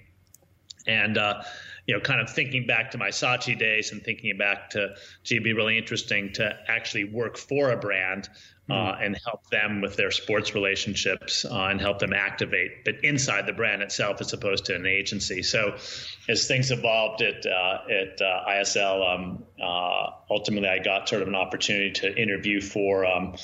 And, 0.85 1.17
uh, 1.17 1.43
you 1.87 1.93
know, 1.93 2.01
kind 2.01 2.19
of 2.19 2.29
thinking 2.29 2.67
back 2.67 2.91
to 2.91 2.97
my 2.97 3.07
Saatchi 3.07 3.57
days 3.57 3.93
and 3.93 4.03
thinking 4.03 4.37
back 4.37 4.69
to, 4.71 4.95
gee, 5.23 5.35
it'd 5.35 5.45
be 5.45 5.53
really 5.53 5.77
interesting 5.77 6.33
to 6.33 6.57
actually 6.67 7.05
work 7.05 7.37
for 7.37 7.71
a 7.71 7.77
brand 7.77 8.27
uh, 8.69 8.95
hmm. 8.95 9.03
and 9.03 9.19
help 9.25 9.47
them 9.49 9.81
with 9.81 9.95
their 9.95 10.11
sports 10.11 10.55
relationships 10.55 11.45
uh, 11.45 11.65
and 11.65 11.79
help 11.79 11.99
them 11.99 12.13
activate, 12.13 12.83
but 12.83 12.95
inside 13.03 13.45
the 13.45 13.53
brand 13.53 13.81
itself 13.81 14.21
as 14.21 14.33
opposed 14.33 14.65
to 14.65 14.75
an 14.75 14.85
agency. 14.85 15.43
So, 15.43 15.75
as 16.27 16.47
things 16.47 16.71
evolved 16.71 17.21
at 17.21 17.45
uh, 17.45 17.79
at 17.89 18.21
uh, 18.21 18.45
ISL, 18.49 19.15
um, 19.15 19.43
uh, 19.61 20.11
ultimately 20.29 20.69
I 20.69 20.79
got 20.79 21.07
sort 21.07 21.21
of 21.21 21.27
an 21.27 21.35
opportunity 21.35 21.91
to 21.91 22.15
interview 22.19 22.61
for 22.61 23.05
um, 23.05 23.35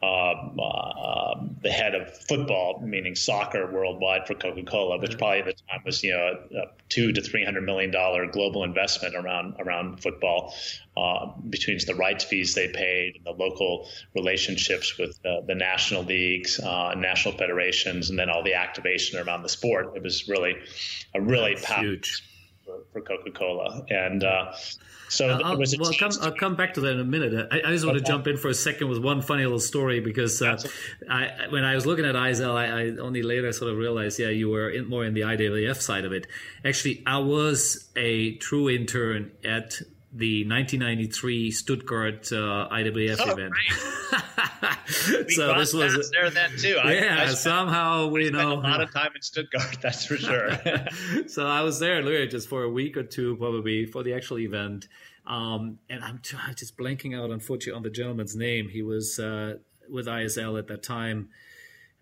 the 0.00 1.70
head 1.70 1.94
of 1.94 2.16
football, 2.26 2.80
meaning 2.84 3.14
soccer 3.14 3.70
worldwide 3.70 4.26
for 4.26 4.34
Coca-Cola, 4.34 4.98
which 4.98 5.10
mm-hmm. 5.10 5.18
probably 5.18 5.38
at 5.40 5.46
the 5.46 5.54
time 5.68 5.82
was 5.84 6.02
you 6.02 6.12
know 6.12 6.38
a 6.56 6.66
two 6.88 7.12
to 7.12 7.20
three 7.20 7.44
hundred 7.44 7.62
million 7.64 7.90
dollar 7.90 8.26
global 8.26 8.64
investment 8.64 9.14
around 9.14 9.54
around 9.58 10.00
football, 10.00 10.54
uh, 10.96 11.26
between 11.48 11.78
the 11.86 11.94
rights 11.94 12.24
fees 12.24 12.54
they 12.54 12.68
paid 12.68 13.16
and 13.16 13.24
the 13.24 13.32
local 13.32 13.88
relationships 14.14 14.96
with 14.98 15.20
the 15.22 15.54
national 15.54 16.02
leagues, 16.04 16.60
uh, 16.60 16.94
national 16.94 17.36
federations, 17.36 18.10
and 18.10 18.18
then 18.18 18.30
all 18.30 18.42
the 18.42 18.54
activation 18.54 19.18
around 19.18 19.42
the 19.42 19.48
sport. 19.48 19.96
It 19.96 20.02
was 20.02 20.28
really 20.28 20.56
a 21.14 21.20
really 21.20 21.56
huge 21.56 22.24
for, 22.64 22.84
for 22.92 23.00
Coca-Cola, 23.00 23.84
and 23.90 24.22
uh, 24.22 24.52
so 25.08 25.28
uh, 25.28 25.40
I'll, 25.42 25.58
well, 25.58 25.66
I'll 25.84 25.92
come, 25.92 26.10
I'll 26.20 26.32
come 26.32 26.54
back 26.54 26.74
to 26.74 26.80
that 26.82 26.92
in 26.92 27.00
a 27.00 27.04
minute. 27.04 27.48
I, 27.50 27.60
I 27.66 27.72
just 27.72 27.84
want 27.84 27.96
okay. 27.96 28.04
to 28.04 28.10
jump 28.10 28.26
in 28.26 28.36
for 28.36 28.48
a 28.48 28.54
second 28.54 28.88
with 28.88 29.02
one 29.02 29.22
funny 29.22 29.44
little 29.44 29.58
story 29.58 30.00
because 30.00 30.40
uh, 30.42 30.58
I, 31.10 31.46
when 31.50 31.64
I 31.64 31.74
was 31.74 31.86
looking 31.86 32.04
at 32.04 32.14
ISL, 32.14 32.54
I, 32.54 32.66
I, 32.66 32.96
only 32.98 33.22
later 33.22 33.52
sort 33.52 33.70
of 33.70 33.78
realized, 33.78 34.18
yeah, 34.18 34.28
you 34.28 34.48
were 34.48 34.70
in, 34.70 34.88
more 34.88 35.04
in 35.04 35.14
the 35.14 35.22
IAAF 35.22 35.80
side 35.80 36.04
of 36.04 36.12
it. 36.12 36.26
Actually, 36.64 37.02
I 37.06 37.18
was 37.18 37.88
a 37.96 38.36
true 38.36 38.68
intern 38.68 39.32
at 39.44 39.80
the 40.18 40.44
1993 40.44 41.52
Stuttgart 41.52 42.32
uh, 42.32 42.68
IAAF 42.72 43.20
oh, 43.20 43.30
event. 43.30 43.54
so 45.30 45.56
this 45.56 45.72
was 45.72 46.10
there 46.10 46.28
then 46.30 46.50
too. 46.58 46.76
Yeah, 46.84 47.18
I, 47.20 47.22
I 47.22 47.26
somehow 47.34 48.08
we 48.08 48.28
know 48.30 48.54
a 48.54 48.54
lot 48.54 48.80
of 48.80 48.92
time 48.92 49.12
in 49.14 49.22
Stuttgart. 49.22 49.78
That's 49.82 50.04
for 50.04 50.16
sure. 50.16 50.58
so 51.28 51.46
I 51.46 51.62
was 51.62 51.78
there 51.78 52.02
literally 52.02 52.26
just 52.26 52.48
for 52.48 52.64
a 52.64 52.70
week 52.70 52.96
or 52.96 53.04
two, 53.04 53.36
probably 53.36 53.86
for 53.86 54.02
the 54.02 54.12
actual 54.14 54.40
event. 54.40 54.88
Um, 55.24 55.78
and 55.88 56.02
I'm 56.02 56.20
just 56.56 56.76
blanking 56.76 57.16
out, 57.16 57.30
unfortunately, 57.30 57.76
on 57.76 57.84
the 57.84 57.90
gentleman's 57.90 58.34
name. 58.34 58.68
He 58.68 58.82
was 58.82 59.20
uh, 59.20 59.58
with 59.88 60.06
ISL 60.06 60.58
at 60.58 60.66
that 60.66 60.82
time 60.82 61.28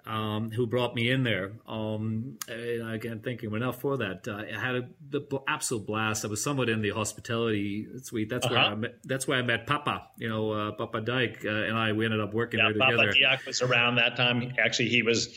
um, 0.07 0.51
who 0.51 0.67
brought 0.67 0.95
me 0.95 1.11
in 1.11 1.25
there. 1.25 1.53
Um, 1.67 2.39
again, 2.49 3.21
thank 3.25 3.43
you 3.43 3.55
enough 3.55 3.81
for 3.81 3.97
that. 3.99 4.27
Uh, 4.29 4.45
I 4.57 4.61
had 4.61 4.75
a, 4.77 4.89
the 5.11 5.27
absolute 5.49 5.87
blast. 5.87 6.25
I 6.25 6.29
was 6.29 6.43
somewhat 6.43 6.69
in 6.69 6.81
the 6.81 6.91
hospitality 6.91 7.87
suite. 8.03 8.29
That's 8.29 8.47
uh-huh. 8.47 8.55
where 8.55 8.65
I 8.65 8.75
met. 8.75 8.95
That's 9.05 9.27
where 9.27 9.39
I 9.39 9.43
met 9.43 9.67
Papa. 9.67 10.09
You 10.19 10.29
know, 10.29 10.53
uh, 10.53 10.73
Papa 10.73 11.01
Diack 11.01 11.45
uh, 11.45 11.49
and 11.49 11.77
I. 11.77 11.93
We 11.93 12.05
ended 12.05 12.21
up 12.21 12.33
working 12.33 12.61
yeah, 12.61 12.71
there 12.71 12.79
Papa 12.79 12.93
together. 12.93 13.13
Papa 13.31 13.43
was 13.47 13.63
around 13.63 13.97
that 13.97 14.17
time. 14.17 14.55
Actually, 14.63 14.91
he 14.91 15.03
was 15.03 15.37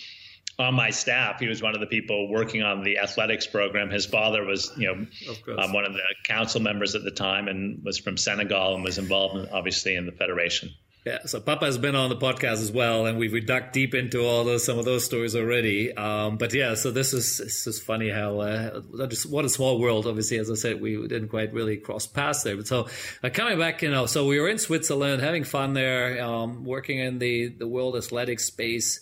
on 0.60 0.76
my 0.76 0.90
staff. 0.90 1.40
He 1.40 1.48
was 1.48 1.64
one 1.64 1.74
of 1.74 1.80
the 1.80 1.88
people 1.88 2.30
working 2.30 2.62
on 2.62 2.84
the 2.84 3.00
athletics 3.00 3.48
program. 3.48 3.90
His 3.90 4.06
father 4.06 4.44
was, 4.44 4.72
you 4.78 4.88
know, 4.88 5.58
um, 5.58 5.74
one 5.74 5.86
of 5.86 5.94
the 5.94 6.02
council 6.26 6.60
members 6.60 6.96
at 6.96 7.04
the 7.04 7.12
time 7.12 7.48
and 7.48 7.84
was 7.84 7.98
from 7.98 8.18
Senegal 8.18 8.76
and 8.76 8.84
was 8.84 8.98
involved, 8.98 9.38
in, 9.38 9.50
obviously, 9.54 9.96
in 9.96 10.06
the 10.06 10.12
federation. 10.12 10.72
Yeah, 11.06 11.20
so 11.26 11.40
Papa 11.40 11.66
has 11.66 11.78
been 11.78 11.96
on 11.96 12.10
the 12.10 12.18
podcast 12.18 12.62
as 12.62 12.74
well, 12.74 13.06
and 13.06 13.18
we've 13.18 13.32
we 13.32 13.40
dug 13.40 13.72
deep 13.72 13.96
into 13.96 14.22
all 14.26 14.44
those 14.44 14.66
some 14.66 14.78
of 14.78 14.84
those 14.84 15.06
stories 15.06 15.34
already. 15.34 15.96
Um, 15.96 16.38
but 16.38 16.54
yeah, 16.54 16.76
so 16.76 16.92
this 16.92 17.14
is 17.14 17.38
this 17.38 17.68
is 17.68 17.80
funny 17.80 18.10
how 18.10 18.42
uh, 18.42 18.82
just 19.08 19.26
what 19.26 19.46
a 19.46 19.50
small 19.50 19.80
world. 19.80 20.06
Obviously, 20.08 20.40
as 20.40 20.52
I 20.52 20.56
said, 20.56 20.82
we 20.82 20.98
didn't 21.08 21.30
quite 21.30 21.54
really 21.54 21.78
cross 21.78 22.06
paths 22.06 22.44
there. 22.44 22.58
But 22.58 22.68
so 22.68 22.90
uh, 23.24 23.30
coming 23.30 23.58
back, 23.58 23.82
you 23.82 23.90
know, 23.90 24.08
so 24.08 24.28
we 24.28 24.42
were 24.42 24.50
in 24.50 24.58
Switzerland, 24.58 25.22
having 25.22 25.46
fun 25.46 25.74
there, 25.74 26.22
um, 26.22 26.66
working 26.66 27.00
in 27.00 27.18
the 27.18 27.48
the 27.48 27.68
world 27.68 27.96
athletic 27.96 28.42
space. 28.42 29.00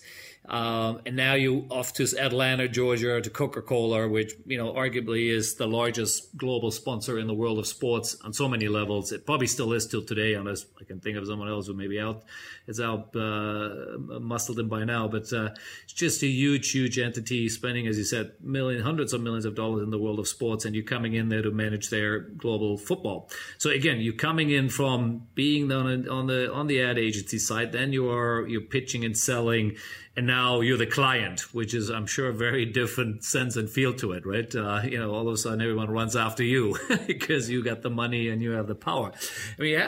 Um, 0.48 1.02
and 1.04 1.14
now 1.14 1.34
you 1.34 1.66
off 1.70 1.92
to 1.94 2.08
Atlanta, 2.18 2.68
Georgia, 2.68 3.20
to 3.20 3.30
Coca 3.30 3.60
Cola, 3.60 4.08
which 4.08 4.32
you 4.46 4.56
know 4.56 4.72
arguably 4.72 5.30
is 5.30 5.56
the 5.56 5.66
largest 5.66 6.34
global 6.38 6.70
sponsor 6.70 7.18
in 7.18 7.26
the 7.26 7.34
world 7.34 7.58
of 7.58 7.66
sports 7.66 8.16
on 8.24 8.32
so 8.32 8.48
many 8.48 8.66
levels. 8.66 9.12
It 9.12 9.26
probably 9.26 9.46
still 9.46 9.74
is 9.74 9.86
till 9.86 10.02
today, 10.02 10.34
unless 10.34 10.64
I 10.80 10.84
can 10.84 11.00
think 11.00 11.18
of 11.18 11.26
someone 11.26 11.48
else 11.48 11.66
who 11.66 11.74
maybe 11.74 12.00
out 12.00 12.24
is 12.66 12.80
out 12.80 13.14
uh, 13.14 13.98
muscled 13.98 14.58
in 14.58 14.68
by 14.68 14.84
now. 14.84 15.06
But 15.06 15.30
uh, 15.34 15.50
it's 15.84 15.92
just 15.92 16.22
a 16.22 16.26
huge, 16.26 16.70
huge 16.70 16.98
entity 16.98 17.50
spending, 17.50 17.86
as 17.86 17.98
you 17.98 18.04
said, 18.04 18.32
million, 18.40 18.82
hundreds 18.82 19.12
of 19.12 19.20
millions 19.20 19.44
of 19.44 19.54
dollars 19.54 19.82
in 19.82 19.90
the 19.90 19.98
world 19.98 20.18
of 20.18 20.26
sports, 20.26 20.64
and 20.64 20.74
you're 20.74 20.84
coming 20.84 21.12
in 21.12 21.28
there 21.28 21.42
to 21.42 21.50
manage 21.50 21.90
their 21.90 22.20
global 22.20 22.78
football. 22.78 23.28
So 23.58 23.68
again, 23.68 24.00
you're 24.00 24.14
coming 24.14 24.48
in 24.48 24.70
from 24.70 25.26
being 25.34 25.70
on, 25.70 26.08
on 26.08 26.26
the 26.26 26.50
on 26.50 26.68
the 26.68 26.80
ad 26.80 26.98
agency 26.98 27.38
side, 27.38 27.72
then 27.72 27.92
you 27.92 28.10
are 28.10 28.46
you're 28.48 28.62
pitching 28.62 29.04
and 29.04 29.14
selling 29.14 29.76
and 30.18 30.26
now 30.26 30.62
you're 30.62 30.76
the 30.76 30.84
client, 30.84 31.54
which 31.54 31.72
is, 31.72 31.90
I'm 31.90 32.06
sure, 32.06 32.30
a 32.30 32.32
very 32.32 32.66
different 32.66 33.22
sense 33.22 33.54
and 33.54 33.70
feel 33.70 33.94
to 33.94 34.10
it, 34.10 34.26
right? 34.26 34.52
Uh, 34.52 34.80
you 34.82 34.98
know, 34.98 35.14
all 35.14 35.28
of 35.28 35.32
a 35.32 35.36
sudden 35.36 35.60
everyone 35.60 35.92
runs 35.92 36.16
after 36.16 36.42
you 36.42 36.76
because 37.06 37.48
you 37.48 37.62
got 37.62 37.82
the 37.82 37.88
money 37.90 38.28
and 38.28 38.42
you 38.42 38.50
have 38.50 38.66
the 38.66 38.74
power. 38.74 39.12
I 39.60 39.62
mean, 39.62 39.78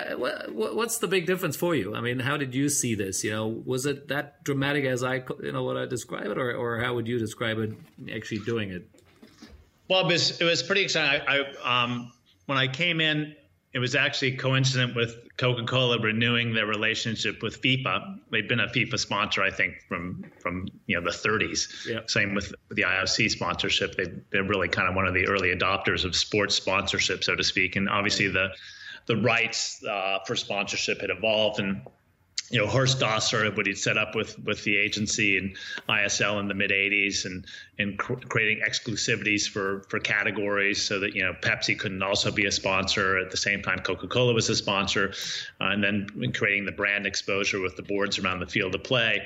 what's 0.53 0.99
the 0.99 1.09
big 1.09 1.27
difference 1.27 1.57
for 1.57 1.75
you? 1.75 1.97
I 1.97 2.01
mean, 2.01 2.21
how 2.21 2.37
did 2.37 2.55
you 2.55 2.69
see 2.69 2.95
this? 2.95 3.25
You 3.25 3.33
know, 3.33 3.49
was 3.49 3.87
it 3.87 4.07
that 4.07 4.45
dramatic 4.45 4.85
as 4.85 5.03
I, 5.03 5.25
you 5.43 5.51
know, 5.51 5.65
what 5.65 5.77
I 5.77 5.87
describe 5.87 6.27
it, 6.27 6.39
or, 6.39 6.55
or 6.55 6.79
how 6.79 6.95
would 6.95 7.09
you 7.09 7.19
describe 7.19 7.59
it 7.59 7.73
actually 8.15 8.39
doing 8.43 8.71
it? 8.71 8.89
Well, 9.89 10.09
it 10.09 10.13
was, 10.13 10.41
it 10.41 10.45
was 10.45 10.63
pretty 10.63 10.83
exciting. 10.83 11.27
I, 11.27 11.45
I 11.65 11.83
um, 11.83 12.13
when 12.47 12.57
I 12.57 12.69
came 12.69 13.01
in, 13.01 13.35
it 13.73 13.79
was 13.79 13.95
actually 13.95 14.37
coincident 14.37 14.97
with 14.97 15.17
Coca-Cola 15.37 16.01
renewing 16.01 16.53
their 16.53 16.67
relationship 16.67 17.41
with 17.41 17.63
FIFA. 17.63 18.19
They've 18.31 18.49
been 18.49 18.61
a 18.61 18.67
FIFA 18.67 18.99
sponsor, 18.99 19.43
I 19.43 19.51
think, 19.51 19.83
from 19.89 20.25
from 20.41 20.67
you 20.87 20.99
know 20.99 21.05
the 21.05 21.17
30s. 21.17 21.87
Yeah. 21.87 22.01
Same 22.07 22.35
with 22.35 22.53
the 22.71 22.83
IOC 22.83 23.31
sponsorship. 23.31 23.95
They, 23.95 24.07
they're 24.31 24.45
really 24.45 24.69
kind 24.69 24.89
of 24.89 24.97
one 24.97 25.07
of 25.07 25.15
the 25.15 25.27
early 25.29 25.55
adopters 25.55 26.05
of 26.05 26.17
sports 26.17 26.57
sponsorship, 26.57 27.23
so 27.23 27.37
to 27.37 27.45
speak. 27.45 27.77
And 27.77 27.89
obviously 27.89 28.29
the 28.29 28.49
the 29.07 29.17
rights 29.17 29.83
uh, 29.85 30.19
for 30.27 30.35
sponsorship 30.35 31.01
had 31.01 31.11
evolved 31.11 31.61
and 31.61 31.83
you 32.51 32.61
know 32.61 32.67
Horst 32.67 32.99
Dassler, 32.99 33.57
what 33.57 33.67
he'd 33.67 33.79
set 33.79 33.97
up 33.97 34.15
with 34.15 34.39
with 34.41 34.65
the 34.65 34.77
agency 34.77 35.39
and 35.39 35.57
ISL 35.89 36.41
in 36.41 36.49
the 36.49 36.55
mid 36.55 36.71
'80s, 36.71 37.25
and 37.25 37.47
and 37.79 37.97
cr- 37.97 38.15
creating 38.15 38.63
exclusivities 38.67 39.49
for 39.49 39.85
for 39.89 40.01
categories, 40.01 40.83
so 40.83 40.99
that 40.99 41.15
you 41.15 41.23
know 41.23 41.33
Pepsi 41.41 41.79
couldn't 41.79 42.03
also 42.03 42.33
be 42.33 42.47
a 42.47 42.53
sponsor 42.53 43.19
at 43.19 43.31
the 43.31 43.37
same 43.37 43.63
time 43.63 43.79
Coca-Cola 43.79 44.35
was 44.35 44.49
a 44.49 44.57
sponsor, 44.57 45.15
uh, 45.61 45.67
and 45.67 45.83
then 45.83 46.33
creating 46.33 46.67
the 46.67 46.73
brand 46.73 47.07
exposure 47.07 47.61
with 47.61 47.77
the 47.77 47.83
boards 47.83 48.19
around 48.19 48.41
the 48.41 48.47
field 48.47 48.75
of 48.75 48.83
play. 48.83 49.23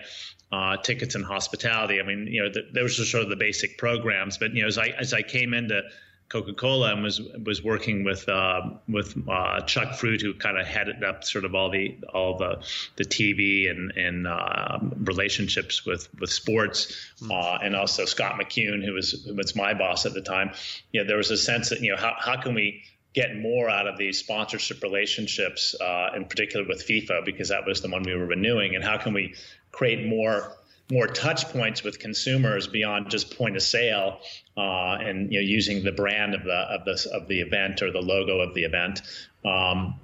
Uh, 0.53 0.77
tickets 0.77 1.17
and 1.17 1.25
hospitality. 1.25 1.99
I 1.99 2.05
mean, 2.05 2.29
you 2.29 2.41
know, 2.41 2.53
th- 2.53 2.67
those 2.73 3.01
are 3.01 3.05
sort 3.05 3.25
of 3.25 3.31
the 3.31 3.35
basic 3.35 3.77
programs. 3.77 4.39
But 4.39 4.55
you 4.55 4.63
know, 4.63 4.69
as 4.69 4.79
I 4.79 4.89
as 4.89 5.13
I 5.13 5.23
came 5.23 5.55
into 5.55 5.83
Coca-Cola 6.29 6.93
and 6.93 7.03
was 7.03 7.21
was 7.21 7.63
working 7.63 8.05
with 8.05 8.29
uh, 8.29 8.63
with 8.89 9.17
uh, 9.29 9.61
Chuck 9.63 9.95
Fruit, 9.95 10.21
who 10.21 10.35
kind 10.35 10.59
of 10.59 10.67
headed 10.67 11.05
up 11.05 11.25
sort 11.25 11.45
of 11.45 11.55
all 11.55 11.71
the 11.71 11.99
all 12.13 12.39
the 12.39 12.65
the 12.97 13.05
TV 13.05 13.71
and 13.71 13.93
and 13.93 14.27
uh, 14.27 14.79
relationships 14.99 15.85
with 15.87 16.09
with 16.19 16.31
sports, 16.31 17.13
hmm. 17.21 17.31
uh, 17.31 17.59
and 17.63 17.77
also 17.77 18.05
Scott 18.05 18.41
McCune, 18.41 18.85
who 18.85 18.95
was 18.95 19.25
who 19.25 19.35
was 19.35 19.55
my 19.55 19.75
boss 19.75 20.07
at 20.07 20.15
the 20.15 20.23
time. 20.23 20.53
You 20.93 21.03
know, 21.03 21.07
there 21.07 21.19
was 21.19 21.31
a 21.31 21.37
sense 21.37 21.69
that 21.69 21.81
you 21.81 21.91
know 21.91 21.99
how 21.99 22.15
how 22.19 22.41
can 22.41 22.55
we 22.55 22.83
get 23.13 23.37
more 23.37 23.71
out 23.71 23.87
of 23.87 23.97
these 23.97 24.19
sponsorship 24.19 24.83
relationships, 24.83 25.77
uh, 25.81 26.11
in 26.17 26.25
particular 26.25 26.67
with 26.67 26.85
FIFA, 26.85 27.25
because 27.25 27.51
that 27.51 27.65
was 27.65 27.81
the 27.81 27.89
one 27.89 28.03
we 28.03 28.15
were 28.15 28.27
renewing, 28.27 28.75
and 28.75 28.83
how 28.83 28.97
can 28.97 29.15
we 29.15 29.35
create 29.71 30.05
more 30.05 30.57
more 30.91 31.07
touch 31.07 31.49
points 31.49 31.83
with 31.83 31.99
consumers 31.99 32.67
beyond 32.67 33.11
just 33.11 33.37
point 33.37 33.57
of 33.57 33.63
sale 33.63 34.21
uh, 34.57 34.97
and 35.01 35.33
you 35.33 35.41
know 35.41 35.47
using 35.47 35.83
the 35.83 35.93
brand 35.93 36.35
of 36.35 36.45
the 36.45 36.53
of 36.53 36.85
the 36.85 37.11
of 37.13 37.29
the 37.29 37.41
event 37.41 37.83
or 37.83 37.91
the 37.91 38.03
logo 38.03 38.41
of 38.41 38.55
the 38.55 38.65
event. 38.65 39.03
Um, 39.45 39.95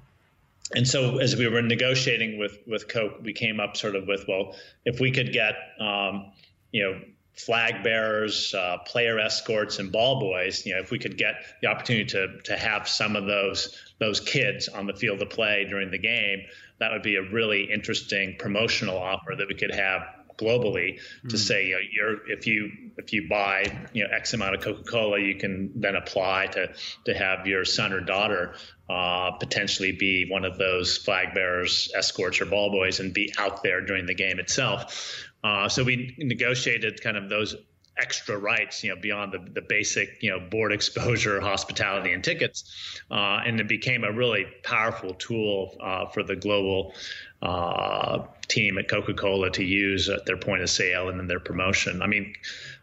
and 0.73 0.87
so 0.87 1.17
as 1.17 1.35
we 1.35 1.47
were 1.47 1.61
negotiating 1.61 2.39
with 2.39 2.57
with 2.65 2.87
Coke, 2.87 3.21
we 3.21 3.33
came 3.33 3.59
up 3.59 3.77
sort 3.77 3.95
of 3.95 4.07
with 4.07 4.25
well, 4.27 4.55
if 4.85 4.99
we 4.99 5.11
could 5.11 5.33
get 5.33 5.55
um, 5.79 6.31
you 6.71 6.83
know 6.83 7.01
flag 7.33 7.83
bearers, 7.83 8.53
uh, 8.53 8.77
player 8.85 9.19
escorts, 9.19 9.79
and 9.79 9.91
ball 9.91 10.19
boys. 10.19 10.65
You 10.65 10.75
know, 10.75 10.81
if 10.81 10.91
we 10.91 10.99
could 10.99 11.17
get 11.17 11.35
the 11.61 11.67
opportunity 11.67 12.05
to 12.11 12.39
to 12.45 12.57
have 12.57 12.87
some 12.87 13.15
of 13.15 13.25
those 13.25 13.77
those 13.99 14.19
kids 14.19 14.67
on 14.67 14.87
the 14.87 14.93
field 14.93 15.21
of 15.21 15.29
play 15.29 15.65
during 15.69 15.91
the 15.91 15.99
game, 15.99 16.41
that 16.79 16.91
would 16.91 17.03
be 17.03 17.15
a 17.15 17.21
really 17.21 17.71
interesting 17.71 18.35
promotional 18.39 18.97
offer 18.97 19.35
that 19.35 19.47
we 19.47 19.55
could 19.55 19.73
have 19.73 20.03
globally 20.41 20.99
mm. 21.23 21.29
to 21.29 21.37
say 21.37 21.67
you 21.67 21.73
know, 21.73 21.79
you're 21.91 22.31
if 22.31 22.47
you 22.47 22.71
if 22.97 23.13
you 23.13 23.27
buy 23.29 23.65
you 23.93 24.03
know 24.03 24.09
X 24.13 24.33
amount 24.33 24.55
of 24.55 24.61
Coca-Cola, 24.61 25.19
you 25.19 25.35
can 25.35 25.71
then 25.75 25.95
apply 25.95 26.47
to 26.47 26.73
to 27.05 27.13
have 27.13 27.47
your 27.47 27.65
son 27.65 27.93
or 27.93 28.01
daughter 28.01 28.55
uh, 28.89 29.31
potentially 29.31 29.93
be 29.93 30.27
one 30.29 30.43
of 30.43 30.57
those 30.57 30.97
flag 30.97 31.33
bearers, 31.33 31.91
escorts, 31.95 32.41
or 32.41 32.45
ball 32.45 32.71
boys, 32.71 32.99
and 32.99 33.13
be 33.13 33.33
out 33.37 33.63
there 33.63 33.81
during 33.81 34.05
the 34.05 34.13
game 34.13 34.39
itself. 34.39 35.25
Uh, 35.43 35.69
so 35.69 35.83
we 35.83 36.13
negotiated 36.19 37.01
kind 37.01 37.17
of 37.17 37.29
those 37.29 37.55
extra 37.97 38.37
rights, 38.37 38.83
you 38.83 38.89
know, 38.89 38.99
beyond 38.99 39.31
the, 39.31 39.39
the 39.53 39.61
basic, 39.61 40.21
you 40.21 40.29
know, 40.29 40.39
board 40.39 40.71
exposure, 40.77 41.39
hospitality, 41.39 42.11
and 42.11 42.23
tickets. 42.23 43.01
Uh, 43.09 43.39
and 43.45 43.59
it 43.59 43.67
became 43.67 44.03
a 44.03 44.11
really 44.11 44.45
powerful 44.63 45.13
tool 45.13 45.77
uh, 45.81 46.07
for 46.07 46.23
the 46.23 46.35
global 46.35 46.93
uh, 47.41 48.23
team 48.47 48.77
at 48.77 48.89
Coca-Cola 48.89 49.49
to 49.51 49.63
use 49.63 50.09
at 50.09 50.25
their 50.25 50.37
point 50.37 50.61
of 50.61 50.69
sale 50.69 51.09
and 51.09 51.19
in 51.19 51.27
their 51.27 51.39
promotion. 51.39 52.01
I 52.01 52.07
mean, 52.07 52.35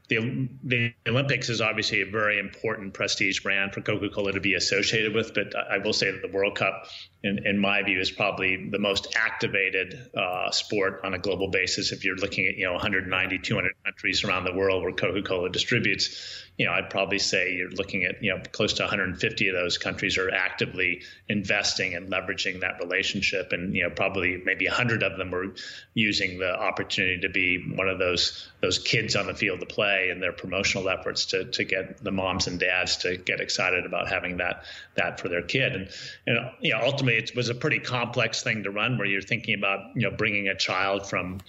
the, 0.08 0.48
the 0.64 0.92
Olympics 1.06 1.48
is 1.48 1.60
obviously 1.60 2.00
a 2.00 2.06
very 2.06 2.38
important 2.38 2.94
prestige 2.94 3.40
brand 3.40 3.74
for 3.74 3.82
Coca-Cola 3.82 4.32
to 4.32 4.40
be 4.40 4.54
associated 4.54 5.14
with, 5.14 5.34
but 5.34 5.54
I 5.54 5.78
will 5.78 5.92
say 5.92 6.10
that 6.10 6.22
the 6.22 6.34
World 6.34 6.56
Cup, 6.56 6.86
in, 7.22 7.46
in 7.46 7.58
my 7.58 7.82
view, 7.82 8.00
is 8.00 8.10
probably 8.10 8.68
the 8.70 8.78
most 8.78 9.14
activated 9.16 10.10
uh, 10.16 10.50
sport 10.50 11.00
on 11.04 11.14
a 11.14 11.18
global 11.18 11.48
basis. 11.48 11.92
If 11.92 12.04
you're 12.04 12.16
looking 12.16 12.46
at 12.46 12.56
you 12.56 12.66
know 12.66 12.72
190, 12.72 13.38
200 13.38 13.72
countries 13.84 14.24
around 14.24 14.44
the 14.44 14.54
world 14.54 14.82
where 14.82 14.92
Coca-Cola 14.92 15.50
distributes, 15.50 16.44
you 16.58 16.66
know, 16.66 16.72
I'd 16.72 16.90
probably 16.90 17.20
say 17.20 17.54
you're 17.54 17.70
looking 17.70 18.04
at, 18.04 18.22
you 18.22 18.34
know, 18.34 18.42
close 18.50 18.74
to 18.74 18.82
150 18.82 19.48
of 19.48 19.54
those 19.54 19.78
countries 19.78 20.18
are 20.18 20.28
actively 20.28 21.02
investing 21.28 21.94
and 21.94 22.10
leveraging 22.10 22.60
that 22.60 22.80
relationship. 22.80 23.52
And, 23.52 23.76
you 23.76 23.84
know, 23.84 23.90
probably 23.90 24.42
maybe 24.44 24.66
100 24.66 25.04
of 25.04 25.16
them 25.16 25.30
were 25.30 25.54
using 25.94 26.38
the 26.38 26.52
opportunity 26.52 27.20
to 27.20 27.28
be 27.28 27.72
one 27.76 27.88
of 27.88 28.00
those 28.00 28.48
those 28.60 28.80
kids 28.80 29.14
on 29.14 29.28
the 29.28 29.34
field 29.34 29.60
to 29.60 29.66
play 29.66 30.08
and 30.10 30.20
their 30.20 30.32
promotional 30.32 30.88
efforts 30.88 31.26
to, 31.26 31.44
to 31.44 31.62
get 31.62 32.02
the 32.02 32.10
moms 32.10 32.48
and 32.48 32.58
dads 32.58 32.96
to 32.98 33.16
get 33.16 33.40
excited 33.40 33.86
about 33.86 34.08
having 34.08 34.38
that 34.38 34.64
that 34.96 35.20
for 35.20 35.28
their 35.28 35.42
kid. 35.42 35.76
And, 35.76 35.88
and 36.26 36.50
you 36.60 36.72
know, 36.72 36.80
ultimately 36.82 37.07
it 37.08 37.34
was 37.34 37.48
a 37.48 37.54
pretty 37.54 37.78
complex 37.78 38.42
thing 38.42 38.62
to 38.64 38.70
run 38.70 38.98
where 38.98 39.06
you're 39.06 39.22
thinking 39.22 39.54
about, 39.54 39.96
you 39.96 40.02
know, 40.02 40.16
bringing 40.16 40.48
a 40.48 40.56
child 40.56 41.08
from, 41.08 41.40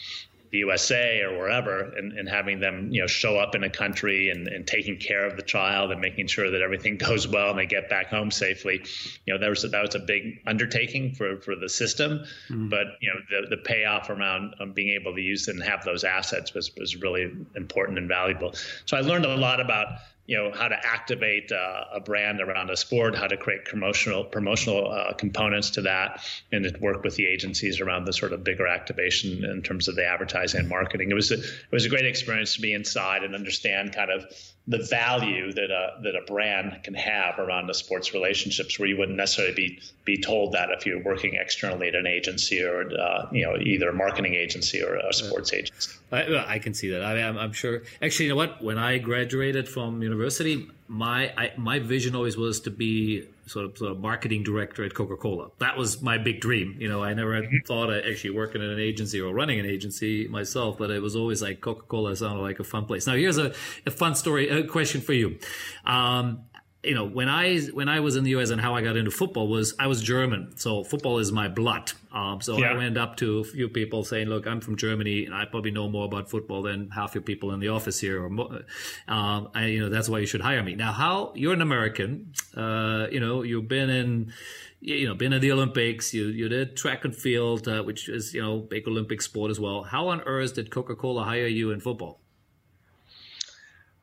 the 0.52 0.60
USA 0.60 1.22
or 1.22 1.38
wherever 1.38 1.82
and, 1.82 2.18
and 2.18 2.28
having 2.28 2.60
them, 2.60 2.90
you 2.92 3.02
know, 3.02 3.08
show 3.08 3.38
up 3.38 3.54
in 3.54 3.64
a 3.64 3.70
country 3.70 4.30
and, 4.30 4.48
and 4.48 4.66
taking 4.66 4.98
care 4.98 5.26
of 5.26 5.36
the 5.36 5.44
child 5.44 5.92
and 5.92 6.02
making 6.02 6.28
sure 6.28 6.50
that 6.50 6.62
everything 6.62 6.98
goes 7.10 7.28
well 7.28 7.52
and 7.52 7.60
they 7.60 7.66
get 7.66 7.90
back 7.90 8.08
home 8.08 8.32
safely. 8.32 8.84
You 9.26 9.34
know, 9.34 9.40
that 9.40 9.50
was 9.50 9.64
a, 9.64 9.68
that 9.70 9.82
was 9.82 9.96
a 9.96 10.00
big 10.00 10.42
undertaking 10.48 11.14
for, 11.14 11.38
for 11.42 11.56
the 11.56 11.70
system, 11.70 12.24
mm-hmm. 12.50 12.70
but 12.70 12.88
you 13.00 13.12
know, 13.14 13.42
the, 13.42 13.56
the 13.56 13.62
payoff 13.62 14.10
around 14.10 14.56
um, 14.60 14.74
being 14.74 14.90
able 15.00 15.14
to 15.14 15.22
use 15.22 15.48
and 15.48 15.62
have 15.62 15.84
those 15.84 16.04
assets 16.04 16.54
was, 16.54 16.76
was 16.76 16.96
really 16.96 17.32
important 17.56 17.98
and 17.98 18.08
valuable. 18.08 18.54
So 18.86 18.98
I 18.98 19.02
learned 19.02 19.26
a 19.26 19.36
lot 19.36 19.62
about 19.62 19.88
you 20.30 20.38
know 20.38 20.52
how 20.54 20.68
to 20.68 20.78
activate 20.86 21.52
uh, 21.52 21.86
a 21.92 22.00
brand 22.00 22.40
around 22.40 22.70
a 22.70 22.78
sport, 22.78 23.16
how 23.16 23.26
to 23.26 23.36
create 23.36 23.66
promotional 23.66 24.24
promotional 24.24 24.92
uh, 24.92 25.12
components 25.14 25.72
to 25.72 25.82
that, 25.82 26.24
and 26.52 26.64
to 26.66 26.80
work 26.80 27.04
with 27.04 27.16
the 27.16 27.26
agencies 27.26 27.82
around 27.82 28.06
the 28.06 28.14
sort 28.14 28.32
of 28.32 28.44
bigger 28.44 28.68
activation 28.68 29.44
in 29.44 29.64
terms 29.64 29.88
of 29.88 29.96
the 29.96 30.06
advertising 30.06 30.60
and 30.60 30.70
marketing. 30.70 31.10
It 31.10 31.16
was 31.16 31.32
a, 31.32 31.40
it 31.40 31.72
was 31.72 31.86
a 31.86 31.90
great 31.90 32.06
experience 32.06 32.54
to 32.54 32.62
be 32.62 32.74
inside 32.74 33.24
and 33.24 33.34
understand 33.34 33.96
kind 33.96 34.12
of 34.12 34.24
the 34.70 34.78
value 34.78 35.52
that 35.52 35.72
a 35.72 36.00
that 36.04 36.16
a 36.16 36.22
brand 36.28 36.84
can 36.84 36.94
have 36.94 37.40
around 37.40 37.66
the 37.66 37.74
sports 37.74 38.14
relationships, 38.14 38.78
where 38.78 38.88
you 38.88 38.98
wouldn't 38.98 39.18
necessarily 39.18 39.56
be 39.56 39.80
be 40.06 40.22
told 40.22 40.54
that 40.54 40.70
if 40.70 40.86
you're 40.86 41.04
working 41.04 41.34
externally 41.34 41.88
at 41.88 41.96
an 41.96 42.06
agency 42.06 42.64
or 42.64 42.88
uh, 42.98 43.28
you 43.32 43.46
know 43.46 43.58
either 43.58 43.90
a 43.90 43.94
marketing 43.94 44.36
agency 44.36 44.82
or 44.84 44.96
a 44.96 45.12
sports 45.12 45.52
agency. 45.54 45.92
I, 46.12 46.46
I 46.56 46.60
can 46.60 46.76
see 46.76 46.92
that. 46.92 47.04
I 47.04 47.18
am 47.18 47.38
I'm 47.40 47.52
sure. 47.52 47.82
Actually, 48.00 48.28
you 48.28 48.32
know 48.32 48.38
what? 48.38 48.64
When 48.64 48.78
I 48.78 49.00
graduated 49.00 49.68
from 49.68 50.04
university, 50.04 50.68
my 50.88 51.34
I, 51.36 51.52
my 51.58 51.80
vision 51.80 52.16
always 52.16 52.38
was 52.38 52.60
to 52.62 52.70
be 52.70 53.26
sort 53.50 53.66
of, 53.66 53.78
sort 53.78 53.92
of 53.92 54.00
marketing 54.00 54.44
director 54.44 54.84
at 54.84 54.94
Coca 54.94 55.18
Cola. 55.18 55.50
That 55.60 55.78
was 55.78 56.02
my 56.02 56.18
big 56.18 56.40
dream. 56.40 56.76
You 56.80 56.88
know, 56.88 57.04
I 57.04 57.14
never 57.14 57.42
mm-hmm. 57.42 57.66
thought 57.66 57.90
of 57.90 58.04
actually 58.06 58.32
working 58.32 58.62
in 58.62 58.70
an 58.70 58.80
agency 58.80 59.20
or 59.20 59.34
running 59.34 59.60
an 59.60 59.66
agency 59.66 60.28
myself, 60.28 60.78
but 60.78 60.92
it 60.92 61.02
was 61.02 61.16
always 61.16 61.42
like 61.42 61.62
Coca 61.62 61.86
Cola 61.88 62.16
sounded 62.16 62.42
like 62.42 62.60
a 62.60 62.64
fun 62.64 62.86
place. 62.86 63.08
Now, 63.08 63.16
here's 63.16 63.38
a, 63.38 63.54
a 63.86 63.92
fun 63.92 64.16
story, 64.16 64.50
a 64.50 64.64
question 64.64 65.02
for 65.02 65.14
you. 65.14 65.40
Um, 65.86 66.44
you 66.82 66.96
know, 66.96 67.06
when 67.06 67.28
I 67.28 67.60
when 67.74 67.90
I 67.90 68.00
was 68.00 68.16
in 68.16 68.24
the 68.24 68.30
U.S. 68.32 68.52
and 68.52 68.62
how 68.62 68.74
I 68.74 68.82
got 68.82 68.96
into 68.96 69.12
football 69.12 69.50
was 69.50 69.76
I 69.78 69.88
was 69.88 70.02
German, 70.02 70.56
so 70.56 70.86
football 70.86 71.20
is 71.20 71.30
my 71.30 71.50
blood. 71.50 71.92
Um, 72.14 72.40
so 72.40 72.58
yeah. 72.58 72.72
I 72.72 72.78
went 72.78 72.98
up 72.98 73.18
to 73.18 73.40
a 73.40 73.44
few 73.44 73.68
people 73.68 74.06
saying, 74.06 74.30
"Look, 74.30 74.48
I'm 74.48 74.62
from 74.62 74.78
Germany, 74.78 75.26
and 75.26 75.36
I 75.36 75.44
probably 75.44 75.72
know 75.72 75.90
more 75.90 76.06
about 76.06 76.30
football 76.30 76.62
than 76.62 76.90
half 76.92 77.16
your 77.16 77.22
people 77.22 77.52
in 77.52 77.60
the 77.60 77.68
office 77.68 78.00
here. 78.00 78.24
Or 78.24 78.30
more, 78.30 78.62
um, 79.10 79.50
I, 79.54 79.66
you 79.66 79.82
know, 79.82 79.90
that's 79.90 80.08
why 80.08 80.20
you 80.20 80.26
should 80.26 80.40
hire 80.40 80.64
me." 80.64 80.76
Now, 80.76 80.94
how 80.94 81.34
you're 81.36 81.54
an 81.54 81.62
American, 81.62 82.34
uh, 82.56 83.08
you 83.12 83.20
know, 83.20 83.44
you've 83.44 83.68
been 83.68 83.90
in, 83.90 84.32
you 84.80 85.06
know, 85.06 85.16
been 85.16 85.34
in 85.34 85.42
the 85.42 85.52
Olympics. 85.52 86.14
You 86.14 86.28
you 86.28 86.48
did 86.48 86.78
track 86.78 87.04
and 87.04 87.14
field, 87.14 87.68
uh, 87.68 87.84
which 87.84 88.08
is 88.08 88.34
you 88.34 88.42
know 88.42 88.60
big 88.60 88.88
Olympic 88.88 89.22
sport 89.22 89.52
as 89.52 89.60
well. 89.60 89.84
How 89.84 90.08
on 90.08 90.22
earth 90.22 90.54
did 90.56 90.72
Coca 90.72 90.96
Cola 90.96 91.26
hire 91.26 91.46
you 91.46 91.72
in 91.72 91.82
football? 91.82 92.22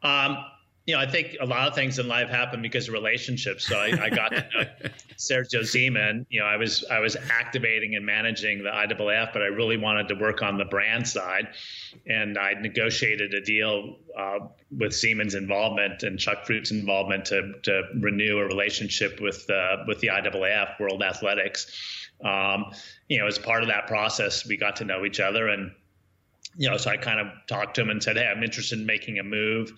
Um 0.02 0.36
you 0.86 0.94
know, 0.94 1.00
I 1.00 1.10
think 1.10 1.36
a 1.40 1.44
lot 1.44 1.66
of 1.66 1.74
things 1.74 1.98
in 1.98 2.06
life 2.06 2.28
happen 2.28 2.62
because 2.62 2.86
of 2.86 2.94
relationships. 2.94 3.66
So 3.66 3.76
I, 3.76 4.04
I 4.04 4.08
got 4.08 4.28
to 4.28 4.36
know 4.36 4.88
Sergio 5.18 5.62
Zyman. 5.62 6.26
You 6.30 6.40
know, 6.40 6.46
I 6.46 6.56
was 6.56 6.84
I 6.88 7.00
was 7.00 7.16
activating 7.28 7.96
and 7.96 8.06
managing 8.06 8.62
the 8.62 8.70
IAAF, 8.70 9.32
but 9.32 9.42
I 9.42 9.46
really 9.46 9.76
wanted 9.76 10.06
to 10.08 10.14
work 10.14 10.42
on 10.42 10.58
the 10.58 10.64
brand 10.64 11.08
side, 11.08 11.48
and 12.06 12.38
I 12.38 12.52
negotiated 12.52 13.34
a 13.34 13.40
deal 13.40 13.96
uh, 14.16 14.38
with 14.70 14.92
Zyman's 14.92 15.34
involvement 15.34 16.04
and 16.04 16.20
Chuck 16.20 16.46
Fruit's 16.46 16.70
involvement 16.70 17.24
to 17.26 17.54
to 17.64 17.82
renew 17.98 18.38
a 18.38 18.44
relationship 18.44 19.20
with 19.20 19.50
uh, 19.50 19.78
with 19.88 19.98
the 19.98 20.08
IAAF, 20.08 20.78
World 20.78 21.02
Athletics. 21.02 21.66
Um, 22.24 22.66
you 23.08 23.18
know, 23.18 23.26
as 23.26 23.40
part 23.40 23.62
of 23.62 23.68
that 23.68 23.88
process, 23.88 24.46
we 24.46 24.56
got 24.56 24.76
to 24.76 24.84
know 24.84 25.04
each 25.04 25.18
other, 25.18 25.48
and 25.48 25.72
you 26.56 26.70
know, 26.70 26.76
so 26.76 26.90
I 26.90 26.96
kind 26.96 27.18
of 27.18 27.26
talked 27.48 27.74
to 27.74 27.82
him 27.82 27.90
and 27.90 28.00
said, 28.00 28.16
"Hey, 28.16 28.26
I'm 28.26 28.44
interested 28.44 28.78
in 28.78 28.86
making 28.86 29.18
a 29.18 29.24
move." 29.24 29.72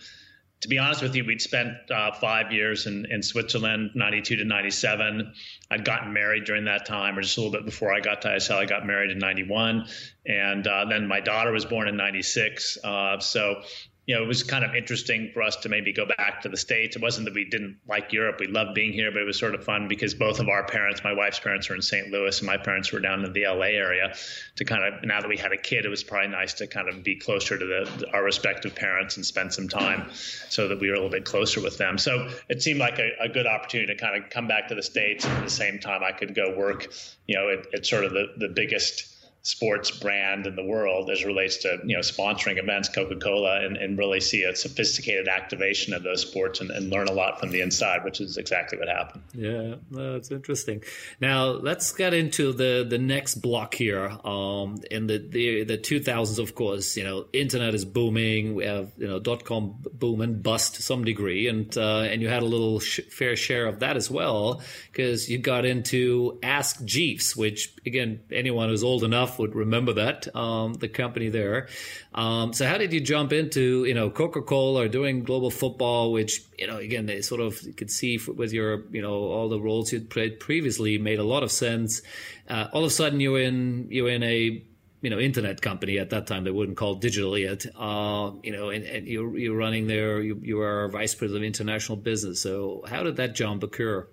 To 0.60 0.68
be 0.68 0.78
honest 0.78 1.02
with 1.02 1.14
you, 1.14 1.24
we'd 1.24 1.40
spent 1.40 1.72
uh, 1.90 2.10
five 2.12 2.52
years 2.52 2.86
in, 2.86 3.06
in 3.10 3.22
Switzerland, 3.22 3.92
92 3.94 4.36
to 4.36 4.44
97. 4.44 5.32
I'd 5.70 5.84
gotten 5.84 6.12
married 6.12 6.44
during 6.44 6.64
that 6.64 6.84
time, 6.84 7.16
or 7.16 7.22
just 7.22 7.36
a 7.36 7.40
little 7.40 7.52
bit 7.52 7.64
before 7.64 7.94
I 7.94 8.00
got 8.00 8.22
to 8.22 8.28
ISL. 8.28 8.56
I 8.56 8.64
got 8.64 8.84
married 8.84 9.10
in 9.10 9.18
91. 9.18 9.86
And 10.26 10.66
uh, 10.66 10.86
then 10.86 11.06
my 11.06 11.20
daughter 11.20 11.52
was 11.52 11.64
born 11.64 11.86
in 11.86 11.96
96. 11.96 12.78
Uh, 12.82 13.20
so, 13.20 13.62
you 14.08 14.14
know, 14.14 14.22
it 14.22 14.26
was 14.26 14.42
kind 14.42 14.64
of 14.64 14.74
interesting 14.74 15.30
for 15.34 15.42
us 15.42 15.54
to 15.56 15.68
maybe 15.68 15.92
go 15.92 16.06
back 16.06 16.40
to 16.40 16.48
the 16.48 16.56
States. 16.56 16.96
It 16.96 17.02
wasn't 17.02 17.26
that 17.26 17.34
we 17.34 17.44
didn't 17.44 17.76
like 17.86 18.10
Europe. 18.10 18.40
We 18.40 18.46
loved 18.46 18.74
being 18.74 18.94
here, 18.94 19.12
but 19.12 19.20
it 19.20 19.26
was 19.26 19.38
sort 19.38 19.54
of 19.54 19.62
fun 19.62 19.86
because 19.86 20.14
both 20.14 20.40
of 20.40 20.48
our 20.48 20.64
parents, 20.64 21.04
my 21.04 21.12
wife's 21.12 21.38
parents 21.38 21.68
were 21.68 21.76
in 21.76 21.82
St. 21.82 22.10
Louis 22.10 22.38
and 22.38 22.46
my 22.46 22.56
parents 22.56 22.90
were 22.90 23.00
down 23.00 23.22
in 23.22 23.34
the 23.34 23.44
LA 23.46 23.66
area 23.66 24.14
to 24.56 24.64
kind 24.64 24.82
of, 24.82 25.04
now 25.04 25.20
that 25.20 25.28
we 25.28 25.36
had 25.36 25.52
a 25.52 25.58
kid, 25.58 25.84
it 25.84 25.90
was 25.90 26.02
probably 26.02 26.28
nice 26.28 26.54
to 26.54 26.66
kind 26.66 26.88
of 26.88 27.04
be 27.04 27.16
closer 27.16 27.58
to 27.58 27.66
the, 27.66 28.08
our 28.14 28.24
respective 28.24 28.74
parents 28.74 29.18
and 29.18 29.26
spend 29.26 29.52
some 29.52 29.68
time 29.68 30.08
so 30.48 30.68
that 30.68 30.80
we 30.80 30.88
were 30.88 30.94
a 30.94 30.96
little 30.96 31.10
bit 31.10 31.26
closer 31.26 31.60
with 31.60 31.76
them. 31.76 31.98
So 31.98 32.30
it 32.48 32.62
seemed 32.62 32.80
like 32.80 32.98
a, 32.98 33.10
a 33.20 33.28
good 33.28 33.46
opportunity 33.46 33.94
to 33.94 34.00
kind 34.00 34.24
of 34.24 34.30
come 34.30 34.48
back 34.48 34.68
to 34.68 34.74
the 34.74 34.82
States. 34.82 35.26
And 35.26 35.36
at 35.36 35.44
the 35.44 35.50
same 35.50 35.80
time, 35.80 36.02
I 36.02 36.12
could 36.12 36.34
go 36.34 36.56
work, 36.56 36.90
you 37.26 37.36
know, 37.36 37.50
at, 37.50 37.74
at 37.74 37.84
sort 37.84 38.04
of 38.04 38.12
the, 38.12 38.28
the 38.38 38.48
biggest, 38.48 39.17
sports 39.42 39.90
brand 39.90 40.46
in 40.46 40.56
the 40.56 40.64
world 40.64 41.08
as 41.10 41.24
relates 41.24 41.58
to 41.58 41.78
you 41.84 41.94
know 41.94 42.00
sponsoring 42.00 42.58
events 42.58 42.88
coca-cola 42.88 43.60
and, 43.64 43.76
and 43.76 43.96
really 43.96 44.20
see 44.20 44.42
a 44.42 44.54
sophisticated 44.54 45.28
activation 45.28 45.94
of 45.94 46.02
those 46.02 46.20
sports 46.20 46.60
and, 46.60 46.70
and, 46.70 46.90
learn 46.90 47.06
a 47.06 47.12
lot 47.12 47.38
from 47.38 47.50
the 47.50 47.60
inside 47.60 48.02
which 48.04 48.20
is 48.20 48.36
exactly 48.36 48.78
what 48.78 48.88
happened. 48.88 49.22
Yeah 49.32 49.74
that's 49.90 50.30
interesting. 50.30 50.82
Now 51.20 51.46
let's 51.46 51.92
get 51.92 52.14
into 52.14 52.52
the 52.52 52.86
the 52.88 52.98
next 52.98 53.36
block 53.36 53.74
here 53.74 54.08
um 54.24 54.76
in 54.90 55.06
the 55.06 55.18
the, 55.18 55.64
the 55.64 55.78
2000s 55.78 56.38
of 56.38 56.54
course 56.54 56.96
you 56.96 57.04
know 57.04 57.26
internet 57.32 57.74
is 57.74 57.84
booming 57.84 58.54
we 58.54 58.64
have 58.64 58.90
you 58.96 59.06
know 59.06 59.18
dot 59.18 59.44
com 59.44 59.76
boom 59.92 60.20
and 60.20 60.42
bust 60.42 60.76
to 60.76 60.82
some 60.82 61.04
degree 61.04 61.46
and 61.46 61.76
uh, 61.78 62.00
and 62.00 62.22
you 62.22 62.28
had 62.28 62.42
a 62.42 62.46
little 62.46 62.80
sh- 62.80 63.00
fair 63.10 63.36
share 63.36 63.66
of 63.66 63.80
that 63.80 63.96
as 63.96 64.10
well 64.10 64.60
because 64.90 65.28
you 65.28 65.38
got 65.38 65.64
into 65.64 66.38
ask 66.42 66.84
jeeves 66.84 67.36
which 67.36 67.74
again 67.86 68.20
anyone 68.32 68.68
who's 68.68 68.82
old 68.82 69.04
enough 69.04 69.27
would 69.36 69.56
remember 69.56 69.94
that 69.94 70.32
um, 70.36 70.74
the 70.74 70.88
company 70.88 71.28
there. 71.28 71.66
Um, 72.14 72.52
so 72.52 72.64
how 72.66 72.78
did 72.78 72.92
you 72.92 73.00
jump 73.00 73.32
into 73.32 73.84
you 73.84 73.94
know 73.94 74.10
Coca 74.10 74.42
Cola 74.42 74.84
or 74.84 74.88
doing 74.88 75.24
global 75.24 75.50
football, 75.50 76.12
which 76.12 76.44
you 76.56 76.68
know 76.68 76.76
again 76.76 77.06
they 77.06 77.20
sort 77.20 77.40
of 77.40 77.60
you 77.62 77.72
could 77.72 77.90
see 77.90 78.20
with 78.28 78.52
your 78.52 78.84
you 78.92 79.02
know 79.02 79.14
all 79.14 79.48
the 79.48 79.60
roles 79.60 79.92
you'd 79.92 80.08
played 80.08 80.38
previously 80.38 80.98
made 80.98 81.18
a 81.18 81.24
lot 81.24 81.42
of 81.42 81.50
sense. 81.50 82.00
Uh, 82.48 82.68
all 82.72 82.84
of 82.84 82.86
a 82.86 82.94
sudden 82.94 83.18
you're 83.18 83.40
in 83.40 83.88
you're 83.90 84.08
in 84.08 84.22
a 84.22 84.62
you 85.00 85.10
know 85.10 85.18
internet 85.18 85.60
company 85.62 85.98
at 85.98 86.10
that 86.10 86.26
time 86.26 86.44
they 86.44 86.50
wouldn't 86.50 86.76
call 86.76 86.94
digital 86.96 87.36
yet 87.38 87.64
uh, 87.78 88.30
you 88.42 88.52
know 88.52 88.70
and, 88.70 88.84
and, 88.84 89.06
you're, 89.06 89.36
you're 89.38 89.56
running 89.56 89.86
there 89.86 90.20
you, 90.20 90.40
you 90.42 90.60
are 90.60 90.88
vice 90.88 91.14
president 91.14 91.44
of 91.44 91.46
international 91.46 91.96
business 91.96 92.40
so 92.40 92.82
how 92.88 93.02
did 93.02 93.16
that 93.16 93.34
jump 93.34 93.62
occur 93.62 94.06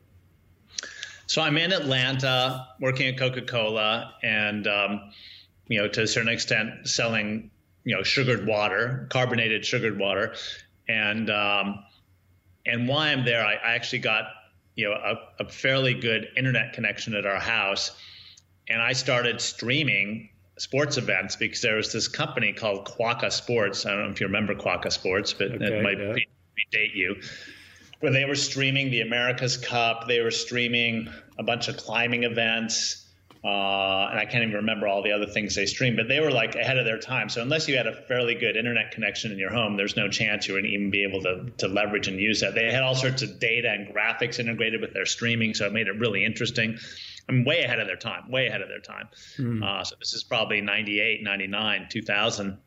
so 1.27 1.41
I'm 1.41 1.57
in 1.57 1.73
Atlanta 1.73 2.67
working 2.79 3.07
at 3.07 3.17
Coca 3.17 3.41
Cola 3.41 4.13
and, 4.21 4.67
um, 4.67 5.11
you 5.67 5.79
know, 5.79 5.87
to 5.87 6.03
a 6.03 6.07
certain 6.07 6.29
extent 6.29 6.87
selling, 6.87 7.51
you 7.83 7.95
know, 7.95 8.03
sugared 8.03 8.45
water, 8.45 9.07
carbonated 9.09 9.65
sugared 9.65 9.97
water. 9.97 10.35
And, 10.87 11.29
um, 11.29 11.83
and 12.65 12.87
while 12.87 12.99
I'm 12.99 13.25
there, 13.25 13.43
I, 13.43 13.55
I 13.55 13.75
actually 13.75 13.99
got, 13.99 14.25
you 14.75 14.89
know, 14.89 14.93
a, 14.93 15.43
a 15.43 15.49
fairly 15.49 15.93
good 15.93 16.27
internet 16.37 16.73
connection 16.73 17.15
at 17.15 17.25
our 17.25 17.39
house. 17.39 17.91
And 18.67 18.81
I 18.81 18.93
started 18.93 19.41
streaming 19.41 20.29
sports 20.57 20.97
events 20.97 21.35
because 21.35 21.61
there 21.61 21.75
was 21.75 21.91
this 21.91 22.07
company 22.07 22.53
called 22.53 22.85
Quokka 22.85 23.31
Sports. 23.31 23.85
I 23.85 23.91
don't 23.91 24.05
know 24.05 24.09
if 24.09 24.21
you 24.21 24.27
remember 24.27 24.55
Quokka 24.55 24.91
Sports, 24.91 25.33
but 25.33 25.51
okay, 25.51 25.65
it 25.65 25.83
might 25.83 25.99
yeah. 25.99 26.13
date 26.71 26.93
you 26.93 27.15
where 28.05 28.13
they 28.13 28.25
were 28.25 28.35
streaming 28.35 28.91
the 28.91 29.01
America's 29.01 29.57
Cup. 29.57 30.07
They 30.07 30.19
were 30.19 30.29
streaming 30.29 31.09
a 31.39 31.43
bunch 31.43 31.69
of 31.69 31.77
climbing 31.77 32.23
events. 32.23 33.03
Uh, 33.43 34.09
and 34.11 34.19
I 34.19 34.25
can't 34.25 34.43
even 34.43 34.57
remember 34.57 34.87
all 34.87 35.01
the 35.01 35.11
other 35.11 35.25
things 35.25 35.55
they 35.55 35.65
streamed, 35.65 35.97
but 35.97 36.07
they 36.07 36.19
were 36.19 36.29
like 36.29 36.53
ahead 36.53 36.77
of 36.77 36.85
their 36.85 36.99
time. 36.99 37.29
So 37.29 37.41
unless 37.41 37.67
you 37.67 37.77
had 37.77 37.87
a 37.87 38.03
fairly 38.03 38.35
good 38.35 38.57
internet 38.57 38.91
connection 38.91 39.31
in 39.31 39.39
your 39.39 39.51
home, 39.51 39.75
there's 39.75 39.97
no 39.97 40.07
chance 40.07 40.47
you 40.47 40.53
would 40.53 40.67
even 40.67 40.91
be 40.91 41.01
able 41.01 41.19
to, 41.23 41.49
to 41.57 41.67
leverage 41.67 42.07
and 42.07 42.19
use 42.19 42.41
that. 42.41 42.53
They 42.53 42.71
had 42.71 42.83
all 42.83 42.93
sorts 42.93 43.23
of 43.23 43.39
data 43.39 43.71
and 43.71 43.87
graphics 43.87 44.37
integrated 44.39 44.81
with 44.81 44.93
their 44.93 45.07
streaming, 45.07 45.55
so 45.55 45.65
it 45.65 45.73
made 45.73 45.87
it 45.87 45.97
really 45.97 46.23
interesting. 46.23 46.77
I'm 47.27 47.43
way 47.43 47.63
ahead 47.63 47.79
of 47.79 47.87
their 47.87 47.95
time, 47.95 48.29
way 48.29 48.45
ahead 48.45 48.61
of 48.61 48.67
their 48.67 48.81
time. 48.81 49.09
Mm. 49.39 49.63
Uh, 49.63 49.83
so 49.83 49.95
this 49.97 50.13
is 50.13 50.23
probably 50.23 50.61
98, 50.61 51.23
99, 51.23 51.87
2000. 51.89 52.57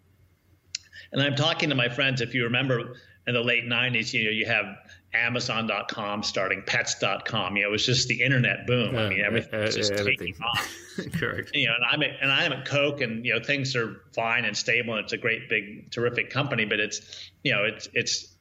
And 1.12 1.22
I'm 1.22 1.36
talking 1.36 1.68
to 1.68 1.76
my 1.76 1.88
friends. 1.88 2.22
If 2.22 2.34
you 2.34 2.42
remember 2.42 2.96
in 3.28 3.34
the 3.34 3.40
late 3.40 3.64
90s, 3.64 4.12
you 4.12 4.24
know, 4.24 4.30
you 4.30 4.46
have 4.46 4.66
Amazon.com 5.14 6.22
starting 6.22 6.62
Pets.com. 6.66 7.56
You 7.56 7.62
know, 7.62 7.68
it 7.68 7.72
was 7.72 7.86
just 7.86 8.08
the 8.08 8.22
internet 8.22 8.66
boom. 8.66 8.96
I 8.96 9.08
mean, 9.08 9.22
everything 9.24 9.60
was 9.60 9.74
just 9.74 9.92
everything. 9.92 10.34
taking 10.34 10.42
off. 10.42 10.76
Correct. 11.14 11.50
You 11.54 11.68
know, 11.68 11.74
and 11.74 11.84
I'm 11.90 12.02
at, 12.02 12.10
and 12.20 12.30
I'm 12.30 12.52
at 12.52 12.66
Coke, 12.66 13.00
and 13.00 13.24
you 13.24 13.34
know, 13.34 13.42
things 13.42 13.74
are 13.74 14.02
fine 14.14 14.44
and 14.44 14.56
stable, 14.56 14.94
and 14.94 15.04
it's 15.04 15.12
a 15.12 15.18
great, 15.18 15.48
big, 15.48 15.90
terrific 15.90 16.30
company. 16.30 16.64
But 16.64 16.80
it's, 16.80 17.30
you 17.42 17.52
know, 17.52 17.64
it's 17.64 17.88
it's 17.94 18.34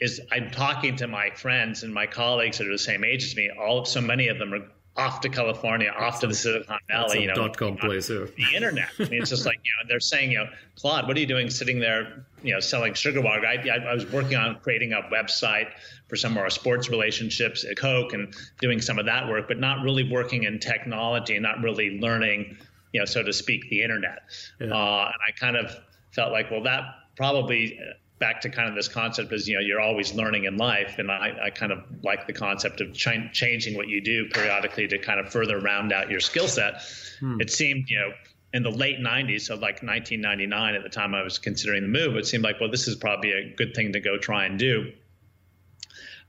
is 0.00 0.20
I'm 0.30 0.50
talking 0.50 0.96
to 0.96 1.06
my 1.06 1.30
friends 1.30 1.82
and 1.82 1.92
my 1.92 2.06
colleagues 2.06 2.58
that 2.58 2.66
are 2.66 2.72
the 2.72 2.78
same 2.78 3.04
age 3.04 3.24
as 3.24 3.36
me. 3.36 3.50
All 3.50 3.84
so 3.84 4.00
many 4.00 4.28
of 4.28 4.38
them 4.38 4.52
are 4.54 4.66
off 4.96 5.22
to 5.22 5.28
California, 5.30 5.90
off 5.90 6.20
to 6.20 6.26
the 6.26 6.34
Silicon 6.34 6.78
Valley, 6.88 7.22
you 7.22 7.28
know, 7.28 7.34
dot 7.34 7.56
com 7.56 7.76
place, 7.76 8.10
yeah. 8.10 8.26
the 8.36 8.54
internet. 8.54 8.90
I 8.98 9.04
mean, 9.04 9.22
it's 9.22 9.30
just 9.30 9.46
like 9.46 9.58
you 9.64 9.70
know, 9.78 9.88
they're 9.88 10.00
saying, 10.00 10.32
you 10.32 10.38
know, 10.38 10.50
Claude, 10.76 11.06
what 11.08 11.16
are 11.16 11.20
you 11.20 11.26
doing 11.26 11.48
sitting 11.48 11.80
there, 11.80 12.26
you 12.42 12.52
know, 12.52 12.60
selling 12.60 12.92
sugar 12.92 13.22
water? 13.22 13.46
I, 13.46 13.54
I, 13.54 13.90
I 13.90 13.94
was 13.94 14.10
working 14.12 14.36
on 14.36 14.60
creating 14.60 14.92
a 14.92 15.00
website 15.10 15.68
for 16.08 16.16
some 16.16 16.32
of 16.32 16.38
our 16.38 16.50
sports 16.50 16.90
relationships 16.90 17.64
at 17.64 17.78
Coke 17.78 18.12
and 18.12 18.34
doing 18.60 18.82
some 18.82 18.98
of 18.98 19.06
that 19.06 19.28
work, 19.28 19.48
but 19.48 19.58
not 19.58 19.82
really 19.82 20.10
working 20.10 20.44
in 20.44 20.58
technology 20.58 21.36
and 21.36 21.42
not 21.42 21.62
really 21.62 21.98
learning, 21.98 22.58
you 22.92 23.00
know, 23.00 23.06
so 23.06 23.22
to 23.22 23.32
speak, 23.32 23.70
the 23.70 23.82
internet. 23.82 24.18
Yeah. 24.60 24.66
Uh, 24.66 25.04
and 25.06 25.20
I 25.26 25.32
kind 25.38 25.56
of 25.56 25.74
felt 26.10 26.32
like, 26.32 26.50
well, 26.50 26.64
that 26.64 26.82
probably 27.16 27.78
back 28.22 28.40
to 28.40 28.48
kind 28.48 28.68
of 28.68 28.76
this 28.76 28.86
concept 28.86 29.32
is 29.32 29.48
you 29.48 29.56
know 29.56 29.60
you're 29.60 29.80
always 29.80 30.14
learning 30.14 30.44
in 30.44 30.56
life. 30.56 30.94
And 30.98 31.10
i, 31.10 31.32
I 31.46 31.50
kind 31.50 31.72
of 31.72 31.82
like 32.04 32.28
the 32.28 32.32
concept 32.32 32.80
of 32.80 32.94
ch- 32.94 33.32
changing 33.32 33.76
what 33.76 33.88
you 33.88 34.00
do 34.00 34.28
periodically 34.28 34.86
to 34.86 34.98
kind 34.98 35.18
of 35.18 35.32
further 35.32 35.58
round 35.58 35.92
out 35.92 36.08
your 36.08 36.20
skill 36.20 36.46
set. 36.46 36.74
Hmm. 37.18 37.40
it 37.40 37.50
seemed 37.50 37.90
you 37.90 37.98
know 37.98 38.12
in 38.54 38.62
the 38.62 38.70
late 38.70 39.00
90s 39.00 39.42
so 39.42 39.54
like 39.54 39.82
1999 39.82 40.74
at 40.76 40.82
the 40.84 40.88
time 40.88 41.14
i 41.16 41.22
was 41.22 41.38
considering 41.38 41.82
the 41.82 41.88
move 41.88 42.16
it 42.16 42.26
seemed 42.26 42.44
like 42.44 42.60
well 42.60 42.70
this 42.70 42.86
is 42.86 42.94
probably 42.94 43.32
a 43.32 43.54
good 43.56 43.74
thing 43.74 43.92
to 43.92 44.00
go 44.00 44.16
try 44.18 44.44
and 44.46 44.56
do. 44.58 44.92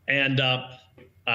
And 0.08 0.40
uh, 0.40 0.68
uh, 1.28 1.30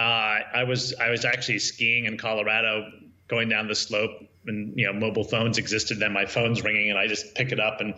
i 0.61 0.65
was 0.65 0.93
i 0.95 1.09
was 1.09 1.25
actually 1.25 1.61
skiing 1.61 2.07
in 2.07 2.19
colorado 2.19 2.91
going 3.29 3.49
down 3.49 3.69
the 3.69 3.77
slope 3.77 4.11
and 4.47 4.77
you 4.77 4.87
know 4.87 4.93
mobile 4.93 5.25
phones 5.25 5.57
existed 5.57 6.01
then 6.01 6.13
my 6.13 6.27
phone's 6.27 6.65
ringing 6.65 6.91
and 6.91 6.99
i 6.99 7.07
just 7.07 7.35
pick 7.37 7.53
it 7.53 7.61
up 7.61 7.81
and 7.81 7.95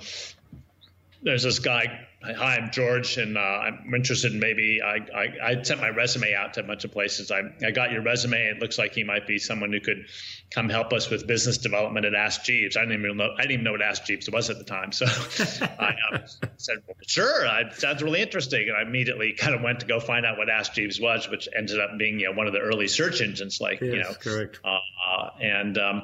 there's 1.22 1.42
this 1.42 1.58
guy 1.58 2.06
hi, 2.22 2.56
I'm 2.56 2.70
George, 2.70 3.16
and 3.16 3.38
uh, 3.38 3.40
I'm 3.40 3.94
interested 3.94 4.32
in 4.32 4.40
maybe 4.40 4.80
I, 4.84 4.96
I, 5.14 5.26
I, 5.42 5.62
sent 5.62 5.80
my 5.80 5.88
resume 5.88 6.34
out 6.34 6.54
to 6.54 6.60
a 6.60 6.62
bunch 6.62 6.84
of 6.84 6.92
places. 6.92 7.30
I, 7.30 7.40
I 7.64 7.70
got 7.70 7.92
your 7.92 8.02
resume. 8.02 8.36
It 8.36 8.58
looks 8.58 8.78
like 8.78 8.92
he 8.92 9.04
might 9.04 9.26
be 9.26 9.38
someone 9.38 9.72
who 9.72 9.80
could 9.80 10.04
come 10.50 10.68
help 10.68 10.92
us 10.92 11.08
with 11.08 11.26
business 11.26 11.56
development 11.58 12.04
at 12.04 12.14
Ask 12.14 12.44
Jeeves. 12.44 12.76
I 12.76 12.80
didn't 12.80 13.04
even 13.04 13.16
know 13.16 13.30
I 13.36 13.42
didn't 13.42 13.52
even 13.52 13.64
know 13.64 13.72
what 13.72 13.82
Ask 13.82 14.04
Jeeves 14.04 14.28
was 14.30 14.50
at 14.50 14.58
the 14.58 14.64
time. 14.64 14.92
So 14.92 15.06
I 15.78 15.94
um, 16.12 16.20
said, 16.56 16.76
well, 16.86 16.96
sure, 17.06 17.46
it 17.60 17.74
sounds 17.74 18.02
really 18.02 18.20
interesting. 18.20 18.68
And 18.68 18.76
I 18.76 18.82
immediately 18.82 19.32
kind 19.32 19.54
of 19.54 19.62
went 19.62 19.80
to 19.80 19.86
go 19.86 19.98
find 19.98 20.26
out 20.26 20.36
what 20.36 20.50
Ask 20.50 20.74
Jeeves 20.74 21.00
was, 21.00 21.28
which 21.28 21.48
ended 21.56 21.80
up 21.80 21.90
being 21.98 22.20
you 22.20 22.26
know 22.26 22.36
one 22.36 22.46
of 22.46 22.52
the 22.52 22.60
early 22.60 22.88
search 22.88 23.22
engines, 23.22 23.60
like 23.60 23.80
yes, 23.80 23.92
you 23.94 24.00
know, 24.00 24.12
correct. 24.20 24.60
Uh, 24.62 25.30
and 25.40 25.78
um, 25.78 26.02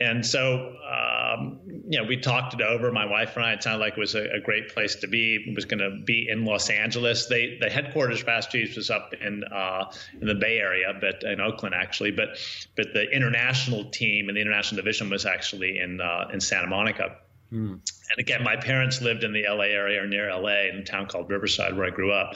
and 0.00 0.26
so, 0.26 0.74
um, 0.90 1.60
you 1.88 2.00
know, 2.00 2.04
we 2.04 2.16
talked 2.16 2.52
it 2.52 2.60
over. 2.60 2.90
My 2.90 3.06
wife 3.06 3.36
and 3.36 3.44
I. 3.44 3.52
It 3.52 3.62
sounded 3.62 3.78
like 3.78 3.92
it 3.92 4.00
was 4.00 4.16
a, 4.16 4.24
a 4.32 4.40
great 4.40 4.68
place 4.70 4.96
to 4.96 5.06
be. 5.06 5.44
It 5.46 5.54
was 5.54 5.66
going 5.66 5.78
to 5.78 6.02
be 6.04 6.28
in 6.28 6.44
Los 6.44 6.68
Angeles. 6.68 7.26
They 7.26 7.58
the 7.60 7.70
headquarters 7.70 8.20
for 8.20 8.30
Ask 8.30 8.50
Jeeves 8.50 8.76
was 8.76 8.90
up 8.90 9.14
in 9.14 9.44
uh, 9.44 9.92
in 10.20 10.26
the 10.26 10.34
Bay 10.34 10.58
Area, 10.58 10.94
but 11.00 11.22
in 11.22 11.40
Oakland 11.40 11.76
actually. 11.76 12.10
But 12.10 12.38
but 12.76 12.92
the 12.92 13.08
international 13.10 13.84
team 13.90 14.28
and 14.28 14.36
the 14.36 14.40
international 14.40 14.82
division 14.82 15.10
was 15.10 15.26
actually 15.26 15.78
in 15.78 16.00
uh, 16.00 16.28
in 16.32 16.40
Santa 16.40 16.66
Monica. 16.66 17.16
Mm. 17.52 17.80
And 18.10 18.18
again, 18.18 18.42
my 18.42 18.56
parents 18.56 19.00
lived 19.00 19.22
in 19.22 19.32
the 19.32 19.44
LA 19.48 19.64
area 19.64 20.02
or 20.02 20.08
near 20.08 20.28
LA 20.28 20.70
in 20.72 20.78
a 20.78 20.84
town 20.84 21.06
called 21.06 21.30
Riverside, 21.30 21.76
where 21.76 21.86
I 21.86 21.90
grew 21.90 22.10
up. 22.10 22.34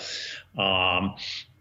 Um, 0.56 1.16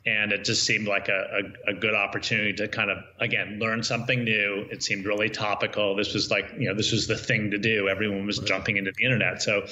and 0.07 0.31
it 0.31 0.45
just 0.45 0.63
seemed 0.63 0.87
like 0.87 1.09
a, 1.09 1.41
a, 1.67 1.71
a, 1.71 1.73
good 1.73 1.93
opportunity 1.93 2.53
to 2.53 2.67
kind 2.69 2.89
of 2.89 2.99
again 3.19 3.59
learn 3.59 3.83
something 3.83 4.23
new. 4.23 4.65
It 4.71 4.81
seemed 4.81 5.05
really 5.05 5.29
topical. 5.29 5.97
This 5.97 6.13
was 6.13 6.31
like 6.31 6.45
you 6.57 6.69
know 6.69 6.75
this 6.75 6.93
was 6.93 7.07
the 7.07 7.17
thing 7.17 7.51
to 7.51 7.57
do. 7.57 7.89
Everyone 7.89 8.25
was 8.25 8.39
jumping 8.39 8.77
into 8.77 8.93
the 8.95 9.03
internet. 9.03 9.41
So 9.41 9.65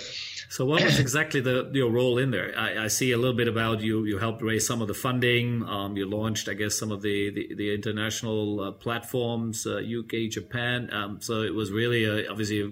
so 0.49 0.65
what 0.65 0.83
was 0.83 0.99
exactly 0.99 1.39
the 1.39 1.71
your 1.73 1.89
role 1.89 2.17
in 2.17 2.31
there? 2.31 2.53
I, 2.57 2.83
I 2.83 2.88
see 2.88 3.13
a 3.13 3.17
little 3.17 3.36
bit 3.36 3.47
about 3.47 3.79
you. 3.79 4.03
You 4.03 4.17
helped 4.17 4.41
raise 4.41 4.67
some 4.67 4.81
of 4.81 4.89
the 4.89 4.93
funding. 4.93 5.63
Um, 5.63 5.95
you 5.95 6.05
launched 6.05 6.49
i 6.49 6.53
guess 6.53 6.77
some 6.77 6.91
of 6.91 7.01
the 7.01 7.29
the, 7.29 7.55
the 7.55 7.73
international 7.73 8.59
uh, 8.59 8.71
platforms 8.73 9.65
uh, 9.65 9.81
uk 9.99 10.29
japan. 10.29 10.89
Um, 10.91 11.21
so 11.21 11.43
it 11.43 11.53
was 11.53 11.71
really 11.71 12.03
a, 12.03 12.29
obviously 12.29 12.61
a 12.61 12.71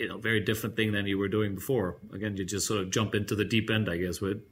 you 0.00 0.08
know 0.08 0.18
very 0.18 0.40
different 0.40 0.74
thing 0.74 0.90
than 0.90 1.06
you 1.06 1.16
were 1.16 1.28
doing 1.28 1.54
before. 1.54 1.98
Again 2.12 2.36
you 2.36 2.44
just 2.44 2.66
sort 2.66 2.80
of 2.80 2.90
jump 2.90 3.14
into 3.14 3.36
the 3.36 3.44
deep 3.44 3.70
end 3.70 3.88
i 3.88 3.96
guess 3.96 4.20
with 4.20 4.42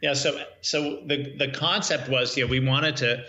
yeah, 0.00 0.14
so 0.14 0.40
so 0.60 1.02
the 1.06 1.34
the 1.36 1.48
concept 1.48 2.08
was, 2.08 2.36
yeah, 2.36 2.44
we 2.44 2.60
wanted 2.60 2.96
to 2.98 3.24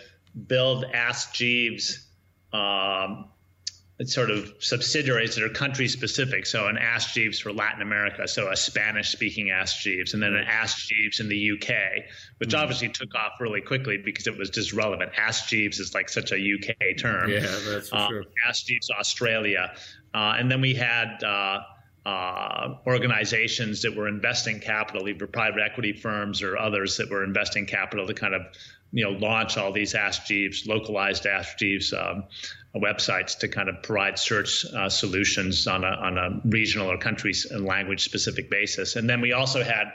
build 0.48 0.86
Ask 0.94 1.34
Jeeves 1.34 2.06
um, 2.54 3.30
sort 4.06 4.30
of 4.30 4.54
subsidiaries 4.60 5.36
that 5.36 5.44
are 5.44 5.50
country 5.50 5.88
specific. 5.88 6.46
So 6.46 6.68
an 6.68 6.78
Ask 6.78 7.14
Jeeves 7.14 7.40
for 7.40 7.52
Latin 7.52 7.82
America, 7.82 8.28
so 8.28 8.50
a 8.50 8.56
Spanish 8.56 9.10
speaking 9.10 9.52
Ask 9.52 9.82
Jeeves, 9.82 10.14
and 10.14 10.24
then 10.24 10.36
an 10.36 10.46
Ask 10.48 10.88
Jeeves 10.88 11.20
in 11.20 11.28
the 11.28 11.52
UK, 11.54 12.06
which 12.38 12.52
mm. 12.52 12.60
obviously 12.60 12.90
took 12.90 13.14
off 13.16 13.34
really 13.40 13.62
quickly 13.62 13.98
because 13.98 14.28
it 14.28 14.38
was 14.38 14.50
just 14.50 14.72
relevant. 14.72 15.12
Ask 15.18 15.48
Jeeves 15.48 15.80
is 15.80 15.94
like 15.94 16.08
such 16.08 16.32
a 16.32 16.36
UK 16.36 16.98
term. 16.98 17.30
Yeah, 17.30 17.40
that's 17.40 17.90
for 17.90 17.96
uh, 17.96 18.08
sure. 18.08 18.24
Ask 18.48 18.66
Jeeves 18.66 18.90
Australia, 18.92 19.74
uh, 20.14 20.36
and 20.38 20.50
then 20.52 20.62
we 20.62 20.76
had. 20.76 21.24
Uh, 21.24 21.62
uh, 22.10 22.76
organizations 22.88 23.84
that 23.84 23.96
were 23.96 24.08
investing 24.08 24.60
capital, 24.60 25.08
either 25.08 25.28
private 25.28 25.62
equity 25.62 25.94
firms 25.94 26.42
or 26.42 26.58
others 26.58 26.98
that 26.98 27.10
were 27.10 27.24
investing 27.24 27.66
capital 27.66 28.08
to 28.08 28.14
kind 28.14 28.34
of, 28.34 28.42
you 28.92 29.04
know, 29.04 29.12
launch 29.12 29.58
all 29.58 29.72
these 29.72 29.94
Ask 29.94 30.26
Jeeves, 30.26 30.66
localized 30.66 31.28
Ask 31.28 31.58
Jeeves 31.60 31.94
um, 31.94 32.24
websites 32.76 33.38
to 33.40 33.48
kind 33.48 33.70
of 33.70 33.84
provide 33.84 34.18
search 34.18 34.66
uh, 34.66 34.90
solutions 34.90 35.68
on 35.68 35.84
a, 35.84 35.94
on 36.08 36.18
a 36.18 36.42
regional 36.46 36.90
or 36.90 36.98
country 36.98 37.34
and 37.52 37.66
language 37.66 38.04
specific 38.04 38.50
basis. 38.50 38.96
And 38.96 39.08
then 39.08 39.22
we 39.22 39.34
also 39.34 39.64
had 39.64 39.94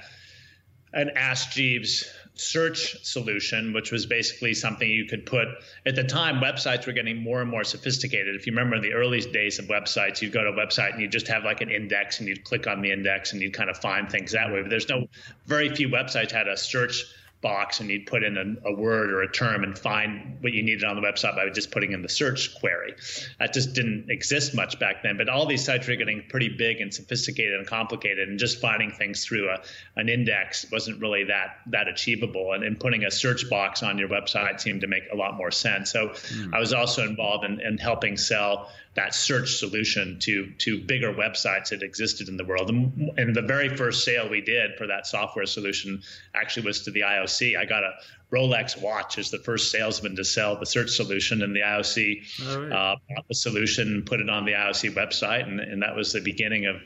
an 0.92 1.10
Ask 1.16 1.50
Jeeves 1.50 2.08
search 2.37 3.05
solution, 3.05 3.72
which 3.72 3.93
was 3.93 4.07
basically 4.07 4.55
something 4.55 4.89
you 4.89 5.07
could 5.07 5.24
put 5.24 5.47
at 5.87 5.95
the 5.95 6.03
time. 6.03 6.41
Websites 6.41 6.87
were 6.87 6.93
getting 6.93 7.22
more 7.22 7.41
and 7.41 7.51
more 7.51 7.64
sophisticated. 7.64 8.35
If 8.35 8.47
you 8.47 8.53
remember 8.53 8.76
in 8.76 8.82
the 8.82 8.93
early 8.93 9.20
days 9.20 9.59
of 9.59 9.66
websites, 9.66 10.20
you'd 10.20 10.32
go 10.32 10.43
to 10.43 10.51
a 10.51 10.53
website 10.53 10.93
and 10.93 11.01
you 11.01 11.09
just 11.09 11.28
have 11.28 11.45
like 11.45 11.61
an 11.61 11.70
index 11.70 12.18
and 12.18 12.28
you'd 12.28 12.45
click 12.45 12.66
on 12.66 12.82
the 12.82 12.91
index 12.91 13.32
and 13.32 13.41
you'd 13.41 13.55
kind 13.55 13.70
of 13.70 13.76
find 13.78 14.11
things 14.11 14.32
that 14.32 14.53
way. 14.53 14.62
But 14.62 14.70
there's 14.70 14.89
no 14.89 15.07
very 15.47 15.74
few 15.74 15.89
websites 15.89 16.32
had 16.32 16.49
a 16.49 16.57
search 16.57 17.05
box 17.45 17.78
and 17.78 17.90
you'd 17.90 18.07
put 18.07 18.24
in 18.24 18.36
a, 18.38 18.68
a, 18.70 18.72
word 18.72 19.11
or 19.11 19.20
a 19.22 19.30
term 19.30 19.62
and 19.62 19.78
find 19.78 20.38
what 20.40 20.55
you 20.55 20.62
needed 20.62 20.82
on 20.82 20.97
the 20.97 21.03
website 21.03 21.36
by 21.36 21.49
just 21.51 21.70
putting 21.70 21.92
in 21.92 22.01
the 22.01 22.09
search 22.09 22.55
query. 22.59 22.95
That 23.38 23.53
just 23.53 23.74
didn't 23.74 24.07
exist 24.09 24.55
much 24.55 24.80
back 24.80 25.03
then. 25.03 25.18
But 25.18 25.28
all 25.28 25.47
these 25.47 25.62
sites 25.62 25.86
were 25.86 25.95
getting 25.95 26.24
pretty 26.30 26.49
big 26.49 26.80
and 26.80 26.92
sophisticated 26.92 27.53
and 27.53 27.66
complicated, 27.66 28.28
and 28.28 28.38
just 28.38 28.61
finding 28.61 28.90
things 28.90 29.24
through 29.24 29.51
a, 29.51 29.61
an 29.97 30.09
index 30.09 30.66
wasn't 30.72 31.01
really 31.01 31.24
that 31.24 31.59
that 31.66 31.86
achievable. 31.86 32.55
And, 32.55 32.64
and 32.64 32.80
putting 32.80 33.05
a 33.05 33.11
search 33.11 33.49
box 33.51 33.82
on 33.82 33.99
your 33.99 34.09
website 34.09 34.61
seemed 34.61 34.80
to 34.80 34.86
make 34.86 35.05
a 35.12 35.16
lot 35.16 35.36
more 35.36 35.51
sense. 35.51 35.92
So 35.92 36.09
mm. 36.09 36.55
I 36.55 36.59
was 36.59 36.72
also 36.72 37.07
involved 37.07 37.45
in, 37.45 37.61
in 37.61 37.76
helping 37.76 38.16
sell 38.16 38.70
that 38.95 39.14
search 39.14 39.57
solution 39.57 40.18
to 40.20 40.53
to 40.59 40.80
bigger 40.80 41.12
websites 41.12 41.70
that 41.70 41.82
existed 41.82 42.28
in 42.28 42.36
the 42.36 42.45
world. 42.45 42.70
And, 42.70 43.11
and, 43.18 43.34
the 43.34 43.42
very 43.42 43.76
first 43.76 44.05
sale 44.05 44.28
we 44.28 44.40
did 44.40 44.76
for 44.76 44.86
that 44.86 45.07
software 45.07 45.47
solution 45.47 46.03
actually 46.34 46.66
was 46.66 46.82
to 46.82 46.90
the 46.90 47.01
IOC. 47.01 47.59
I 47.59 47.64
got 47.64 47.82
a 47.82 47.92
Rolex 48.32 48.80
watch 48.80 49.18
as 49.18 49.30
the 49.30 49.38
first 49.38 49.70
salesman 49.70 50.16
to 50.16 50.24
sell 50.24 50.59
the 50.59 50.66
search 50.66 50.90
solution, 50.90 51.42
and 51.42 51.55
the 51.55 51.61
IOC 51.61 52.70
right. 52.70 52.72
uh, 52.72 52.97
bought 53.09 53.28
the 53.28 53.34
solution 53.34 53.88
and 53.88 54.07
put 54.07 54.20
it 54.20 54.30
on 54.30 54.45
the 54.45 54.53
IOC 54.53 54.95
website, 54.95 55.47
and, 55.47 55.61
and 55.61 55.82
that 55.82 55.97
was 55.97 56.12
the 56.12 56.20
beginning 56.20 56.66
of 56.66 56.76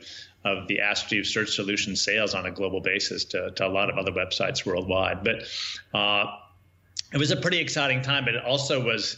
of 0.45 0.67
the 0.69 0.79
Ask 0.79 1.09
search 1.09 1.49
solution 1.49 1.97
sales 1.97 2.33
on 2.33 2.45
a 2.45 2.51
global 2.51 2.79
basis 2.79 3.25
to, 3.25 3.51
to 3.51 3.67
a 3.67 3.69
lot 3.69 3.89
of 3.89 3.97
other 3.97 4.13
websites 4.13 4.65
worldwide. 4.65 5.21
But 5.21 5.43
uh, 5.93 6.27
it 7.13 7.17
was 7.17 7.31
a 7.31 7.35
pretty 7.35 7.59
exciting 7.59 8.01
time, 8.01 8.23
but 8.23 8.35
it 8.35 8.45
also 8.45 8.81
was 8.81 9.17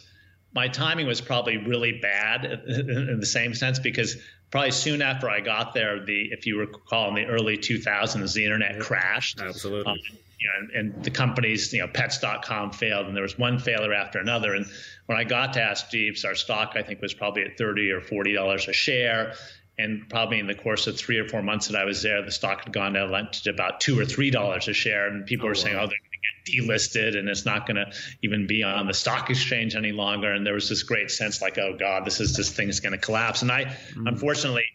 my 0.54 0.68
timing 0.68 1.08
was 1.08 1.22
probably 1.22 1.58
really 1.58 1.93
bad 1.93 2.45
in 2.45 3.20
the 3.20 3.26
same 3.26 3.54
sense 3.54 3.80
because 3.80 4.18
probably 4.52 4.72
soon 4.72 5.02
after 5.02 5.30
I 5.30 5.39
got 5.39 5.74
there, 5.74 6.04
the 6.04 6.30
if 6.32 6.45
you 6.45 6.60
recall 6.60 7.10
in 7.10 7.16
the 7.16 7.26
early 7.26 7.58
2000s, 7.58 8.34
the 8.34 8.43
internet 8.43 8.80
crashed. 8.80 9.39
Absolutely. 9.39 9.91
Um, 9.91 9.97
you 10.39 10.47
know, 10.47 10.80
and, 10.80 10.95
and, 10.95 11.04
the 11.04 11.12
companies, 11.12 11.72
you 11.72 11.82
know, 11.82 11.88
Pets.com 11.88 12.72
failed, 12.72 13.06
and 13.06 13.16
there 13.16 13.22
was 13.22 13.38
one 13.38 13.60
failure 13.60 13.93
after 13.93 14.18
another. 14.18 14.56
And 14.56 14.66
when 15.06 15.18
I 15.18 15.24
got 15.24 15.54
to 15.54 15.62
Ask 15.62 15.91
Jeeves, 15.91 16.26
our 16.26 16.34
stock 16.34 16.74
I 16.76 16.82
think 16.82 16.99
was 16.99 17.14
probably 17.14 17.43
at 17.43 17.58
30 17.58 17.91
or 17.91 18.02
40 18.02 18.34
dollars 18.34 18.68
a 18.68 18.74
share. 18.74 19.36
And 19.78 20.08
probably 20.10 20.39
in 20.39 20.47
the 20.47 20.56
course 20.56 20.86
of 20.88 20.97
three 20.97 21.18
or 21.18 21.28
four 21.28 21.41
months 21.41 21.68
that 21.68 21.80
I 21.80 21.86
was 21.86 22.04
there, 22.04 22.22
the 22.24 22.32
stock 22.32 22.66
had 22.66 22.74
gone 22.74 22.93
down 22.93 23.30
to 23.32 23.49
about 23.49 23.80
two 23.80 23.99
or 23.99 24.06
three 24.06 24.30
dollars 24.30 24.68
a 24.68 24.74
share, 24.74 25.08
and 25.08 25.26
people 25.26 25.45
oh, 25.45 25.49
were 25.49 25.56
saying, 25.56 25.76
"Oh, 25.76 25.88
they're 25.88 26.11
delisted 26.46 27.18
and 27.18 27.30
it's 27.30 27.46
not 27.46 27.68
going 27.68 27.78
to 27.78 27.92
even 28.22 28.48
be 28.48 28.64
on 28.64 28.88
the 28.88 28.94
stock 28.94 29.30
exchange 29.30 29.76
any 29.76 29.92
longer. 29.92 30.32
And 30.32 30.46
there 30.46 30.54
was 30.54 30.70
this 30.70 30.84
great 30.84 31.12
sense 31.12 31.42
like, 31.42 31.58
oh 31.58 31.76
God, 31.78 32.06
this 32.06 32.20
is 32.20 32.36
this 32.36 32.52
thing's 32.52 32.80
going 32.80 32.94
to 32.94 32.98
collapse. 32.98 33.42
And 33.42 33.52
I 33.52 33.66
mm-hmm. 33.66 34.08
unfortunately 34.08 34.66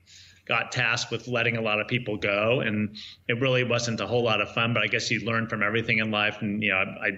got 0.47 0.71
tasked 0.71 1.11
with 1.11 1.27
letting 1.27 1.57
a 1.57 1.61
lot 1.61 1.81
of 1.81 1.89
people 1.89 2.17
go 2.17 2.61
and 2.61 2.97
it 3.29 3.41
really 3.41 3.65
wasn't 3.65 4.01
a 4.01 4.07
whole 4.07 4.23
lot 4.23 4.41
of 4.41 4.49
fun 4.53 4.73
but 4.73 4.83
i 4.83 4.87
guess 4.87 5.11
you 5.11 5.21
learn 5.21 5.49
from 5.49 5.63
everything 5.63 5.99
in 5.99 6.11
life 6.11 6.39
and 6.41 6.63
you 6.63 6.71
know 6.71 6.77
I, 6.77 7.07
I, 7.07 7.11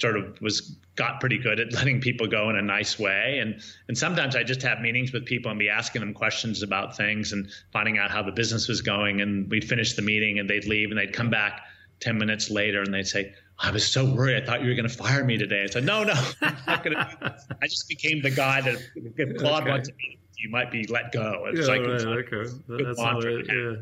sort 0.00 0.16
of 0.16 0.40
was 0.40 0.76
got 0.96 1.20
pretty 1.20 1.38
good 1.38 1.60
at 1.60 1.72
letting 1.72 2.00
people 2.00 2.26
go 2.26 2.48
in 2.50 2.56
a 2.56 2.62
nice 2.62 2.98
way 2.98 3.38
and 3.40 3.60
and 3.88 3.96
sometimes 3.96 4.34
i 4.34 4.42
just 4.42 4.62
have 4.62 4.80
meetings 4.80 5.12
with 5.12 5.26
people 5.26 5.50
and 5.50 5.58
be 5.58 5.68
asking 5.68 6.00
them 6.00 6.14
questions 6.14 6.62
about 6.62 6.96
things 6.96 7.32
and 7.32 7.50
finding 7.72 7.98
out 7.98 8.10
how 8.10 8.22
the 8.22 8.32
business 8.32 8.66
was 8.66 8.80
going 8.80 9.20
and 9.20 9.50
we'd 9.50 9.64
finish 9.64 9.94
the 9.94 10.02
meeting 10.02 10.38
and 10.38 10.48
they'd 10.48 10.64
leave 10.64 10.90
and 10.90 10.98
they'd 10.98 11.12
come 11.12 11.28
back 11.28 11.62
10 12.00 12.16
minutes 12.18 12.50
later 12.50 12.80
and 12.80 12.92
they'd 12.92 13.06
say 13.06 13.34
I 13.58 13.70
was 13.70 13.86
so 13.86 14.04
worried. 14.04 14.42
I 14.42 14.46
thought 14.46 14.62
you 14.62 14.68
were 14.68 14.74
going 14.74 14.88
to 14.88 14.94
fire 14.94 15.24
me 15.24 15.38
today. 15.38 15.62
I 15.62 15.66
said, 15.66 15.84
no, 15.84 16.04
no, 16.04 16.14
I'm 16.42 16.56
not 16.66 16.84
going 16.84 16.96
to. 16.96 17.36
I 17.62 17.66
just 17.66 17.88
became 17.88 18.20
the 18.20 18.30
guy 18.30 18.60
that 18.60 18.76
if 18.94 19.36
Claude 19.38 19.62
okay. 19.62 19.70
wants 19.70 19.88
to 19.88 19.94
meet, 19.94 20.18
you 20.36 20.50
might 20.50 20.70
be 20.70 20.86
let 20.86 21.12
go. 21.12 21.46
It's 21.48 21.60
yeah, 21.60 21.74
like, 21.74 21.80
right, 21.82 22.00
okay. 22.00 22.50
That's 22.68 22.98
all 22.98 23.20
right. 23.20 23.44
Yeah. 23.46 23.74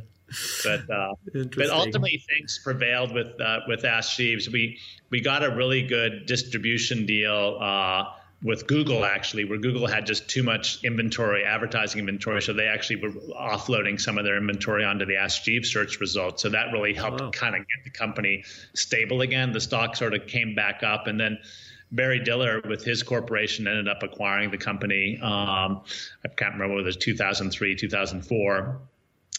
But 0.65 0.91
uh, 0.91 1.15
but 1.57 1.71
ultimately 1.71 2.25
things 2.27 2.61
prevailed 2.63 3.13
with 3.13 3.39
uh, 3.41 3.61
with 3.69 3.85
Ask 3.85 4.17
Jeeves. 4.17 4.49
We 4.49 4.79
we 5.11 5.21
got 5.21 5.45
a 5.45 5.55
really 5.55 5.87
good 5.87 6.25
distribution 6.27 7.05
deal. 7.05 7.59
Uh, 7.61 8.05
with 8.43 8.67
Google 8.67 9.05
actually, 9.05 9.45
where 9.45 9.59
Google 9.59 9.87
had 9.87 10.07
just 10.07 10.29
too 10.29 10.43
much 10.43 10.83
inventory, 10.83 11.45
advertising 11.45 12.01
inventory, 12.01 12.43
so 12.43 12.53
they 12.53 12.67
actually 12.67 12.97
were 12.97 13.11
offloading 13.11 14.01
some 14.01 14.19
of 14.19 14.25
their 14.25 14.37
inventory 14.37 14.85
onto 14.85 15.07
the 15.07 15.17
Ask 15.17 15.45
Jeeves 15.45 15.71
search 15.71 16.01
results. 16.01 16.43
So 16.43 16.49
that 16.49 16.73
really 16.73 16.93
helped 16.93 17.21
wow. 17.21 17.31
kind 17.31 17.55
of 17.55 17.61
get 17.61 17.85
the 17.85 17.91
company 17.91 18.45
stable 18.75 19.21
again. 19.21 19.53
The 19.53 19.61
stock 19.61 19.97
sort 19.97 20.15
of 20.15 20.27
came 20.27 20.55
back 20.55 20.83
up, 20.83 21.07
and 21.07 21.21
then 21.21 21.39
Barry 21.93 22.19
Diller 22.19 22.61
with 22.69 22.85
his 22.85 23.03
corporation 23.03 23.69
ended 23.69 23.89
up 23.89 24.03
acquiring 24.03 24.51
the 24.51 24.59
company. 24.59 25.19
Um, 25.23 25.83
I 26.25 26.29
can't 26.37 26.55
remember 26.55 26.75
whether 26.75 26.83
it 26.83 26.87
was 26.87 26.97
2003, 26.97 27.77
2004 27.77 28.81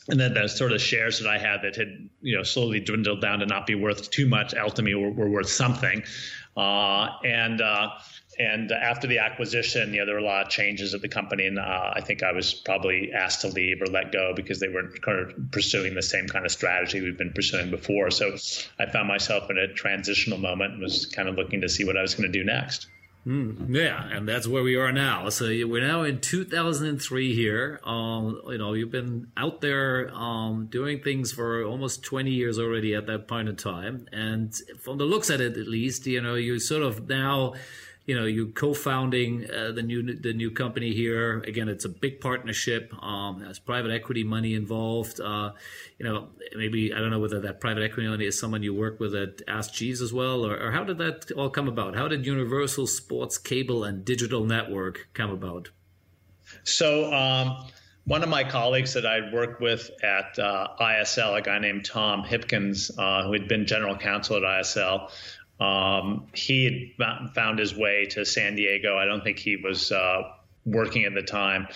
and 0.10 0.20
then 0.20 0.34
the 0.34 0.48
sort 0.48 0.74
of 0.74 0.82
shares 0.82 1.20
that 1.20 1.30
I 1.30 1.38
had 1.38 1.62
that 1.62 1.76
had 1.76 2.10
you 2.22 2.36
know 2.36 2.44
slowly 2.44 2.80
dwindled 2.80 3.22
down 3.22 3.40
to 3.40 3.46
not 3.46 3.66
be 3.66 3.76
worth 3.76 4.10
too 4.12 4.28
much 4.28 4.54
ultimately 4.54 4.96
were, 4.96 5.12
were 5.12 5.30
worth 5.30 5.50
something, 5.50 6.04
uh, 6.58 7.08
and 7.24 7.62
uh, 7.62 7.90
and 8.40 8.72
after 8.72 9.08
the 9.08 9.20
acquisition, 9.20 9.94
you 9.94 10.00
know, 10.00 10.06
there 10.06 10.16
were 10.16 10.22
a 10.22 10.26
lot 10.26 10.46
of 10.46 10.50
changes 10.50 10.94
at 10.94 11.02
the 11.02 11.08
company, 11.08 11.46
and 11.46 11.60
uh, 11.60 11.92
I 11.94 12.02
think 12.02 12.24
I 12.24 12.32
was 12.32 12.54
probably 12.54 13.12
asked 13.14 13.42
to 13.42 13.48
leave 13.48 13.82
or 13.82 13.86
let 13.86 14.12
go 14.12 14.34
because 14.36 14.60
they 14.60 14.70
weren't 14.70 15.02
kind 15.02 15.20
of 15.20 15.52
pursuing 15.52 15.94
the 15.94 16.02
same 16.02 16.28
kind 16.28 16.46
of 16.46 16.52
strategy 16.52 17.02
we've 17.02 17.18
been 17.18 17.34
pursuing 17.34 17.70
before. 17.70 18.10
So 18.12 18.36
I 18.80 18.88
found 18.88 19.08
myself 19.08 19.50
in 19.50 19.58
a 19.58 19.68
transitional 19.74 20.40
moment 20.40 20.74
and 20.74 20.82
was 20.82 21.06
kind 21.06 21.30
of 21.30 21.36
looking 21.36 21.62
to 21.62 21.70
see 21.70 21.84
what 21.84 21.98
I 21.98 22.02
was 22.02 22.16
going 22.16 22.32
to 22.32 22.40
do 22.40 22.44
next. 22.44 22.88
Mm, 23.26 23.74
yeah, 23.74 24.06
and 24.12 24.28
that's 24.28 24.48
where 24.48 24.64
we 24.64 24.76
are 24.76 24.92
now. 24.92 25.30
So 25.30 25.46
we're 25.46 25.88
now 25.88 26.04
in 26.04 26.20
2003 26.20 27.34
here. 27.34 27.80
Um, 27.86 28.42
you 28.48 28.58
know, 28.58 28.74
you've 28.74 28.92
been 28.92 29.32
out 29.38 29.62
there 29.62 30.14
um, 30.14 30.68
doing 30.70 31.02
things 31.02 31.32
for 31.32 31.64
almost 31.64 32.04
20 32.04 32.32
years 32.32 32.60
already 32.60 32.94
at 32.96 33.08
that 33.08 33.30
point 33.30 33.48
in 33.48 33.56
time, 33.56 34.08
and 34.12 34.54
from 34.82 34.98
the 34.98 35.06
looks 35.06 35.30
at 35.30 35.40
it, 35.40 35.56
at 35.58 35.68
least, 35.68 36.06
you 36.06 36.20
know, 36.20 36.36
you 36.36 36.60
sort 36.60 36.84
of 36.84 37.08
now 37.08 37.54
you 38.06 38.16
know 38.16 38.26
you 38.26 38.48
co-founding 38.48 39.50
uh, 39.50 39.72
the 39.72 39.82
new 39.82 40.16
the 40.16 40.34
new 40.34 40.52
company 40.52 40.94
here. 40.94 41.40
Again 41.42 41.70
it's 41.70 41.86
a 41.86 41.90
big 41.90 42.20
partnership. 42.20 42.94
Um, 43.02 43.42
has 43.42 43.60
private 43.60 43.92
equity 43.92 44.24
money 44.24 44.54
involved. 44.54 45.20
Uh, 45.20 45.52
you 45.98 46.06
know 46.06 46.30
maybe 46.56 46.94
i 46.94 47.00
don't 47.00 47.10
know 47.10 47.20
whether 47.20 47.40
that 47.40 47.60
private 47.60 47.84
equity 47.84 48.08
money 48.08 48.26
is 48.26 48.38
someone 48.40 48.62
you 48.62 48.74
work 48.74 49.00
with 49.00 49.16
at 49.16 49.42
ask 49.48 49.74
jeeves 49.74 50.02
as 50.02 50.12
well 50.12 50.46
or, 50.46 50.58
or 50.58 50.72
how 50.72 50.84
did 50.84 50.98
that 50.98 51.32
all 51.32 51.50
come 51.50 51.68
about? 51.68 51.96
How 51.96 52.08
did 52.08 52.26
universal 52.26 52.88
sports 52.88 53.38
cable 53.38 53.84
and 53.84 54.04
digital 54.04 54.44
network 54.44 55.10
come 55.14 55.32
about? 55.32 55.70
So 56.64 57.12
um, 57.14 57.66
one 58.06 58.24
of 58.24 58.30
my 58.30 58.44
colleagues 58.44 58.94
that 58.94 59.06
I 59.06 59.34
worked 59.34 59.62
with 59.62 59.90
at 60.04 60.38
uh, 60.38 60.68
ISL, 60.80 61.38
a 61.38 61.42
guy 61.42 61.60
named 61.60 61.86
Tom 61.86 62.24
Hipkins, 62.24 62.92
uh, 62.98 63.26
who 63.26 63.34
had 63.34 63.48
been 63.48 63.66
general 63.66 63.98
counsel 63.98 64.38
at 64.38 64.44
ISL, 64.44 65.10
um, 65.64 66.28
he 66.34 66.94
had 66.98 67.34
found 67.34 67.60
his 67.60 67.76
way 67.76 68.08
to 68.08 68.26
San 68.26 68.56
Diego. 68.56 68.98
I 68.98 69.06
don't 69.06 69.24
think 69.24 69.40
he 69.40 69.56
was 69.56 69.92
uh, 69.92 70.24
working 70.66 71.06
at 71.06 71.14
the 71.14 71.22
time. 71.22 71.68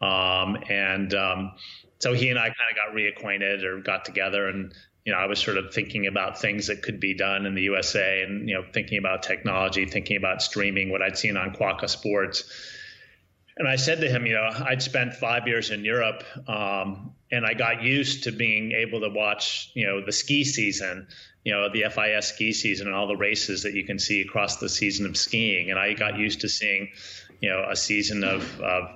Um, 0.00 0.56
and 0.70 1.12
um, 1.14 1.52
so 1.98 2.14
he 2.14 2.30
and 2.30 2.38
I 2.38 2.44
kind 2.44 2.54
of 2.70 2.76
got 2.76 2.94
reacquainted 2.94 3.64
or 3.64 3.80
got 3.80 4.04
together 4.04 4.48
and 4.48 4.72
you 5.04 5.12
know, 5.12 5.18
I 5.18 5.26
was 5.26 5.38
sort 5.38 5.58
of 5.58 5.74
thinking 5.74 6.06
about 6.06 6.40
things 6.40 6.68
that 6.68 6.82
could 6.82 6.98
be 6.98 7.12
done 7.12 7.44
in 7.44 7.54
the 7.54 7.62
USA 7.62 8.22
and, 8.22 8.48
you 8.48 8.54
know, 8.54 8.64
thinking 8.72 8.96
about 8.96 9.22
technology, 9.22 9.84
thinking 9.84 10.16
about 10.16 10.40
streaming, 10.40 10.90
what 10.90 11.02
I'd 11.02 11.18
seen 11.18 11.36
on 11.36 11.54
Quokka 11.54 11.90
Sports. 11.90 12.44
And 13.58 13.68
I 13.68 13.76
said 13.76 14.00
to 14.00 14.08
him, 14.08 14.24
you 14.24 14.32
know, 14.32 14.48
I'd 14.64 14.80
spent 14.80 15.12
five 15.14 15.46
years 15.46 15.70
in 15.70 15.84
Europe 15.84 16.24
um, 16.48 17.12
and 17.30 17.44
I 17.44 17.52
got 17.52 17.82
used 17.82 18.24
to 18.24 18.32
being 18.32 18.72
able 18.72 19.00
to 19.00 19.10
watch, 19.10 19.70
you 19.74 19.86
know, 19.86 20.02
the 20.02 20.10
ski 20.10 20.42
season 20.42 21.06
you 21.44 21.52
know 21.52 21.68
the 21.68 21.84
FIS 21.90 22.28
ski 22.28 22.52
season 22.52 22.86
and 22.86 22.96
all 22.96 23.06
the 23.06 23.16
races 23.16 23.62
that 23.62 23.74
you 23.74 23.84
can 23.84 23.98
see 23.98 24.22
across 24.22 24.56
the 24.56 24.68
season 24.68 25.06
of 25.06 25.16
skiing. 25.16 25.70
And 25.70 25.78
I 25.78 25.92
got 25.92 26.18
used 26.18 26.40
to 26.40 26.48
seeing, 26.48 26.90
you 27.40 27.50
know, 27.50 27.66
a 27.70 27.76
season 27.76 28.24
of, 28.24 28.60
of 28.60 28.90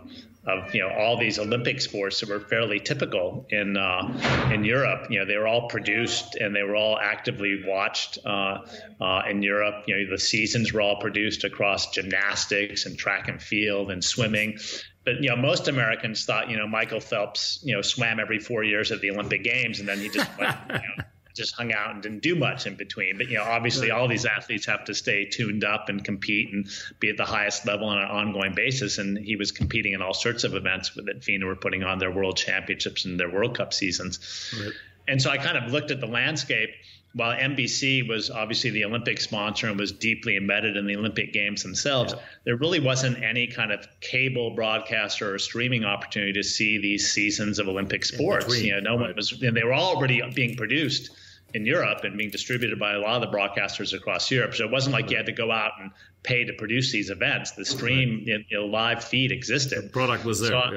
of 0.47 0.75
you 0.75 0.81
know 0.81 0.89
all 0.89 1.19
these 1.19 1.39
Olympic 1.39 1.81
sports 1.81 2.21
that 2.21 2.31
were 2.31 2.41
fairly 2.41 2.81
typical 2.81 3.47
in 3.51 3.77
uh, 3.77 4.51
in 4.53 4.65
Europe. 4.65 5.09
You 5.11 5.21
know, 5.21 5.27
they 5.27 5.37
were 5.37 5.47
all 5.47 5.69
produced 5.69 6.37
and 6.37 6.57
they 6.57 6.63
were 6.63 6.75
all 6.75 6.99
actively 6.99 7.63
watched 7.67 8.19
uh, 8.25 8.59
uh, 9.01 9.23
in 9.29 9.43
Europe. 9.43 9.85
You 9.87 9.97
know, 9.97 10.11
the 10.11 10.19
seasons 10.19 10.73
were 10.73 10.81
all 10.81 10.97
produced 10.97 11.45
across 11.45 11.91
gymnastics 11.91 12.87
and 12.87 12.97
track 12.97 13.29
and 13.29 13.43
field 13.43 13.91
and 13.91 14.03
swimming. 14.03 14.59
But 15.05 15.23
you 15.23 15.29
know, 15.29 15.37
most 15.37 15.69
Americans 15.69 16.25
thought 16.25 16.49
you 16.49 16.57
know 16.57 16.67
Michael 16.67 17.01
Phelps 17.01 17.61
you 17.63 17.75
know 17.75 17.83
swam 17.83 18.19
every 18.19 18.39
four 18.39 18.65
years 18.65 18.91
at 18.91 19.03
the 19.03 19.11
Olympic 19.11 19.45
Games 19.45 19.81
and 19.81 19.89
then 19.89 19.99
he 19.99 20.09
just 20.09 20.31
went. 20.39 20.57
You 20.69 20.75
know, 20.75 21.05
just 21.39 21.55
hung 21.55 21.73
out 21.73 21.93
and 21.93 22.03
didn't 22.03 22.23
do 22.23 22.35
much 22.35 22.67
in 22.67 22.75
between. 22.75 23.17
But 23.17 23.29
you 23.29 23.39
know, 23.39 23.45
obviously, 23.45 23.91
all 23.91 24.09
these 24.09 24.27
athletes 24.27 24.67
have 24.67 24.85
to 24.85 24.95
stay 24.95 25.25
tuned 25.25 25.65
up 25.65 25.89
and 25.89 26.05
compete 26.05 26.53
and 26.53 26.69
be 27.01 27.09
at 27.09 27.17
the 27.17 27.25
highest 27.25 27.67
level 27.67 27.89
on 27.89 27.99
an 27.99 28.09
ongoing 28.09 28.55
basis. 28.55 28.99
And 28.99 29.17
he 29.17 29.37
was 29.37 29.53
competing 29.53 29.95
in 29.95 30.03
all 30.03 30.15
sorts 30.15 30.45
of 30.45 30.55
events 30.55 30.91
that 30.97 31.25
FINA 31.25 31.47
were 31.47 31.57
putting 31.57 31.83
on 31.83 31.99
their 31.99 32.11
World 32.11 32.37
Championships 32.37 33.05
and 33.07 33.19
their 33.19 33.31
World 33.31 33.57
Cup 33.57 33.73
seasons. 33.73 34.19
Right. 34.61 34.73
And 35.09 35.23
so 35.23 35.31
I 35.31 35.39
kind 35.39 35.57
of 35.57 35.73
looked 35.73 35.91
at 35.91 36.01
the 36.01 36.07
landscape. 36.07 36.71
While 37.15 37.35
NBC 37.35 38.07
was 38.07 38.31
obviously 38.31 38.69
the 38.69 38.85
Olympic 38.85 39.19
sponsor 39.19 39.69
and 39.69 39.81
was 39.81 39.93
deeply 39.93 40.37
embedded 40.37 40.77
in 40.77 40.87
the 40.87 40.95
Olympic 40.95 41.33
Games 41.33 41.63
themselves, 41.63 42.13
yeah. 42.13 42.21
there 42.45 42.57
really 42.57 42.81
wasn't 42.81 43.23
any 43.25 43.47
kind 43.47 43.73
of 43.73 43.89
cable 44.01 44.51
broadcaster 44.51 45.35
or 45.35 45.39
streaming 45.39 45.85
opportunity 45.85 46.35
to 46.35 46.43
see 46.43 46.77
these 46.77 47.11
seasons 47.11 47.59
of 47.59 47.67
Olympic 47.67 48.05
sports. 48.05 48.61
You 48.61 48.75
know, 48.75 48.81
no 48.81 48.91
right. 48.99 49.07
one 49.07 49.17
was, 49.17 49.33
and 49.41 49.57
they 49.57 49.65
were 49.65 49.75
already 49.75 50.21
being 50.35 50.55
produced 50.55 51.11
in 51.55 51.65
Europe 51.65 52.05
and 52.05 52.17
being 52.17 52.31
distributed 52.31 52.79
by 52.79 52.93
a 52.93 52.99
lot 52.99 53.23
of 53.23 53.31
the 53.31 53.37
broadcasters 53.37 53.95
across 53.95 54.31
Europe. 54.31 54.55
So 54.55 54.65
it 54.65 54.71
wasn't 54.71 54.93
like 54.93 55.11
you 55.11 55.17
had 55.17 55.27
to 55.27 55.33
go 55.33 55.51
out 55.51 55.73
and 55.81 55.91
pay 56.23 56.45
to 56.45 56.53
produce 56.53 56.93
these 56.93 57.11
events. 57.11 57.53
The 57.53 57.65
stream, 57.65 58.23
you 58.25 58.45
know, 58.51 58.67
live 58.67 59.03
feed 59.03 59.33
existed. 59.33 59.85
The 59.85 59.89
product 59.89 60.25
was 60.25 60.41
there. 60.41 60.51
So, 60.51 60.73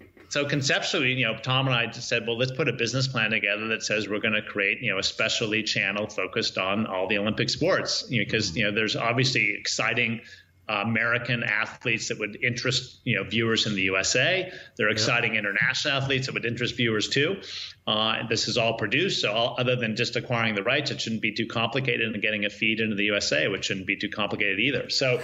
yeah. 0.00 0.06
so 0.28 0.44
conceptually, 0.44 1.12
you 1.12 1.26
know, 1.26 1.36
Tom 1.38 1.66
and 1.68 1.76
I 1.76 1.86
just 1.86 2.08
said, 2.08 2.26
well, 2.26 2.36
let's 2.36 2.50
put 2.50 2.68
a 2.68 2.72
business 2.72 3.06
plan 3.06 3.30
together 3.30 3.68
that 3.68 3.84
says 3.84 4.08
we're 4.08 4.18
going 4.18 4.34
to 4.34 4.42
create, 4.42 4.80
you 4.80 4.90
know, 4.90 4.98
a 4.98 5.02
specialty 5.02 5.62
channel 5.62 6.08
focused 6.08 6.58
on 6.58 6.86
all 6.86 7.06
the 7.06 7.18
Olympic 7.18 7.48
sports. 7.48 8.04
You 8.08 8.20
know, 8.20 8.24
because 8.24 8.56
you 8.56 8.64
know, 8.64 8.72
there's 8.72 8.96
obviously 8.96 9.54
exciting 9.54 10.22
uh, 10.68 10.82
American 10.84 11.42
athletes 11.44 12.08
that 12.08 12.18
would 12.18 12.42
interest 12.42 13.00
you 13.04 13.16
know 13.16 13.24
viewers 13.24 13.66
in 13.66 13.74
the 13.74 13.82
USA. 13.82 14.50
They're 14.76 14.88
exciting 14.88 15.34
yeah. 15.34 15.40
international 15.40 15.94
athletes 15.94 16.26
that 16.26 16.34
would 16.34 16.44
interest 16.44 16.76
viewers 16.76 17.08
too. 17.08 17.40
Uh, 17.86 18.26
this 18.28 18.48
is 18.48 18.58
all 18.58 18.74
produced, 18.74 19.20
so 19.20 19.32
all, 19.32 19.56
other 19.58 19.76
than 19.76 19.94
just 19.94 20.16
acquiring 20.16 20.54
the 20.54 20.62
rights, 20.62 20.90
it 20.90 21.00
shouldn't 21.00 21.22
be 21.22 21.32
too 21.32 21.46
complicated, 21.46 22.12
and 22.12 22.20
getting 22.20 22.44
a 22.44 22.50
feed 22.50 22.80
into 22.80 22.96
the 22.96 23.04
USA, 23.04 23.48
which 23.48 23.66
shouldn't 23.66 23.86
be 23.86 23.96
too 23.96 24.08
complicated 24.08 24.58
either. 24.58 24.90
So, 24.90 25.20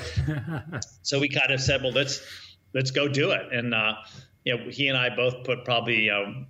so 1.02 1.18
we 1.18 1.28
kind 1.28 1.50
of 1.50 1.60
said, 1.60 1.82
well, 1.82 1.92
let's 1.92 2.24
let's 2.72 2.92
go 2.92 3.08
do 3.08 3.32
it. 3.32 3.52
And 3.52 3.74
uh, 3.74 3.94
you 4.44 4.56
know, 4.56 4.70
he 4.70 4.88
and 4.88 4.96
I 4.96 5.14
both 5.14 5.44
put 5.44 5.64
probably 5.64 6.04
you 6.04 6.10
know, 6.12 6.44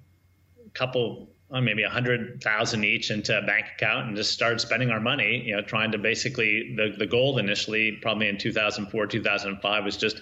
a 0.66 0.70
couple 0.70 1.32
well, 1.53 1.61
maybe 1.61 1.82
a 1.82 1.90
hundred 1.90 2.42
thousand 2.42 2.82
each 2.84 3.11
into 3.11 3.36
a 3.36 3.42
bank 3.42 3.66
account 3.76 4.09
and 4.09 4.16
just 4.16 4.32
started 4.32 4.59
spending 4.59 4.90
our 4.90 5.00
money, 5.00 5.42
you 5.44 5.55
know, 5.55 5.61
trying 5.61 5.92
to 5.92 5.98
basically 5.98 6.74
the, 6.74 6.94
the 6.96 7.07
goal 7.07 7.36
initially, 7.36 7.92
probably 8.00 8.28
in 8.28 8.38
2004, 8.38 9.07
2005 9.07 9.84
was 9.84 9.98
just 9.98 10.16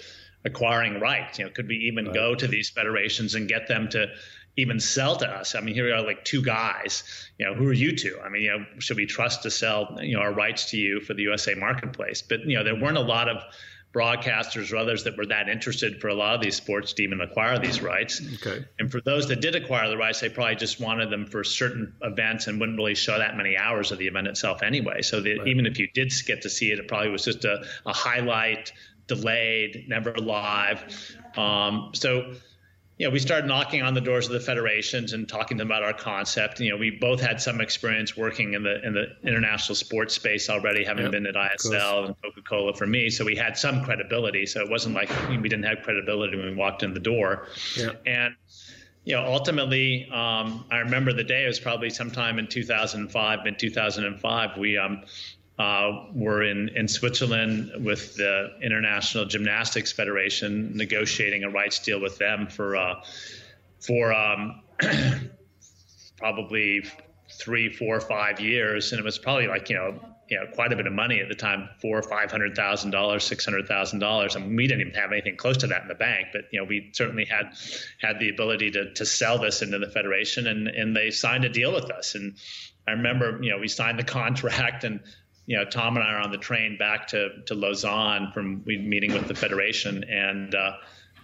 acquiring 0.44 0.98
rights. 0.98 1.38
You 1.38 1.44
know, 1.44 1.52
could 1.52 1.68
we 1.68 1.76
even 1.76 2.06
right. 2.06 2.14
go 2.14 2.34
to 2.34 2.48
these 2.48 2.68
federations 2.68 3.36
and 3.36 3.48
get 3.48 3.68
them 3.68 3.88
to 3.90 4.08
even 4.56 4.80
sell 4.80 5.14
to 5.18 5.28
us? 5.28 5.54
I 5.54 5.60
mean, 5.60 5.74
here 5.74 5.84
we 5.84 5.92
are 5.92 6.02
like 6.02 6.24
two 6.24 6.42
guys, 6.42 7.04
you 7.38 7.46
know, 7.46 7.54
who 7.54 7.68
are 7.68 7.72
you 7.72 7.96
two? 7.96 8.18
I 8.24 8.28
mean, 8.28 8.42
you 8.42 8.50
know, 8.50 8.66
should 8.80 8.96
we 8.96 9.06
trust 9.06 9.44
to 9.44 9.52
sell, 9.52 9.98
you 10.02 10.16
know, 10.16 10.22
our 10.22 10.32
rights 10.32 10.70
to 10.72 10.78
you 10.78 10.98
for 10.98 11.14
the 11.14 11.22
USA 11.22 11.54
marketplace? 11.54 12.22
But, 12.22 12.40
you 12.40 12.56
know, 12.56 12.64
there 12.64 12.74
weren't 12.74 12.98
a 12.98 13.02
lot 13.02 13.28
of, 13.28 13.40
broadcasters 13.92 14.72
or 14.72 14.76
others 14.76 15.04
that 15.04 15.16
were 15.16 15.26
that 15.26 15.48
interested 15.48 16.00
for 16.00 16.08
a 16.08 16.14
lot 16.14 16.34
of 16.36 16.40
these 16.40 16.54
sports 16.54 16.92
to 16.92 17.02
even 17.02 17.20
acquire 17.20 17.58
these 17.58 17.82
rights. 17.82 18.22
Okay. 18.34 18.64
And 18.78 18.90
for 18.90 19.00
those 19.00 19.28
that 19.28 19.40
did 19.40 19.56
acquire 19.56 19.88
the 19.88 19.96
rights, 19.96 20.20
they 20.20 20.28
probably 20.28 20.54
just 20.54 20.80
wanted 20.80 21.10
them 21.10 21.26
for 21.26 21.42
certain 21.42 21.94
events 22.00 22.46
and 22.46 22.60
wouldn't 22.60 22.78
really 22.78 22.94
show 22.94 23.18
that 23.18 23.36
many 23.36 23.56
hours 23.56 23.90
of 23.90 23.98
the 23.98 24.06
event 24.06 24.28
itself 24.28 24.62
anyway. 24.62 25.02
So 25.02 25.20
that 25.20 25.38
right. 25.38 25.48
even 25.48 25.66
if 25.66 25.78
you 25.78 25.88
did 25.92 26.12
get 26.24 26.42
to 26.42 26.50
see 26.50 26.70
it, 26.70 26.78
it 26.78 26.86
probably 26.86 27.10
was 27.10 27.24
just 27.24 27.44
a, 27.44 27.64
a 27.84 27.92
highlight, 27.92 28.72
delayed, 29.08 29.86
never 29.88 30.14
live. 30.14 30.84
Um, 31.36 31.90
so 31.94 32.34
you 33.00 33.06
know, 33.06 33.12
we 33.12 33.18
started 33.18 33.46
knocking 33.46 33.80
on 33.80 33.94
the 33.94 34.00
doors 34.02 34.26
of 34.26 34.32
the 34.32 34.40
federations 34.40 35.14
and 35.14 35.26
talking 35.26 35.56
to 35.56 35.62
them 35.62 35.68
about 35.68 35.82
our 35.82 35.94
concept. 35.94 36.60
You 36.60 36.72
know, 36.72 36.76
we 36.76 36.90
both 36.90 37.18
had 37.18 37.40
some 37.40 37.62
experience 37.62 38.14
working 38.14 38.52
in 38.52 38.62
the 38.62 38.86
in 38.86 38.92
the 38.92 39.06
international 39.26 39.74
sports 39.74 40.14
space 40.14 40.50
already, 40.50 40.84
having 40.84 41.04
yep, 41.04 41.12
been 41.12 41.24
at 41.24 41.34
ISL 41.34 42.04
and 42.04 42.14
Coca 42.22 42.42
Cola 42.46 42.74
for 42.74 42.86
me. 42.86 43.08
So 43.08 43.24
we 43.24 43.34
had 43.34 43.56
some 43.56 43.82
credibility. 43.82 44.44
So 44.44 44.60
it 44.60 44.68
wasn't 44.68 44.96
like 44.96 45.08
we 45.30 45.38
didn't 45.48 45.62
have 45.62 45.78
credibility 45.82 46.36
when 46.36 46.44
we 46.44 46.54
walked 46.54 46.82
in 46.82 46.92
the 46.92 47.00
door. 47.00 47.46
Yep. 47.78 48.02
And 48.04 48.34
you 49.04 49.16
know, 49.16 49.24
ultimately, 49.24 50.06
um, 50.12 50.66
I 50.70 50.80
remember 50.80 51.14
the 51.14 51.24
day. 51.24 51.44
It 51.44 51.48
was 51.48 51.58
probably 51.58 51.88
sometime 51.88 52.38
in 52.38 52.48
2005. 52.48 53.46
In 53.46 53.56
2005, 53.56 54.58
we 54.58 54.76
um, 54.76 55.04
uh, 55.60 56.06
were 56.14 56.42
in, 56.42 56.70
in 56.70 56.88
Switzerland 56.88 57.84
with 57.84 58.16
the 58.16 58.48
International 58.62 59.26
Gymnastics 59.26 59.92
Federation, 59.92 60.74
negotiating 60.74 61.44
a 61.44 61.50
rights 61.50 61.80
deal 61.80 62.00
with 62.00 62.16
them 62.16 62.46
for 62.46 62.76
uh, 62.76 62.94
for 63.78 64.10
um, 64.10 64.62
probably 66.16 66.82
three, 67.38 67.70
four, 67.70 68.00
five 68.00 68.40
years, 68.40 68.92
and 68.92 68.98
it 68.98 69.04
was 69.04 69.18
probably 69.18 69.48
like 69.48 69.68
you 69.68 69.76
know 69.76 70.00
you 70.30 70.38
know 70.38 70.46
quite 70.54 70.72
a 70.72 70.76
bit 70.76 70.86
of 70.86 70.94
money 70.94 71.20
at 71.20 71.28
the 71.28 71.34
time 71.34 71.68
four 71.82 71.98
or 71.98 72.02
five 72.04 72.30
hundred 72.30 72.56
thousand 72.56 72.90
dollars 72.90 73.22
six 73.22 73.44
hundred 73.44 73.68
thousand 73.68 73.98
dollars. 73.98 74.36
And 74.36 74.56
we 74.56 74.66
didn't 74.66 74.80
even 74.80 74.94
have 74.94 75.12
anything 75.12 75.36
close 75.36 75.58
to 75.58 75.66
that 75.66 75.82
in 75.82 75.88
the 75.88 75.94
bank 75.94 76.28
but 76.32 76.44
you 76.52 76.58
know 76.58 76.64
we 76.64 76.88
certainly 76.94 77.26
had 77.26 77.52
had 78.00 78.18
the 78.18 78.30
ability 78.30 78.70
to 78.70 78.94
to 78.94 79.04
sell 79.04 79.38
this 79.38 79.60
into 79.60 79.78
the 79.78 79.90
federation 79.90 80.46
and 80.46 80.68
and 80.68 80.96
they 80.96 81.10
signed 81.10 81.44
a 81.44 81.50
deal 81.50 81.74
with 81.74 81.90
us. 81.90 82.14
And 82.14 82.36
I 82.88 82.92
remember 82.92 83.42
you 83.42 83.50
know 83.50 83.58
we 83.58 83.68
signed 83.68 83.98
the 83.98 84.04
contract 84.04 84.84
and 84.84 85.00
you 85.50 85.56
know, 85.56 85.64
Tom 85.64 85.96
and 85.96 86.06
I 86.06 86.12
are 86.12 86.20
on 86.20 86.30
the 86.30 86.38
train 86.38 86.76
back 86.78 87.08
to, 87.08 87.42
to 87.46 87.56
Lausanne 87.56 88.30
from 88.32 88.62
we 88.66 88.78
meeting 88.78 89.12
with 89.12 89.26
the 89.26 89.34
federation, 89.34 90.04
and 90.04 90.54
uh, 90.54 90.74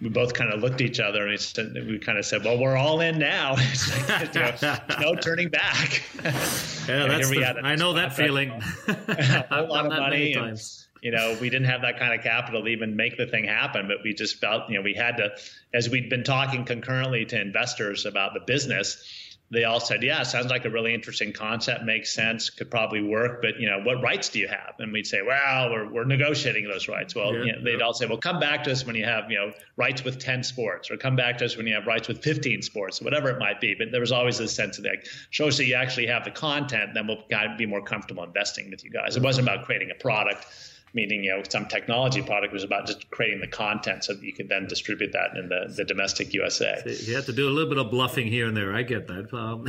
we 0.01 0.09
both 0.09 0.33
kind 0.33 0.51
of 0.51 0.59
looked 0.59 0.81
at 0.81 0.81
each 0.81 0.99
other 0.99 1.21
and 1.21 1.31
we, 1.31 1.37
said, 1.37 1.73
we 1.73 1.97
kind 1.97 2.17
of 2.17 2.25
said, 2.25 2.43
"Well, 2.43 2.59
we're 2.59 2.75
all 2.75 2.99
in 2.99 3.19
now. 3.19 3.51
like, 4.09 4.35
you 4.35 4.41
know, 4.41 4.77
no 4.99 5.15
turning 5.15 5.47
back." 5.47 6.03
yeah, 6.25 7.07
that's 7.07 7.29
the, 7.29 7.61
I 7.63 7.77
know 7.77 7.93
that 7.93 8.17
feeling. 8.17 8.49
a 8.89 9.45
whole 9.49 9.69
lot 9.69 9.85
of 9.85 9.93
money. 9.93 10.33
And, 10.33 10.61
you 11.01 11.11
know, 11.11 11.37
we 11.39 11.49
didn't 11.49 11.67
have 11.67 11.83
that 11.83 11.97
kind 11.97 12.13
of 12.13 12.21
capital 12.21 12.63
to 12.63 12.67
even 12.67 12.97
make 12.97 13.15
the 13.15 13.27
thing 13.27 13.45
happen, 13.45 13.87
but 13.87 13.99
we 14.03 14.13
just 14.13 14.41
felt, 14.41 14.69
you 14.69 14.75
know, 14.75 14.81
we 14.81 14.93
had 14.93 15.15
to, 15.17 15.29
as 15.73 15.89
we'd 15.89 16.09
been 16.09 16.25
talking 16.25 16.65
concurrently 16.65 17.23
to 17.23 17.39
investors 17.39 18.05
about 18.05 18.33
the 18.33 18.41
business 18.41 19.01
they 19.49 19.63
all 19.63 19.79
said, 19.79 20.03
"Yeah, 20.03 20.23
sounds 20.23 20.47
like 20.47 20.65
a 20.65 20.69
really 20.69 20.93
interesting 20.93 21.31
concept. 21.31 21.83
Makes 21.85 22.13
sense. 22.13 22.49
Could 22.49 22.69
probably 22.69 23.01
work. 23.01 23.41
But 23.41 23.59
you 23.59 23.69
know, 23.69 23.79
what 23.79 24.01
rights 24.01 24.29
do 24.29 24.39
you 24.39 24.47
have?" 24.47 24.75
And 24.79 24.91
we'd 24.91 25.07
say, 25.07 25.21
"Well, 25.21 25.71
we're, 25.71 25.89
we're 25.89 26.03
negotiating 26.03 26.67
those 26.67 26.87
rights." 26.89 27.15
Well, 27.15 27.33
yeah, 27.33 27.43
you 27.43 27.51
know, 27.53 27.63
they'd 27.63 27.79
yeah. 27.79 27.85
all 27.85 27.93
say, 27.93 28.05
"Well, 28.07 28.17
come 28.17 28.39
back 28.39 28.65
to 28.65 28.71
us 28.71 28.85
when 28.85 28.95
you 28.95 29.05
have 29.05 29.31
you 29.31 29.37
know 29.37 29.53
rights 29.77 30.03
with 30.03 30.19
ten 30.19 30.43
sports, 30.43 30.91
or 30.91 30.97
come 30.97 31.15
back 31.15 31.37
to 31.37 31.45
us 31.45 31.55
when 31.55 31.65
you 31.65 31.75
have 31.75 31.87
rights 31.87 32.09
with 32.09 32.21
fifteen 32.21 32.61
sports, 32.61 33.01
whatever 33.01 33.29
it 33.29 33.39
might 33.39 33.61
be." 33.61 33.73
But 33.73 33.91
there 33.91 34.01
was 34.01 34.11
always 34.11 34.37
this 34.37 34.53
sense 34.53 34.79
of 34.79 34.83
like, 34.83 35.07
show 35.29 35.47
us 35.47 35.57
that 35.57 35.65
you 35.65 35.75
actually 35.75 36.07
have 36.07 36.25
the 36.25 36.31
content, 36.31 36.93
then 36.93 37.07
we'll 37.07 37.23
be 37.57 37.65
more 37.65 37.81
comfortable 37.81 38.23
investing 38.23 38.69
with 38.69 38.83
you 38.83 38.91
guys. 38.91 39.15
It 39.15 39.23
wasn't 39.23 39.47
about 39.47 39.65
creating 39.65 39.91
a 39.91 39.95
product 39.95 40.45
meaning 40.93 41.23
you 41.23 41.31
know 41.31 41.43
some 41.47 41.65
technology 41.67 42.21
product 42.21 42.53
was 42.53 42.63
about 42.63 42.87
just 42.87 43.09
creating 43.09 43.39
the 43.39 43.47
content 43.47 44.03
so 44.03 44.13
that 44.13 44.23
you 44.23 44.33
could 44.33 44.49
then 44.49 44.67
distribute 44.67 45.11
that 45.13 45.35
in 45.37 45.49
the, 45.49 45.73
the 45.75 45.83
domestic 45.83 46.33
USA. 46.33 46.81
you 46.85 47.15
have 47.15 47.25
to 47.25 47.33
do 47.33 47.47
a 47.47 47.51
little 47.51 47.69
bit 47.69 47.77
of 47.77 47.91
bluffing 47.91 48.27
here 48.27 48.47
and 48.47 48.55
there. 48.55 48.73
I 48.73 48.83
get 48.83 49.07
that. 49.07 49.33
Um, 49.33 49.65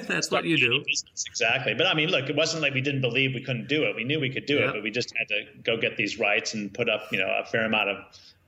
that's 0.08 0.30
what 0.30 0.44
you 0.44 0.56
do. 0.56 0.84
Exactly. 1.28 1.74
But 1.74 1.86
I 1.86 1.94
mean, 1.94 2.08
look, 2.08 2.28
it 2.28 2.36
wasn't 2.36 2.62
like 2.62 2.74
we 2.74 2.80
didn't 2.80 3.02
believe 3.02 3.34
we 3.34 3.42
couldn't 3.42 3.68
do 3.68 3.84
it. 3.84 3.96
We 3.96 4.04
knew 4.04 4.20
we 4.20 4.30
could 4.30 4.46
do 4.46 4.58
it, 4.58 4.72
but 4.72 4.82
we 4.82 4.90
just 4.90 5.12
had 5.16 5.28
to 5.28 5.44
go 5.62 5.76
get 5.76 5.96
these 5.96 6.18
rights 6.18 6.54
and 6.54 6.72
put 6.72 6.88
up 6.88 7.12
you 7.12 7.18
know 7.18 7.30
a 7.42 7.44
fair 7.44 7.64
amount 7.64 7.90
of 7.90 7.96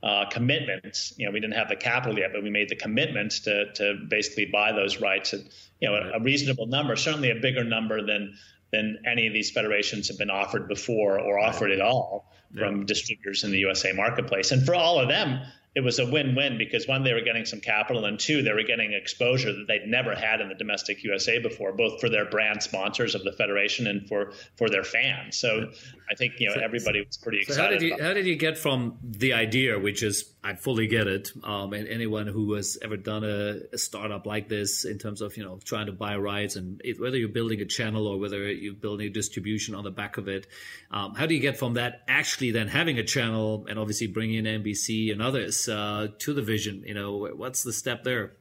uh, 0.03 0.25
commitments. 0.29 1.13
You 1.17 1.25
know, 1.25 1.31
we 1.31 1.39
didn't 1.39 1.55
have 1.55 1.69
the 1.69 1.75
capital 1.75 2.17
yet, 2.17 2.31
but 2.33 2.43
we 2.43 2.49
made 2.49 2.69
the 2.69 2.75
commitments 2.75 3.41
to 3.41 3.73
to 3.73 3.95
basically 4.07 4.45
buy 4.45 4.71
those 4.71 5.01
rights 5.01 5.33
at 5.33 5.41
you 5.79 5.89
know 5.89 5.95
a, 5.95 6.17
a 6.17 6.19
reasonable 6.19 6.67
number, 6.67 6.95
certainly 6.95 7.31
a 7.31 7.35
bigger 7.35 7.63
number 7.63 8.05
than 8.05 8.35
than 8.71 8.97
any 9.05 9.27
of 9.27 9.33
these 9.33 9.51
federations 9.51 10.07
have 10.09 10.17
been 10.17 10.29
offered 10.29 10.67
before 10.67 11.19
or 11.19 11.39
offered 11.39 11.71
at 11.71 11.81
all 11.81 12.31
from 12.55 12.85
distributors 12.85 13.43
in 13.43 13.51
the 13.51 13.59
USA 13.59 13.91
marketplace. 13.93 14.51
And 14.51 14.65
for 14.65 14.73
all 14.73 14.99
of 14.99 15.09
them, 15.09 15.41
it 15.75 15.83
was 15.83 15.99
a 15.99 16.09
win-win 16.09 16.57
because 16.57 16.87
one, 16.87 17.03
they 17.03 17.13
were 17.13 17.21
getting 17.21 17.45
some 17.45 17.59
capital, 17.59 18.05
and 18.05 18.19
two, 18.19 18.41
they 18.41 18.51
were 18.51 18.63
getting 18.63 18.93
exposure 18.93 19.53
that 19.53 19.67
they'd 19.67 19.85
never 19.85 20.15
had 20.15 20.41
in 20.41 20.49
the 20.49 20.55
domestic 20.55 21.03
USA 21.03 21.37
before, 21.37 21.71
both 21.71 22.01
for 22.01 22.09
their 22.09 22.25
brand 22.25 22.63
sponsors 22.63 23.13
of 23.13 23.23
the 23.23 23.31
federation 23.31 23.85
and 23.85 24.07
for 24.07 24.31
for 24.55 24.69
their 24.69 24.83
fans. 24.83 25.37
So 25.37 25.69
I 26.09 26.15
think 26.15 26.39
you 26.39 26.49
know 26.49 26.55
everybody 26.55 27.05
was 27.05 27.17
pretty 27.17 27.41
excited. 27.41 27.57
So 27.57 27.63
how 27.63 27.69
did 27.69 27.81
you 27.83 27.95
how 28.01 28.13
did 28.13 28.25
you 28.25 28.35
get 28.35 28.57
from 28.57 28.97
the 29.03 29.33
idea, 29.33 29.77
which 29.77 30.01
is 30.01 30.23
I 30.47 30.55
fully 30.55 30.87
get 30.87 31.07
it. 31.07 31.33
Um, 31.43 31.73
and 31.73 31.89
anyone 31.89 32.25
who 32.25 32.53
has 32.53 32.77
ever 32.81 32.95
done 32.95 33.25
a, 33.25 33.57
a, 33.73 33.77
startup 33.77 34.25
like 34.25 34.47
this, 34.47 34.85
in 34.85 34.97
terms 34.97 35.21
of 35.21 35.35
you 35.35 35.43
know 35.43 35.59
trying 35.65 35.87
to 35.87 35.91
buy 35.91 36.15
rights 36.15 36.55
and 36.55 36.81
it, 36.85 37.01
whether 37.01 37.17
you're 37.17 37.27
building 37.27 37.59
a 37.59 37.65
channel 37.65 38.07
or 38.07 38.17
whether 38.17 38.49
you're 38.49 38.73
building 38.73 39.07
a 39.07 39.09
distribution 39.09 39.75
on 39.75 39.83
the 39.83 39.91
back 39.91 40.15
of 40.15 40.29
it, 40.29 40.47
um, 40.89 41.15
how 41.15 41.25
do 41.25 41.35
you 41.35 41.41
get 41.41 41.57
from 41.57 41.73
that 41.73 42.03
actually 42.07 42.51
then 42.51 42.69
having 42.69 42.97
a 42.97 43.03
channel 43.03 43.65
and 43.69 43.77
obviously 43.77 44.07
bringing 44.07 44.45
in 44.45 44.63
NBC 44.63 45.11
and 45.11 45.21
others 45.21 45.67
uh, 45.67 46.07
to 46.19 46.33
the 46.33 46.41
vision? 46.41 46.81
You 46.85 46.93
know, 46.93 47.27
what's 47.35 47.63
the 47.63 47.73
step 47.73 48.05
there? 48.05 48.31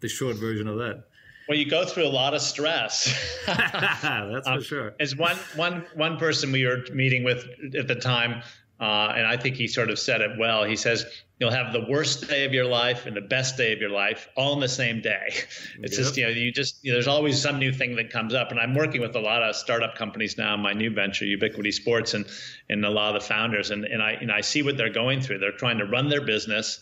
The 0.00 0.08
short 0.08 0.36
version 0.36 0.66
of 0.66 0.78
that. 0.78 1.04
Well, 1.46 1.58
you 1.58 1.68
go 1.68 1.84
through 1.84 2.06
a 2.06 2.08
lot 2.08 2.32
of 2.32 2.40
stress. 2.40 3.12
That's 3.46 4.00
for 4.00 4.50
um, 4.50 4.62
sure. 4.62 4.94
As 4.98 5.14
one 5.14 5.36
one 5.56 5.84
one 5.94 6.16
person 6.16 6.52
we 6.52 6.64
were 6.64 6.86
meeting 6.94 7.22
with 7.22 7.44
at 7.78 7.86
the 7.86 7.96
time, 7.96 8.44
uh, 8.80 9.12
and 9.14 9.26
I 9.26 9.36
think 9.36 9.56
he 9.56 9.68
sort 9.68 9.90
of 9.90 9.98
said 9.98 10.22
it 10.22 10.38
well. 10.38 10.64
He 10.64 10.76
says 10.76 11.04
you'll 11.40 11.50
have 11.50 11.72
the 11.72 11.86
worst 11.88 12.28
day 12.28 12.44
of 12.44 12.52
your 12.52 12.66
life 12.66 13.06
and 13.06 13.16
the 13.16 13.22
best 13.22 13.56
day 13.56 13.72
of 13.72 13.80
your 13.80 13.90
life 13.90 14.28
all 14.36 14.52
in 14.52 14.60
the 14.60 14.68
same 14.68 15.00
day. 15.00 15.34
It's 15.82 15.96
yep. 15.96 16.04
just 16.04 16.16
you 16.16 16.24
know 16.24 16.30
you 16.30 16.52
just 16.52 16.84
you 16.84 16.90
know, 16.90 16.96
there's 16.96 17.08
always 17.08 17.40
some 17.40 17.58
new 17.58 17.72
thing 17.72 17.96
that 17.96 18.10
comes 18.10 18.34
up. 18.34 18.50
And 18.50 18.60
I'm 18.60 18.74
working 18.74 19.00
with 19.00 19.16
a 19.16 19.20
lot 19.20 19.42
of 19.42 19.56
startup 19.56 19.94
companies 19.94 20.36
now. 20.36 20.54
In 20.54 20.60
my 20.60 20.74
new 20.74 20.90
venture, 20.90 21.24
Ubiquity 21.24 21.72
Sports, 21.72 22.12
and 22.12 22.26
and 22.68 22.84
a 22.84 22.90
lot 22.90 23.16
of 23.16 23.22
the 23.22 23.26
founders, 23.26 23.70
and 23.70 23.84
and 23.84 24.02
I 24.02 24.12
and 24.12 24.30
I 24.30 24.42
see 24.42 24.62
what 24.62 24.76
they're 24.76 24.92
going 24.92 25.22
through. 25.22 25.38
They're 25.38 25.52
trying 25.52 25.78
to 25.78 25.86
run 25.86 26.08
their 26.08 26.20
business 26.20 26.80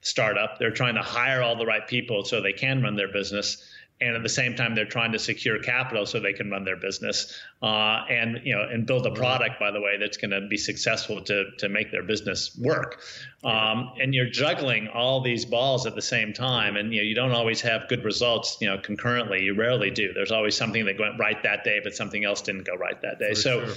startup. 0.00 0.58
They're 0.58 0.70
trying 0.70 0.94
to 0.94 1.02
hire 1.02 1.42
all 1.42 1.56
the 1.56 1.66
right 1.66 1.86
people 1.86 2.24
so 2.24 2.40
they 2.40 2.52
can 2.52 2.82
run 2.82 2.94
their 2.94 3.12
business 3.12 3.62
and 4.00 4.14
at 4.14 4.22
the 4.22 4.28
same 4.28 4.54
time 4.54 4.74
they're 4.74 4.84
trying 4.84 5.12
to 5.12 5.18
secure 5.18 5.58
capital 5.58 6.04
so 6.04 6.20
they 6.20 6.32
can 6.32 6.50
run 6.50 6.64
their 6.64 6.76
business 6.76 7.38
uh, 7.62 8.04
and 8.10 8.40
you 8.44 8.54
know 8.54 8.62
and 8.70 8.86
build 8.86 9.06
a 9.06 9.10
product 9.10 9.58
by 9.58 9.70
the 9.70 9.80
way 9.80 9.96
that's 9.98 10.16
going 10.16 10.30
to 10.30 10.46
be 10.48 10.56
successful 10.56 11.22
to 11.22 11.50
to 11.58 11.68
make 11.68 11.90
their 11.90 12.02
business 12.02 12.56
work. 12.58 13.00
Um, 13.44 13.92
and 14.00 14.14
you're 14.14 14.28
juggling 14.28 14.88
all 14.88 15.20
these 15.20 15.44
balls 15.44 15.86
at 15.86 15.94
the 15.94 16.02
same 16.02 16.32
time 16.32 16.76
and 16.76 16.92
you 16.92 17.00
know 17.00 17.06
you 17.06 17.14
don't 17.14 17.32
always 17.32 17.60
have 17.62 17.88
good 17.88 18.04
results 18.04 18.58
you 18.60 18.68
know 18.68 18.78
concurrently. 18.78 19.42
You 19.42 19.54
rarely 19.54 19.90
do. 19.90 20.12
There's 20.12 20.32
always 20.32 20.56
something 20.56 20.84
that 20.84 20.98
went 20.98 21.18
right 21.18 21.42
that 21.42 21.64
day 21.64 21.80
but 21.82 21.94
something 21.94 22.24
else 22.24 22.42
didn't 22.42 22.66
go 22.66 22.74
right 22.74 23.00
that 23.02 23.18
day. 23.18 23.30
For 23.30 23.40
so 23.40 23.66
sure. 23.66 23.74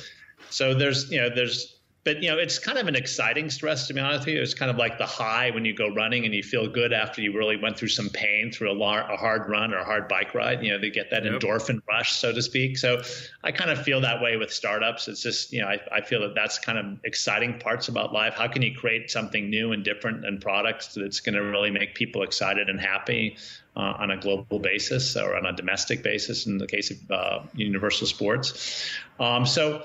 so 0.50 0.74
there's 0.74 1.10
you 1.12 1.22
know 1.22 1.30
there's 1.34 1.79
but 2.10 2.24
you 2.24 2.30
know 2.32 2.40
it's 2.40 2.58
kind 2.58 2.80
of 2.80 2.88
an 2.88 2.96
exciting 2.96 3.52
stress 3.52 3.86
to 3.86 3.94
be 3.94 4.00
honest 4.00 4.26
with 4.26 4.34
you. 4.34 4.42
It's 4.42 4.56
kind 4.56 4.72
of 4.72 4.78
like 4.78 4.98
the 4.98 5.06
high 5.06 5.52
when 5.52 5.64
you 5.64 5.76
go 5.76 5.94
running 5.94 6.26
and 6.26 6.34
you 6.34 6.42
feel 6.42 6.68
good 6.68 6.92
after 6.92 7.22
you 7.22 7.38
really 7.38 7.56
went 7.56 7.78
through 7.78 7.90
some 7.90 8.10
pain 8.10 8.52
through 8.52 8.72
a, 8.72 8.74
lar- 8.74 9.12
a 9.12 9.16
hard 9.16 9.48
run 9.48 9.76
or 9.76 9.78
a 9.78 9.86
hard 9.86 10.08
bike 10.08 10.34
ride 10.34 10.64
you 10.64 10.72
know 10.72 10.80
they 10.80 10.90
get 10.90 11.12
that 11.12 11.24
yep. 11.24 11.34
endorphin 11.34 11.82
rush 11.88 12.14
so 12.14 12.34
to 12.34 12.42
speak. 12.42 12.80
So 12.80 13.04
i 13.44 13.52
kind 13.52 13.70
of 13.70 13.84
feel 13.84 14.02
that 14.02 14.24
way 14.24 14.38
with 14.38 14.52
startups. 14.52 15.08
It's 15.08 15.22
just 15.22 15.54
you 15.54 15.62
know 15.62 15.68
I, 15.68 15.80
I 15.92 16.02
feel 16.02 16.22
that 16.22 16.34
that's 16.34 16.58
kind 16.58 16.80
of 16.80 16.98
exciting 17.04 17.60
parts 17.60 17.90
about 17.90 18.12
life. 18.12 18.34
How 18.34 18.48
can 18.48 18.64
you 18.64 18.76
create 18.76 19.12
something 19.12 19.48
new 19.48 19.72
and 19.72 19.84
different 19.84 20.26
and 20.26 20.42
products 20.42 20.96
that's 20.96 21.20
going 21.20 21.36
to 21.36 21.44
really 21.44 21.70
make 21.70 21.94
people 21.94 22.24
excited 22.24 22.70
and 22.70 22.82
happy 22.82 23.38
uh, 23.76 23.94
on 24.00 24.10
a 24.10 24.18
global 24.18 24.58
basis 24.58 25.16
or 25.16 25.36
on 25.36 25.46
a 25.46 25.54
domestic 25.54 26.02
basis 26.02 26.48
in 26.48 26.58
the 26.58 26.66
case 26.66 26.90
of 26.90 27.12
uh, 27.12 27.40
universal 27.54 28.08
sports? 28.08 28.90
Um, 29.20 29.46
so 29.46 29.84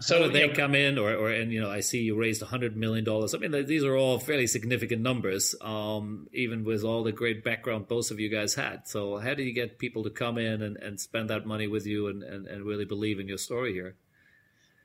so 0.00 0.22
How 0.22 0.28
they 0.28 0.48
come 0.48 0.74
in, 0.74 0.98
or, 0.98 1.14
or 1.14 1.30
and 1.30 1.52
you 1.52 1.60
know, 1.60 1.70
I 1.70 1.80
see 1.80 2.02
you 2.02 2.16
raised 2.16 2.42
a 2.42 2.46
hundred 2.46 2.76
million 2.76 3.04
dollars. 3.04 3.34
I 3.34 3.38
mean, 3.38 3.66
these 3.66 3.84
are 3.84 3.96
all 3.96 4.18
fairly 4.18 4.46
significant 4.46 5.02
numbers, 5.02 5.54
um, 5.60 6.28
even 6.32 6.64
with 6.64 6.82
all 6.82 7.04
the 7.04 7.12
great 7.12 7.44
background 7.44 7.86
both 7.86 8.10
of 8.10 8.18
you 8.18 8.28
guys 8.28 8.54
had. 8.54 8.88
So, 8.88 9.18
how 9.18 9.34
do 9.34 9.42
you 9.42 9.52
get 9.52 9.78
people 9.78 10.02
to 10.04 10.10
come 10.10 10.36
in 10.36 10.62
and, 10.62 10.76
and 10.78 11.00
spend 11.00 11.30
that 11.30 11.46
money 11.46 11.68
with 11.68 11.86
you 11.86 12.08
and, 12.08 12.22
and, 12.22 12.46
and 12.46 12.64
really 12.64 12.84
believe 12.84 13.20
in 13.20 13.28
your 13.28 13.38
story 13.38 13.72
here? 13.72 13.94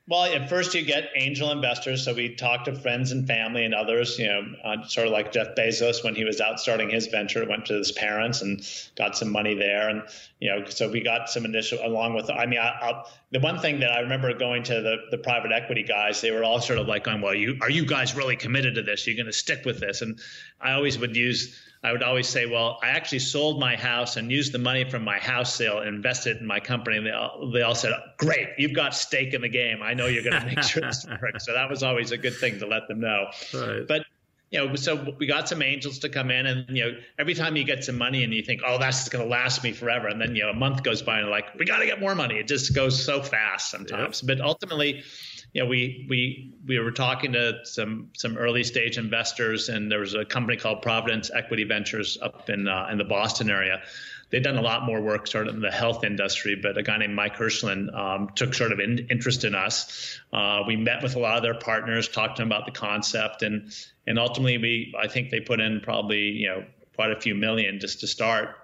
Well, 0.08 0.24
at 0.24 0.48
first 0.48 0.74
you 0.74 0.82
get 0.82 1.10
angel 1.14 1.52
investors. 1.52 2.04
So 2.04 2.12
we 2.12 2.34
talk 2.34 2.64
to 2.64 2.74
friends 2.74 3.12
and 3.12 3.28
family 3.28 3.64
and 3.64 3.72
others, 3.72 4.18
you 4.18 4.26
know, 4.26 4.42
uh, 4.64 4.82
sort 4.88 5.06
of 5.06 5.12
like 5.12 5.30
Jeff 5.30 5.54
Bezos 5.54 6.02
when 6.02 6.16
he 6.16 6.24
was 6.24 6.40
out 6.40 6.58
starting 6.58 6.90
his 6.90 7.06
venture, 7.06 7.46
went 7.46 7.66
to 7.66 7.74
his 7.74 7.92
parents 7.92 8.42
and 8.42 8.60
got 8.96 9.16
some 9.16 9.30
money 9.30 9.54
there. 9.54 9.88
And, 9.88 10.02
you 10.40 10.50
know, 10.50 10.64
so 10.64 10.90
we 10.90 11.00
got 11.00 11.30
some 11.30 11.44
initial, 11.44 11.78
along 11.84 12.14
with, 12.14 12.28
I 12.28 12.46
mean, 12.46 12.58
I, 12.58 12.70
I, 12.70 13.04
the 13.30 13.38
one 13.38 13.60
thing 13.60 13.78
that 13.80 13.92
I 13.92 14.00
remember 14.00 14.34
going 14.34 14.64
to 14.64 14.80
the, 14.80 14.96
the 15.12 15.18
private 15.18 15.52
equity 15.52 15.84
guys, 15.84 16.20
they 16.20 16.32
were 16.32 16.42
all 16.42 16.60
sort 16.60 16.80
of 16.80 16.88
like, 16.88 17.04
going, 17.04 17.20
well, 17.20 17.34
you, 17.34 17.58
are 17.60 17.70
you 17.70 17.86
guys 17.86 18.16
really 18.16 18.36
committed 18.36 18.74
to 18.74 18.82
this? 18.82 19.06
Are 19.06 19.10
you 19.10 19.16
going 19.16 19.26
to 19.26 19.32
stick 19.32 19.64
with 19.64 19.78
this? 19.78 20.02
And 20.02 20.18
I 20.60 20.72
always 20.72 20.98
would 20.98 21.14
use, 21.14 21.56
I 21.82 21.92
would 21.92 22.02
always 22.02 22.28
say, 22.28 22.44
well, 22.44 22.78
I 22.82 22.88
actually 22.88 23.20
sold 23.20 23.58
my 23.58 23.74
house 23.74 24.16
and 24.16 24.30
used 24.30 24.52
the 24.52 24.58
money 24.58 24.88
from 24.88 25.02
my 25.02 25.18
house 25.18 25.54
sale 25.54 25.78
and 25.78 25.88
invested 25.88 26.36
in 26.36 26.46
my 26.46 26.60
company. 26.60 26.98
And 26.98 27.06
they 27.06 27.10
all, 27.10 27.50
they 27.50 27.62
all 27.62 27.74
said, 27.74 27.92
great, 28.18 28.48
you've 28.58 28.74
got 28.74 28.94
stake 28.94 29.32
in 29.32 29.40
the 29.40 29.48
game. 29.48 29.82
I 29.82 29.94
know 29.94 30.06
you're 30.06 30.22
going 30.22 30.38
to 30.40 30.46
make 30.46 30.62
sure 30.62 30.82
this 30.82 31.06
works. 31.22 31.46
So 31.46 31.54
that 31.54 31.70
was 31.70 31.82
always 31.82 32.10
a 32.10 32.18
good 32.18 32.36
thing 32.36 32.58
to 32.58 32.66
let 32.66 32.86
them 32.86 33.00
know. 33.00 33.28
Right. 33.54 33.88
But 33.88 34.02
you 34.50 34.58
know, 34.58 34.74
so 34.74 35.14
we 35.18 35.26
got 35.26 35.48
some 35.48 35.62
angels 35.62 36.00
to 36.00 36.08
come 36.08 36.30
in, 36.30 36.44
and 36.44 36.76
you 36.76 36.84
know, 36.84 36.98
every 37.20 37.34
time 37.34 37.54
you 37.54 37.62
get 37.62 37.84
some 37.84 37.96
money 37.96 38.24
and 38.24 38.34
you 38.34 38.42
think, 38.42 38.62
oh, 38.66 38.78
that's 38.78 39.08
going 39.08 39.24
to 39.24 39.30
last 39.30 39.62
me 39.62 39.72
forever, 39.72 40.08
and 40.08 40.20
then 40.20 40.34
you 40.34 40.42
know, 40.42 40.50
a 40.50 40.54
month 40.54 40.82
goes 40.82 41.02
by 41.02 41.20
and 41.20 41.30
like, 41.30 41.54
we 41.56 41.64
got 41.64 41.78
to 41.78 41.86
get 41.86 42.00
more 42.00 42.16
money. 42.16 42.34
It 42.34 42.48
just 42.48 42.74
goes 42.74 43.02
so 43.02 43.22
fast 43.22 43.70
sometimes. 43.70 44.22
Yep. 44.22 44.38
But 44.38 44.44
ultimately, 44.44 45.04
you 45.52 45.62
know, 45.62 45.68
we 45.68 46.06
we 46.08 46.54
we 46.66 46.78
were 46.78 46.92
talking 46.92 47.32
to 47.32 47.64
some 47.64 48.10
some 48.16 48.38
early 48.38 48.62
stage 48.62 48.98
investors, 48.98 49.68
and 49.68 49.90
there 49.90 50.00
was 50.00 50.14
a 50.14 50.24
company 50.24 50.56
called 50.56 50.82
Providence 50.82 51.30
Equity 51.34 51.64
Ventures 51.64 52.18
up 52.20 52.48
in 52.48 52.68
uh, 52.68 52.88
in 52.90 52.98
the 52.98 53.04
Boston 53.04 53.50
area. 53.50 53.82
They'd 54.30 54.44
done 54.44 54.58
a 54.58 54.62
lot 54.62 54.84
more 54.84 55.00
work 55.00 55.26
sort 55.26 55.48
of 55.48 55.56
in 55.56 55.60
the 55.60 55.72
health 55.72 56.04
industry, 56.04 56.54
but 56.54 56.78
a 56.78 56.84
guy 56.84 56.98
named 56.98 57.16
Mike 57.16 57.36
Hirshland 57.36 57.92
um, 57.92 58.30
took 58.36 58.54
sort 58.54 58.70
of 58.70 58.78
in, 58.78 59.08
interest 59.10 59.42
in 59.42 59.56
us. 59.56 60.20
Uh, 60.32 60.62
we 60.68 60.76
met 60.76 61.02
with 61.02 61.16
a 61.16 61.18
lot 61.18 61.36
of 61.36 61.42
their 61.42 61.58
partners, 61.58 62.08
talked 62.08 62.36
to 62.36 62.42
them 62.42 62.48
about 62.48 62.64
the 62.64 62.72
concept, 62.72 63.42
and 63.42 63.72
and 64.06 64.18
ultimately 64.18 64.58
we 64.58 64.94
I 64.98 65.08
think 65.08 65.30
they 65.30 65.40
put 65.40 65.60
in 65.60 65.80
probably 65.80 66.30
you 66.30 66.48
know 66.48 66.64
quite 66.94 67.10
a 67.10 67.20
few 67.20 67.34
million 67.34 67.80
just 67.80 68.00
to 68.00 68.06
start 68.06 68.56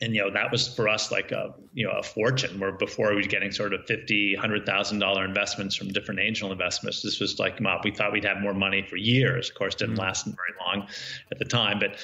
and 0.00 0.14
you 0.14 0.22
know 0.22 0.30
that 0.30 0.52
was 0.52 0.72
for 0.74 0.88
us 0.88 1.10
like 1.10 1.32
a 1.32 1.54
you 1.74 1.86
know 1.86 1.92
a 1.92 2.02
fortune 2.02 2.60
where 2.60 2.72
before 2.72 3.10
we 3.10 3.16
were 3.16 3.22
getting 3.22 3.50
sort 3.50 3.72
of 3.74 3.84
fifty 3.86 4.34
hundred 4.34 4.64
thousand 4.64 4.98
dollar 4.98 5.24
investments 5.24 5.74
from 5.74 5.88
different 5.88 6.20
angel 6.20 6.52
investments 6.52 7.02
this 7.02 7.20
was 7.20 7.38
like 7.38 7.58
well, 7.60 7.80
we 7.82 7.90
thought 7.90 8.12
we'd 8.12 8.24
have 8.24 8.40
more 8.40 8.54
money 8.54 8.82
for 8.82 8.96
years 8.96 9.50
of 9.50 9.56
course 9.56 9.74
didn't 9.74 9.94
mm-hmm. 9.94 10.02
last 10.02 10.24
very 10.24 10.36
long 10.64 10.86
at 11.30 11.38
the 11.38 11.44
time 11.44 11.78
but 11.78 11.98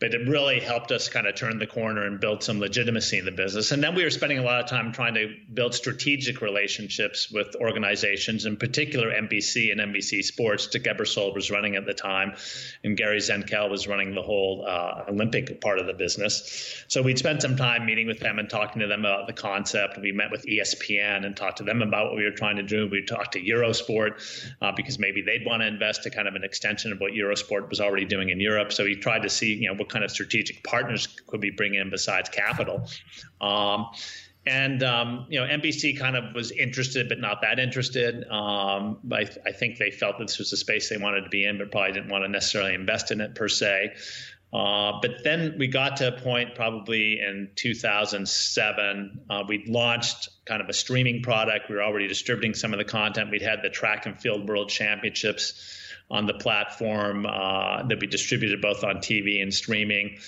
but 0.00 0.14
it 0.14 0.26
really 0.26 0.60
helped 0.60 0.90
us 0.92 1.08
kind 1.08 1.26
of 1.26 1.34
turn 1.34 1.58
the 1.58 1.66
corner 1.66 2.06
and 2.06 2.20
build 2.20 2.42
some 2.42 2.58
legitimacy 2.58 3.18
in 3.18 3.26
the 3.26 3.30
business. 3.30 3.70
And 3.70 3.82
then 3.82 3.94
we 3.94 4.02
were 4.02 4.10
spending 4.10 4.38
a 4.38 4.42
lot 4.42 4.64
of 4.64 4.68
time 4.68 4.92
trying 4.92 5.12
to 5.14 5.34
build 5.52 5.74
strategic 5.74 6.40
relationships 6.40 7.30
with 7.30 7.54
organizations, 7.56 8.46
in 8.46 8.56
particular 8.56 9.10
NBC 9.10 9.70
and 9.70 9.80
NBC 9.80 10.24
Sports. 10.24 10.68
Dick 10.68 10.84
Ebersol 10.84 11.34
was 11.34 11.50
running 11.50 11.76
at 11.76 11.84
the 11.84 11.92
time, 11.92 12.34
and 12.82 12.96
Gary 12.96 13.18
Zenkel 13.18 13.68
was 13.70 13.86
running 13.86 14.14
the 14.14 14.22
whole 14.22 14.64
uh, 14.66 15.04
Olympic 15.08 15.60
part 15.60 15.78
of 15.78 15.86
the 15.86 15.92
business. 15.92 16.82
So 16.88 17.02
we'd 17.02 17.18
spent 17.18 17.39
some 17.40 17.56
time 17.56 17.86
meeting 17.86 18.06
with 18.06 18.20
them 18.20 18.38
and 18.38 18.48
talking 18.48 18.80
to 18.80 18.86
them 18.86 19.00
about 19.00 19.26
the 19.26 19.32
concept. 19.32 19.98
We 19.98 20.12
met 20.12 20.30
with 20.30 20.44
ESPN 20.46 21.24
and 21.24 21.36
talked 21.36 21.58
to 21.58 21.64
them 21.64 21.82
about 21.82 22.06
what 22.06 22.16
we 22.16 22.24
were 22.24 22.30
trying 22.30 22.56
to 22.56 22.62
do. 22.62 22.88
We 22.88 23.04
talked 23.04 23.32
to 23.32 23.42
Eurosport 23.42 24.54
uh, 24.60 24.72
because 24.72 24.98
maybe 24.98 25.22
they'd 25.22 25.44
want 25.46 25.62
to 25.62 25.66
invest 25.66 26.04
to 26.04 26.10
kind 26.10 26.28
of 26.28 26.34
an 26.34 26.44
extension 26.44 26.92
of 26.92 27.00
what 27.00 27.12
Eurosport 27.12 27.68
was 27.68 27.80
already 27.80 28.04
doing 28.04 28.30
in 28.30 28.40
Europe. 28.40 28.72
So 28.72 28.84
we 28.84 28.96
tried 28.96 29.22
to 29.22 29.28
see, 29.28 29.54
you 29.54 29.68
know, 29.68 29.74
what 29.74 29.88
kind 29.88 30.04
of 30.04 30.10
strategic 30.10 30.62
partners 30.64 31.06
could 31.06 31.42
we 31.42 31.50
bring 31.50 31.74
in 31.74 31.90
besides 31.90 32.28
capital? 32.28 32.88
Um, 33.40 33.86
and 34.46 34.82
um, 34.82 35.26
you 35.28 35.38
know, 35.38 35.46
NBC 35.46 35.98
kind 35.98 36.16
of 36.16 36.34
was 36.34 36.50
interested, 36.50 37.08
but 37.08 37.20
not 37.20 37.42
that 37.42 37.58
interested. 37.58 38.24
Um, 38.30 38.98
I, 39.12 39.28
I, 39.44 39.52
think 39.52 39.76
they 39.76 39.90
felt 39.90 40.18
this 40.18 40.38
was 40.38 40.52
a 40.52 40.56
space 40.56 40.88
they 40.88 40.96
wanted 40.96 41.22
to 41.22 41.28
be 41.28 41.44
in, 41.44 41.58
but 41.58 41.70
probably 41.70 41.92
didn't 41.92 42.08
want 42.08 42.24
to 42.24 42.28
necessarily 42.28 42.74
invest 42.74 43.10
in 43.10 43.20
it 43.20 43.34
per 43.34 43.48
se. 43.48 43.92
Uh, 44.52 44.98
but 45.00 45.22
then 45.22 45.54
we 45.58 45.68
got 45.68 45.96
to 45.98 46.08
a 46.08 46.20
point 46.20 46.54
probably 46.56 47.20
in 47.20 47.50
2007. 47.54 49.20
Uh, 49.30 49.44
we 49.46 49.64
launched 49.68 50.28
kind 50.44 50.60
of 50.60 50.68
a 50.68 50.72
streaming 50.72 51.22
product. 51.22 51.68
We 51.68 51.76
were 51.76 51.82
already 51.82 52.08
distributing 52.08 52.54
some 52.54 52.72
of 52.72 52.78
the 52.78 52.84
content. 52.84 53.30
We'd 53.30 53.42
had 53.42 53.62
the 53.62 53.70
track 53.70 54.06
and 54.06 54.20
field 54.20 54.48
world 54.48 54.68
championships 54.68 55.78
on 56.10 56.26
the 56.26 56.34
platform 56.34 57.26
uh, 57.26 57.84
that 57.84 58.00
we 58.00 58.08
distributed 58.08 58.60
both 58.60 58.82
on 58.82 58.96
TV 58.96 59.40
and 59.40 59.54
streaming. 59.54 60.18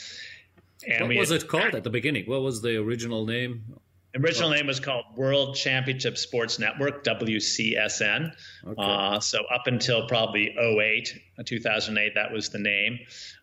And 0.87 1.09
what 1.09 1.17
was 1.17 1.31
it 1.33 1.49
called 1.49 1.75
at 1.75 1.83
the 1.83 1.91
beginning? 1.91 2.27
What 2.27 2.43
was 2.43 2.63
the 2.63 2.77
original 2.77 3.27
name? 3.27 3.65
The 4.13 4.21
original 4.21 4.51
name 4.51 4.67
was 4.67 4.79
called 4.79 5.05
World 5.17 5.57
Championship 5.57 6.19
Sports 6.19 6.59
Network, 6.59 7.03
WCSN. 7.03 8.35
Okay. 8.67 8.75
Uh, 8.77 9.21
so 9.21 9.45
up 9.53 9.67
until 9.67 10.07
probably 10.07 10.55
08, 10.59 11.19
2008, 11.45 12.15
that 12.15 12.31
was 12.31 12.51
the 12.51 12.59
name. 12.59 12.99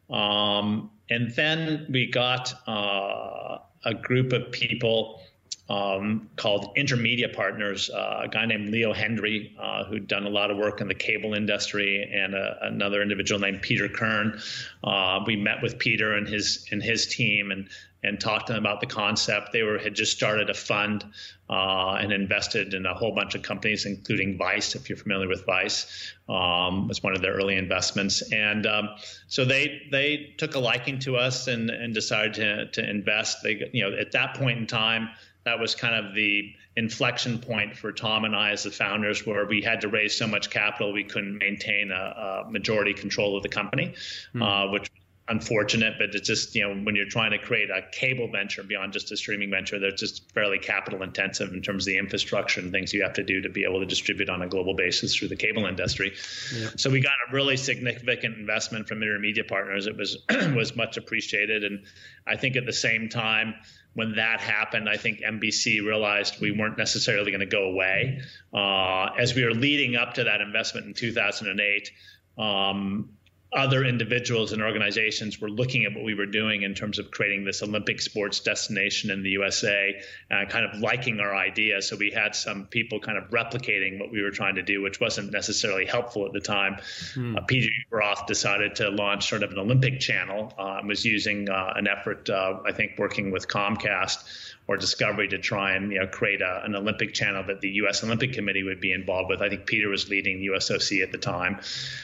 Um, 0.09 0.91
and 1.09 1.31
then 1.35 1.87
we 1.89 2.07
got 2.07 2.53
uh, 2.67 3.59
a 3.85 3.93
group 3.93 4.33
of 4.33 4.51
people 4.51 5.21
um, 5.69 6.29
called 6.35 6.75
Intermedia 6.75 7.31
Partners, 7.31 7.91
uh, 7.91 8.21
a 8.23 8.27
guy 8.27 8.45
named 8.45 8.69
Leo 8.69 8.91
Hindery, 8.91 9.53
uh, 9.59 9.83
who'd 9.83 10.07
done 10.07 10.25
a 10.25 10.29
lot 10.29 10.49
of 10.49 10.57
work 10.57 10.81
in 10.81 10.87
the 10.87 10.95
cable 10.95 11.35
industry, 11.35 12.09
and 12.11 12.33
uh, 12.33 12.55
another 12.61 13.03
individual 13.03 13.39
named 13.39 13.61
Peter 13.61 13.87
Kern. 13.87 14.41
Uh, 14.83 15.19
we 15.27 15.35
met 15.35 15.61
with 15.61 15.77
Peter 15.77 16.13
and 16.13 16.27
his 16.27 16.65
and 16.71 16.81
his 16.81 17.05
team 17.05 17.51
and 17.51 17.69
and 18.03 18.19
talked 18.19 18.47
to 18.47 18.53
them 18.53 18.63
about 18.63 18.79
the 18.79 18.87
concept. 18.87 19.51
They 19.51 19.63
were 19.63 19.77
had 19.77 19.93
just 19.93 20.15
started 20.15 20.49
a 20.49 20.53
fund 20.53 21.05
uh, 21.49 21.97
and 21.99 22.13
invested 22.13 22.73
in 22.73 22.85
a 22.85 22.93
whole 22.93 23.13
bunch 23.13 23.35
of 23.35 23.41
companies, 23.41 23.85
including 23.85 24.37
Vice. 24.37 24.75
If 24.75 24.89
you're 24.89 24.97
familiar 24.97 25.27
with 25.27 25.45
Vice, 25.45 26.13
um, 26.29 26.87
was 26.87 27.03
one 27.03 27.15
of 27.15 27.21
their 27.21 27.33
early 27.33 27.55
investments, 27.55 28.21
and 28.31 28.65
um, 28.65 28.89
so 29.27 29.45
they 29.45 29.81
they 29.91 30.33
took 30.37 30.55
a 30.55 30.59
liking 30.59 30.99
to 30.99 31.17
us 31.17 31.47
and 31.47 31.69
and 31.69 31.93
decided 31.93 32.33
to 32.35 32.81
to 32.81 32.89
invest. 32.89 33.43
They 33.43 33.69
you 33.73 33.89
know 33.89 33.97
at 33.97 34.13
that 34.13 34.35
point 34.35 34.59
in 34.59 34.67
time 34.67 35.09
that 35.45 35.59
was 35.59 35.73
kind 35.75 36.05
of 36.05 36.13
the 36.13 36.53
inflection 36.75 37.39
point 37.39 37.75
for 37.75 37.91
Tom 37.91 38.23
and 38.23 38.35
I 38.35 38.51
as 38.51 38.63
the 38.63 38.71
founders, 38.71 39.25
where 39.25 39.45
we 39.45 39.61
had 39.61 39.81
to 39.81 39.87
raise 39.87 40.15
so 40.15 40.27
much 40.27 40.49
capital 40.49 40.93
we 40.93 41.03
couldn't 41.03 41.37
maintain 41.37 41.91
a, 41.91 42.43
a 42.45 42.51
majority 42.51 42.93
control 42.93 43.35
of 43.35 43.43
the 43.43 43.49
company, 43.49 43.93
mm. 44.33 44.41
uh, 44.41 44.71
which 44.71 44.89
unfortunate, 45.29 45.95
but 45.97 46.13
it's 46.15 46.27
just 46.27 46.55
you 46.55 46.67
know 46.67 46.73
when 46.83 46.95
you're 46.95 47.05
trying 47.05 47.31
to 47.31 47.37
create 47.37 47.69
a 47.69 47.81
cable 47.91 48.27
venture 48.27 48.63
beyond 48.63 48.93
just 48.93 49.11
a 49.11 49.17
streaming 49.17 49.49
venture, 49.49 49.79
they're 49.79 49.91
just 49.91 50.31
fairly 50.31 50.59
capital 50.59 51.03
intensive 51.03 51.53
in 51.53 51.61
terms 51.61 51.83
of 51.83 51.87
the 51.87 51.97
infrastructure 51.97 52.59
and 52.59 52.71
things 52.71 52.93
you 52.93 53.03
have 53.03 53.13
to 53.13 53.23
do 53.23 53.41
to 53.41 53.49
be 53.49 53.63
able 53.63 53.79
to 53.79 53.85
distribute 53.85 54.29
on 54.29 54.41
a 54.41 54.47
global 54.47 54.73
basis 54.73 55.15
through 55.15 55.27
the 55.27 55.35
cable 55.35 55.65
industry. 55.65 56.13
Yeah. 56.55 56.69
So 56.77 56.89
we 56.89 57.01
got 57.01 57.13
a 57.29 57.33
really 57.33 57.57
significant 57.57 58.37
investment 58.37 58.87
from 58.87 58.99
Intermedia 58.99 59.47
Partners. 59.47 59.87
It 59.87 59.97
was 59.97 60.17
was 60.55 60.75
much 60.75 60.97
appreciated, 60.97 61.63
and 61.63 61.83
I 62.27 62.35
think 62.35 62.55
at 62.55 62.65
the 62.65 62.73
same 62.73 63.09
time 63.09 63.55
when 63.93 64.15
that 64.15 64.39
happened, 64.39 64.87
I 64.87 64.97
think 64.97 65.21
NBC 65.21 65.85
realized 65.85 66.39
we 66.39 66.51
weren't 66.51 66.77
necessarily 66.77 67.31
going 67.31 67.39
to 67.39 67.45
go 67.45 67.63
away. 67.63 68.21
Uh, 68.53 69.07
as 69.17 69.33
we 69.33 69.43
were 69.43 69.53
leading 69.53 69.95
up 69.95 70.13
to 70.13 70.23
that 70.25 70.41
investment 70.41 70.87
in 70.87 70.93
2008, 70.93 71.91
um, 72.37 73.09
other 73.51 73.83
individuals 73.83 74.51
and 74.51 74.61
organizations 74.61 75.41
were 75.41 75.49
looking 75.49 75.85
at 75.85 75.93
what 75.95 76.03
we 76.03 76.13
were 76.13 76.27
doing 76.27 76.61
in 76.61 76.75
terms 76.75 76.99
of 76.99 77.09
creating 77.09 77.45
this 77.45 77.63
Olympic 77.63 77.99
sports 77.99 78.41
destination 78.41 79.09
in 79.09 79.23
the 79.23 79.31
USA, 79.31 79.99
uh, 80.29 80.45
kind 80.45 80.65
of 80.65 80.79
liking 80.79 81.19
our 81.19 81.35
idea. 81.35 81.81
So 81.81 81.95
we 81.95 82.11
had 82.11 82.35
some 82.35 82.67
people 82.67 82.99
kind 82.99 83.17
of 83.17 83.31
replicating 83.31 83.99
what 83.99 84.11
we 84.11 84.21
were 84.21 84.29
trying 84.29 84.55
to 84.55 84.61
do, 84.61 84.83
which 84.83 84.99
wasn't 84.99 85.31
necessarily 85.31 85.85
helpful 85.85 86.27
at 86.27 86.33
the 86.33 86.39
time. 86.39 86.77
Hmm. 87.15 87.37
Uh, 87.37 87.41
Peter 87.41 87.69
Ueberroth 87.91 88.27
decided 88.27 88.75
to 88.75 88.89
launch 88.89 89.27
sort 89.29 89.41
of 89.41 89.51
an 89.51 89.57
Olympic 89.57 89.99
channel, 89.99 90.53
uh, 90.57 90.81
was 90.85 91.03
using 91.03 91.49
uh, 91.49 91.73
an 91.75 91.87
effort, 91.87 92.29
uh, 92.29 92.59
I 92.65 92.71
think, 92.71 92.99
working 92.99 93.31
with 93.31 93.47
Comcast 93.47 94.23
or 94.69 94.77
Discovery 94.77 95.27
to 95.29 95.39
try 95.39 95.73
and 95.73 95.91
you 95.91 95.99
know 95.99 96.05
create 96.05 96.41
a, 96.41 96.61
an 96.63 96.75
Olympic 96.75 97.15
channel 97.15 97.43
that 97.47 97.59
the 97.59 97.69
U.S. 97.81 98.03
Olympic 98.03 98.33
Committee 98.33 98.61
would 98.61 98.79
be 98.79 98.93
involved 98.93 99.27
with. 99.27 99.41
I 99.41 99.49
think 99.49 99.65
Peter 99.65 99.89
was 99.89 100.09
leading 100.09 100.41
USOC 100.41 101.01
at 101.01 101.11
the 101.11 101.17
time, 101.17 101.59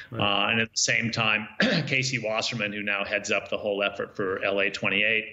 right. 0.10 0.48
uh, 0.48 0.50
and 0.50 0.62
at 0.62 0.72
the 0.72 0.78
same 0.78 1.12
time, 1.12 1.35
Casey 1.88 2.20
Wasserman, 2.20 2.74
who 2.74 2.84
now 2.84 3.06
heads 3.06 3.32
up 3.32 3.50
the 3.50 3.58
whole 3.58 3.84
effort 3.84 4.16
for 4.16 4.40
LA 4.44 4.70
28 4.70 5.26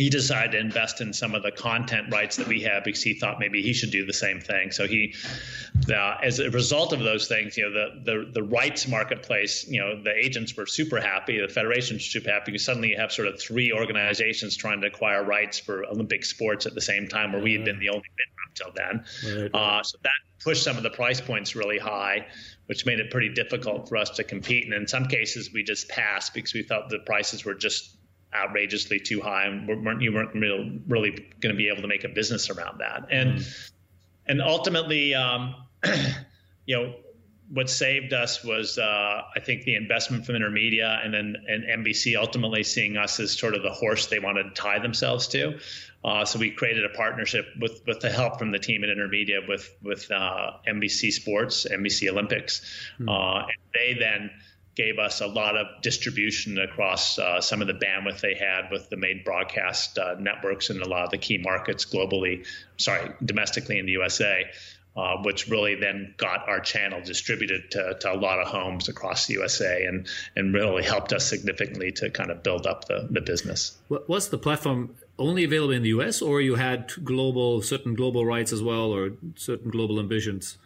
he 0.00 0.08
decided 0.08 0.52
to 0.52 0.58
invest 0.58 1.02
in 1.02 1.12
some 1.12 1.34
of 1.34 1.42
the 1.42 1.50
content 1.50 2.10
rights 2.10 2.36
that 2.36 2.48
we 2.48 2.62
have 2.62 2.84
because 2.84 3.02
he 3.02 3.12
thought 3.12 3.38
maybe 3.38 3.60
he 3.60 3.74
should 3.74 3.90
do 3.90 4.06
the 4.06 4.14
same 4.14 4.40
thing. 4.40 4.70
So 4.70 4.86
he, 4.86 5.14
the, 5.74 6.14
as 6.22 6.38
a 6.38 6.48
result 6.48 6.94
of 6.94 7.00
those 7.00 7.28
things, 7.28 7.58
you 7.58 7.68
know, 7.68 7.72
the, 7.72 8.00
the 8.04 8.32
the 8.32 8.42
rights 8.42 8.88
marketplace, 8.88 9.68
you 9.68 9.78
know, 9.78 10.02
the 10.02 10.16
agents 10.16 10.56
were 10.56 10.64
super 10.64 11.02
happy, 11.02 11.38
the 11.38 11.52
federation 11.52 11.96
was 11.96 12.06
super 12.06 12.30
happy 12.30 12.52
because 12.52 12.64
suddenly 12.64 12.92
you 12.92 12.96
have 12.96 13.12
sort 13.12 13.28
of 13.28 13.38
three 13.38 13.72
organizations 13.72 14.56
trying 14.56 14.80
to 14.80 14.86
acquire 14.86 15.22
rights 15.22 15.58
for 15.58 15.84
Olympic 15.84 16.24
sports 16.24 16.64
at 16.64 16.74
the 16.74 16.80
same 16.80 17.06
time, 17.06 17.32
where 17.32 17.42
we 17.42 17.52
had 17.52 17.66
been 17.66 17.78
the 17.78 17.90
only 17.90 18.08
bidder 18.16 18.40
until 18.48 18.72
then. 18.74 19.42
Right. 19.42 19.54
Uh, 19.54 19.82
so 19.82 19.98
that 20.02 20.12
pushed 20.42 20.64
some 20.64 20.78
of 20.78 20.82
the 20.82 20.90
price 20.90 21.20
points 21.20 21.54
really 21.54 21.78
high 21.78 22.26
which 22.66 22.86
made 22.86 23.00
it 23.00 23.10
pretty 23.10 23.30
difficult 23.30 23.88
for 23.88 23.96
us 23.96 24.10
to 24.10 24.24
compete. 24.24 24.64
And 24.64 24.74
in 24.74 24.86
some 24.86 25.06
cases, 25.06 25.52
we 25.52 25.62
just 25.62 25.88
passed 25.88 26.34
because 26.34 26.54
we 26.54 26.62
felt 26.62 26.88
the 26.88 27.00
prices 27.00 27.44
were 27.44 27.54
just 27.54 27.96
outrageously 28.34 29.00
too 29.00 29.20
high, 29.20 29.46
and 29.46 29.84
weren't 29.84 30.02
you 30.02 30.12
weren't 30.12 30.34
really, 30.34 30.80
really 30.86 31.10
going 31.40 31.54
to 31.54 31.56
be 31.56 31.68
able 31.68 31.82
to 31.82 31.88
make 31.88 32.04
a 32.04 32.08
business 32.08 32.50
around 32.50 32.78
that. 32.78 33.08
And 33.10 33.40
mm. 33.40 33.70
and 34.26 34.40
ultimately, 34.40 35.14
um, 35.14 35.54
you 36.66 36.76
know, 36.76 36.94
what 37.52 37.68
saved 37.68 38.12
us 38.12 38.44
was 38.44 38.78
uh, 38.78 39.22
I 39.34 39.40
think 39.40 39.64
the 39.64 39.74
investment 39.74 40.24
from 40.24 40.36
Intermedia 40.36 41.04
and 41.04 41.12
then 41.12 41.36
and 41.48 41.84
NBC 41.84 42.16
ultimately 42.16 42.62
seeing 42.62 42.96
us 42.96 43.18
as 43.18 43.36
sort 43.36 43.54
of 43.54 43.62
the 43.62 43.72
horse 43.72 44.06
they 44.06 44.20
wanted 44.20 44.44
to 44.44 44.50
tie 44.50 44.78
themselves 44.78 45.28
to. 45.28 45.58
Uh, 46.02 46.24
so 46.24 46.38
we 46.38 46.50
created 46.50 46.84
a 46.84 46.90
partnership 46.90 47.46
with 47.60 47.82
with 47.86 48.00
the 48.00 48.10
help 48.10 48.38
from 48.38 48.52
the 48.52 48.58
team 48.58 48.84
at 48.84 48.90
Intermedia 48.90 49.46
with 49.48 49.70
with 49.82 50.10
uh, 50.10 50.52
NBC 50.66 51.12
Sports, 51.12 51.66
NBC 51.70 52.08
Olympics, 52.08 52.62
mm. 52.98 53.08
and 53.08 53.56
they 53.74 53.94
then 53.98 54.30
gave 54.76 54.98
us 54.98 55.20
a 55.20 55.26
lot 55.26 55.56
of 55.56 55.66
distribution 55.82 56.58
across 56.58 57.18
uh, 57.18 57.40
some 57.40 57.60
of 57.60 57.66
the 57.66 57.74
bandwidth 57.74 58.20
they 58.20 58.34
had 58.34 58.70
with 58.70 58.88
the 58.88 58.96
main 58.96 59.20
broadcast 59.24 59.98
uh, 59.98 60.14
networks 60.18 60.70
in 60.70 60.80
a 60.80 60.88
lot 60.88 61.04
of 61.04 61.10
the 61.10 61.18
key 61.18 61.36
markets 61.36 61.84
globally, 61.84 62.46
sorry, 62.76 63.10
domestically 63.22 63.78
in 63.78 63.84
the 63.84 63.92
USA, 63.92 64.44
uh, 65.00 65.16
which 65.22 65.48
really 65.48 65.76
then 65.76 66.14
got 66.18 66.46
our 66.46 66.60
channel 66.60 67.00
distributed 67.02 67.70
to, 67.70 67.96
to, 68.00 68.12
a 68.12 68.14
lot 68.14 68.38
of 68.38 68.48
homes 68.48 68.88
across 68.88 69.26
the 69.26 69.34
USA 69.34 69.84
and, 69.84 70.06
and 70.36 70.52
really 70.52 70.82
helped 70.82 71.12
us 71.12 71.26
significantly 71.26 71.90
to 71.90 72.10
kind 72.10 72.30
of 72.30 72.42
build 72.42 72.66
up 72.66 72.86
the, 72.86 73.08
the 73.10 73.22
business. 73.22 73.78
Was 73.88 74.28
the 74.28 74.36
platform 74.36 74.94
only 75.18 75.44
available 75.44 75.72
in 75.72 75.82
the 75.82 75.88
US 75.90 76.20
or 76.20 76.42
you 76.42 76.56
had 76.56 76.92
global, 77.02 77.62
certain 77.62 77.94
global 77.94 78.26
rights 78.26 78.52
as 78.52 78.62
well 78.62 78.92
or 78.92 79.12
certain 79.36 79.70
global 79.70 79.98
ambitions? 79.98 80.58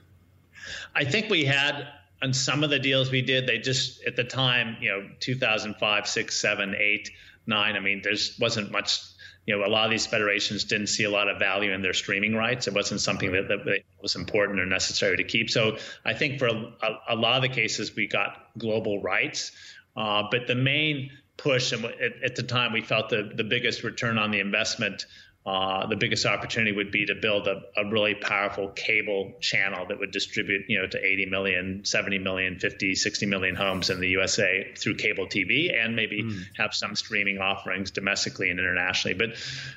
I 0.95 1.05
think 1.05 1.31
we 1.31 1.45
had 1.45 1.87
on 2.21 2.33
some 2.33 2.65
of 2.65 2.71
the 2.71 2.79
deals 2.79 3.11
we 3.11 3.23
did, 3.23 3.47
they 3.47 3.59
just 3.59 4.03
at 4.05 4.17
the 4.17 4.25
time, 4.25 4.79
you 4.81 4.91
know, 4.91 5.09
2005, 5.21 6.09
six, 6.09 6.41
seven, 6.41 6.75
eight, 6.77 7.11
nine. 7.47 7.77
I 7.77 7.81
mean, 7.81 8.01
there's 8.03 8.37
wasn't 8.41 8.73
much. 8.73 9.01
You 9.47 9.59
know, 9.59 9.67
a 9.67 9.69
lot 9.69 9.85
of 9.85 9.91
these 9.91 10.07
federations 10.07 10.65
didn't 10.65 10.87
see 10.87 11.05
a 11.05 11.11
lot 11.11 11.29
of 11.29 11.39
value 11.39 11.73
in 11.73 11.83
their 11.83 11.93
streaming 11.93 12.35
rights. 12.35 12.67
It 12.67 12.75
wasn't 12.75 13.01
something 13.01 13.33
that, 13.33 13.49
that 13.49 13.83
was 14.01 14.17
important 14.17 14.59
or 14.59 14.67
necessary 14.67 15.17
to 15.19 15.25
keep. 15.25 15.51
So 15.51 15.77
I 16.05 16.15
think 16.15 16.39
for 16.39 16.47
a, 16.47 16.73
a 17.11 17.17
lot 17.17 17.37
of 17.37 17.43
the 17.43 17.55
cases, 17.55 17.95
we 17.95 18.07
got 18.07 18.39
global 18.57 19.03
rights. 19.03 19.53
Uh, 19.97 20.25
but 20.31 20.47
the 20.47 20.55
main 20.55 21.11
push, 21.37 21.73
and 21.73 21.85
at, 21.85 22.23
at, 22.25 22.37
the 22.37 22.43
time, 22.43 22.73
we 22.73 22.81
felt 22.81 23.11
the, 23.11 23.33
the 23.35 23.45
biggest 23.45 23.83
return 23.83 24.19
on 24.19 24.31
the 24.31 24.41
investment 24.41 25.07
uh, 25.47 25.87
the 25.87 25.97
biggest 25.97 26.25
opportunity 26.25 26.73
would 26.73 26.91
be 26.91 27.05
to 27.05 27.15
build 27.15 27.47
a, 27.47 27.61
a, 27.77 27.85
really 27.91 28.15
powerful 28.15 28.69
cable 28.71 29.35
channel 29.41 29.85
that 29.87 29.99
would 29.99 30.11
distribute, 30.11 30.63
you 30.69 30.81
know, 30.81 30.87
to 30.87 30.99
80 30.99 31.27
million, 31.27 31.85
70 31.85 32.19
million, 32.19 32.59
50, 32.59 32.95
60 32.95 33.27
million 33.27 33.55
homes 33.55 33.91
in 33.91 34.01
the 34.01 34.09
USA 34.09 34.73
through 34.75 34.95
cable 34.95 35.27
TV, 35.27 35.71
and 35.75 35.95
maybe 35.95 36.23
mm. 36.23 36.43
have 36.57 36.73
some 36.73 36.97
streaming 36.97 37.41
offerings 37.41 37.91
domestically 37.91 38.49
and 38.49 38.59
internationally. 38.59 39.13
But, 39.13 39.37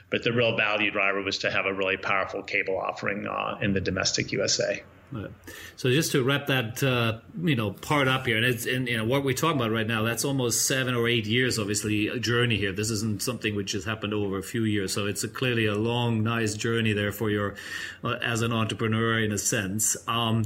but 0.09 0.23
the 0.23 0.31
real 0.31 0.55
value 0.55 0.89
driver 0.89 1.21
was 1.21 1.39
to 1.39 1.51
have 1.51 1.65
a 1.65 1.73
really 1.73 1.97
powerful 1.97 2.43
cable 2.43 2.77
offering 2.77 3.27
uh, 3.27 3.57
in 3.61 3.73
the 3.73 3.81
domestic 3.81 4.31
USA. 4.31 4.81
So 5.75 5.89
just 5.89 6.11
to 6.11 6.23
wrap 6.23 6.47
that 6.47 6.83
uh, 6.83 7.19
you 7.41 7.55
know 7.55 7.71
part 7.71 8.07
up 8.07 8.25
here, 8.25 8.35
and 8.35 8.45
it's 8.45 8.65
and 8.65 8.87
you 8.87 8.97
know 8.97 9.05
what 9.05 9.23
we're 9.23 9.33
talking 9.33 9.59
about 9.59 9.71
right 9.71 9.87
now. 9.87 10.03
That's 10.03 10.25
almost 10.25 10.67
seven 10.67 10.95
or 10.95 11.07
eight 11.07 11.25
years, 11.25 11.57
obviously, 11.57 12.07
a 12.07 12.19
journey 12.19 12.57
here. 12.57 12.73
This 12.73 12.89
isn't 12.89 13.21
something 13.21 13.55
which 13.55 13.71
has 13.71 13.85
happened 13.85 14.13
over 14.13 14.37
a 14.37 14.43
few 14.43 14.63
years. 14.63 14.93
So 14.93 15.05
it's 15.05 15.23
a, 15.23 15.29
clearly 15.29 15.65
a 15.65 15.75
long, 15.75 16.23
nice 16.23 16.55
journey 16.55 16.93
there 16.93 17.11
for 17.11 17.29
your 17.29 17.55
uh, 18.03 18.15
as 18.21 18.41
an 18.41 18.51
entrepreneur 18.51 19.19
in 19.19 19.31
a 19.31 19.37
sense. 19.37 19.95
Um, 20.07 20.45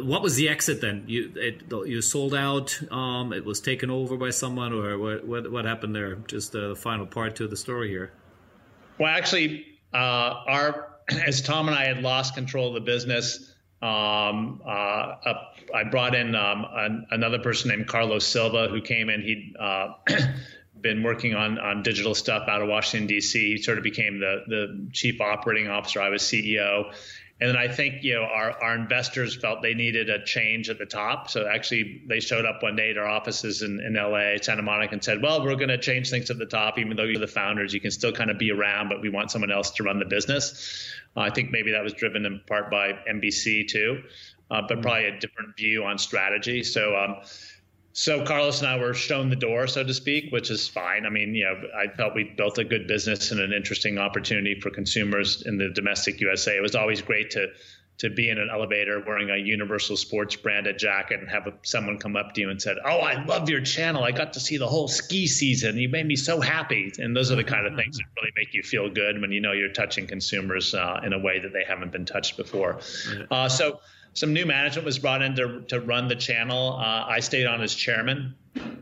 what 0.00 0.22
was 0.22 0.36
the 0.36 0.48
exit 0.48 0.80
then? 0.80 1.04
You 1.06 1.32
it, 1.36 1.62
you 1.70 2.00
sold 2.00 2.34
out. 2.34 2.80
Um, 2.90 3.32
it 3.34 3.44
was 3.44 3.60
taken 3.60 3.90
over 3.90 4.16
by 4.16 4.30
someone, 4.30 4.72
or 4.72 4.98
what? 4.98 5.26
What, 5.26 5.52
what 5.52 5.64
happened 5.66 5.94
there? 5.94 6.14
Just 6.14 6.52
the 6.52 6.74
final 6.74 7.06
part 7.06 7.36
to 7.36 7.48
the 7.48 7.56
story 7.56 7.88
here. 7.88 8.12
Well, 8.98 9.14
actually, 9.14 9.66
uh, 9.92 9.96
our 10.46 10.96
as 11.26 11.42
Tom 11.42 11.68
and 11.68 11.76
I 11.76 11.84
had 11.84 12.02
lost 12.02 12.34
control 12.34 12.68
of 12.68 12.74
the 12.74 12.80
business 12.80 13.49
um, 13.82 14.60
uh, 14.66 15.14
I 15.74 15.84
brought 15.90 16.14
in 16.14 16.34
um, 16.34 16.66
an, 16.70 17.06
another 17.10 17.38
person 17.38 17.70
named 17.70 17.86
Carlos 17.86 18.26
Silva 18.26 18.68
who 18.68 18.82
came 18.82 19.08
in. 19.08 19.22
He'd 19.22 19.56
uh, 19.58 19.94
been 20.80 21.02
working 21.02 21.34
on, 21.34 21.58
on 21.58 21.82
digital 21.82 22.14
stuff 22.14 22.48
out 22.48 22.60
of 22.60 22.68
Washington, 22.68 23.06
D.C. 23.06 23.56
He 23.56 23.62
sort 23.62 23.78
of 23.78 23.84
became 23.84 24.20
the, 24.20 24.44
the 24.46 24.88
chief 24.92 25.20
operating 25.20 25.68
officer. 25.68 26.00
I 26.00 26.10
was 26.10 26.22
CEO. 26.22 26.92
And 27.40 27.48
then 27.48 27.56
I 27.56 27.68
think 27.68 28.02
you 28.02 28.14
know 28.14 28.24
our, 28.24 28.52
our 28.62 28.74
investors 28.74 29.34
felt 29.34 29.62
they 29.62 29.72
needed 29.72 30.10
a 30.10 30.22
change 30.22 30.68
at 30.68 30.78
the 30.78 30.84
top. 30.84 31.30
So 31.30 31.46
actually, 31.46 32.02
they 32.06 32.20
showed 32.20 32.44
up 32.44 32.62
one 32.62 32.76
day 32.76 32.90
at 32.90 32.98
our 32.98 33.06
offices 33.06 33.62
in, 33.62 33.80
in 33.80 33.94
LA, 33.94 34.36
Santa 34.42 34.62
Monica, 34.62 34.92
and 34.92 35.02
said, 35.02 35.22
"Well, 35.22 35.42
we're 35.42 35.56
going 35.56 35.68
to 35.68 35.78
change 35.78 36.10
things 36.10 36.30
at 36.30 36.38
the 36.38 36.46
top. 36.46 36.78
Even 36.78 36.96
though 36.96 37.04
you're 37.04 37.18
the 37.18 37.26
founders, 37.26 37.72
you 37.72 37.80
can 37.80 37.90
still 37.90 38.12
kind 38.12 38.30
of 38.30 38.38
be 38.38 38.50
around, 38.50 38.90
but 38.90 39.00
we 39.00 39.08
want 39.08 39.30
someone 39.30 39.50
else 39.50 39.70
to 39.72 39.82
run 39.82 39.98
the 39.98 40.04
business." 40.04 40.92
Uh, 41.16 41.20
I 41.20 41.30
think 41.30 41.50
maybe 41.50 41.72
that 41.72 41.82
was 41.82 41.94
driven 41.94 42.26
in 42.26 42.40
part 42.46 42.70
by 42.70 42.92
NBC 43.10 43.68
too, 43.68 44.02
uh, 44.50 44.60
but 44.60 44.74
mm-hmm. 44.74 44.82
probably 44.82 45.06
a 45.06 45.18
different 45.18 45.56
view 45.56 45.84
on 45.84 45.98
strategy. 45.98 46.62
So. 46.62 46.96
Um, 46.96 47.16
So 47.92 48.24
Carlos 48.24 48.60
and 48.60 48.68
I 48.68 48.78
were 48.78 48.94
shown 48.94 49.30
the 49.30 49.36
door, 49.36 49.66
so 49.66 49.82
to 49.82 49.92
speak, 49.92 50.30
which 50.30 50.50
is 50.50 50.68
fine. 50.68 51.06
I 51.06 51.10
mean, 51.10 51.34
you 51.34 51.44
know, 51.44 51.60
I 51.76 51.88
felt 51.88 52.14
we 52.14 52.24
built 52.24 52.58
a 52.58 52.64
good 52.64 52.86
business 52.86 53.32
and 53.32 53.40
an 53.40 53.52
interesting 53.52 53.98
opportunity 53.98 54.58
for 54.60 54.70
consumers 54.70 55.42
in 55.42 55.58
the 55.58 55.70
domestic 55.70 56.20
USA. 56.20 56.56
It 56.56 56.62
was 56.62 56.74
always 56.74 57.02
great 57.02 57.30
to 57.32 57.48
to 58.00 58.08
be 58.08 58.30
in 58.30 58.38
an 58.38 58.48
elevator 58.50 59.02
wearing 59.06 59.28
a 59.28 59.36
Universal 59.36 59.94
Sports 59.94 60.34
branded 60.34 60.78
jacket 60.78 61.20
and 61.20 61.28
have 61.28 61.46
a, 61.46 61.52
someone 61.64 61.98
come 61.98 62.16
up 62.16 62.32
to 62.32 62.40
you 62.40 62.48
and 62.48 62.60
said, 62.60 62.78
"Oh, 62.82 63.00
I 63.00 63.22
love 63.24 63.50
your 63.50 63.60
channel. 63.60 64.04
I 64.04 64.10
got 64.10 64.32
to 64.34 64.40
see 64.40 64.56
the 64.56 64.66
whole 64.66 64.88
ski 64.88 65.26
season. 65.26 65.76
You 65.76 65.90
made 65.90 66.06
me 66.06 66.16
so 66.16 66.40
happy." 66.40 66.92
And 66.98 67.14
those 67.14 67.30
are 67.30 67.36
the 67.36 67.44
kind 67.44 67.66
of 67.66 67.76
things 67.76 67.98
that 67.98 68.04
really 68.16 68.32
make 68.36 68.54
you 68.54 68.62
feel 68.62 68.88
good 68.88 69.20
when 69.20 69.32
you 69.32 69.40
know 69.42 69.52
you're 69.52 69.72
touching 69.72 70.06
consumers 70.06 70.74
uh, 70.74 71.00
in 71.04 71.12
a 71.12 71.18
way 71.18 71.40
that 71.40 71.52
they 71.52 71.62
haven't 71.62 71.92
been 71.92 72.06
touched 72.06 72.38
before. 72.38 72.80
Uh, 73.30 73.50
so 73.50 73.80
some 74.14 74.32
new 74.32 74.46
management 74.46 74.84
was 74.84 74.98
brought 74.98 75.22
in 75.22 75.36
to, 75.36 75.60
to 75.68 75.80
run 75.80 76.08
the 76.08 76.16
channel. 76.16 76.76
Uh, 76.78 77.04
I 77.08 77.20
stayed 77.20 77.46
on 77.46 77.60
as 77.62 77.74
chairman, 77.74 78.34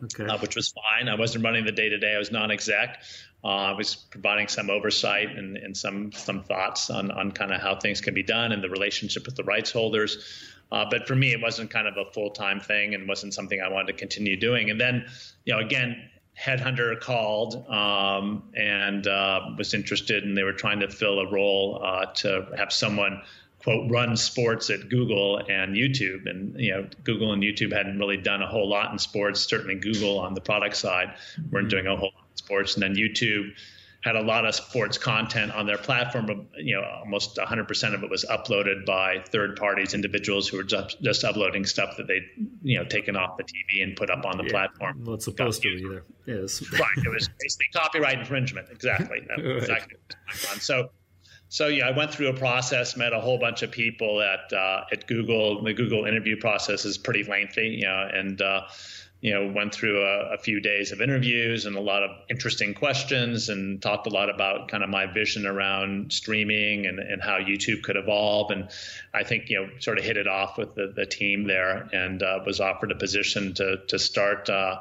okay. 0.04 0.26
uh, 0.26 0.38
which 0.38 0.56
was 0.56 0.72
fine. 0.72 1.08
I 1.08 1.16
wasn't 1.16 1.44
running 1.44 1.64
the 1.64 1.72
day 1.72 1.88
to 1.88 1.98
day. 1.98 2.14
I 2.14 2.18
was 2.18 2.30
non-exec. 2.30 3.02
Uh, 3.44 3.48
I 3.48 3.72
was 3.72 3.94
providing 3.94 4.48
some 4.48 4.68
oversight 4.68 5.36
and, 5.36 5.56
and 5.56 5.76
some 5.76 6.10
some 6.10 6.42
thoughts 6.42 6.90
on, 6.90 7.12
on 7.12 7.30
kind 7.30 7.52
of 7.52 7.60
how 7.60 7.76
things 7.76 8.00
can 8.00 8.12
be 8.12 8.22
done 8.24 8.50
and 8.50 8.62
the 8.64 8.68
relationship 8.68 9.26
with 9.26 9.36
the 9.36 9.44
rights 9.44 9.70
holders. 9.70 10.44
Uh, 10.72 10.84
but 10.90 11.06
for 11.06 11.14
me, 11.14 11.32
it 11.32 11.40
wasn't 11.40 11.70
kind 11.70 11.86
of 11.86 11.96
a 11.96 12.10
full 12.10 12.30
time 12.30 12.60
thing 12.60 12.94
and 12.94 13.08
wasn't 13.08 13.32
something 13.32 13.60
I 13.60 13.68
wanted 13.68 13.86
to 13.88 13.92
continue 13.98 14.36
doing. 14.36 14.70
And 14.70 14.80
then, 14.80 15.06
you 15.44 15.54
know, 15.54 15.60
again, 15.60 16.10
Headhunter 16.38 16.98
called 17.00 17.68
um, 17.68 18.44
and 18.54 19.06
uh, 19.06 19.40
was 19.56 19.74
interested, 19.74 20.24
and 20.24 20.36
they 20.36 20.42
were 20.44 20.52
trying 20.52 20.80
to 20.80 20.88
fill 20.88 21.20
a 21.20 21.30
role 21.30 21.82
uh, 21.84 22.06
to 22.16 22.48
have 22.56 22.72
someone 22.72 23.22
quote 23.62 23.90
run 23.90 24.16
sports 24.16 24.70
at 24.70 24.88
Google 24.88 25.38
and 25.38 25.74
YouTube. 25.74 26.28
And 26.28 26.58
you 26.58 26.72
know, 26.72 26.88
Google 27.04 27.32
and 27.32 27.42
YouTube 27.42 27.72
hadn't 27.72 27.98
really 27.98 28.16
done 28.16 28.42
a 28.42 28.46
whole 28.46 28.68
lot 28.68 28.92
in 28.92 28.98
sports. 28.98 29.40
Certainly, 29.40 29.76
Google 29.76 30.18
on 30.18 30.34
the 30.34 30.40
product 30.40 30.76
side 30.76 31.14
weren't 31.50 31.66
mm-hmm. 31.66 31.70
doing 31.70 31.86
a 31.86 31.96
whole 31.96 32.12
lot 32.14 32.24
in 32.30 32.36
sports. 32.36 32.74
And 32.74 32.82
then 32.82 32.94
YouTube 32.94 33.52
had 34.00 34.14
a 34.14 34.22
lot 34.22 34.46
of 34.46 34.54
sports 34.54 34.96
content 34.96 35.52
on 35.52 35.66
their 35.66 35.76
platform. 35.76 36.46
You 36.56 36.76
know, 36.76 36.86
almost 37.00 37.36
100% 37.36 37.94
of 37.94 38.02
it 38.04 38.10
was 38.10 38.24
uploaded 38.24 38.86
by 38.86 39.24
third 39.28 39.56
parties, 39.56 39.92
individuals 39.92 40.46
who 40.48 40.56
were 40.56 40.62
just, 40.62 41.00
just 41.02 41.24
uploading 41.24 41.64
stuff 41.64 41.96
that 41.96 42.06
they, 42.06 42.20
you 42.62 42.78
know, 42.78 42.84
taken 42.84 43.16
off 43.16 43.36
the 43.36 43.42
TV 43.42 43.82
and 43.82 43.96
put 43.96 44.08
up 44.08 44.24
on 44.24 44.36
the 44.36 44.44
yeah, 44.44 44.50
platform. 44.50 45.04
It's 45.08 45.24
supposed 45.24 45.62
to 45.62 45.76
be 45.76 45.88
there. 45.88 46.04
Yes. 46.26 46.62
right. 46.72 46.88
It 46.96 47.12
was 47.12 47.28
basically 47.40 47.66
copyright 47.74 48.20
infringement. 48.20 48.68
Exactly. 48.70 49.26
That 49.28 49.42
was 49.44 49.64
exactly. 49.64 49.96
So 50.60 50.90
so 51.48 51.68
yeah, 51.68 51.88
I 51.88 51.96
went 51.96 52.12
through 52.12 52.28
a 52.28 52.34
process, 52.34 52.96
met 52.96 53.12
a 53.12 53.20
whole 53.20 53.38
bunch 53.38 53.62
of 53.62 53.70
people 53.70 54.20
at 54.20 54.52
uh, 54.52 54.84
at 54.92 55.06
Google. 55.06 55.62
The 55.62 55.72
Google 55.72 56.04
interview 56.04 56.36
process 56.38 56.84
is 56.84 56.98
pretty 56.98 57.24
lengthy, 57.24 57.68
you 57.68 57.86
know, 57.86 58.08
and 58.12 58.40
uh, 58.42 58.62
you 59.22 59.32
know 59.32 59.50
went 59.50 59.74
through 59.74 60.02
a, 60.02 60.34
a, 60.34 60.38
few 60.38 60.60
days 60.60 60.92
of 60.92 61.00
interviews 61.00 61.64
and 61.64 61.74
a 61.74 61.80
lot 61.80 62.02
of 62.02 62.10
interesting 62.28 62.74
questions, 62.74 63.48
and 63.48 63.80
talked 63.80 64.06
a 64.06 64.10
lot 64.10 64.28
about 64.28 64.68
kind 64.68 64.84
of 64.84 64.90
my 64.90 65.06
vision 65.06 65.46
around 65.46 66.12
streaming 66.12 66.86
and, 66.86 66.98
and 66.98 67.22
how 67.22 67.38
YouTube 67.38 67.82
could 67.82 67.96
evolve. 67.96 68.50
And 68.50 68.68
I 69.14 69.24
think 69.24 69.48
you 69.48 69.62
know 69.62 69.70
sort 69.78 69.98
of 69.98 70.04
hit 70.04 70.18
it 70.18 70.28
off 70.28 70.58
with 70.58 70.74
the, 70.74 70.92
the 70.94 71.06
team 71.06 71.44
there, 71.44 71.88
and 71.94 72.22
uh, 72.22 72.40
was 72.44 72.60
offered 72.60 72.92
a 72.92 72.96
position 72.96 73.54
to 73.54 73.78
to 73.88 73.98
start 73.98 74.50
uh, 74.50 74.80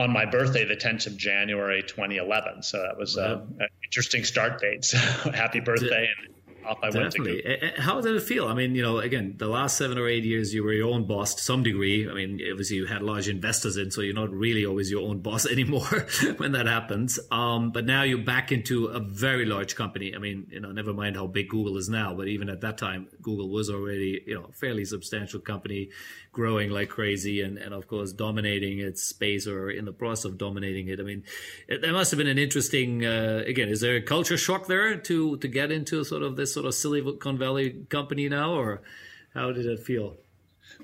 on 0.00 0.12
my 0.12 0.24
birthday, 0.24 0.64
the 0.64 0.76
10th 0.76 1.06
of 1.06 1.16
January, 1.16 1.82
2011. 1.82 2.62
So 2.62 2.78
that 2.78 2.96
was 2.98 3.16
uh, 3.16 3.42
an 3.58 3.68
interesting 3.84 4.24
start 4.24 4.60
date. 4.60 4.84
So 4.90 4.98
happy 5.30 5.60
birthday. 5.60 6.08
And 6.18 6.34
off 6.64 6.78
I 6.82 6.90
Definitely. 6.90 7.42
went 7.44 7.74
to. 7.76 7.80
How 7.80 8.00
did 8.00 8.14
it 8.14 8.22
feel? 8.22 8.46
I 8.46 8.54
mean, 8.54 8.74
you 8.74 8.82
know, 8.82 8.98
again, 8.98 9.34
the 9.38 9.48
last 9.48 9.76
seven 9.76 9.98
or 9.98 10.08
eight 10.08 10.24
years, 10.24 10.54
you 10.54 10.62
were 10.62 10.72
your 10.72 10.92
own 10.92 11.06
boss 11.06 11.34
to 11.34 11.42
some 11.42 11.62
degree. 11.62 12.08
I 12.08 12.14
mean, 12.14 12.40
obviously, 12.50 12.76
you 12.76 12.86
had 12.86 13.02
large 13.02 13.28
investors 13.28 13.76
in, 13.76 13.90
so 13.90 14.00
you're 14.00 14.14
not 14.14 14.30
really 14.30 14.64
always 14.66 14.90
your 14.90 15.08
own 15.08 15.20
boss 15.20 15.46
anymore 15.50 15.86
when 16.36 16.52
that 16.52 16.66
happens. 16.66 17.18
Um, 17.30 17.72
but 17.72 17.84
now 17.84 18.02
you're 18.02 18.18
back 18.18 18.52
into 18.52 18.86
a 18.86 19.00
very 19.00 19.46
large 19.46 19.74
company. 19.74 20.14
I 20.14 20.18
mean, 20.18 20.46
you 20.50 20.60
know, 20.60 20.72
never 20.72 20.92
mind 20.92 21.16
how 21.16 21.26
big 21.26 21.48
Google 21.48 21.76
is 21.76 21.88
now, 21.88 22.14
but 22.14 22.28
even 22.28 22.48
at 22.48 22.60
that 22.60 22.78
time, 22.78 23.08
Google 23.22 23.48
was 23.48 23.70
already, 23.70 24.22
you 24.26 24.34
know, 24.34 24.44
a 24.44 24.52
fairly 24.52 24.84
substantial 24.84 25.40
company, 25.40 25.90
growing 26.32 26.70
like 26.70 26.90
crazy, 26.90 27.40
and 27.40 27.58
and 27.58 27.74
of 27.74 27.88
course 27.88 28.12
dominating 28.12 28.78
its 28.78 29.02
space 29.02 29.46
or 29.46 29.70
in 29.70 29.86
the 29.86 29.92
process 29.92 30.26
of 30.26 30.38
dominating 30.38 30.88
it. 30.88 31.00
I 31.00 31.02
mean, 31.02 31.24
it, 31.66 31.80
that 31.80 31.92
must 31.92 32.10
have 32.10 32.18
been 32.18 32.28
an 32.28 32.38
interesting. 32.38 33.04
Uh, 33.04 33.42
again, 33.46 33.68
is 33.68 33.80
there 33.80 33.96
a 33.96 34.02
culture 34.02 34.36
shock 34.36 34.66
there 34.66 34.96
to 34.96 35.36
to 35.38 35.48
get 35.48 35.72
into 35.72 36.04
sort 36.04 36.22
of 36.22 36.36
this? 36.36 36.50
sort 36.50 36.66
of 36.66 36.74
Silicon 36.74 37.38
Valley 37.38 37.84
company 37.88 38.28
now, 38.28 38.52
or 38.52 38.82
how 39.34 39.52
did 39.52 39.66
it 39.66 39.80
feel? 39.80 40.16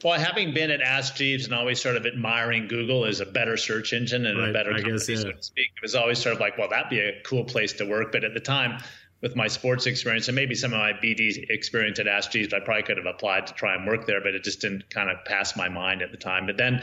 Well, 0.05 0.19
having 0.19 0.53
been 0.53 0.71
at 0.71 0.81
Ask 0.81 1.17
Jeeves 1.17 1.47
and 1.47 1.55
always 1.55 1.81
sort 1.81 1.97
of 1.97 2.07
admiring 2.07 2.69
Google 2.69 3.07
as 3.07 3.21
a 3.21 3.27
better 3.27 3.57
search 3.57 3.93
engine 3.93 4.27
and 4.27 4.39
right, 4.39 4.51
a 4.51 4.53
better 4.53 4.73
company, 4.73 4.93
guess, 4.93 5.09
yeah. 5.09 5.17
so 5.17 5.33
to 5.33 5.43
speak, 5.43 5.71
it 5.77 5.83
was 5.83 5.95
always 5.95 6.19
sort 6.19 6.35
of 6.35 6.41
like, 6.41 6.59
well, 6.59 6.69
that'd 6.69 6.91
be 6.91 7.01
a 7.01 7.21
cool 7.25 7.45
place 7.45 7.73
to 7.75 7.87
work. 7.87 8.13
But 8.13 8.25
at 8.25 8.35
the 8.35 8.41
time, 8.41 8.83
with 9.23 9.35
my 9.35 9.47
sports 9.47 9.87
experience 9.87 10.29
and 10.29 10.35
maybe 10.35 10.55
some 10.55 10.73
of 10.73 10.79
my 10.79 10.93
BD 10.93 11.49
experience 11.49 11.99
at 11.99 12.07
Ask 12.07 12.37
I 12.37 12.61
probably 12.65 12.83
could 12.83 12.99
have 12.99 13.07
applied 13.07 13.47
to 13.47 13.55
try 13.55 13.75
and 13.75 13.87
work 13.87 14.07
there, 14.07 14.21
but 14.21 14.35
it 14.35 14.45
just 14.45 14.61
didn't 14.61 14.91
kind 14.91 15.11
of 15.11 15.25
pass 15.25 15.57
my 15.57 15.69
mind 15.69 16.03
at 16.03 16.11
the 16.11 16.19
time. 16.19 16.47
But 16.47 16.59
then, 16.59 16.83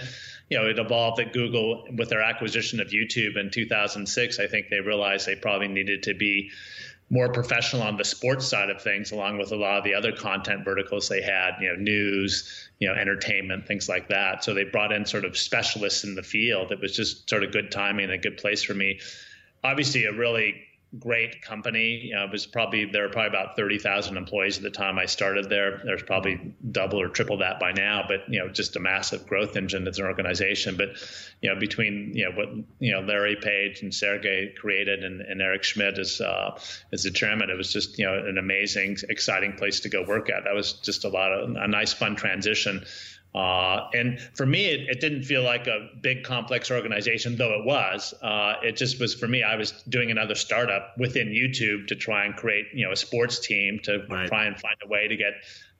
you 0.50 0.58
know, 0.58 0.68
it 0.68 0.80
evolved 0.80 1.20
at 1.20 1.32
Google 1.32 1.88
with 1.96 2.10
their 2.10 2.22
acquisition 2.22 2.80
of 2.80 2.88
YouTube 2.88 3.38
in 3.38 3.52
2006. 3.52 4.40
I 4.40 4.48
think 4.48 4.70
they 4.70 4.80
realized 4.80 5.28
they 5.28 5.36
probably 5.36 5.68
needed 5.68 6.04
to 6.04 6.16
be 6.16 6.50
more 7.10 7.32
professional 7.32 7.84
on 7.84 7.98
the 7.98 8.04
sports 8.04 8.48
side 8.48 8.72
of 8.72 8.82
things, 8.82 9.12
along 9.12 9.38
with 9.38 9.52
a 9.52 9.56
lot 9.56 9.78
of 9.78 9.84
the 9.84 9.94
other 9.94 10.12
content 10.12 10.66
verticals 10.66 11.08
they 11.08 11.22
had, 11.22 11.52
you 11.62 11.70
know, 11.70 11.76
news, 11.76 12.70
you 12.80 12.88
know, 12.88 12.96
entertainment, 12.96 13.68
things 13.68 13.88
like 13.88 14.08
that. 14.08 14.44
So 14.44 14.56
they 14.56 14.64
brought 14.64 14.92
in 14.92 15.06
sort 15.06 15.24
of 15.24 15.38
specialists 15.38 16.04
in 16.04 16.16
the 16.16 16.24
field. 16.24 16.72
It 16.72 16.80
was 16.82 16.96
just 16.96 17.30
sort 17.30 17.44
of 17.44 17.52
good 17.52 17.72
timing 17.72 18.06
and 18.06 18.14
a 18.14 18.18
good 18.18 18.38
place 18.38 18.64
for 18.64 18.74
me. 18.74 19.00
Obviously, 19.64 20.06
a 20.06 20.14
really 20.14 20.56
great 21.00 21.42
company. 21.42 22.02
You 22.06 22.16
know, 22.16 22.26
it 22.26 22.32
was 22.32 22.46
probably 22.46 22.86
there 22.86 23.04
were 23.04 23.10
probably 23.10 23.30
about 23.30 23.56
thirty 23.56 23.80
thousand 23.80 24.18
employees 24.18 24.58
at 24.58 24.64
the 24.64 24.70
time 24.70 25.00
I 25.00 25.06
started 25.06 25.50
there. 25.50 25.82
There's 25.84 26.04
probably 26.04 26.56
double 26.72 27.02
or 27.02 27.10
triple 27.10 27.38
that 27.38 27.60
by 27.60 27.72
now, 27.72 28.06
but 28.08 28.22
you 28.28 28.40
know, 28.40 28.50
just 28.50 28.76
a 28.76 28.80
massive 28.80 29.28
growth 29.28 29.56
engine 29.56 29.88
as 29.88 30.00
an 30.00 30.06
organization. 30.06 30.78
But 30.78 30.90
you 31.42 31.54
know, 31.54 31.60
between 31.60 32.12
you 32.14 32.26
know 32.26 32.32
what 32.32 32.50
you 32.80 32.92
know 32.92 33.02
Larry 33.02 33.38
Page 33.42 33.82
and 33.82 33.94
Sergey 33.94 34.54
created, 34.58 35.04
and, 35.04 35.22
and 35.22 35.42
Eric 35.42 35.64
Schmidt 35.64 35.98
as 35.98 36.22
uh, 36.22 36.60
as 36.92 37.04
the 37.04 37.12
chairman, 37.12 37.50
it 37.50 37.58
was 37.58 37.72
just 37.72 37.98
you 37.98 38.06
know 38.06 38.14
an 38.14 38.38
amazing, 38.38 38.98
exciting 39.10 39.54
place 39.54 39.82
to 39.82 39.90
go 39.90 40.04
work 40.04 40.30
at. 40.30 40.44
That 40.46 40.54
was 40.54 40.74
just 40.74 41.06
a 41.06 41.10
lot 41.10 41.32
of 41.32 41.50
a 41.56 41.68
nice, 41.68 41.94
fun 41.94 42.16
transition. 42.16 42.86
Uh, 43.36 43.90
and 43.94 44.20
for 44.36 44.46
me, 44.46 44.66
it, 44.66 44.82
it, 44.90 45.02
didn't 45.02 45.24
feel 45.24 45.42
like 45.42 45.66
a 45.66 45.90
big, 46.02 46.24
complex 46.24 46.70
organization, 46.70 47.36
though 47.36 47.60
it 47.60 47.66
was. 47.66 48.14
Uh, 48.22 48.54
it 48.62 48.78
just 48.78 49.00
was 49.00 49.16
for 49.16 49.28
me. 49.28 49.42
I 49.42 49.56
was 49.56 49.72
doing 49.90 50.12
another 50.12 50.36
startup 50.36 50.96
within 51.00 51.30
YouTube 51.30 51.88
to 51.88 51.96
try 51.96 52.26
and 52.26 52.36
create, 52.36 52.68
you 52.74 52.86
know, 52.86 52.92
a 52.92 52.96
sports 52.96 53.40
team 53.40 53.80
to 53.84 54.06
right. 54.08 54.28
try 54.28 54.46
and 54.46 54.60
find 54.60 54.76
a 54.84 54.88
way 54.88 55.08
to 55.08 55.16
get 55.16 55.34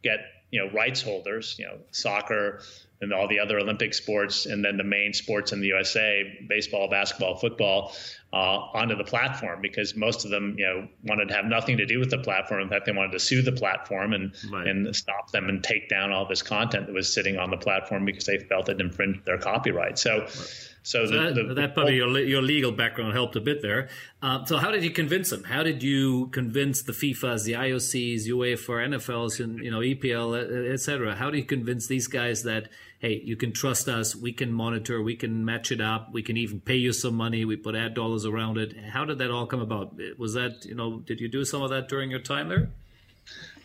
get 0.04 0.20
you 0.50 0.64
know 0.64 0.72
rights 0.72 1.02
holders, 1.02 1.56
you 1.60 1.66
know, 1.66 1.78
soccer, 1.92 2.62
and 3.04 3.14
all 3.14 3.28
the 3.28 3.40
other 3.40 3.60
Olympic 3.60 3.94
sports, 3.94 4.46
and 4.46 4.64
then 4.64 4.78
the 4.78 4.84
main 4.84 5.14
sports 5.14 5.52
in 5.52 5.62
the 5.62 5.68
USA, 5.68 6.24
baseball, 6.48 6.90
basketball, 6.90 7.36
football, 7.36 7.94
uh, 8.34 8.60
onto 8.74 8.96
the 8.96 9.04
platform 9.04 9.62
because 9.62 9.96
most 9.96 10.26
of 10.26 10.32
them, 10.32 10.56
you 10.58 10.66
know, 10.66 10.88
wanted 11.04 11.28
to 11.28 11.36
have 11.36 11.46
nothing 11.46 11.78
to 11.78 11.86
do 11.86 12.00
with 12.00 12.10
the 12.10 12.18
platform. 12.18 12.62
In 12.62 12.70
fact, 12.70 12.88
they 12.88 12.92
wanted 12.92 13.12
to 13.12 13.20
sue 13.20 13.44
the 13.44 13.52
platform 13.52 14.14
and 14.14 14.34
right. 14.52 14.68
and 14.68 14.96
stop 14.96 15.32
them 15.32 15.50
and 15.50 15.64
take 15.64 15.88
down 15.88 16.12
all 16.12 16.26
this 16.26 16.42
content 16.42 16.88
that 16.88 16.94
was 16.94 17.14
sitting 17.14 17.38
on 17.38 17.52
the 17.52 17.58
platform 17.58 18.06
because 18.06 18.26
they 18.26 18.40
felt 18.40 18.70
it 18.70 18.82
infringed 18.82 19.26
their 19.26 19.38
copyright. 19.38 20.00
So. 20.00 20.22
Right. 20.22 20.70
So, 20.84 21.06
so 21.06 21.12
the, 21.12 21.18
that, 21.18 21.48
the, 21.48 21.54
that, 21.54 21.74
probably 21.74 21.96
your 21.96 22.20
your 22.20 22.42
legal 22.42 22.72
background 22.72 23.14
helped 23.14 23.38
a 23.38 23.42
bit 23.42 23.62
there. 23.62 23.90
Uh, 24.22 24.44
so 24.44 24.58
how 24.58 24.70
did 24.70 24.84
you 24.84 24.92
convince 24.92 25.30
them? 25.30 25.46
How 25.46 25.64
did 25.64 25.82
you 25.82 26.28
convince 26.28 26.82
the 26.82 26.92
FIFA's, 26.92 27.46
the 27.46 27.54
IOCs, 27.54 28.28
UEFA, 28.28 28.88
NFLs, 28.90 29.42
and 29.42 29.60
you 29.60 29.72
know 29.72 29.80
EPL, 29.80 30.72
etc.? 30.74 31.16
How 31.16 31.32
do 31.32 31.38
you 31.38 31.46
convince 31.46 31.88
these 31.88 32.08
guys 32.08 32.44
that 32.44 32.68
hey, 33.04 33.22
you 33.24 33.36
can 33.36 33.52
trust 33.52 33.90
us. 33.90 34.16
We 34.16 34.32
can 34.32 34.52
monitor. 34.52 35.02
We 35.02 35.18
can 35.18 35.44
match 35.44 35.74
it 35.74 35.82
up. 35.82 36.14
We 36.14 36.24
can 36.24 36.38
even 36.38 36.62
pay 36.62 36.78
you 36.78 36.94
some 36.94 37.16
money. 37.16 37.44
We 37.44 37.58
put 37.58 37.76
ad 37.76 37.94
dollars 37.94 38.26
around 38.26 38.58
it. 38.58 38.78
How 38.78 39.04
did 39.04 39.18
that 39.18 39.30
all 39.30 39.46
come 39.46 39.60
about? 39.60 40.00
Was 40.18 40.34
that, 40.36 40.64
you 40.64 40.74
know, 40.74 41.00
did 41.00 41.20
you 41.20 41.28
do 41.28 41.44
some 41.44 41.62
of 41.62 41.70
that 41.72 41.90
during 41.90 42.10
your 42.10 42.22
time 42.22 42.48
there? 42.48 42.70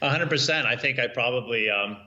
100%. 0.02 0.66
I 0.66 0.74
think 0.74 0.98
I 0.98 1.06
probably, 1.06 1.70
um, 1.70 1.98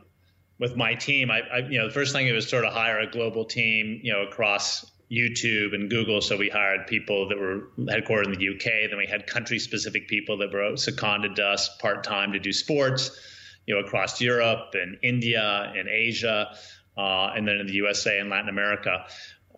with 0.59 0.75
my 0.75 0.93
team, 0.93 1.31
I, 1.31 1.39
I, 1.39 1.57
you 1.59 1.79
know, 1.79 1.87
the 1.87 1.93
first 1.93 2.13
thing 2.13 2.27
it 2.27 2.33
was 2.33 2.49
sort 2.49 2.65
of 2.65 2.73
hire 2.73 2.99
a 2.99 3.09
global 3.09 3.45
team, 3.45 4.01
you 4.03 4.11
know, 4.11 4.23
across 4.23 4.91
YouTube 5.11 5.73
and 5.73 5.89
Google. 5.89 6.21
So 6.21 6.37
we 6.37 6.49
hired 6.49 6.87
people 6.87 7.27
that 7.29 7.37
were 7.37 7.69
headquartered 7.77 8.25
in 8.25 8.39
the 8.39 8.49
UK. 8.49 8.89
Then 8.89 8.97
we 8.97 9.07
had 9.07 9.27
country 9.27 9.59
specific 9.59 10.07
people 10.07 10.37
that 10.37 10.53
were 10.53 10.77
seconded 10.77 11.35
to 11.35 11.45
us 11.45 11.69
part 11.77 12.03
time 12.03 12.31
to 12.31 12.39
do 12.39 12.53
sports, 12.53 13.11
you 13.65 13.75
know, 13.75 13.81
across 13.81 14.21
Europe 14.21 14.73
and 14.73 14.97
India 15.03 15.73
and 15.75 15.89
Asia 15.89 16.55
uh, 16.97 17.31
and 17.35 17.47
then 17.47 17.57
in 17.57 17.67
the 17.67 17.73
USA 17.73 18.19
and 18.19 18.29
Latin 18.29 18.49
America. 18.49 19.05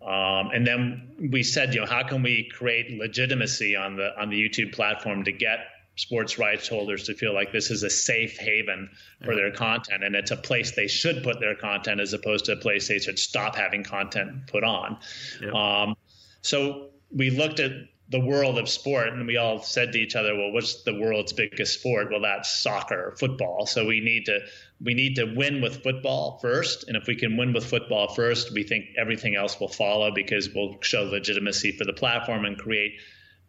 Um, 0.02 0.50
and 0.52 0.66
then 0.66 1.30
we 1.30 1.42
said, 1.42 1.72
you 1.72 1.80
know, 1.80 1.86
how 1.86 2.02
can 2.02 2.22
we 2.22 2.50
create 2.52 2.90
legitimacy 2.98 3.76
on 3.76 3.96
the 3.96 4.10
on 4.20 4.28
the 4.28 4.36
YouTube 4.36 4.74
platform 4.74 5.24
to 5.24 5.32
get 5.32 5.60
sports 5.96 6.38
rights 6.38 6.68
holders 6.68 7.04
to 7.04 7.14
feel 7.14 7.32
like 7.32 7.52
this 7.52 7.70
is 7.70 7.82
a 7.82 7.90
safe 7.90 8.36
haven 8.36 8.90
for 9.24 9.36
their 9.36 9.52
content 9.52 10.02
and 10.02 10.16
it's 10.16 10.32
a 10.32 10.36
place 10.36 10.72
they 10.72 10.88
should 10.88 11.22
put 11.22 11.38
their 11.38 11.54
content 11.54 12.00
as 12.00 12.12
opposed 12.12 12.46
to 12.46 12.52
a 12.52 12.56
place 12.56 12.88
they 12.88 12.98
should 12.98 13.18
stop 13.18 13.54
having 13.54 13.84
content 13.84 14.46
put 14.48 14.64
on. 14.64 14.98
Yep. 15.40 15.54
Um, 15.54 15.94
so 16.42 16.90
we 17.14 17.30
looked 17.30 17.60
at 17.60 17.72
the 18.10 18.20
world 18.20 18.58
of 18.58 18.68
sport 18.68 19.08
and 19.08 19.26
we 19.26 19.36
all 19.36 19.62
said 19.62 19.92
to 19.92 19.98
each 19.98 20.14
other 20.14 20.36
well 20.36 20.52
what's 20.52 20.82
the 20.82 20.94
world's 20.94 21.32
biggest 21.32 21.80
sport 21.80 22.10
well 22.10 22.20
that's 22.20 22.50
soccer 22.60 23.14
football 23.18 23.64
so 23.66 23.86
we 23.86 24.00
need 24.00 24.26
to 24.26 24.40
we 24.82 24.92
need 24.92 25.16
to 25.16 25.24
win 25.34 25.62
with 25.62 25.82
football 25.82 26.38
first 26.42 26.86
and 26.86 26.96
if 26.98 27.06
we 27.06 27.16
can 27.16 27.36
win 27.36 27.54
with 27.54 27.64
football 27.64 28.12
first 28.14 28.52
we 28.52 28.62
think 28.62 28.84
everything 28.98 29.34
else 29.34 29.58
will 29.58 29.68
follow 29.68 30.10
because 30.10 30.50
we'll 30.54 30.76
show 30.82 31.04
legitimacy 31.04 31.72
for 31.72 31.84
the 31.84 31.94
platform 31.94 32.44
and 32.44 32.58
create 32.58 32.92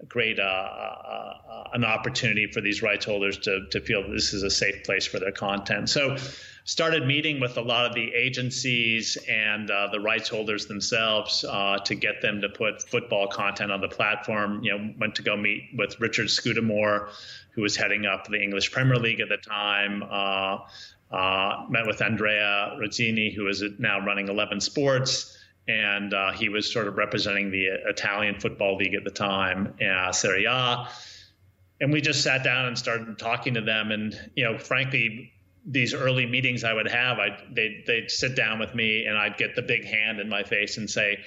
create 0.10 0.39
uh, 0.39 0.43
uh, 0.43 1.64
an 1.74 1.84
opportunity 1.84 2.48
for 2.48 2.62
these 2.62 2.82
rights 2.82 3.06
holders 3.06 3.38
to, 3.39 3.68
to 3.72 3.82
feel 3.82 4.10
this 4.10 4.34
is 4.34 4.43
a 4.43 4.50
safe 4.50 4.84
place 4.84 5.06
for 5.06 5.20
their 5.20 5.32
content. 5.32 5.89
So, 5.89 6.18
started 6.66 7.06
meeting 7.06 7.39
with 7.39 7.58
a 7.58 7.62
lot 7.62 7.86
of 7.86 7.93
the 7.93 8.12
agencies 8.14 9.18
and 9.30 9.70
uh, 9.70 9.88
the 9.91 10.00
rights 10.00 10.30
holders 10.30 10.66
themselves 10.66 11.46
uh, 11.48 11.78
to 11.86 11.93
get 11.93 12.24
them 12.24 12.41
to 12.41 12.50
put 12.50 12.82
football 12.82 13.28
content 13.28 13.72
on 13.72 13.82
the 13.82 13.88
platform. 13.88 14.64
You 14.64 14.78
know, 14.78 14.93
went 15.00 15.16
to 15.16 15.22
go 15.22 15.38
meet 15.38 15.70
with 15.78 16.00
Richard 16.00 16.28
Scudamore, 16.28 17.10
who 17.52 17.62
was 17.62 17.76
heading 17.76 18.06
up 18.06 18.28
the 18.28 18.41
English 18.41 18.72
Premier 18.72 18.98
League 18.98 19.20
at 19.20 19.30
the 19.30 19.38
time. 19.38 20.04
Uh, 20.04 20.58
uh, 21.12 21.66
met 21.70 21.86
with 21.86 22.02
Andrea 22.02 22.76
Radrizzani, 22.80 23.34
who 23.34 23.48
is 23.48 23.64
now 23.78 24.04
running 24.04 24.28
11 24.28 24.60
Sports 24.60 25.38
and 25.68 26.13
uh, 26.13 26.32
he 26.32 26.49
was 26.49 26.72
sort 26.72 26.88
of 26.88 26.97
representing 26.97 27.51
the 27.51 27.68
Italian 27.88 28.39
football 28.39 28.78
league 28.78 28.93
at 28.93 29.03
the 29.03 29.11
time, 29.11 29.76
uh, 29.84 30.11
Serie 30.11 30.45
A. 30.45 30.88
And 31.82 31.91
we 31.91 32.01
just 32.01 32.24
sat 32.24 32.43
down 32.43 32.68
and 32.68 32.78
started 32.78 33.18
talking 33.18 33.55
to 33.55 33.61
them. 33.61 33.91
And 33.91 34.18
you 34.36 34.45
know, 34.45 34.57
frankly, 34.57 35.34
these 35.66 35.93
early 35.93 36.26
meetings 36.26 36.63
I 36.63 36.74
would 36.74 36.88
have, 36.88 37.18
I 37.18 37.38
they 37.51 37.84
they'd 37.86 38.11
sit 38.11 38.36
down 38.36 38.59
with 38.59 38.76
me, 38.76 39.05
and 39.05 39.18
I'd 39.18 39.38
get 39.38 39.55
the 39.55 39.61
big 39.61 39.86
hand 39.86 40.20
in 40.20 40.30
my 40.30 40.43
face 40.43 40.78
and 40.78 40.89
say, 40.89 41.18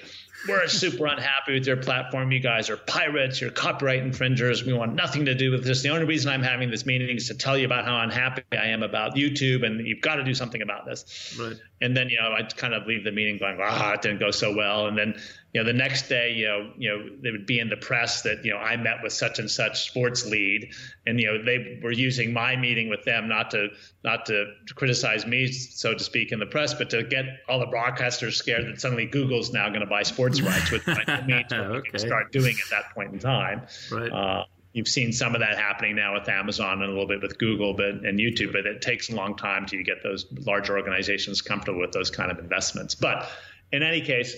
we're 0.47 0.67
super 0.67 1.05
unhappy 1.07 1.53
with 1.53 1.67
your 1.67 1.77
platform. 1.77 2.31
You 2.31 2.39
guys 2.39 2.69
are 2.69 2.77
pirates. 2.77 3.41
You're 3.41 3.51
copyright 3.51 4.01
infringers. 4.01 4.65
We 4.65 4.73
want 4.73 4.95
nothing 4.95 5.25
to 5.25 5.35
do 5.35 5.51
with 5.51 5.65
this. 5.65 5.83
The 5.83 5.89
only 5.89 6.05
reason 6.05 6.31
I'm 6.31 6.43
having 6.43 6.71
this 6.71 6.85
meeting 6.85 7.17
is 7.17 7.27
to 7.27 7.33
tell 7.35 7.57
you 7.57 7.65
about 7.65 7.85
how 7.85 7.99
unhappy 7.99 8.43
I 8.53 8.67
am 8.67 8.83
about 8.83 9.15
YouTube, 9.15 9.65
and 9.65 9.85
you've 9.85 10.01
got 10.01 10.15
to 10.15 10.23
do 10.23 10.33
something 10.33 10.61
about 10.61 10.85
this. 10.85 11.37
Right. 11.39 11.57
And 11.81 11.95
then, 11.95 12.09
you 12.09 12.19
know, 12.19 12.33
I'd 12.37 12.55
kind 12.57 12.73
of 12.73 12.85
leave 12.87 13.03
the 13.03 13.11
meeting 13.11 13.37
going, 13.37 13.57
ah, 13.61 13.93
it 13.93 14.01
didn't 14.01 14.19
go 14.19 14.31
so 14.31 14.53
well. 14.53 14.87
And 14.87 14.97
then, 14.97 15.15
you 15.53 15.61
know, 15.61 15.65
the 15.65 15.73
next 15.73 16.09
day, 16.09 16.33
you 16.33 16.45
know, 16.45 16.71
you 16.77 16.89
know, 16.89 17.09
they 17.23 17.31
would 17.31 17.45
be 17.45 17.59
in 17.59 17.69
the 17.69 17.77
press 17.77 18.21
that, 18.21 18.45
you 18.45 18.51
know, 18.51 18.57
I 18.57 18.75
met 18.77 19.01
with 19.01 19.13
such 19.13 19.39
and 19.39 19.49
such 19.49 19.89
sports 19.89 20.25
lead, 20.25 20.71
and 21.07 21.19
you 21.19 21.25
know, 21.25 21.43
they 21.43 21.79
were 21.81 21.91
using 21.91 22.33
my 22.33 22.55
meeting 22.55 22.87
with 22.87 23.03
them 23.03 23.27
not 23.27 23.49
to 23.51 23.69
not 24.03 24.27
to 24.27 24.45
criticize 24.75 25.25
me, 25.25 25.47
so 25.51 25.93
to 25.93 26.03
speak, 26.03 26.31
in 26.31 26.39
the 26.39 26.45
press, 26.45 26.75
but 26.75 26.89
to 26.91 27.03
get 27.03 27.25
all 27.47 27.59
the 27.59 27.65
broadcasters 27.65 28.33
scared 28.33 28.67
that 28.67 28.79
suddenly 28.79 29.07
Google's 29.07 29.51
now 29.51 29.69
going 29.69 29.81
to 29.81 29.87
buy 29.87 30.03
sports 30.03 30.39
rights, 30.41 30.69
which 30.69 30.83
I 30.87 31.21
mean, 31.25 31.45
okay. 31.51 31.97
start 31.97 32.31
doing 32.31 32.55
at 32.63 32.69
that 32.69 32.93
point 32.93 33.13
in 33.13 33.19
time. 33.19 33.65
Right. 33.91 34.11
Uh, 34.11 34.45
you've 34.73 34.87
seen 34.87 35.11
some 35.11 35.35
of 35.35 35.41
that 35.41 35.57
happening 35.57 35.95
now 35.95 36.13
with 36.13 36.27
Amazon 36.29 36.81
and 36.81 36.83
a 36.83 36.87
little 36.87 37.07
bit 37.07 37.21
with 37.21 37.37
Google, 37.37 37.73
but 37.73 38.05
and 38.05 38.19
YouTube. 38.19 38.53
But 38.53 38.65
it 38.65 38.81
takes 38.81 39.09
a 39.09 39.15
long 39.15 39.35
time 39.35 39.65
to 39.67 39.83
get 39.83 40.03
those 40.03 40.25
larger 40.31 40.77
organizations 40.77 41.41
comfortable 41.41 41.79
with 41.79 41.91
those 41.91 42.09
kind 42.11 42.31
of 42.31 42.39
investments. 42.39 42.95
But 42.95 43.29
in 43.71 43.83
any 43.83 44.01
case, 44.01 44.35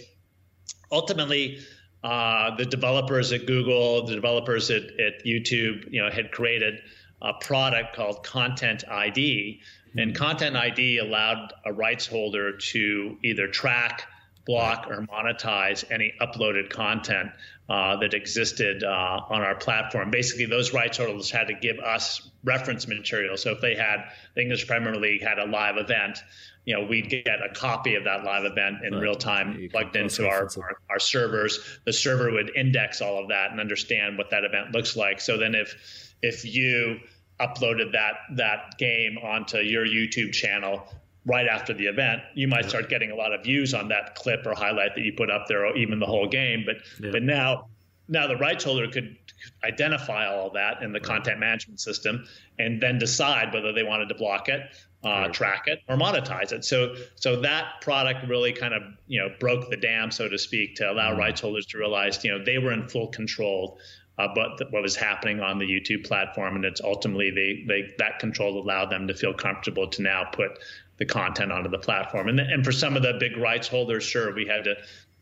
ultimately, 0.92 1.60
uh, 2.04 2.56
the 2.56 2.66
developers 2.66 3.32
at 3.32 3.46
Google, 3.46 4.08
the 4.08 4.16
developers 4.16 4.72
at, 4.72 4.84
at 4.84 5.26
YouTube, 5.26 5.92
you 5.92 6.02
know, 6.02 6.10
had 6.10 6.32
created 6.32 6.80
a 7.22 7.34
product 7.34 7.96
called 7.96 8.24
Content 8.24 8.84
ID, 8.90 9.62
and 9.96 10.14
mm-hmm. 10.14 10.24
Content 10.24 10.56
ID 10.56 10.98
allowed 10.98 11.54
a 11.66 11.72
rights 11.72 12.08
holder 12.08 12.58
to 12.58 13.18
either 13.24 13.48
track, 13.48 14.08
block, 14.46 14.88
or 14.90 15.06
monetize 15.08 15.84
any 15.92 16.14
uploaded 16.22 16.70
content 16.70 17.30
uh, 17.70 17.96
that 17.98 18.14
existed 18.14 18.84
uh, 18.84 19.22
on 19.30 19.42
our 19.42 19.56
platform. 19.56 20.12
Basically, 20.12 20.46
those 20.46 20.74
rights 20.74 20.98
holders 20.98 21.30
had 21.30 21.48
to 21.48 21.54
give 21.54 21.80
us 21.80 22.30
reference 22.44 22.88
material. 22.88 23.38
So 23.38 23.52
if 23.52 23.62
they 23.62 23.76
had 23.76 24.12
the 24.36 24.42
English 24.42 24.68
Premier 24.68 24.96
League 24.96 25.22
had 25.22 25.40
a 25.40 25.46
live 25.46 25.78
event, 25.78 26.20
you 26.66 26.76
know, 26.76 26.86
we'd 26.86 27.10
get 27.10 27.28
a 27.28 27.54
copy 27.54 27.96
of 27.96 28.04
that 28.04 28.24
live 28.24 28.46
event 28.46 28.84
in 28.84 28.94
right. 28.94 29.02
real 29.02 29.16
time 29.16 29.68
plugged 29.72 29.96
into 29.96 30.28
our, 30.28 30.50
our, 30.58 30.78
our, 30.90 31.00
servers. 31.00 31.80
The 31.86 31.94
server 31.94 32.32
would 32.32 32.56
index 32.56 33.02
all 33.02 33.20
of 33.20 33.30
that 33.30 33.52
and 33.52 33.60
understand 33.60 34.18
what 34.18 34.30
that 34.30 34.44
event 34.44 34.72
looks 34.72 34.96
like. 34.96 35.22
So 35.22 35.38
then 35.38 35.56
if 35.56 36.14
if 36.22 36.46
you 36.46 37.00
uploaded 37.40 37.94
that 37.94 38.14
that 38.36 38.78
game 38.78 39.18
onto 39.18 39.58
your 39.58 39.86
YouTube 39.86 40.34
channel 40.34 40.88
right 41.26 41.48
after 41.48 41.74
the 41.74 41.86
event, 41.86 42.22
you 42.34 42.48
might 42.48 42.68
start 42.68 42.90
getting 42.90 43.12
a 43.12 43.16
lot 43.16 43.34
of 43.34 43.44
views 43.44 43.74
on 43.74 43.88
that 43.90 44.16
clip 44.16 44.46
or 44.46 44.56
highlight 44.56 44.96
that 44.96 45.02
you 45.02 45.14
put 45.14 45.30
up 45.30 45.48
there 45.48 45.66
or 45.66 45.76
even 45.78 46.00
the 46.00 46.06
whole 46.06 46.28
game. 46.28 46.64
But 46.66 46.78
yeah. 47.04 47.12
but 47.12 47.24
now 47.24 47.68
now 48.08 48.28
the 48.28 48.38
rights 48.38 48.64
holder 48.64 48.88
could 48.88 49.18
identify 49.64 50.28
all 50.28 50.52
that 50.52 50.82
in 50.82 50.92
the 50.92 51.00
right. 51.00 51.08
content 51.08 51.40
management 51.40 51.80
system 51.80 52.26
and 52.60 52.82
then 52.82 53.00
decide 53.00 53.54
whether 53.54 53.72
they 53.72 53.84
wanted 53.84 54.10
to 54.10 54.16
block 54.16 54.50
it 54.50 54.62
uh, 55.04 55.10
right. 55.10 55.34
track 55.34 55.64
it 55.68 55.82
or 55.88 55.96
monetize 55.98 56.52
it. 56.52 56.64
So 56.64 56.96
so 57.16 57.42
that 57.42 57.82
product 57.82 58.28
really 58.28 58.54
kind 58.54 58.74
of 58.74 58.84
you 59.08 59.20
know 59.20 59.30
broke 59.40 59.70
the 59.70 59.78
dam, 59.78 60.12
so 60.12 60.30
to 60.30 60.38
speak, 60.38 60.76
to 60.76 60.92
allow 60.92 61.12
mm-hmm. 61.12 61.20
rights 61.20 61.42
holders 61.42 61.66
to 61.68 61.78
realize 61.78 62.24
you 62.24 62.32
know 62.32 62.44
they 62.44 62.58
were 62.58 62.72
in 62.72 62.88
full 62.88 63.08
control 63.08 63.80
about 64.18 64.62
what 64.72 64.84
was 64.84 64.96
happening 64.96 65.40
on 65.40 65.58
the 65.58 65.66
YouTube 65.66 66.06
platform, 66.06 66.56
and 66.56 66.66
it's 66.66 66.82
ultimately 66.82 67.32
they, 67.32 67.64
they 67.68 67.94
that 67.98 68.20
control 68.20 68.62
allowed 68.62 68.90
them 68.92 69.08
to 69.08 69.14
feel 69.14 69.34
comfortable 69.34 69.88
to 69.88 70.02
now 70.02 70.24
put 70.32 70.60
the 71.02 71.06
content 71.08 71.52
onto 71.52 71.68
the 71.68 71.80
platform. 71.80 72.30
And 72.30 72.40
and 72.40 72.64
for 72.64 72.72
some 72.72 72.96
of 72.96 73.02
the 73.02 73.18
big 73.20 73.36
rights 73.36 73.68
holders, 73.68 74.04
sure, 74.04 74.34
we 74.36 74.46
had 74.46 74.66
to 74.66 74.76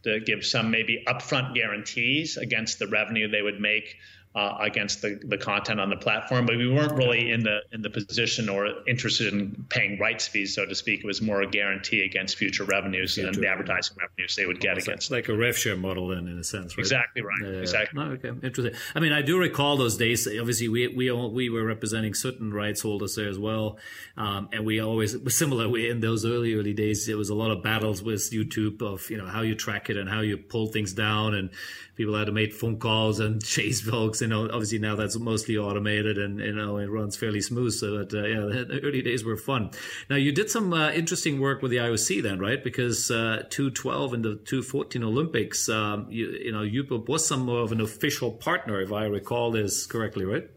to 0.03 0.19
give 0.19 0.45
some 0.45 0.69
maybe 0.69 1.03
upfront 1.07 1.55
guarantees 1.55 2.35
against 2.35 2.79
the 2.79 2.87
revenue 2.87 3.29
they 3.29 3.41
would 3.41 3.61
make 3.61 3.95
uh, 4.35 4.57
against 4.59 5.01
the, 5.01 5.19
the 5.23 5.37
content 5.37 5.79
on 5.79 5.89
the 5.89 5.95
platform, 5.95 6.45
but 6.45 6.55
we 6.55 6.71
weren't 6.71 6.93
really 6.93 7.31
in 7.31 7.41
the 7.41 7.61
in 7.71 7.81
the 7.81 7.89
position 7.89 8.47
or 8.47 8.67
interested 8.87 9.33
in 9.33 9.65
paying 9.69 9.97
rights 9.97 10.27
fees, 10.27 10.53
so 10.53 10.65
to 10.65 10.75
speak. 10.75 10.99
It 10.99 11.05
was 11.05 11.19
more 11.19 11.41
a 11.41 11.47
guarantee 11.47 12.03
against 12.03 12.37
future 12.37 12.63
revenues 12.63 13.15
future. 13.15 13.27
and 13.27 13.35
the 13.35 13.47
advertising 13.47 13.97
revenues 13.99 14.35
they 14.35 14.45
would 14.45 14.59
get 14.59 14.71
Almost 14.71 14.87
against. 14.87 15.11
Like, 15.11 15.27
like 15.27 15.35
a 15.35 15.37
rev 15.37 15.57
share 15.57 15.75
model, 15.75 16.09
then, 16.09 16.27
in 16.27 16.37
a 16.37 16.43
sense, 16.43 16.77
right? 16.77 16.83
Exactly 16.83 17.23
right. 17.23 17.39
Yeah, 17.41 17.49
yeah. 17.49 17.59
Exactly. 17.59 17.99
No, 17.99 18.11
okay, 18.11 18.29
interesting. 18.29 18.79
I 18.93 18.99
mean, 18.99 19.13
I 19.13 19.23
do 19.23 19.39
recall 19.39 19.77
those 19.77 19.97
days. 19.97 20.27
Obviously, 20.27 20.67
we 20.67 20.87
we 20.89 21.09
all, 21.09 21.31
we 21.31 21.49
were 21.49 21.65
representing 21.65 22.13
certain 22.13 22.53
rights 22.53 22.81
holders 22.81 23.15
there 23.15 23.29
as 23.29 23.39
well, 23.39 23.79
um, 24.15 24.49
and 24.51 24.63
we 24.63 24.79
always 24.79 25.17
similar. 25.35 25.67
We 25.67 25.89
in 25.89 26.01
those 26.01 26.23
early 26.23 26.53
early 26.53 26.73
days, 26.73 27.07
there 27.07 27.17
was 27.17 27.29
a 27.29 27.35
lot 27.35 27.49
of 27.49 27.63
battles 27.63 28.03
with 28.03 28.29
YouTube 28.29 28.83
of 28.83 29.09
you 29.09 29.17
know 29.17 29.25
how 29.25 29.41
you 29.41 29.55
track 29.55 29.89
it 29.89 29.97
and 29.97 30.07
how 30.07 30.21
you 30.21 30.37
pull 30.37 30.67
things 30.67 30.93
down 30.93 31.33
and 31.33 31.49
people 31.99 32.15
had 32.15 32.27
to 32.27 32.31
make 32.31 32.53
phone 32.53 32.77
calls 32.77 33.19
and 33.19 33.43
chase 33.55 33.81
folks. 33.81 34.21
You 34.21 34.27
know, 34.27 34.45
obviously 34.45 34.79
now 34.79 34.95
that's 34.95 35.19
mostly 35.19 35.57
automated 35.57 36.17
and 36.17 36.39
you 36.39 36.53
know 36.53 36.77
it 36.77 36.89
runs 36.89 37.17
fairly 37.17 37.41
smooth. 37.41 37.73
So 37.73 37.97
that 37.97 38.13
uh, 38.13 38.23
yeah, 38.23 38.63
the 38.63 38.79
early 38.83 39.01
days 39.01 39.25
were 39.25 39.35
fun. 39.35 39.71
Now 40.09 40.15
you 40.15 40.31
did 40.31 40.49
some 40.49 40.71
uh, 40.71 40.91
interesting 40.91 41.41
work 41.41 41.61
with 41.61 41.71
the 41.71 41.77
IOC 41.77 42.23
then, 42.23 42.39
right? 42.39 42.63
Because 42.63 43.11
uh, 43.11 43.43
212 43.49 44.13
and 44.13 44.23
the 44.23 44.35
214 44.35 45.03
Olympics, 45.03 45.67
um, 45.67 46.07
you, 46.09 46.29
you 46.29 46.51
know, 46.53 46.61
you 46.61 46.85
was 47.05 47.27
some 47.27 47.49
of 47.49 47.73
an 47.73 47.81
official 47.81 48.31
partner, 48.31 48.81
if 48.81 48.93
I 48.93 49.03
recall 49.05 49.51
this 49.51 49.85
correctly, 49.85 50.23
right? 50.23 50.49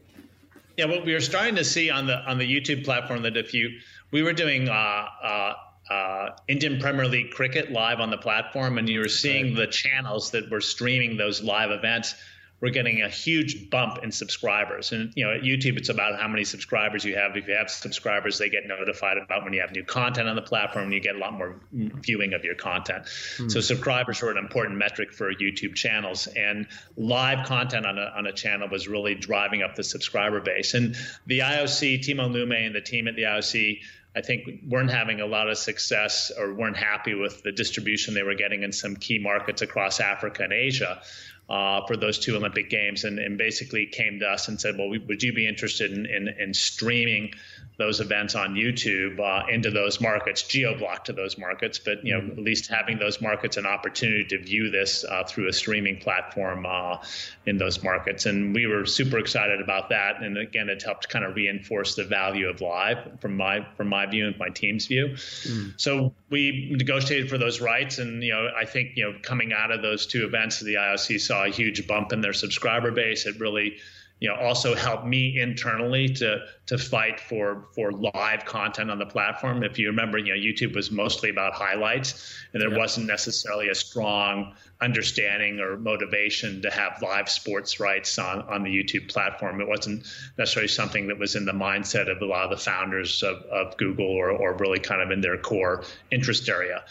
Yeah, 0.76 0.86
what 0.86 1.04
we 1.04 1.12
were 1.12 1.20
starting 1.20 1.56
to 1.56 1.64
see 1.64 1.90
on 1.90 2.06
the 2.06 2.18
on 2.18 2.38
the 2.38 2.46
YouTube 2.46 2.84
platform 2.84 3.22
that 3.22 3.36
if 3.36 3.52
you 3.52 3.80
we 4.12 4.22
were 4.22 4.32
doing 4.32 4.68
uh, 4.68 4.72
uh, 4.72 5.54
uh, 5.92 6.36
Indian 6.48 6.78
Premier 6.80 7.06
League 7.06 7.30
cricket 7.30 7.70
live 7.70 8.00
on 8.00 8.10
the 8.10 8.18
platform, 8.18 8.78
and 8.78 8.88
you 8.88 9.00
were 9.00 9.08
seeing 9.08 9.54
the 9.54 9.66
channels 9.66 10.30
that 10.30 10.50
were 10.50 10.60
streaming 10.60 11.16
those 11.16 11.42
live 11.42 11.70
events 11.70 12.14
were 12.62 12.70
getting 12.70 13.02
a 13.02 13.08
huge 13.08 13.68
bump 13.70 13.98
in 14.04 14.12
subscribers. 14.12 14.92
And 14.92 15.12
you 15.16 15.24
know, 15.24 15.32
at 15.32 15.42
YouTube, 15.42 15.76
it's 15.76 15.88
about 15.88 16.18
how 16.20 16.28
many 16.28 16.44
subscribers 16.44 17.04
you 17.04 17.16
have. 17.16 17.36
If 17.36 17.48
you 17.48 17.54
have 17.54 17.68
subscribers, 17.68 18.38
they 18.38 18.48
get 18.48 18.68
notified 18.68 19.18
about 19.18 19.42
when 19.42 19.52
you 19.52 19.60
have 19.60 19.72
new 19.72 19.82
content 19.82 20.28
on 20.28 20.36
the 20.36 20.42
platform, 20.42 20.84
and 20.84 20.94
you 20.94 21.00
get 21.00 21.16
a 21.16 21.18
lot 21.18 21.32
more 21.32 21.60
viewing 21.72 22.34
of 22.34 22.44
your 22.44 22.54
content. 22.54 23.08
Hmm. 23.36 23.48
So 23.48 23.60
subscribers 23.60 24.22
were 24.22 24.30
an 24.30 24.38
important 24.38 24.78
metric 24.78 25.12
for 25.12 25.34
YouTube 25.34 25.74
channels, 25.74 26.28
and 26.28 26.68
live 26.96 27.46
content 27.46 27.84
on 27.84 27.98
a 27.98 28.12
on 28.16 28.26
a 28.26 28.32
channel 28.32 28.68
was 28.68 28.86
really 28.86 29.16
driving 29.16 29.62
up 29.62 29.74
the 29.74 29.84
subscriber 29.84 30.40
base. 30.40 30.74
And 30.74 30.94
the 31.26 31.40
IOC, 31.40 31.98
Timo 31.98 32.32
Lumme, 32.32 32.66
and 32.66 32.74
the 32.74 32.80
team 32.80 33.08
at 33.08 33.16
the 33.16 33.22
IOC 33.22 33.80
I 34.14 34.20
think 34.20 34.46
weren't 34.68 34.90
having 34.90 35.20
a 35.20 35.26
lot 35.26 35.48
of 35.48 35.56
success 35.56 36.30
or 36.36 36.52
weren't 36.54 36.76
happy 36.76 37.14
with 37.14 37.42
the 37.42 37.52
distribution 37.52 38.14
they 38.14 38.22
were 38.22 38.34
getting 38.34 38.62
in 38.62 38.72
some 38.72 38.96
key 38.96 39.18
markets 39.18 39.62
across 39.62 40.00
Africa 40.00 40.42
and 40.44 40.52
Asia. 40.52 41.00
uh, 41.48 41.84
for 41.86 41.96
those 41.96 42.18
two 42.18 42.36
Olympic 42.36 42.70
Games, 42.70 43.04
and, 43.04 43.18
and 43.18 43.36
basically 43.36 43.86
came 43.86 44.20
to 44.20 44.26
us 44.26 44.48
and 44.48 44.60
said, 44.60 44.78
"Well, 44.78 44.88
would 44.88 45.22
you 45.22 45.32
be 45.32 45.46
interested 45.46 45.92
in, 45.92 46.06
in, 46.06 46.28
in 46.28 46.54
streaming 46.54 47.34
those 47.82 47.98
events 47.98 48.36
on 48.36 48.54
YouTube 48.54 49.18
uh, 49.18 49.44
into 49.48 49.72
those 49.72 50.00
markets, 50.00 50.42
geo 50.44 50.78
block 50.78 51.04
to 51.06 51.12
those 51.12 51.36
markets, 51.36 51.80
but 51.80 52.04
you 52.04 52.14
know 52.14 52.20
mm-hmm. 52.20 52.38
at 52.38 52.38
least 52.38 52.68
having 52.70 52.96
those 52.96 53.20
markets 53.20 53.56
an 53.56 53.66
opportunity 53.66 54.24
to 54.24 54.38
view 54.38 54.70
this 54.70 55.04
uh, 55.04 55.24
through 55.24 55.48
a 55.48 55.52
streaming 55.52 55.96
platform 55.98 56.64
uh, 56.64 56.98
in 57.44 57.58
those 57.58 57.82
markets, 57.82 58.26
and 58.26 58.54
we 58.54 58.68
were 58.68 58.86
super 58.86 59.18
excited 59.18 59.60
about 59.60 59.88
that. 59.88 60.22
And 60.22 60.38
again, 60.38 60.68
it 60.68 60.80
helped 60.80 61.08
kind 61.08 61.24
of 61.24 61.34
reinforce 61.34 61.96
the 61.96 62.04
value 62.04 62.48
of 62.48 62.60
live 62.60 63.20
from 63.20 63.36
my 63.36 63.66
from 63.76 63.88
my 63.88 64.06
view 64.06 64.28
and 64.28 64.38
my 64.38 64.48
team's 64.48 64.86
view. 64.86 65.08
Mm. 65.08 65.80
So 65.80 66.14
we 66.30 66.68
negotiated 66.70 67.28
for 67.28 67.38
those 67.38 67.60
rights, 67.60 67.98
and 67.98 68.22
you 68.22 68.32
know 68.32 68.48
I 68.56 68.64
think 68.64 68.92
you 68.94 69.04
know 69.04 69.18
coming 69.22 69.52
out 69.52 69.72
of 69.72 69.82
those 69.82 70.06
two 70.06 70.24
events, 70.24 70.60
the 70.60 70.74
IOC 70.74 71.20
saw 71.20 71.44
a 71.44 71.48
huge 71.48 71.84
bump 71.88 72.12
in 72.12 72.20
their 72.20 72.32
subscriber 72.32 72.92
base. 72.92 73.26
It 73.26 73.40
really 73.40 73.78
you 74.22 74.28
know 74.28 74.36
also 74.36 74.72
helped 74.76 75.04
me 75.04 75.40
internally 75.40 76.08
to 76.08 76.38
to 76.66 76.78
fight 76.78 77.18
for 77.18 77.66
for 77.74 77.90
live 77.90 78.44
content 78.44 78.88
on 78.88 79.00
the 79.00 79.06
platform. 79.06 79.64
If 79.64 79.80
you 79.80 79.88
remember 79.88 80.16
you 80.16 80.32
know 80.32 80.38
youtube 80.38 80.76
was 80.76 80.92
mostly 80.92 81.28
about 81.28 81.54
highlights 81.54 82.32
and 82.52 82.62
there 82.62 82.70
yeah. 82.70 82.78
wasn't 82.78 83.08
necessarily 83.08 83.68
a 83.68 83.74
strong 83.74 84.54
understanding 84.80 85.58
or 85.58 85.76
motivation 85.76 86.62
to 86.62 86.70
have 86.70 87.02
live 87.02 87.28
sports 87.28 87.80
rights 87.80 88.16
on 88.16 88.42
on 88.42 88.62
the 88.62 88.70
youtube 88.70 89.08
platform. 89.08 89.60
It 89.60 89.66
wasn't 89.66 90.06
necessarily 90.38 90.68
something 90.68 91.08
that 91.08 91.18
was 91.18 91.34
in 91.34 91.44
the 91.44 91.52
mindset 91.52 92.08
of 92.08 92.22
a 92.22 92.24
lot 92.24 92.44
of 92.44 92.50
the 92.50 92.64
founders 92.64 93.24
of, 93.24 93.38
of 93.50 93.76
google 93.76 94.06
or, 94.06 94.30
or 94.30 94.56
really 94.58 94.78
kind 94.78 95.02
of 95.02 95.10
in 95.10 95.20
their 95.20 95.36
core 95.36 95.82
interest 96.12 96.48
area 96.48 96.84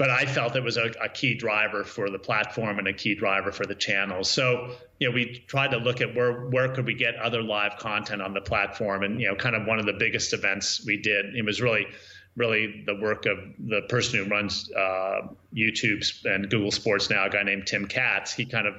but 0.00 0.08
I 0.08 0.24
felt 0.24 0.56
it 0.56 0.64
was 0.64 0.78
a, 0.78 0.90
a, 0.98 1.10
key 1.10 1.34
driver 1.34 1.84
for 1.84 2.08
the 2.08 2.18
platform 2.18 2.78
and 2.78 2.88
a 2.88 2.92
key 2.94 3.14
driver 3.14 3.52
for 3.52 3.66
the 3.66 3.74
channel. 3.74 4.24
So, 4.24 4.70
you 4.98 5.06
know, 5.06 5.14
we 5.14 5.44
tried 5.46 5.72
to 5.72 5.76
look 5.76 6.00
at 6.00 6.14
where 6.14 6.46
where 6.46 6.70
could 6.70 6.86
we 6.86 6.94
get 6.94 7.16
other 7.16 7.42
live 7.42 7.76
content 7.76 8.22
on 8.22 8.32
the 8.32 8.40
platform, 8.40 9.02
and 9.02 9.20
you 9.20 9.28
know, 9.28 9.34
kind 9.34 9.54
of 9.54 9.66
one 9.66 9.78
of 9.78 9.84
the 9.84 9.92
biggest 9.92 10.32
events 10.32 10.82
we 10.86 10.96
did. 10.96 11.36
It 11.36 11.44
was 11.44 11.60
really, 11.60 11.86
really 12.34 12.82
the 12.86 12.94
work 12.94 13.26
of 13.26 13.36
the 13.58 13.82
person 13.90 14.24
who 14.24 14.30
runs 14.30 14.72
uh, 14.72 15.28
YouTube 15.54 16.24
and 16.24 16.48
Google 16.48 16.70
Sports 16.70 17.10
now, 17.10 17.26
a 17.26 17.28
guy 17.28 17.42
named 17.42 17.66
Tim 17.66 17.84
Katz. 17.84 18.32
He 18.32 18.46
kind 18.46 18.68
of 18.68 18.76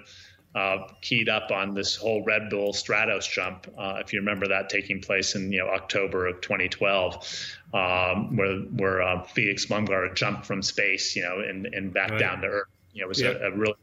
uh, 0.53 0.88
keyed 1.02 1.30
up 1.30 1.52
on 1.52 1.73
this 1.73 1.95
whole 1.95 2.23
Red 2.23 2.49
Bull 2.49 2.73
Stratos 2.73 3.30
jump, 3.30 3.68
uh, 3.77 4.02
if 4.03 4.11
you 4.11 4.19
remember 4.19 4.48
that 4.48 4.69
taking 4.69 5.02
place 5.02 5.35
in 5.35 5.52
you 5.52 5.60
know 5.60 5.68
October 5.68 6.27
of 6.27 6.41
2012, 6.41 7.56
um, 7.73 8.35
where 8.35 8.57
where 8.57 9.02
uh, 9.02 9.23
Felix 9.23 9.65
Baumgartner 9.65 10.14
jumped 10.14 10.45
from 10.45 10.61
space, 10.61 11.15
you 11.15 11.23
know, 11.23 11.39
and, 11.39 11.65
and 11.68 11.93
back 11.93 12.11
right. 12.11 12.19
down 12.19 12.41
to 12.41 12.48
Earth. 12.48 12.68
You 12.93 13.02
know, 13.02 13.06
it 13.06 13.10
was 13.10 13.22
a, 13.22 13.31
a 13.31 13.52
really 13.52 13.76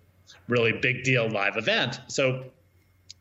really 0.49 0.73
big 0.73 1.05
deal 1.05 1.29
live 1.29 1.57
event. 1.57 2.01
So 2.09 2.45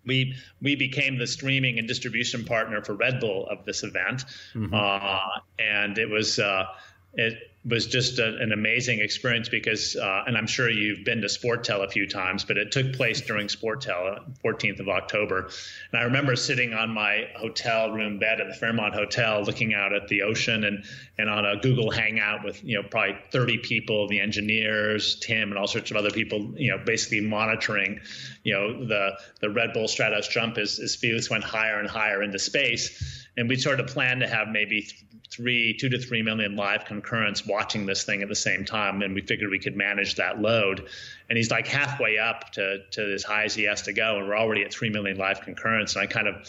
we 0.06 0.36
we 0.62 0.76
became 0.76 1.18
the 1.18 1.28
streaming 1.28 1.80
and 1.80 1.88
distribution 1.88 2.46
partner 2.46 2.82
for 2.82 2.94
Red 2.94 3.20
Bull 3.20 3.48
of 3.50 3.66
this 3.66 3.84
event, 3.84 4.26
mm-hmm. 4.54 4.74
uh, 4.74 5.20
and 5.60 5.98
it 5.98 6.10
was 6.10 6.40
uh, 6.40 6.66
it 7.14 7.52
was 7.68 7.88
just 7.88 8.20
a, 8.20 8.38
an 8.38 8.52
amazing 8.52 9.00
experience 9.00 9.50
because, 9.50 9.96
uh, 9.96 10.24
and 10.26 10.38
I'm 10.38 10.48
sure 10.48 10.70
you've 10.70 11.04
been 11.04 11.22
to 11.22 11.28
Sportel 11.28 11.84
a 11.84 11.90
few 11.90 12.08
times, 12.08 12.46
but 12.46 12.58
it 12.58 12.72
took 12.72 12.94
place 12.94 13.22
during 13.22 13.48
Sportel, 13.48 14.24
14th 14.44 14.80
of 14.80 14.88
October. 14.88 15.50
And 15.92 16.00
I 16.00 16.04
remember 16.04 16.36
sitting 16.36 16.74
on 16.74 16.90
my 16.90 17.26
hotel 17.36 17.92
room 17.92 18.20
bed 18.20 18.40
at 18.40 18.48
the 18.48 18.54
Fairmont 18.54 18.94
Hotel, 18.94 19.42
looking 19.44 19.74
out 19.74 19.94
at 19.94 20.08
the 20.08 20.22
ocean 20.22 20.64
and, 20.64 20.86
and 21.18 21.30
on 21.30 21.46
a 21.46 21.58
Google 21.58 21.92
Hangout 21.92 22.46
with, 22.46 22.64
you 22.64 22.82
know, 22.82 22.88
probably 22.88 23.18
30 23.32 23.58
people, 23.60 24.08
the 24.08 24.22
engineers, 24.22 25.20
Tim, 25.20 25.50
and 25.50 25.58
all 25.58 25.68
sorts 25.68 25.92
of 25.92 25.98
other 25.98 26.12
people, 26.12 26.54
you 26.56 26.72
know, 26.72 26.78
basically 26.84 27.22
monitoring, 27.22 28.00
you 28.44 28.54
know, 28.54 28.86
the, 28.86 29.18
the 29.42 29.50
Red 29.50 29.74
Bull 29.74 29.86
Stratos 29.86 30.30
jump 30.30 30.58
as, 30.58 30.80
as 30.80 30.96
Felix 30.96 31.30
went 31.30 31.44
higher 31.44 31.80
and 31.80 31.90
higher 31.90 32.24
into 32.24 32.40
space 32.40 33.26
and 33.38 33.48
we 33.48 33.56
sort 33.56 33.80
of 33.80 33.88
planned 33.88 34.22
to 34.22 34.28
have 34.28 34.48
maybe 34.50 34.88
three, 35.30 35.76
two 35.78 35.90
to 35.90 36.00
three 36.00 36.22
million 36.22 36.56
live 36.56 36.86
concurrents 36.86 37.46
watching 37.46 37.86
this 37.86 38.04
thing 38.04 38.22
at 38.22 38.30
the 38.30 38.36
same 38.36 38.66
time, 38.66 39.02
and 39.02 39.14
we 39.14 39.22
figured 39.22 39.50
we 39.50 39.60
could 39.60 39.76
manage 39.76 40.16
that 40.16 40.40
load. 40.40 40.88
And 41.30 41.38
he's 41.38 41.52
like 41.52 41.68
halfway 41.68 42.18
up 42.18 42.52
to 42.54 42.80
to 42.92 43.14
as 43.14 43.24
high 43.24 43.44
as 43.44 43.54
he 43.54 43.64
has 43.64 43.84
to 43.84 43.94
go, 43.94 44.18
and 44.18 44.28
we're 44.28 44.38
already 44.38 44.64
at 44.64 44.74
three 44.74 44.90
million 44.90 45.18
live 45.18 45.42
concurrents. 45.42 45.96
And 45.96 46.04
I 46.04 46.08
kind 46.08 46.28
of, 46.28 46.48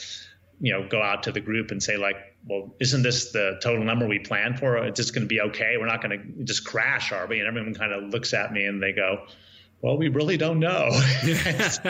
you 0.60 0.72
know, 0.72 0.86
go 0.86 1.02
out 1.02 1.24
to 1.24 1.32
the 1.32 1.40
group 1.40 1.70
and 1.70 1.82
say 1.82 1.96
like, 1.96 2.16
well, 2.46 2.74
isn't 2.80 3.02
this 3.02 3.32
the 3.32 3.59
total 3.62 3.84
number 3.84 4.06
we 4.06 4.18
planned 4.18 4.59
for? 4.59 4.76
It's 4.78 4.96
just 4.96 5.14
going 5.14 5.24
to 5.24 5.28
be 5.28 5.40
okay. 5.40 5.76
We're 5.78 5.86
not 5.86 6.02
going 6.02 6.18
to 6.18 6.44
just 6.44 6.64
crash, 6.64 7.12
are 7.12 7.26
we? 7.26 7.40
And 7.40 7.48
everyone 7.48 7.74
kind 7.74 7.92
of 7.92 8.05
looks 8.05 8.32
at 8.32 8.52
me 8.52 8.64
and 8.64 8.82
they 8.82 8.92
go 8.92 9.26
well, 9.80 9.96
we 9.96 10.09
really 10.09 10.36
don't 10.36 10.59
know. 10.59 10.90
so, 10.90 11.80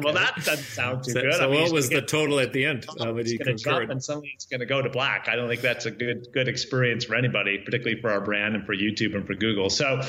well, 0.00 0.14
that 0.14 0.34
doesn't 0.42 0.64
sound 0.64 1.04
too 1.04 1.12
so, 1.12 1.20
good. 1.20 1.34
So, 1.34 1.48
I 1.48 1.50
mean, 1.50 1.62
what 1.62 1.72
was 1.72 1.90
the 1.90 2.00
total 2.00 2.40
at 2.40 2.52
the 2.52 2.64
end? 2.64 2.86
Uh, 2.88 3.14
it's 3.16 3.32
going 3.32 3.56
to 3.56 3.62
jump 3.62 3.90
and 3.90 4.02
suddenly 4.02 4.32
it's 4.34 4.46
going 4.46 4.60
to 4.60 4.66
go 4.66 4.80
to 4.80 4.88
black. 4.88 5.28
I 5.28 5.36
don't 5.36 5.48
think 5.48 5.60
that's 5.60 5.84
a 5.84 5.90
good 5.90 6.28
good 6.32 6.48
experience 6.48 7.04
for 7.04 7.14
anybody, 7.14 7.58
particularly 7.58 8.00
for 8.00 8.10
our 8.10 8.22
brand 8.22 8.54
and 8.54 8.64
for 8.64 8.74
YouTube 8.74 9.14
and 9.14 9.26
for 9.26 9.34
Google. 9.34 9.68
So, 9.68 10.00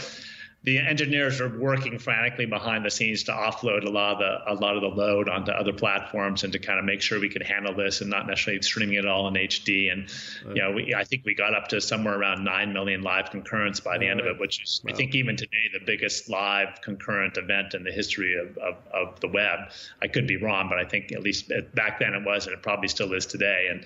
the 0.65 0.79
engineers 0.79 1.39
are 1.41 1.59
working 1.59 1.99
frantically 1.99 2.47
behind 2.47 2.83
the 2.83 2.89
scenes 2.89 3.23
to 3.23 3.31
offload 3.31 3.85
a 3.85 3.89
lot 3.89 4.13
of 4.13 4.19
the 4.19 4.51
a 4.51 4.55
lot 4.55 4.75
of 4.75 4.81
the 4.81 4.87
load 4.87 5.29
onto 5.29 5.51
other 5.51 5.71
platforms 5.71 6.43
and 6.43 6.51
to 6.53 6.59
kind 6.59 6.79
of 6.79 6.85
make 6.85 7.03
sure 7.03 7.19
we 7.19 7.29
could 7.29 7.43
handle 7.43 7.75
this 7.75 8.01
and 8.01 8.09
not 8.09 8.25
necessarily 8.25 8.61
streaming 8.63 8.97
it 8.97 9.05
all 9.05 9.27
in 9.27 9.35
HD. 9.35 9.91
And 9.91 10.09
right. 10.43 10.55
you 10.55 10.63
know, 10.63 10.71
we, 10.71 10.95
I 10.95 11.03
think 11.03 11.23
we 11.23 11.35
got 11.35 11.53
up 11.53 11.67
to 11.67 11.79
somewhere 11.79 12.17
around 12.17 12.43
nine 12.43 12.73
million 12.73 13.03
live 13.03 13.29
concurrents 13.29 13.79
by 13.79 13.99
the 13.99 14.07
end 14.07 14.19
of 14.19 14.25
it, 14.25 14.39
which 14.39 14.61
is 14.63 14.81
wow. 14.83 14.91
I 14.91 14.97
think 14.97 15.13
even 15.13 15.37
today 15.37 15.69
the 15.71 15.85
biggest 15.85 16.29
live 16.29 16.81
concurrent 16.81 17.37
event 17.37 17.75
in 17.75 17.83
the 17.83 17.91
history 17.91 18.35
of, 18.35 18.57
of, 18.57 18.75
of 18.91 19.19
the 19.19 19.27
web. 19.27 19.69
I 20.01 20.07
could 20.07 20.25
be 20.25 20.37
wrong, 20.37 20.67
but 20.67 20.79
I 20.79 20.85
think 20.85 21.11
at 21.11 21.21
least 21.21 21.51
back 21.75 21.99
then 21.99 22.15
it 22.15 22.25
was, 22.25 22.47
and 22.47 22.55
it 22.55 22.63
probably 22.63 22.87
still 22.87 23.13
is 23.13 23.27
today. 23.27 23.67
And 23.69 23.85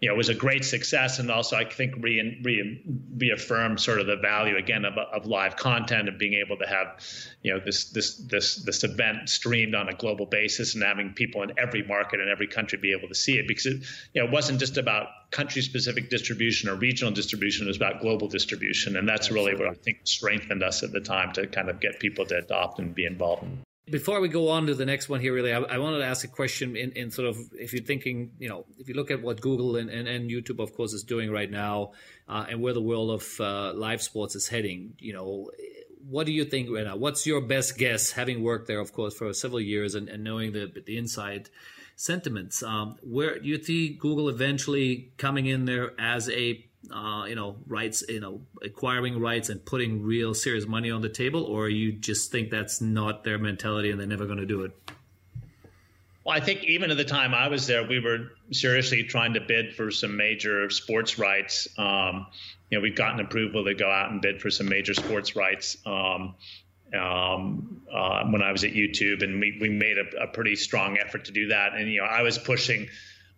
you 0.00 0.08
know, 0.08 0.14
it 0.14 0.16
was 0.16 0.30
a 0.30 0.34
great 0.34 0.64
success, 0.64 1.18
and 1.18 1.30
also 1.30 1.56
I 1.56 1.64
think 1.64 1.94
re, 1.98 2.40
re, 2.42 2.82
reaffirmed 3.18 3.78
sort 3.80 4.00
of 4.00 4.06
the 4.06 4.16
value 4.16 4.56
again 4.56 4.86
of, 4.86 4.96
of 4.96 5.26
live 5.26 5.56
content 5.56 6.08
and 6.08 6.18
being 6.18 6.34
able 6.34 6.56
to 6.56 6.66
have, 6.66 6.96
you 7.42 7.52
know, 7.52 7.60
this 7.60 7.90
this 7.90 8.16
this 8.16 8.56
this 8.56 8.82
event 8.82 9.28
streamed 9.28 9.74
on 9.74 9.90
a 9.90 9.92
global 9.92 10.24
basis 10.24 10.74
and 10.74 10.82
having 10.82 11.12
people 11.12 11.42
in 11.42 11.52
every 11.58 11.82
market 11.82 12.18
and 12.18 12.30
every 12.30 12.46
country 12.46 12.78
be 12.78 12.92
able 12.92 13.08
to 13.08 13.14
see 13.14 13.38
it 13.38 13.46
because 13.46 13.66
it, 13.66 13.82
you 14.14 14.22
know, 14.22 14.24
it 14.26 14.32
wasn't 14.32 14.58
just 14.58 14.78
about 14.78 15.08
country 15.30 15.60
specific 15.60 16.08
distribution 16.08 16.70
or 16.70 16.76
regional 16.76 17.12
distribution; 17.12 17.66
it 17.66 17.68
was 17.68 17.76
about 17.76 18.00
global 18.00 18.26
distribution, 18.26 18.96
and 18.96 19.06
that's 19.06 19.26
Absolutely. 19.26 19.52
really 19.52 19.66
what 19.66 19.76
I 19.76 19.82
think 19.82 19.98
strengthened 20.04 20.62
us 20.62 20.82
at 20.82 20.92
the 20.92 21.00
time 21.00 21.32
to 21.34 21.46
kind 21.46 21.68
of 21.68 21.78
get 21.78 22.00
people 22.00 22.24
to 22.24 22.38
adopt 22.38 22.78
and 22.78 22.94
be 22.94 23.04
involved. 23.04 23.44
Before 23.86 24.20
we 24.20 24.28
go 24.28 24.50
on 24.50 24.66
to 24.66 24.74
the 24.74 24.86
next 24.86 25.08
one 25.08 25.20
here, 25.20 25.34
really, 25.34 25.52
I, 25.52 25.58
I 25.60 25.78
wanted 25.78 25.98
to 25.98 26.04
ask 26.04 26.24
a 26.24 26.28
question 26.28 26.76
in, 26.76 26.92
in, 26.92 27.10
sort 27.10 27.28
of 27.28 27.36
if 27.54 27.72
you're 27.72 27.82
thinking, 27.82 28.30
you 28.38 28.48
know, 28.48 28.66
if 28.78 28.88
you 28.88 28.94
look 28.94 29.10
at 29.10 29.20
what 29.20 29.40
Google 29.40 29.76
and, 29.76 29.90
and, 29.90 30.06
and 30.06 30.30
YouTube, 30.30 30.60
of 30.60 30.74
course, 30.74 30.92
is 30.92 31.02
doing 31.02 31.30
right 31.30 31.50
now 31.50 31.92
uh, 32.28 32.46
and 32.48 32.62
where 32.62 32.72
the 32.72 32.82
world 32.82 33.10
of 33.10 33.40
uh, 33.40 33.72
live 33.72 34.00
sports 34.00 34.36
is 34.36 34.46
heading, 34.46 34.94
you 34.98 35.12
know, 35.12 35.50
what 36.08 36.26
do 36.26 36.32
you 36.32 36.44
think 36.44 36.68
right 36.70 36.84
now? 36.84 36.96
What's 36.96 37.26
your 37.26 37.40
best 37.40 37.78
guess, 37.78 38.12
having 38.12 38.42
worked 38.42 38.68
there, 38.68 38.80
of 38.80 38.92
course, 38.92 39.14
for 39.14 39.32
several 39.32 39.60
years 39.60 39.94
and, 39.94 40.08
and 40.08 40.22
knowing 40.22 40.52
the, 40.52 40.70
the 40.86 40.96
inside 40.96 41.50
sentiments? 41.96 42.62
Um, 42.62 42.96
where 43.02 43.38
do 43.38 43.48
you 43.48 43.62
see 43.62 43.90
Google 43.90 44.28
eventually 44.28 45.12
coming 45.16 45.46
in 45.46 45.64
there 45.64 45.92
as 45.98 46.28
a 46.30 46.64
uh, 46.92 47.24
you 47.26 47.34
know 47.34 47.56
rights 47.66 48.02
you 48.08 48.20
know 48.20 48.40
acquiring 48.62 49.20
rights 49.20 49.48
and 49.48 49.64
putting 49.64 50.02
real 50.02 50.34
serious 50.34 50.66
money 50.66 50.90
on 50.90 51.00
the 51.00 51.08
table 51.08 51.44
or 51.44 51.68
you 51.68 51.92
just 51.92 52.30
think 52.30 52.50
that's 52.50 52.80
not 52.80 53.24
their 53.24 53.38
mentality 53.38 53.90
and 53.90 53.98
they're 53.98 54.06
never 54.06 54.26
going 54.26 54.38
to 54.38 54.46
do 54.46 54.62
it 54.62 54.72
well 56.24 56.36
i 56.36 56.40
think 56.40 56.64
even 56.64 56.90
at 56.90 56.96
the 56.96 57.04
time 57.04 57.34
i 57.34 57.48
was 57.48 57.66
there 57.66 57.86
we 57.86 58.00
were 58.00 58.30
seriously 58.52 59.04
trying 59.04 59.34
to 59.34 59.40
bid 59.40 59.74
for 59.74 59.90
some 59.90 60.16
major 60.16 60.68
sports 60.70 61.18
rights 61.18 61.68
um, 61.78 62.26
you 62.70 62.78
know 62.78 62.82
we've 62.82 62.96
gotten 62.96 63.20
approval 63.20 63.64
to 63.64 63.74
go 63.74 63.90
out 63.90 64.10
and 64.10 64.20
bid 64.20 64.40
for 64.40 64.50
some 64.50 64.68
major 64.68 64.94
sports 64.94 65.36
rights 65.36 65.76
um, 65.86 66.34
um, 66.94 67.82
uh, 67.92 68.24
when 68.26 68.42
I 68.42 68.52
was 68.52 68.64
at 68.64 68.72
YouTube, 68.72 69.22
and 69.22 69.40
we, 69.40 69.58
we 69.60 69.68
made 69.68 69.96
a, 69.98 70.24
a 70.24 70.26
pretty 70.26 70.56
strong 70.56 70.98
effort 70.98 71.26
to 71.26 71.32
do 71.32 71.48
that. 71.48 71.74
And 71.74 71.90
you 71.90 72.00
know, 72.00 72.06
I 72.06 72.22
was 72.22 72.38
pushing. 72.38 72.88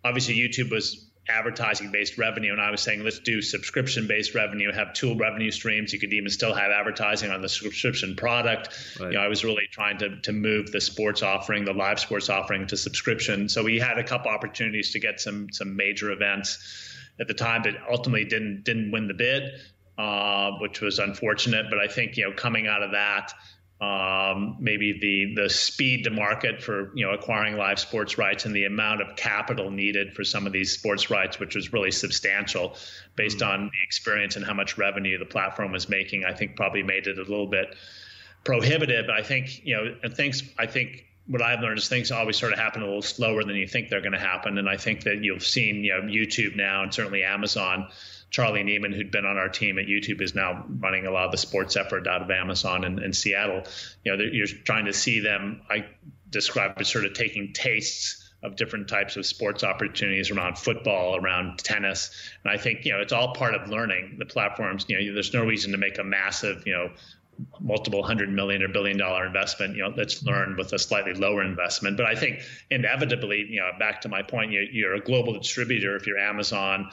Obviously, 0.03 0.35
YouTube 0.35 0.71
was 0.71 1.05
advertising 1.29 1.91
based 1.91 2.17
revenue. 2.17 2.51
And 2.51 2.61
i 2.61 2.69
was 2.69 2.81
saying 2.81 3.03
let's 3.03 3.19
do 3.19 3.41
subscription 3.41 4.07
based 4.07 4.35
revenue 4.35 4.71
have 4.71 4.93
two 4.93 5.15
revenue 5.15 5.51
streams. 5.51 5.93
You 5.93 5.99
could 5.99 6.13
even 6.13 6.29
still 6.29 6.53
have 6.53 6.71
advertising 6.71 7.31
on 7.31 7.41
the 7.41 7.49
subscription 7.49 8.15
product. 8.15 8.69
Right. 8.99 9.11
you 9.11 9.17
know 9.17 9.23
i 9.23 9.27
was 9.27 9.43
really 9.43 9.67
trying 9.71 9.97
to, 9.99 10.19
to 10.21 10.33
move 10.33 10.71
the 10.71 10.81
sports 10.81 11.23
offering 11.23 11.65
the 11.65 11.73
live 11.73 11.99
sports 11.99 12.29
offering 12.29 12.67
to 12.67 12.77
subscription. 12.77 13.47
So 13.49 13.63
we 13.63 13.79
had 13.79 13.97
a 13.97 14.03
couple 14.03 14.31
opportunities 14.31 14.91
to 14.93 14.99
get 14.99 15.21
some 15.21 15.47
some 15.51 15.75
major 15.75 16.11
events 16.11 16.89
at 17.19 17.27
the 17.27 17.33
time 17.33 17.61
but 17.61 17.75
ultimately 17.89 18.25
didn't 18.25 18.63
didn't 18.63 18.91
win 18.91 19.07
the 19.07 19.13
bid 19.13 19.51
uh, 19.97 20.51
which 20.59 20.81
was 20.81 20.99
unfortunate. 20.99 21.67
But 21.69 21.79
i 21.79 21.87
think 21.87 22.17
you 22.17 22.25
know 22.25 22.35
coming 22.35 22.67
out 22.67 22.83
of 22.83 22.91
that 22.91 23.33
um, 23.83 24.57
maybe 24.59 24.97
the 24.99 25.43
the 25.43 25.49
speed 25.49 26.05
to 26.05 26.09
market 26.09 26.61
for 26.61 26.91
you 26.95 27.05
know 27.05 27.11
acquiring 27.11 27.57
live 27.57 27.79
sports 27.79 28.17
rights 28.17 28.45
and 28.45 28.55
the 28.55 28.65
amount 28.65 29.01
of 29.01 29.15
capital 29.15 29.71
needed 29.71 30.13
for 30.13 30.23
some 30.23 30.47
of 30.47 30.53
these 30.53 30.71
sports 30.71 31.09
rights, 31.09 31.39
which 31.39 31.55
was 31.55 31.73
really 31.73 31.91
substantial, 31.91 32.75
based 33.15 33.39
mm-hmm. 33.39 33.51
on 33.51 33.65
the 33.65 33.85
experience 33.85 34.35
and 34.35 34.45
how 34.45 34.53
much 34.53 34.77
revenue 34.77 35.17
the 35.17 35.25
platform 35.25 35.71
was 35.71 35.89
making. 35.89 36.23
I 36.23 36.33
think 36.33 36.55
probably 36.55 36.83
made 36.83 37.07
it 37.07 37.17
a 37.17 37.21
little 37.21 37.47
bit 37.47 37.75
prohibitive. 38.43 39.09
I 39.09 39.21
think 39.21 39.65
you 39.65 39.75
know, 39.75 39.95
and 40.01 40.15
things. 40.15 40.43
I 40.57 40.67
think 40.67 41.05
what 41.27 41.41
I've 41.41 41.59
learned 41.59 41.79
is 41.79 41.87
things 41.87 42.11
always 42.11 42.37
sort 42.37 42.53
of 42.53 42.59
happen 42.59 42.81
a 42.81 42.85
little 42.85 43.01
slower 43.01 43.43
than 43.43 43.55
you 43.55 43.67
think 43.67 43.89
they're 43.89 44.01
going 44.01 44.13
to 44.13 44.19
happen. 44.19 44.57
And 44.57 44.69
I 44.69 44.77
think 44.77 45.03
that 45.03 45.23
you've 45.23 45.45
seen, 45.45 45.83
you 45.83 45.93
know, 45.93 46.01
YouTube 46.01 46.55
now 46.55 46.83
and 46.83 46.93
certainly 46.93 47.23
Amazon. 47.23 47.87
Charlie 48.33 48.63
Neiman, 48.63 48.95
who'd 48.95 49.11
been 49.11 49.27
on 49.27 49.37
our 49.37 49.47
team 49.47 49.77
at 49.77 49.85
YouTube, 49.85 50.19
is 50.19 50.33
now 50.33 50.65
running 50.79 51.05
a 51.05 51.11
lot 51.11 51.25
of 51.25 51.31
the 51.31 51.37
sports 51.37 51.77
effort 51.77 52.07
out 52.07 52.23
of 52.23 52.31
Amazon 52.31 52.83
in, 52.83 53.01
in 53.01 53.13
Seattle. 53.13 53.61
You 54.03 54.17
know, 54.17 54.23
you're 54.23 54.47
trying 54.47 54.85
to 54.85 54.93
see 54.93 55.19
them. 55.19 55.61
I 55.69 55.85
describe 56.31 56.73
as 56.77 56.89
sort 56.89 57.05
of 57.05 57.13
taking 57.13 57.53
tastes 57.53 58.31
of 58.41 58.55
different 58.55 58.87
types 58.87 59.17
of 59.17 59.25
sports 59.27 59.63
opportunities 59.63 60.31
around 60.31 60.57
football, 60.57 61.15
around 61.15 61.59
tennis. 61.59 62.09
And 62.43 62.51
I 62.51 62.57
think, 62.57 62.85
you 62.85 62.93
know, 62.93 63.01
it's 63.01 63.13
all 63.13 63.35
part 63.35 63.53
of 63.53 63.69
learning 63.69 64.15
the 64.17 64.25
platforms. 64.25 64.85
You 64.89 64.97
know, 64.99 65.13
there's 65.13 65.33
no 65.33 65.45
reason 65.45 65.71
to 65.71 65.77
make 65.77 65.99
a 65.99 66.03
massive, 66.03 66.63
you 66.65 66.73
know, 66.73 66.89
multiple 67.59 68.03
hundred 68.03 68.29
million 68.29 68.61
or 68.63 68.67
billion 68.67 68.97
dollar 68.97 69.25
investment, 69.25 69.75
you 69.75 69.83
know, 69.83 69.93
let's 69.95 70.23
learn 70.23 70.55
with 70.55 70.71
a 70.73 70.79
slightly 70.79 71.13
lower 71.13 71.43
investment. 71.43 71.97
But 71.97 72.05
I 72.05 72.15
think 72.15 72.41
inevitably, 72.69 73.45
you 73.49 73.59
know, 73.59 73.71
back 73.79 74.01
to 74.01 74.09
my 74.09 74.21
point, 74.21 74.51
you, 74.51 74.67
you're 74.71 74.93
a 74.93 74.99
global 74.99 75.33
distributor. 75.33 75.95
If 75.95 76.05
you're 76.05 76.19
Amazon, 76.19 76.91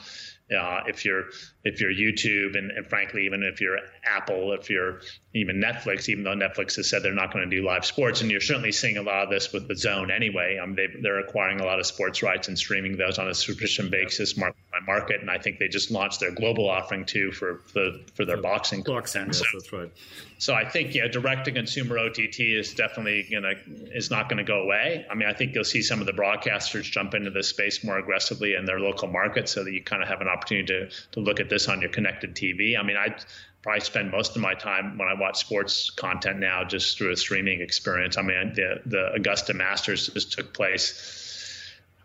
Uh, 0.55 0.81
if 0.87 1.05
you're 1.05 1.25
if 1.63 1.79
you're 1.79 1.93
YouTube 1.93 2.57
and, 2.57 2.71
and, 2.71 2.87
frankly 2.87 3.25
even 3.25 3.43
if 3.43 3.61
you're 3.61 3.77
Apple, 4.03 4.53
if 4.53 4.69
you're 4.69 5.01
even 5.33 5.57
Netflix, 5.57 6.09
even 6.09 6.23
though 6.23 6.35
Netflix 6.35 6.75
has 6.75 6.89
said 6.89 7.03
they're 7.03 7.13
not 7.13 7.31
going 7.31 7.49
to 7.49 7.55
do 7.55 7.65
live 7.65 7.85
sports, 7.85 8.21
and 8.21 8.29
you're 8.29 8.41
certainly 8.41 8.71
seeing 8.71 8.97
a 8.97 9.01
lot 9.01 9.23
of 9.23 9.29
this 9.29 9.53
with 9.53 9.69
DAZN 9.69 10.13
anyway. 10.13 10.59
Um, 10.61 10.75
they, 10.75 10.87
they're 11.01 11.19
acquiring 11.19 11.61
a 11.61 11.65
lot 11.65 11.79
of 11.79 11.85
sports 11.85 12.21
rights 12.21 12.47
and 12.47 12.57
streaming 12.57 12.97
those 12.97 13.17
on 13.17 13.27
a 13.27 13.33
subscription 13.33 13.89
basis, 13.89 14.35
market 14.35 14.57
by 14.71 14.79
market, 14.85 15.21
and 15.21 15.29
I 15.29 15.37
think 15.37 15.59
they 15.59 15.67
just 15.67 15.91
launched 15.91 16.19
their 16.19 16.31
global 16.31 16.69
offering 16.69 17.05
too 17.05 17.31
for 17.31 17.61
for, 17.67 17.91
for 18.13 18.25
their 18.25 18.41
boxing. 18.41 18.83
Boxing, 18.83 19.27
yes, 19.27 19.37
so, 19.37 19.45
that's 19.53 19.73
right. 19.73 19.91
So 20.37 20.53
I 20.55 20.67
think 20.67 20.95
yeah, 20.95 21.07
direct 21.07 21.45
to 21.45 21.51
consumer 21.51 21.99
OTT 21.99 22.39
is 22.39 22.73
definitely 22.73 23.27
gonna 23.31 23.53
is 23.93 24.09
not 24.09 24.27
going 24.27 24.37
to 24.37 24.43
go 24.43 24.63
away. 24.63 25.05
I 25.09 25.15
mean, 25.15 25.29
I 25.29 25.33
think 25.33 25.53
you'll 25.53 25.63
see 25.63 25.81
some 25.81 25.99
of 25.99 26.07
the 26.07 26.13
broadcasters 26.13 26.83
jump 26.83 27.13
into 27.13 27.29
this 27.29 27.47
space 27.49 27.83
more 27.83 27.99
aggressively 27.99 28.55
in 28.55 28.65
their 28.65 28.79
local 28.79 29.07
market, 29.07 29.47
so 29.47 29.63
that 29.63 29.71
you 29.71 29.83
kind 29.83 30.01
of 30.01 30.09
have 30.09 30.21
an 30.21 30.27
opportunity 30.27 30.65
to 30.67 30.89
to 31.11 31.19
look 31.19 31.39
at 31.39 31.49
this 31.51 31.67
on 31.67 31.81
your 31.81 31.91
connected 31.91 32.33
TV. 32.35 32.79
I 32.79 32.81
mean, 32.81 32.97
I 32.97 33.15
probably 33.61 33.81
spend 33.81 34.09
most 34.09 34.35
of 34.35 34.41
my 34.41 34.55
time 34.55 34.97
when 34.97 35.07
I 35.07 35.13
watch 35.13 35.37
sports 35.37 35.91
content 35.91 36.39
now 36.39 36.63
just 36.63 36.97
through 36.97 37.11
a 37.11 37.15
streaming 37.15 37.61
experience. 37.61 38.17
I 38.17 38.23
mean, 38.23 38.53
the 38.55 38.81
the 38.87 39.13
Augusta 39.13 39.53
Masters 39.53 40.07
just 40.07 40.33
took 40.33 40.53
place 40.53 41.20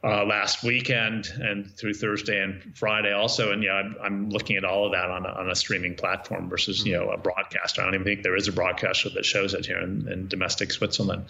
uh, 0.07 0.25
last 0.25 0.63
weekend 0.63 1.27
and 1.41 1.77
through 1.77 1.93
Thursday 1.93 2.41
and 2.41 2.77
Friday 2.77 3.13
also. 3.13 3.51
And 3.51 3.63
yeah, 3.63 3.73
I'm, 3.73 3.97
I'm 4.01 4.31
looking 4.31 4.57
at 4.57 4.65
all 4.65 4.87
of 4.87 4.93
that 4.93 5.11
on 5.11 5.27
a, 5.27 5.29
on 5.31 5.51
a 5.51 5.55
streaming 5.57 5.97
platform 5.97 6.49
versus, 6.49 6.87
you 6.87 6.93
know, 6.93 7.11
a 7.11 7.17
broadcaster. 7.17 7.83
I 7.83 7.87
don't 7.87 7.95
even 7.95 8.05
think 8.05 8.23
there 8.23 8.37
is 8.37 8.47
a 8.47 8.53
broadcaster 8.53 9.11
that 9.11 9.25
shows 9.25 9.53
it 9.55 9.67
here 9.67 9.81
in, 9.81 10.07
in 10.07 10.29
domestic 10.29 10.71
Switzerland. 10.71 11.25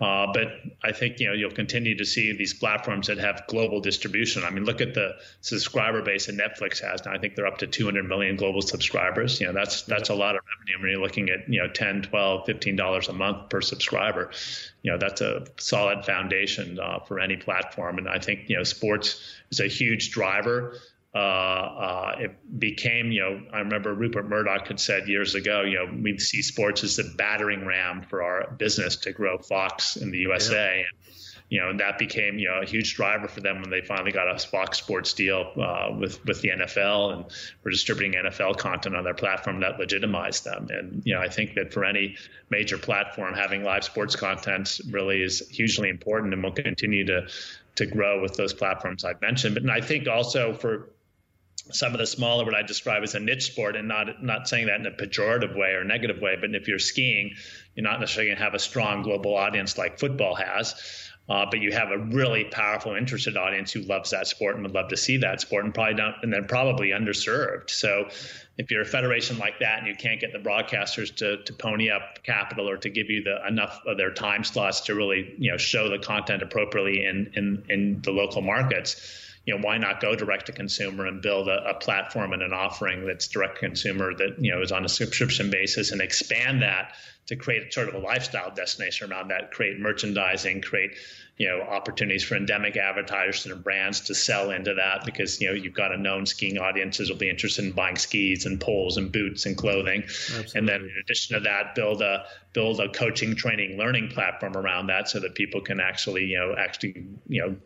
Uh, 0.00 0.28
but 0.32 0.48
I 0.82 0.92
think, 0.92 1.18
you 1.18 1.26
know, 1.26 1.32
you'll 1.32 1.50
continue 1.50 1.96
to 1.96 2.04
see 2.04 2.32
these 2.36 2.54
platforms 2.54 3.08
that 3.08 3.18
have 3.18 3.42
global 3.48 3.80
distribution. 3.80 4.44
I 4.44 4.50
mean, 4.50 4.64
look 4.64 4.80
at 4.80 4.94
the 4.94 5.16
subscriber 5.40 6.02
base 6.02 6.26
that 6.26 6.36
Netflix 6.36 6.80
has 6.80 7.04
now. 7.04 7.12
I 7.12 7.18
think 7.18 7.34
they're 7.34 7.48
up 7.48 7.58
to 7.58 7.66
200 7.66 8.04
million 8.04 8.36
global 8.36 8.62
subscribers. 8.62 9.40
You 9.40 9.48
know, 9.48 9.54
that's, 9.54 9.82
that's 9.82 10.08
a 10.08 10.14
lot 10.14 10.36
of 10.36 10.42
revenue 10.56 10.80
when 10.80 10.90
you're 10.92 11.00
looking 11.00 11.30
at, 11.30 11.52
you 11.52 11.60
know, 11.60 11.68
10, 11.68 12.02
12, 12.02 12.46
$15 12.46 13.08
a 13.08 13.12
month 13.12 13.48
per 13.48 13.60
subscriber 13.60 14.30
you 14.82 14.90
know 14.90 14.98
that's 14.98 15.20
a 15.20 15.44
solid 15.58 16.04
foundation 16.04 16.78
uh, 16.80 17.00
for 17.00 17.20
any 17.20 17.36
platform. 17.36 17.98
And 17.98 18.08
I 18.08 18.18
think 18.20 18.48
you 18.48 18.56
know 18.56 18.64
sports 18.64 19.20
is 19.50 19.60
a 19.60 19.66
huge 19.66 20.10
driver. 20.10 20.76
Uh, 21.12 21.18
uh, 21.18 22.16
it 22.20 22.60
became, 22.60 23.10
you 23.10 23.20
know, 23.20 23.42
I 23.52 23.58
remember 23.58 23.92
Rupert 23.92 24.28
Murdoch 24.28 24.68
had 24.68 24.78
said 24.78 25.08
years 25.08 25.34
ago, 25.34 25.62
you 25.62 25.74
know, 25.74 25.92
we 26.00 26.18
see 26.18 26.40
sports 26.40 26.84
as 26.84 26.94
the 26.94 27.14
battering 27.18 27.66
ram 27.66 28.02
for 28.02 28.22
our 28.22 28.52
business 28.52 28.94
to 28.98 29.12
grow 29.12 29.36
Fox 29.38 29.96
in 29.96 30.12
the 30.12 30.18
USA. 30.18 30.76
Yeah. 30.76 30.84
And 30.84 31.00
you 31.50 31.60
know, 31.60 31.68
and 31.70 31.80
that 31.80 31.98
became 31.98 32.38
you 32.38 32.48
know 32.48 32.60
a 32.62 32.64
huge 32.64 32.94
driver 32.94 33.26
for 33.26 33.40
them 33.40 33.60
when 33.60 33.70
they 33.70 33.80
finally 33.80 34.12
got 34.12 34.30
a 34.32 34.38
Fox 34.38 34.78
Sports 34.78 35.12
deal 35.14 35.52
uh, 35.60 35.92
with 35.98 36.24
with 36.24 36.40
the 36.42 36.50
NFL 36.50 37.12
and 37.12 37.24
were 37.64 37.72
distributing 37.72 38.12
NFL 38.12 38.56
content 38.56 38.94
on 38.94 39.02
their 39.02 39.14
platform 39.14 39.58
that 39.60 39.78
legitimized 39.78 40.44
them. 40.44 40.68
And 40.70 41.02
you 41.04 41.12
know, 41.12 41.20
I 41.20 41.28
think 41.28 41.54
that 41.54 41.72
for 41.72 41.84
any 41.84 42.16
major 42.50 42.78
platform, 42.78 43.34
having 43.34 43.64
live 43.64 43.82
sports 43.82 44.14
content 44.14 44.80
really 44.90 45.22
is 45.22 45.46
hugely 45.48 45.88
important, 45.88 46.32
and 46.32 46.42
will 46.42 46.52
continue 46.52 47.04
to 47.06 47.26
to 47.76 47.86
grow 47.86 48.20
with 48.20 48.34
those 48.34 48.52
platforms 48.52 49.04
I've 49.04 49.20
mentioned. 49.20 49.54
But 49.54 49.68
I 49.70 49.80
think 49.80 50.08
also 50.08 50.54
for 50.54 50.90
some 51.72 51.92
of 51.92 51.98
the 51.98 52.06
smaller 52.06 52.44
what 52.44 52.54
I 52.54 52.62
describe 52.62 53.02
as 53.02 53.14
a 53.14 53.20
niche 53.20 53.52
sport, 53.52 53.76
and 53.76 53.86
not 53.88 54.22
not 54.22 54.48
saying 54.48 54.66
that 54.66 54.80
in 54.80 54.86
a 54.86 54.90
pejorative 54.90 55.56
way 55.56 55.70
or 55.70 55.84
negative 55.84 56.20
way, 56.20 56.36
but 56.40 56.54
if 56.54 56.68
you're 56.68 56.78
skiing, 56.78 57.32
you're 57.74 57.84
not 57.84 58.00
necessarily 58.00 58.30
going 58.30 58.38
to 58.38 58.44
have 58.44 58.54
a 58.54 58.58
strong 58.58 59.02
global 59.02 59.36
audience 59.36 59.78
like 59.78 59.98
football 59.98 60.34
has. 60.34 61.09
Uh, 61.30 61.46
but 61.48 61.60
you 61.60 61.70
have 61.70 61.92
a 61.92 61.98
really 61.98 62.42
powerful, 62.42 62.96
interested 62.96 63.36
audience 63.36 63.70
who 63.70 63.82
loves 63.82 64.10
that 64.10 64.26
sport 64.26 64.56
and 64.56 64.64
would 64.64 64.74
love 64.74 64.88
to 64.88 64.96
see 64.96 65.16
that 65.18 65.40
sport, 65.40 65.64
and 65.64 65.72
probably 65.72 65.94
don't, 65.94 66.16
and 66.22 66.32
then 66.32 66.44
probably 66.44 66.88
underserved. 66.88 67.70
So, 67.70 68.08
if 68.58 68.70
you're 68.70 68.82
a 68.82 68.86
federation 68.86 69.38
like 69.38 69.60
that 69.60 69.78
and 69.78 69.86
you 69.86 69.94
can't 69.94 70.20
get 70.20 70.32
the 70.32 70.40
broadcasters 70.40 71.14
to, 71.16 71.42
to 71.44 71.52
pony 71.52 71.88
up 71.88 72.22
capital 72.24 72.68
or 72.68 72.76
to 72.78 72.90
give 72.90 73.08
you 73.08 73.22
the 73.22 73.46
enough 73.46 73.80
of 73.86 73.96
their 73.96 74.12
time 74.12 74.42
slots 74.42 74.80
to 74.82 74.94
really, 74.96 75.34
you 75.38 75.52
know, 75.52 75.56
show 75.56 75.88
the 75.88 76.00
content 76.00 76.42
appropriately 76.42 77.06
in 77.06 77.30
in, 77.36 77.64
in 77.68 78.02
the 78.02 78.10
local 78.10 78.42
markets, 78.42 79.29
you 79.46 79.54
know, 79.54 79.66
why 79.66 79.78
not 79.78 80.00
go 80.00 80.14
direct 80.14 80.46
to 80.46 80.52
consumer 80.52 81.06
and 81.06 81.22
build 81.22 81.48
a, 81.48 81.70
a, 81.70 81.74
platform 81.74 82.32
and 82.32 82.42
an 82.42 82.52
offering 82.52 83.06
that's 83.06 83.28
direct 83.28 83.58
consumer 83.58 84.14
that, 84.14 84.36
you 84.38 84.52
know, 84.54 84.60
is 84.60 84.70
on 84.70 84.84
a 84.84 84.88
subscription 84.88 85.50
basis 85.50 85.92
and 85.92 86.00
expand 86.00 86.62
that 86.62 86.94
to 87.26 87.36
create 87.36 87.72
sort 87.72 87.88
of 87.88 87.94
a 87.94 87.98
lifestyle 87.98 88.50
destination 88.50 89.10
around 89.10 89.28
that, 89.28 89.50
create 89.52 89.78
merchandising, 89.78 90.60
create, 90.60 90.90
you 91.38 91.48
know, 91.48 91.62
opportunities 91.62 92.22
for 92.22 92.36
endemic 92.36 92.76
advertisers 92.76 93.46
and 93.46 93.64
brands 93.64 94.00
to 94.00 94.14
sell 94.14 94.50
into 94.50 94.74
that 94.74 95.06
because, 95.06 95.40
you 95.40 95.48
know, 95.48 95.54
you've 95.54 95.72
got 95.72 95.92
a 95.94 95.96
known 95.96 96.26
skiing 96.26 96.58
audiences 96.58 97.08
will 97.08 97.16
be 97.16 97.30
interested 97.30 97.64
in 97.64 97.72
buying 97.72 97.96
skis 97.96 98.44
and 98.44 98.60
poles 98.60 98.98
and 98.98 99.10
boots 99.10 99.46
and 99.46 99.56
clothing. 99.56 100.02
Absolutely. 100.02 100.58
And 100.58 100.68
then 100.68 100.80
in 100.82 100.94
addition 101.02 101.36
to 101.36 101.40
that, 101.44 101.74
build 101.74 102.02
a 102.02 102.24
build 102.52 102.80
a 102.80 102.88
coaching, 102.90 103.36
training, 103.36 103.78
learning 103.78 104.08
platform 104.08 104.56
around 104.56 104.88
that 104.88 105.08
so 105.08 105.20
that 105.20 105.34
people 105.34 105.60
can 105.60 105.80
actually, 105.80 106.24
you 106.24 106.38
know, 106.38 106.54
actually, 106.58 107.06
you 107.28 107.42
know, 107.42 107.56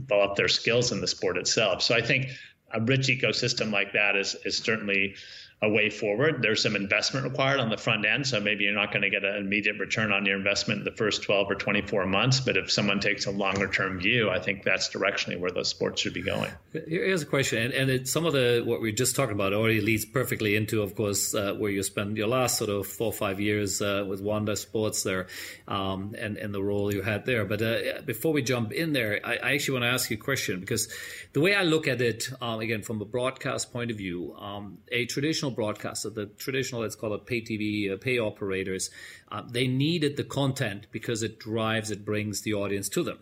develop 0.00 0.36
their 0.36 0.48
skills 0.48 0.92
in 0.92 1.00
the 1.00 1.06
sport 1.06 1.36
itself. 1.36 1.82
So 1.82 1.94
I 1.94 2.02
think 2.02 2.30
a 2.72 2.80
rich 2.80 3.08
ecosystem 3.08 3.72
like 3.72 3.92
that 3.92 4.16
is 4.16 4.36
is 4.44 4.58
certainly 4.58 5.16
a 5.60 5.68
way 5.68 5.90
forward. 5.90 6.40
There's 6.40 6.62
some 6.62 6.76
investment 6.76 7.24
required 7.24 7.58
on 7.58 7.68
the 7.68 7.76
front 7.76 8.06
end, 8.06 8.26
so 8.28 8.38
maybe 8.38 8.64
you're 8.64 8.74
not 8.74 8.92
going 8.92 9.02
to 9.02 9.10
get 9.10 9.24
an 9.24 9.36
immediate 9.36 9.78
return 9.80 10.12
on 10.12 10.24
your 10.24 10.36
investment 10.36 10.80
in 10.80 10.84
the 10.84 10.92
first 10.92 11.22
12 11.22 11.50
or 11.50 11.56
24 11.56 12.06
months. 12.06 12.38
But 12.38 12.56
if 12.56 12.70
someone 12.70 13.00
takes 13.00 13.26
a 13.26 13.32
longer 13.32 13.66
term 13.66 13.98
view, 13.98 14.30
I 14.30 14.38
think 14.38 14.62
that's 14.62 14.88
directionally 14.88 15.38
where 15.40 15.50
those 15.50 15.68
sports 15.68 16.00
should 16.00 16.14
be 16.14 16.22
going. 16.22 16.50
Here's 16.72 17.22
a 17.22 17.26
question, 17.26 17.60
and, 17.60 17.74
and 17.74 17.90
it, 17.90 18.08
some 18.08 18.24
of 18.24 18.34
the 18.34 18.62
what 18.64 18.80
we 18.80 18.92
just 18.92 19.16
talked 19.16 19.32
about 19.32 19.52
already 19.52 19.80
leads 19.80 20.04
perfectly 20.04 20.54
into, 20.54 20.80
of 20.80 20.94
course, 20.94 21.34
uh, 21.34 21.54
where 21.54 21.72
you 21.72 21.82
spend 21.82 22.16
your 22.16 22.28
last 22.28 22.56
sort 22.56 22.70
of 22.70 22.86
four 22.86 23.08
or 23.08 23.12
five 23.12 23.40
years 23.40 23.82
uh, 23.82 24.04
with 24.08 24.20
Wanda 24.20 24.54
Sports 24.54 25.02
there, 25.02 25.26
um, 25.66 26.14
and 26.16 26.36
and 26.36 26.54
the 26.54 26.62
role 26.62 26.94
you 26.94 27.02
had 27.02 27.26
there. 27.26 27.44
But 27.44 27.62
uh, 27.62 28.02
before 28.06 28.32
we 28.32 28.42
jump 28.42 28.70
in 28.70 28.92
there, 28.92 29.18
I, 29.24 29.36
I, 29.36 29.54
actually 29.54 29.80
want 29.80 29.90
to 29.90 29.94
ask 29.94 30.08
you 30.08 30.18
a 30.18 30.20
question 30.20 30.60
because 30.60 30.88
the 31.32 31.40
way 31.40 31.54
I 31.54 31.64
look 31.64 31.88
at 31.88 32.00
it, 32.00 32.28
um, 32.40 32.60
again 32.60 32.82
from 32.82 33.02
a 33.02 33.04
broadcast 33.04 33.72
point 33.72 33.90
of 33.90 33.96
view, 33.96 34.36
um, 34.38 34.78
a 34.92 35.06
traditional 35.06 35.47
traditional 35.48 35.72
broadcaster, 35.72 36.10
the 36.10 36.26
traditional, 36.38 36.82
let's 36.82 36.96
call 36.96 37.14
it 37.14 37.26
pay 37.26 37.40
TV, 37.40 37.92
uh, 37.92 37.96
pay 37.96 38.18
operators, 38.18 38.90
uh, 39.30 39.42
they 39.48 39.66
needed 39.66 40.16
the 40.16 40.24
content 40.24 40.86
because 40.92 41.22
it 41.22 41.38
drives, 41.38 41.90
it 41.90 42.04
brings 42.04 42.42
the 42.42 42.54
audience 42.54 42.88
to 42.90 43.02
them. 43.02 43.18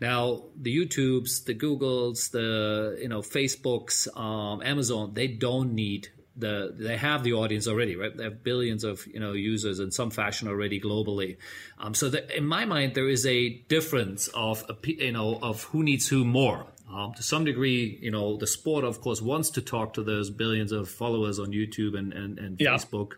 Now, 0.00 0.44
the 0.56 0.74
YouTubes, 0.74 1.44
the 1.44 1.54
Googles, 1.54 2.30
the 2.30 2.98
you 3.02 3.08
know 3.08 3.20
Facebooks, 3.20 4.08
um, 4.16 4.62
Amazon, 4.62 5.12
they 5.12 5.28
don't 5.28 5.74
need 5.74 6.08
the 6.36 6.74
they 6.74 6.96
have 6.96 7.22
the 7.22 7.34
audience 7.34 7.68
already, 7.68 7.96
right? 7.96 8.16
They 8.16 8.24
have 8.24 8.42
billions 8.42 8.82
of 8.82 9.06
you 9.06 9.20
know 9.20 9.34
users 9.34 9.78
in 9.78 9.90
some 9.90 10.10
fashion 10.10 10.48
already 10.48 10.80
globally. 10.80 11.36
Um, 11.78 11.92
so 11.94 12.08
that, 12.08 12.34
in 12.34 12.46
my 12.46 12.64
mind, 12.64 12.94
there 12.94 13.10
is 13.10 13.26
a 13.26 13.50
difference 13.68 14.28
of 14.28 14.64
you 14.84 15.12
know 15.12 15.38
of 15.42 15.64
who 15.64 15.82
needs 15.82 16.08
who 16.08 16.24
more. 16.24 16.64
Um, 16.92 17.14
to 17.14 17.22
some 17.22 17.44
degree, 17.44 17.98
you 18.02 18.10
know, 18.10 18.36
the 18.36 18.46
sport, 18.46 18.84
of 18.84 19.00
course, 19.00 19.22
wants 19.22 19.50
to 19.50 19.62
talk 19.62 19.94
to 19.94 20.02
those 20.02 20.28
billions 20.28 20.72
of 20.72 20.88
followers 20.88 21.38
on 21.38 21.52
YouTube 21.52 21.96
and, 21.96 22.12
and, 22.12 22.38
and 22.38 22.60
yeah. 22.60 22.74
Facebook, 22.74 23.12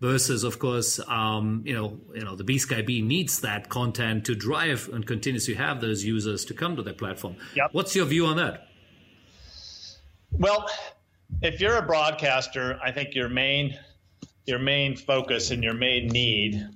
versus, 0.00 0.44
of 0.44 0.58
course, 0.58 0.98
um, 1.08 1.62
you 1.66 1.74
know, 1.74 2.00
you 2.14 2.24
know, 2.24 2.36
the 2.36 2.44
BSkyB 2.44 3.04
needs 3.04 3.40
that 3.40 3.68
content 3.68 4.24
to 4.26 4.34
drive 4.34 4.88
and 4.92 5.06
continues 5.06 5.44
to 5.46 5.54
have 5.56 5.82
those 5.82 6.04
users 6.04 6.46
to 6.46 6.54
come 6.54 6.76
to 6.76 6.82
their 6.82 6.94
platform. 6.94 7.36
Yep. 7.54 7.70
What's 7.72 7.94
your 7.94 8.06
view 8.06 8.24
on 8.26 8.38
that? 8.38 8.68
Well, 10.32 10.66
if 11.42 11.60
you're 11.60 11.76
a 11.76 11.82
broadcaster, 11.82 12.78
I 12.82 12.92
think 12.92 13.14
your 13.14 13.28
main 13.28 13.78
your 14.46 14.58
main 14.58 14.96
focus 14.96 15.50
and 15.50 15.62
your 15.62 15.74
main 15.74 16.08
need 16.08 16.66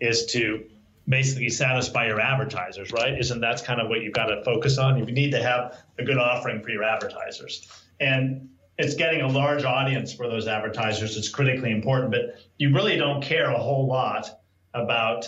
is 0.00 0.24
to 0.32 0.64
basically 1.08 1.48
satisfy 1.48 2.06
your 2.06 2.20
advertisers, 2.20 2.92
right? 2.92 3.18
Isn't 3.18 3.40
that's 3.40 3.62
kind 3.62 3.80
of 3.80 3.88
what 3.88 4.02
you've 4.02 4.14
got 4.14 4.26
to 4.26 4.42
focus 4.44 4.78
on? 4.78 4.98
You 4.98 5.06
need 5.06 5.30
to 5.30 5.42
have 5.42 5.78
a 5.98 6.04
good 6.04 6.18
offering 6.18 6.62
for 6.62 6.70
your 6.70 6.84
advertisers. 6.84 7.66
And 8.00 8.50
it's 8.76 8.94
getting 8.94 9.22
a 9.22 9.28
large 9.28 9.64
audience 9.64 10.12
for 10.12 10.28
those 10.28 10.46
advertisers. 10.46 11.16
It's 11.16 11.28
critically 11.28 11.70
important, 11.70 12.12
but 12.12 12.36
you 12.58 12.74
really 12.74 12.96
don't 12.96 13.22
care 13.22 13.50
a 13.50 13.58
whole 13.58 13.86
lot 13.86 14.40
about 14.74 15.26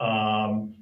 um, 0.00 0.74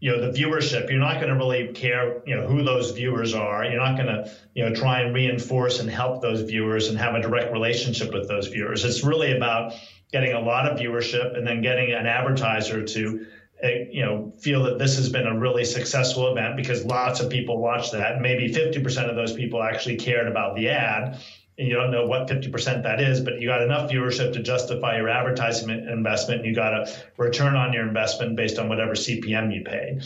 you 0.00 0.10
know 0.10 0.30
the 0.30 0.38
viewership 0.38 0.90
you're 0.90 0.98
not 0.98 1.20
going 1.20 1.28
to 1.28 1.36
really 1.36 1.72
care 1.72 2.22
you 2.26 2.34
know 2.34 2.46
who 2.46 2.62
those 2.62 2.90
viewers 2.90 3.34
are 3.34 3.64
you're 3.64 3.82
not 3.82 3.96
going 3.96 4.06
to 4.06 4.30
you 4.54 4.62
know 4.62 4.74
try 4.74 5.00
and 5.00 5.14
reinforce 5.14 5.80
and 5.80 5.88
help 5.88 6.20
those 6.20 6.42
viewers 6.42 6.88
and 6.88 6.98
have 6.98 7.14
a 7.14 7.20
direct 7.20 7.50
relationship 7.50 8.12
with 8.12 8.28
those 8.28 8.48
viewers 8.48 8.84
it's 8.84 9.02
really 9.02 9.36
about 9.36 9.72
getting 10.12 10.32
a 10.32 10.40
lot 10.40 10.70
of 10.70 10.78
viewership 10.78 11.36
and 11.36 11.46
then 11.46 11.62
getting 11.62 11.92
an 11.92 12.06
advertiser 12.06 12.84
to 12.84 13.26
eh, 13.62 13.84
you 13.90 14.04
know 14.04 14.32
feel 14.38 14.62
that 14.62 14.78
this 14.78 14.96
has 14.96 15.08
been 15.08 15.26
a 15.26 15.38
really 15.38 15.64
successful 15.64 16.30
event 16.30 16.56
because 16.56 16.84
lots 16.84 17.20
of 17.20 17.30
people 17.30 17.58
watch 17.58 17.90
that 17.90 18.20
maybe 18.20 18.52
50% 18.52 19.08
of 19.08 19.16
those 19.16 19.32
people 19.32 19.62
actually 19.62 19.96
cared 19.96 20.28
about 20.28 20.56
the 20.56 20.68
ad 20.68 21.20
and 21.58 21.68
you 21.68 21.74
don't 21.74 21.90
know 21.90 22.06
what 22.06 22.28
50% 22.28 22.82
that 22.82 23.00
is, 23.00 23.20
but 23.20 23.40
you 23.40 23.48
got 23.48 23.62
enough 23.62 23.90
viewership 23.90 24.34
to 24.34 24.42
justify 24.42 24.98
your 24.98 25.08
advertisement 25.08 25.88
investment. 25.88 26.40
And 26.40 26.48
you 26.48 26.54
got 26.54 26.74
a 26.74 26.94
return 27.16 27.56
on 27.56 27.72
your 27.72 27.86
investment 27.86 28.36
based 28.36 28.58
on 28.58 28.68
whatever 28.68 28.92
CPM 28.92 29.54
you 29.54 29.64
pay. 29.64 29.98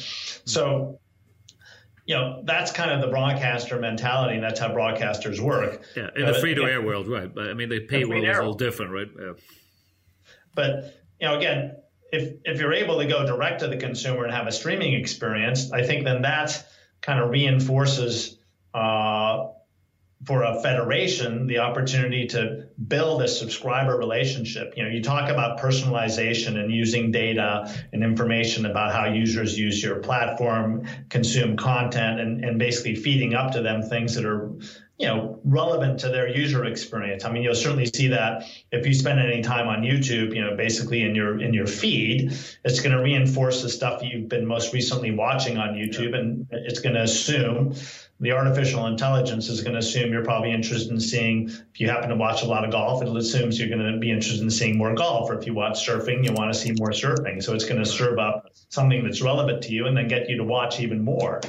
So, 0.45 1.01
you 2.07 2.15
know, 2.15 2.43
that's 2.45 2.71
kind 2.71 2.93
of 2.93 3.01
the 3.01 3.09
broadcaster 3.09 3.81
mentality, 3.81 4.35
and 4.35 4.45
that's 4.45 4.61
how 4.61 4.69
broadcasters 4.69 5.41
work. 5.41 5.83
Yeah, 5.97 6.11
in 6.17 6.27
the 6.27 6.35
free 6.35 6.55
to 6.55 6.63
air 6.63 6.83
world, 6.83 7.09
right? 7.09 7.33
But 7.33 7.49
I 7.49 7.55
mean, 7.55 7.69
the 7.69 7.81
pay 7.81 8.05
world 8.05 8.25
is 8.25 8.37
a 8.37 8.41
little 8.41 8.55
different, 8.55 8.93
right? 8.93 9.09
Yeah. 9.19 9.33
But 10.55 11.03
you 11.21 11.29
know, 11.29 11.39
again, 11.39 11.77
if 12.13 12.35
if 12.45 12.61
you're 12.61 12.73
able 12.73 12.99
to 12.99 13.07
go 13.07 13.27
direct 13.27 13.61
to 13.61 13.69
the 13.69 13.77
consumer 13.77 14.25
and 14.25 14.33
have 14.33 14.47
a 14.47 14.53
streaming 14.53 14.95
experience, 14.95 15.73
I 15.73 15.83
think 15.83 16.05
then 16.05 16.23
that 16.23 16.65
kind 17.01 17.21
of 17.21 17.31
reinforces. 17.31 18.39
Uh, 18.75 19.49
for 20.25 20.43
a 20.43 20.61
federation 20.61 21.47
the 21.47 21.59
opportunity 21.59 22.27
to 22.27 22.67
build 22.89 23.23
a 23.23 23.29
subscriber 23.29 23.97
relationship. 23.97 24.75
You 24.77 24.85
know, 24.85 24.91
you 24.91 25.03
talk 25.03 25.31
about 25.31 25.59
personalization 25.59 26.59
and 26.59 26.71
using 26.71 27.11
data 27.11 27.73
and 27.93 28.05
information 28.05 28.67
about 28.67 28.93
how 28.93 29.07
users 29.07 29.59
use 29.59 29.83
your 29.83 29.97
platform, 30.01 30.87
consume 31.09 31.57
content, 31.57 32.21
and, 32.21 32.45
and 32.45 32.59
basically 32.59 32.97
feeding 32.97 33.35
up 33.35 33.53
to 33.53 33.63
them 33.63 33.83
things 33.83 34.15
that 34.15 34.27
are 34.27 34.53
you 34.99 35.07
know 35.07 35.41
relevant 35.45 35.99
to 36.01 36.09
their 36.09 36.29
user 36.29 36.67
experience. 36.67 37.25
I 37.25 37.33
mean, 37.33 37.43
you'll 37.43 37.55
certainly 37.55 37.87
see 37.87 38.09
that 38.09 38.45
if 38.71 38.87
you 38.87 38.93
spend 38.93 39.19
any 39.21 39.41
time 39.41 39.69
on 39.69 39.81
YouTube, 39.81 40.35
you 40.35 40.43
know, 40.43 40.55
basically 40.55 41.03
in 41.03 41.15
your 41.15 41.41
in 41.41 41.55
your 41.55 41.67
feed, 41.67 42.33
it's 42.63 42.81
going 42.81 42.95
to 42.95 43.03
reinforce 43.03 43.63
the 43.63 43.71
stuff 43.71 44.03
you've 44.03 44.29
been 44.29 44.45
most 44.45 44.75
recently 44.75 45.13
watching 45.13 45.57
on 45.57 45.71
YouTube, 45.71 46.15
and 46.15 46.47
it's 46.51 46.81
going 46.81 46.95
to 46.95 47.03
assume 47.03 47.75
the 48.21 48.33
artificial 48.33 48.87
intelligence 48.87 49.49
is 49.49 49.63
going 49.63 49.73
to 49.73 49.79
assume 49.79 50.13
you're 50.13 50.25
probably 50.25 50.53
interested 50.53 50.91
in 50.91 51.01
seeing 51.01 51.49
if 51.49 51.81
you 51.81 51.89
happen 51.89 52.11
to 52.11 52.17
watch 52.17 52.43
a 52.43 52.47
lot 52.47 52.65
of 52.65 52.71
golf 52.71 53.03
it 53.03 53.09
assumes 53.17 53.59
you're 53.59 53.69
going 53.69 53.93
to 53.93 53.99
be 53.99 54.11
interested 54.11 54.43
in 54.43 54.51
seeing 54.51 54.77
more 54.77 54.95
golf. 54.95 55.31
Or 55.31 55.39
if 55.39 55.47
you 55.47 55.55
watch 55.55 55.87
surfing 55.87 56.25
you 56.25 56.33
want 56.35 56.53
to 56.53 56.59
see 56.59 56.73
more 56.79 56.91
surfing. 56.91 57.43
So 57.43 57.55
it's 57.55 57.65
going 57.65 57.83
to 57.83 57.89
serve 57.89 58.19
up 58.19 58.53
something 58.69 59.03
that's 59.03 59.23
relevant 59.23 59.63
to 59.63 59.73
you 59.73 59.87
and 59.87 59.97
then 59.97 60.07
get 60.07 60.29
you 60.29 60.37
to 60.37 60.45
watch 60.45 60.81
even 60.81 61.03
more. 61.03 61.41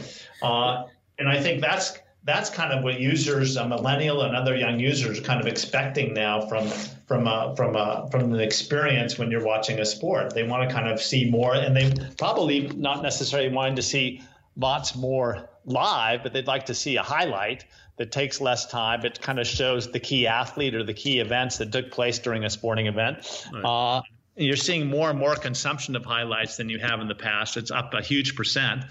Uh, 0.41 0.85
and 1.19 1.29
i 1.29 1.39
think 1.39 1.61
that's 1.61 1.99
that's 2.23 2.49
kind 2.49 2.71
of 2.71 2.83
what 2.83 2.99
users, 2.99 3.55
a 3.55 3.67
millennial 3.67 4.21
and 4.21 4.35
other 4.35 4.55
young 4.55 4.79
users, 4.79 5.19
are 5.19 5.23
kind 5.23 5.41
of 5.41 5.47
expecting 5.47 6.13
now 6.13 6.41
from 6.47 6.67
from 7.07 7.27
uh, 7.27 7.55
from 7.55 7.75
uh, 7.75 8.07
from 8.07 8.31
the 8.31 8.43
experience 8.43 9.17
when 9.17 9.31
you're 9.31 9.43
watching 9.43 9.79
a 9.79 9.85
sport. 9.85 10.33
They 10.33 10.43
want 10.43 10.67
to 10.67 10.73
kind 10.73 10.87
of 10.87 11.01
see 11.01 11.29
more, 11.29 11.55
and 11.55 11.75
they 11.75 11.91
probably 12.17 12.67
not 12.67 13.01
necessarily 13.01 13.49
wanting 13.49 13.75
to 13.77 13.81
see 13.81 14.21
lots 14.55 14.95
more 14.95 15.49
live, 15.65 16.23
but 16.23 16.33
they'd 16.33 16.47
like 16.47 16.67
to 16.67 16.73
see 16.73 16.95
a 16.97 17.03
highlight 17.03 17.65
that 17.97 18.11
takes 18.11 18.41
less 18.41 18.65
time. 18.65 19.05
It 19.05 19.21
kind 19.21 19.39
of 19.39 19.47
shows 19.47 19.91
the 19.91 19.99
key 19.99 20.27
athlete 20.27 20.75
or 20.75 20.83
the 20.83 20.93
key 20.93 21.19
events 21.19 21.57
that 21.57 21.71
took 21.71 21.91
place 21.91 22.19
during 22.19 22.43
a 22.43 22.49
sporting 22.49 22.87
event. 22.87 23.47
Right. 23.53 23.63
Uh, 23.63 24.01
you're 24.35 24.55
seeing 24.55 24.87
more 24.87 25.09
and 25.09 25.19
more 25.19 25.35
consumption 25.35 25.95
of 25.95 26.05
highlights 26.05 26.57
than 26.57 26.69
you 26.69 26.79
have 26.79 27.01
in 27.01 27.07
the 27.07 27.15
past. 27.15 27.57
It's 27.57 27.69
up 27.69 27.93
a 27.93 28.01
huge 28.01 28.35
percent. 28.35 28.85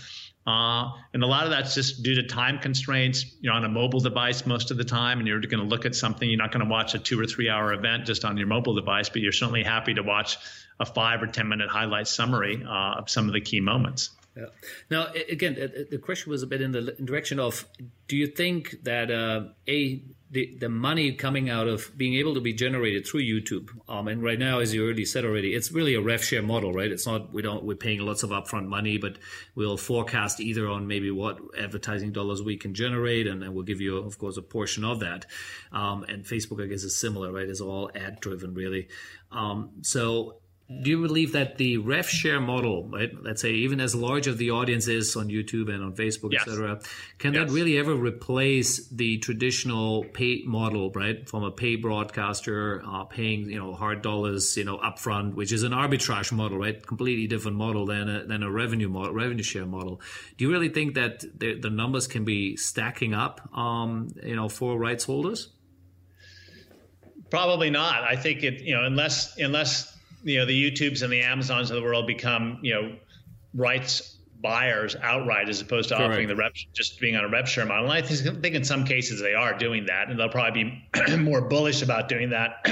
Uh, 0.46 0.92
and 1.12 1.22
a 1.22 1.26
lot 1.26 1.44
of 1.44 1.50
that's 1.50 1.74
just 1.74 2.02
due 2.02 2.14
to 2.14 2.22
time 2.22 2.58
constraints. 2.58 3.26
You're 3.40 3.52
on 3.52 3.64
a 3.64 3.68
mobile 3.68 4.00
device 4.00 4.46
most 4.46 4.70
of 4.70 4.78
the 4.78 4.84
time, 4.84 5.18
and 5.18 5.28
you're 5.28 5.40
going 5.40 5.62
to 5.62 5.68
look 5.68 5.84
at 5.84 5.94
something. 5.94 6.28
You're 6.28 6.38
not 6.38 6.50
going 6.50 6.64
to 6.64 6.70
watch 6.70 6.94
a 6.94 6.98
two 6.98 7.20
or 7.20 7.26
three 7.26 7.48
hour 7.48 7.72
event 7.72 8.06
just 8.06 8.24
on 8.24 8.36
your 8.36 8.46
mobile 8.46 8.74
device, 8.74 9.08
but 9.08 9.20
you're 9.20 9.32
certainly 9.32 9.62
happy 9.62 9.94
to 9.94 10.02
watch 10.02 10.38
a 10.78 10.86
five 10.86 11.22
or 11.22 11.26
10 11.26 11.48
minute 11.48 11.68
highlight 11.68 12.08
summary 12.08 12.64
uh, 12.66 12.98
of 12.98 13.10
some 13.10 13.26
of 13.26 13.34
the 13.34 13.40
key 13.40 13.60
moments. 13.60 14.10
Yeah. 14.40 14.46
Now, 14.90 15.12
again, 15.28 15.54
the 15.90 15.98
question 15.98 16.30
was 16.30 16.42
a 16.42 16.46
bit 16.46 16.60
in 16.60 16.72
the 16.72 16.96
direction 17.04 17.38
of: 17.38 17.66
Do 18.08 18.16
you 18.16 18.26
think 18.26 18.82
that 18.84 19.10
uh, 19.10 19.48
a 19.68 20.02
the, 20.32 20.56
the 20.60 20.68
money 20.68 21.12
coming 21.12 21.50
out 21.50 21.66
of 21.66 21.90
being 21.96 22.14
able 22.14 22.34
to 22.34 22.40
be 22.40 22.52
generated 22.52 23.04
through 23.04 23.22
YouTube, 23.22 23.68
um, 23.88 24.06
and 24.06 24.22
right 24.22 24.38
now, 24.38 24.60
as 24.60 24.72
you 24.72 24.84
already 24.84 25.04
said 25.04 25.24
already, 25.24 25.54
it's 25.54 25.72
really 25.72 25.94
a 25.94 26.00
rev 26.00 26.22
share 26.22 26.42
model, 26.42 26.72
right? 26.72 26.90
It's 26.90 27.06
not 27.06 27.32
we 27.32 27.42
don't 27.42 27.64
we're 27.64 27.76
paying 27.76 28.00
lots 28.00 28.22
of 28.22 28.30
upfront 28.30 28.66
money, 28.66 28.96
but 28.96 29.18
we'll 29.56 29.76
forecast 29.76 30.40
either 30.40 30.68
on 30.68 30.86
maybe 30.86 31.10
what 31.10 31.40
advertising 31.58 32.12
dollars 32.12 32.42
we 32.42 32.56
can 32.56 32.74
generate, 32.74 33.26
and 33.26 33.42
then 33.42 33.54
we'll 33.54 33.64
give 33.64 33.80
you, 33.80 33.96
of 33.96 34.18
course, 34.18 34.36
a 34.36 34.42
portion 34.42 34.84
of 34.84 35.00
that. 35.00 35.26
Um, 35.72 36.04
and 36.04 36.24
Facebook, 36.24 36.62
I 36.62 36.66
guess, 36.66 36.84
is 36.84 36.96
similar, 36.96 37.32
right? 37.32 37.48
It's 37.48 37.60
all 37.60 37.90
ad 37.94 38.20
driven, 38.20 38.54
really. 38.54 38.88
Um, 39.32 39.70
so 39.82 40.39
do 40.70 40.90
you 40.90 41.02
believe 41.02 41.32
that 41.32 41.58
the 41.58 41.78
rev 41.78 42.08
share 42.08 42.40
model, 42.40 42.88
right? 42.88 43.10
Let's 43.20 43.42
say 43.42 43.50
even 43.50 43.80
as 43.80 43.92
large 43.92 44.28
as 44.28 44.36
the 44.36 44.52
audience 44.52 44.86
is 44.86 45.16
on 45.16 45.28
YouTube 45.28 45.68
and 45.68 45.82
on 45.82 45.94
Facebook, 45.94 46.32
yes. 46.32 46.42
etc., 46.42 46.80
can 47.18 47.34
yes. 47.34 47.48
that 47.48 47.52
really 47.52 47.76
ever 47.76 47.92
replace 47.92 48.86
the 48.88 49.18
traditional 49.18 50.04
pay 50.04 50.42
model, 50.46 50.92
right? 50.92 51.28
From 51.28 51.42
a 51.42 51.50
pay 51.50 51.74
broadcaster 51.74 52.82
uh, 52.86 53.04
paying 53.04 53.50
you 53.50 53.58
know 53.58 53.74
hard 53.74 54.02
dollars, 54.02 54.56
you 54.56 54.62
know, 54.62 54.78
upfront, 54.78 55.34
which 55.34 55.50
is 55.50 55.64
an 55.64 55.72
arbitrage 55.72 56.30
model, 56.30 56.58
right? 56.58 56.86
Completely 56.86 57.26
different 57.26 57.56
model 57.56 57.86
than 57.86 58.08
a, 58.08 58.24
than 58.24 58.44
a 58.44 58.50
revenue 58.50 58.88
model, 58.88 59.12
revenue 59.12 59.42
share 59.42 59.66
model. 59.66 60.00
Do 60.36 60.44
you 60.44 60.52
really 60.52 60.68
think 60.68 60.94
that 60.94 61.24
the, 61.36 61.58
the 61.58 61.70
numbers 61.70 62.06
can 62.06 62.24
be 62.24 62.56
stacking 62.56 63.12
up, 63.12 63.40
um, 63.56 64.08
you 64.22 64.36
know, 64.36 64.48
for 64.48 64.78
rights 64.78 65.02
holders? 65.02 65.48
Probably 67.28 67.70
not. 67.70 68.04
I 68.04 68.14
think 68.14 68.44
it, 68.44 68.60
you 68.60 68.74
know, 68.74 68.84
unless 68.84 69.36
unless 69.36 69.96
you 70.22 70.38
know 70.38 70.46
the 70.46 70.70
YouTubes 70.70 71.02
and 71.02 71.12
the 71.12 71.22
Amazons 71.22 71.70
of 71.70 71.76
the 71.76 71.82
world 71.82 72.06
become 72.06 72.58
you 72.62 72.74
know 72.74 72.96
rights 73.54 74.16
buyers 74.42 74.96
outright 75.02 75.48
as 75.48 75.60
opposed 75.60 75.90
to 75.90 75.96
Correct. 75.96 76.12
offering 76.12 76.28
the 76.28 76.36
rep 76.36 76.54
just 76.72 76.98
being 76.98 77.16
on 77.16 77.24
a 77.24 77.28
rev 77.28 77.48
share 77.48 77.66
model. 77.66 77.90
And 77.90 77.92
I 77.92 78.06
think 78.06 78.54
in 78.54 78.64
some 78.64 78.84
cases 78.84 79.20
they 79.20 79.34
are 79.34 79.56
doing 79.56 79.86
that, 79.86 80.08
and 80.08 80.18
they'll 80.18 80.30
probably 80.30 80.82
be 80.94 81.16
more 81.18 81.42
bullish 81.42 81.82
about 81.82 82.08
doing 82.08 82.30
that 82.30 82.66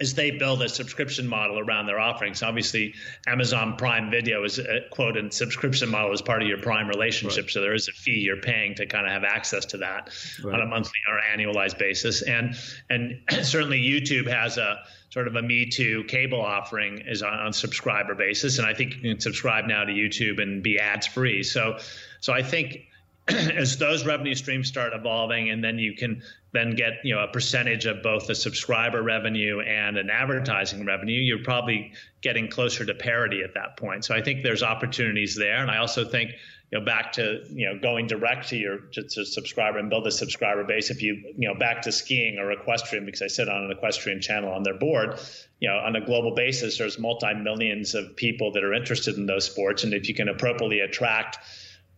as 0.00 0.14
they 0.14 0.32
build 0.32 0.60
a 0.62 0.68
subscription 0.68 1.26
model 1.26 1.58
around 1.58 1.86
their 1.86 2.00
offerings. 2.00 2.42
Obviously, 2.42 2.94
Amazon 3.26 3.76
Prime 3.76 4.10
Video 4.10 4.42
is 4.44 4.58
uh, 4.58 4.64
a 4.64 4.88
quote 4.90 5.16
and 5.16 5.32
subscription 5.32 5.88
model 5.88 6.12
as 6.12 6.20
part 6.20 6.42
of 6.42 6.48
your 6.48 6.58
Prime 6.58 6.88
relationship, 6.88 7.44
right. 7.44 7.50
so 7.50 7.60
there 7.60 7.74
is 7.74 7.88
a 7.88 7.92
fee 7.92 8.18
you're 8.20 8.40
paying 8.40 8.74
to 8.74 8.86
kind 8.86 9.06
of 9.06 9.12
have 9.12 9.24
access 9.24 9.64
to 9.66 9.78
that 9.78 10.10
right. 10.42 10.54
on 10.54 10.62
a 10.62 10.66
monthly 10.66 10.98
or 11.08 11.20
annualized 11.36 11.78
basis. 11.78 12.22
And 12.22 12.56
and 12.90 13.20
certainly 13.42 13.80
YouTube 13.80 14.28
has 14.28 14.58
a 14.58 14.80
sort 15.10 15.28
of 15.28 15.36
a 15.36 15.42
Me 15.42 15.66
Too 15.66 16.02
cable 16.04 16.40
offering 16.40 17.04
is 17.06 17.22
on, 17.22 17.34
on 17.34 17.52
subscriber 17.52 18.16
basis, 18.16 18.58
and 18.58 18.66
I 18.66 18.74
think 18.74 18.96
you 18.96 19.12
can 19.12 19.20
subscribe 19.20 19.66
now 19.66 19.84
to 19.84 19.92
YouTube 19.92 20.42
and 20.42 20.62
be 20.62 20.80
ads 20.80 21.06
free. 21.06 21.44
So 21.44 21.78
so 22.20 22.32
I 22.32 22.42
think 22.42 22.88
as 23.28 23.78
those 23.78 24.04
revenue 24.04 24.34
streams 24.34 24.68
start 24.68 24.92
evolving 24.92 25.50
and 25.50 25.62
then 25.62 25.78
you 25.78 25.94
can 25.94 26.22
then 26.54 26.74
get 26.74 26.94
you 27.04 27.14
know 27.14 27.22
a 27.22 27.28
percentage 27.28 27.84
of 27.84 28.02
both 28.02 28.26
the 28.26 28.34
subscriber 28.34 29.02
revenue 29.02 29.60
and 29.60 29.98
an 29.98 30.08
advertising 30.08 30.86
revenue 30.86 31.20
you're 31.20 31.42
probably 31.42 31.92
getting 32.22 32.48
closer 32.48 32.86
to 32.86 32.94
parity 32.94 33.42
at 33.42 33.52
that 33.54 33.76
point. 33.76 34.04
So 34.04 34.14
i 34.14 34.22
think 34.22 34.42
there's 34.42 34.62
opportunities 34.62 35.36
there. 35.36 35.58
And 35.58 35.70
i 35.70 35.76
also 35.78 36.08
think 36.08 36.30
you 36.70 36.78
know 36.78 36.84
back 36.84 37.12
to 37.12 37.44
you 37.50 37.66
know 37.66 37.78
going 37.78 38.06
direct 38.06 38.48
to 38.48 38.56
your 38.56 38.78
to, 38.92 39.02
to 39.02 39.26
subscriber 39.26 39.78
and 39.78 39.90
build 39.90 40.06
a 40.06 40.10
subscriber 40.10 40.64
base 40.64 40.90
if 40.90 41.02
you 41.02 41.34
you 41.36 41.48
know 41.48 41.54
back 41.54 41.82
to 41.82 41.92
skiing 41.92 42.38
or 42.38 42.50
equestrian 42.52 43.04
because 43.04 43.20
i 43.22 43.26
sit 43.26 43.48
on 43.48 43.64
an 43.64 43.70
equestrian 43.70 44.20
channel 44.20 44.50
on 44.50 44.62
their 44.62 44.74
board 44.74 45.20
you 45.60 45.68
know 45.68 45.76
on 45.76 45.96
a 45.96 46.04
global 46.04 46.34
basis 46.34 46.78
there's 46.78 46.98
multi 46.98 47.32
millions 47.34 47.94
of 47.94 48.16
people 48.16 48.52
that 48.52 48.62
are 48.62 48.74
interested 48.74 49.16
in 49.16 49.26
those 49.26 49.46
sports. 49.46 49.84
And 49.84 49.94
if 49.94 50.08
you 50.08 50.14
can 50.14 50.28
appropriately 50.28 50.80
attract 50.80 51.38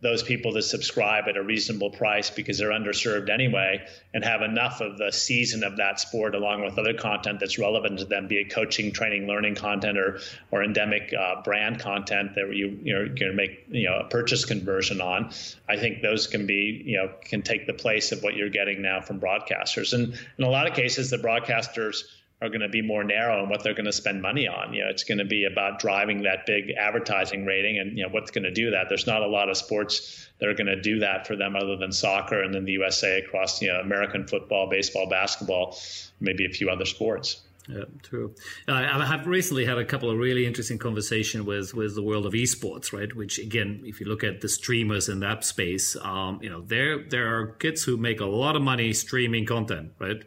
those 0.01 0.21
people 0.21 0.53
to 0.53 0.61
subscribe 0.61 1.27
at 1.27 1.37
a 1.37 1.43
reasonable 1.43 1.89
price 1.89 2.29
because 2.29 2.57
they're 2.57 2.69
underserved 2.69 3.29
anyway 3.29 3.85
and 4.13 4.23
have 4.23 4.41
enough 4.41 4.81
of 4.81 4.97
the 4.97 5.11
season 5.11 5.63
of 5.63 5.77
that 5.77 5.99
sport 5.99 6.35
along 6.35 6.63
with 6.63 6.77
other 6.77 6.93
content 6.93 7.39
that's 7.39 7.57
relevant 7.57 7.99
to 7.99 8.05
them 8.05 8.27
be 8.27 8.37
it 8.37 8.49
coaching 8.51 8.91
training 8.91 9.27
learning 9.27 9.55
content 9.55 9.97
or 9.97 10.19
or 10.51 10.63
endemic 10.63 11.13
uh, 11.17 11.41
brand 11.41 11.79
content 11.79 12.35
that 12.35 12.55
you 12.55 12.79
you're 12.83 13.07
going 13.07 13.31
to 13.31 13.33
make 13.33 13.65
you 13.69 13.89
know 13.89 13.99
a 13.99 14.03
purchase 14.05 14.45
conversion 14.45 15.01
on 15.01 15.31
i 15.67 15.75
think 15.75 16.01
those 16.01 16.27
can 16.27 16.45
be 16.45 16.81
you 16.85 16.97
know 16.97 17.09
can 17.23 17.41
take 17.41 17.65
the 17.65 17.73
place 17.73 18.11
of 18.11 18.23
what 18.23 18.35
you're 18.35 18.49
getting 18.49 18.81
now 18.81 19.01
from 19.01 19.19
broadcasters. 19.19 19.93
And 19.93 20.13
in 20.37 20.43
a 20.43 20.49
lot 20.49 20.67
of 20.67 20.73
cases 20.73 21.09
the 21.09 21.17
broadcasters 21.17 22.03
are 22.39 22.49
going 22.49 22.61
to 22.61 22.69
be 22.69 22.83
more 22.83 23.03
narrow 23.03 23.43
in 23.43 23.49
what 23.49 23.63
they're 23.63 23.73
going 23.73 23.85
to 23.85 23.93
spend 23.93 24.21
money 24.21 24.47
on. 24.47 24.73
You 24.73 24.83
know, 24.83 24.89
it's 24.89 25.03
going 25.03 25.17
to 25.17 25.25
be 25.25 25.45
about 25.45 25.79
driving 25.79 26.23
that 26.23 26.45
big 26.45 26.71
advertising 26.77 27.45
rating, 27.45 27.79
and 27.79 27.97
you 27.97 28.03
know 28.03 28.09
what's 28.09 28.31
going 28.31 28.43
to 28.43 28.53
do 28.53 28.71
that. 28.71 28.87
There's 28.89 29.07
not 29.07 29.23
a 29.23 29.27
lot 29.27 29.49
of 29.49 29.57
sports 29.57 30.29
that 30.39 30.47
are 30.47 30.53
going 30.53 30.67
to 30.67 30.79
do 30.79 30.99
that 30.99 31.25
for 31.25 31.35
them 31.35 31.55
other 31.55 31.77
than 31.77 31.91
soccer 31.91 32.43
and 32.43 32.53
then 32.53 32.65
the 32.65 32.73
USA 32.73 33.19
across 33.19 33.61
you 33.61 33.69
know 33.69 33.79
American 33.79 34.27
football, 34.27 34.69
baseball, 34.69 35.09
basketball, 35.09 35.77
maybe 36.19 36.45
a 36.45 36.49
few 36.49 36.69
other 36.69 36.85
sports. 36.85 37.41
Yeah, 37.67 37.83
true. 38.01 38.33
Uh, 38.67 38.73
I 38.73 39.05
have 39.05 39.27
recently 39.27 39.65
had 39.65 39.77
a 39.77 39.83
couple 39.83 40.09
of 40.09 40.17
really 40.17 40.45
interesting 40.45 40.77
conversation 40.77 41.43
with 41.43 41.73
with 41.73 41.95
the 41.95 42.01
world 42.01 42.25
of 42.25 42.31
esports, 42.31 42.93
right? 42.93 43.13
Which 43.13 43.39
again, 43.39 43.81
if 43.85 43.99
you 43.99 44.05
look 44.05 44.23
at 44.23 44.39
the 44.39 44.47
streamers 44.47 45.09
in 45.09 45.19
that 45.19 45.43
space, 45.43 45.97
um, 46.01 46.39
you 46.41 46.49
know, 46.49 46.61
there 46.61 47.03
there 47.03 47.37
are 47.37 47.47
kids 47.47 47.83
who 47.83 47.97
make 47.97 48.21
a 48.21 48.25
lot 48.25 48.55
of 48.55 48.61
money 48.61 48.93
streaming 48.93 49.45
content, 49.45 49.91
right? 49.99 50.23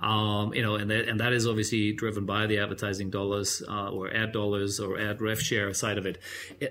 Um, 0.00 0.54
you 0.54 0.62
know, 0.62 0.76
and 0.76 0.90
that, 0.90 1.08
and 1.08 1.20
that 1.20 1.34
is 1.34 1.46
obviously 1.46 1.92
driven 1.92 2.24
by 2.24 2.46
the 2.46 2.58
advertising 2.58 3.10
dollars 3.10 3.62
uh, 3.68 3.90
or 3.90 4.12
ad 4.12 4.32
dollars 4.32 4.80
or 4.80 4.98
ad 4.98 5.20
rev 5.20 5.40
share 5.40 5.74
side 5.74 5.98
of 5.98 6.06
it. 6.06 6.22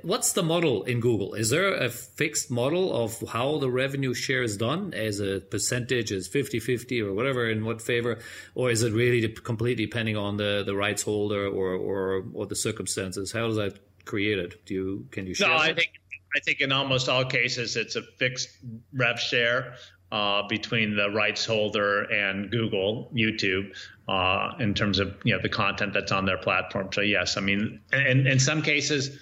What's 0.01 0.33
the 0.33 0.41
model 0.41 0.83
in 0.83 0.99
Google? 0.99 1.35
Is 1.35 1.51
there 1.51 1.73
a 1.73 1.89
fixed 1.89 2.49
model 2.49 3.03
of 3.03 3.23
how 3.29 3.59
the 3.59 3.69
revenue 3.69 4.15
share 4.15 4.41
is 4.41 4.57
done 4.57 4.95
as 4.95 5.19
a 5.19 5.41
percentage, 5.41 6.11
as 6.11 6.27
50-50 6.27 7.05
or 7.05 7.13
whatever 7.13 7.47
in 7.47 7.65
what 7.65 7.83
favor, 7.83 8.17
or 8.55 8.71
is 8.71 8.81
it 8.81 8.93
really 8.93 9.27
completely 9.27 9.85
depending 9.85 10.17
on 10.17 10.37
the 10.37 10.63
the 10.65 10.75
rights 10.75 11.03
holder 11.03 11.47
or 11.47 11.73
or 11.73 12.23
or 12.33 12.45
the 12.47 12.55
circumstances? 12.55 13.31
How 13.31 13.47
does 13.47 13.57
that 13.57 13.77
create 14.05 14.39
it? 14.39 14.65
Do 14.65 14.73
you 14.73 15.07
can 15.11 15.27
you 15.27 15.35
share? 15.35 15.49
No, 15.49 15.59
that? 15.59 15.69
I 15.69 15.73
think 15.73 15.91
I 16.35 16.39
think 16.39 16.61
in 16.61 16.71
almost 16.71 17.09
all 17.09 17.25
cases 17.25 17.75
it's 17.75 17.95
a 17.95 18.01
fixed 18.01 18.49
rev 18.93 19.19
share. 19.19 19.75
Uh, 20.11 20.47
between 20.47 20.95
the 20.95 21.07
rights 21.11 21.45
holder 21.45 22.01
and 22.11 22.49
Google, 22.49 23.11
YouTube, 23.13 23.75
uh, 24.07 24.55
in 24.59 24.73
terms 24.73 24.97
of 24.97 25.15
you 25.23 25.35
know 25.35 25.39
the 25.39 25.49
content 25.49 25.93
that's 25.93 26.11
on 26.11 26.25
their 26.25 26.39
platform. 26.39 26.89
So 26.91 27.01
yes, 27.01 27.37
I 27.37 27.41
mean, 27.41 27.79
in, 27.93 28.25
in 28.25 28.39
some 28.39 28.63
cases, 28.63 29.19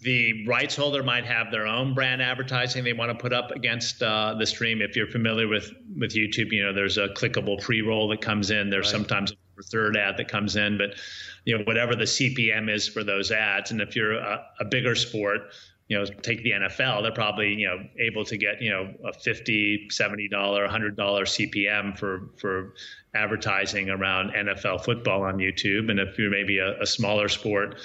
the 0.00 0.46
rights 0.46 0.76
holder 0.76 1.02
might 1.02 1.24
have 1.24 1.50
their 1.50 1.66
own 1.66 1.94
brand 1.94 2.22
advertising 2.22 2.84
they 2.84 2.92
want 2.92 3.10
to 3.10 3.14
put 3.14 3.32
up 3.32 3.50
against 3.50 4.02
uh, 4.02 4.34
the 4.38 4.46
stream. 4.46 4.80
If 4.80 4.96
you're 4.96 5.06
familiar 5.06 5.48
with 5.48 5.72
with 5.98 6.14
YouTube, 6.14 6.52
you 6.52 6.64
know 6.64 6.72
there's 6.72 6.98
a 6.98 7.08
clickable 7.08 7.60
pre-roll 7.60 8.08
that 8.08 8.20
comes 8.20 8.50
in. 8.50 8.70
There's 8.70 8.86
right. 8.86 8.92
sometimes 8.92 9.32
third 9.70 9.96
ad 9.96 10.16
that 10.16 10.28
comes 10.28 10.56
in, 10.56 10.78
but 10.78 10.96
you 11.44 11.56
know 11.56 11.64
whatever 11.64 11.94
the 11.94 12.04
CPM 12.04 12.70
is 12.70 12.88
for 12.88 13.04
those 13.04 13.30
ads, 13.30 13.70
and 13.70 13.80
if 13.80 13.94
you're 13.94 14.14
a, 14.14 14.44
a 14.60 14.64
bigger 14.64 14.94
sport, 14.94 15.52
you 15.90 15.98
know 15.98 16.04
take 16.22 16.44
the 16.44 16.52
NFL, 16.52 17.02
they're 17.02 17.12
probably 17.12 17.52
you 17.52 17.66
know 17.66 17.78
able 17.98 18.24
to 18.24 18.36
get 18.36 18.62
you 18.62 18.70
know 18.70 18.94
a 19.04 19.12
50 19.12 19.88
70 19.90 20.28
dollar 20.28 20.62
100 20.62 20.96
dollar 20.96 21.24
CPM 21.24 21.98
for 21.98 22.30
for 22.38 22.74
advertising 23.12 23.90
around 23.90 24.30
NFL 24.30 24.84
football 24.84 25.24
on 25.24 25.38
YouTube, 25.38 25.90
and 25.90 25.98
if 25.98 26.16
you're 26.16 26.30
maybe 26.30 26.58
a, 26.58 26.80
a 26.80 26.86
smaller 26.86 27.28
sport. 27.28 27.76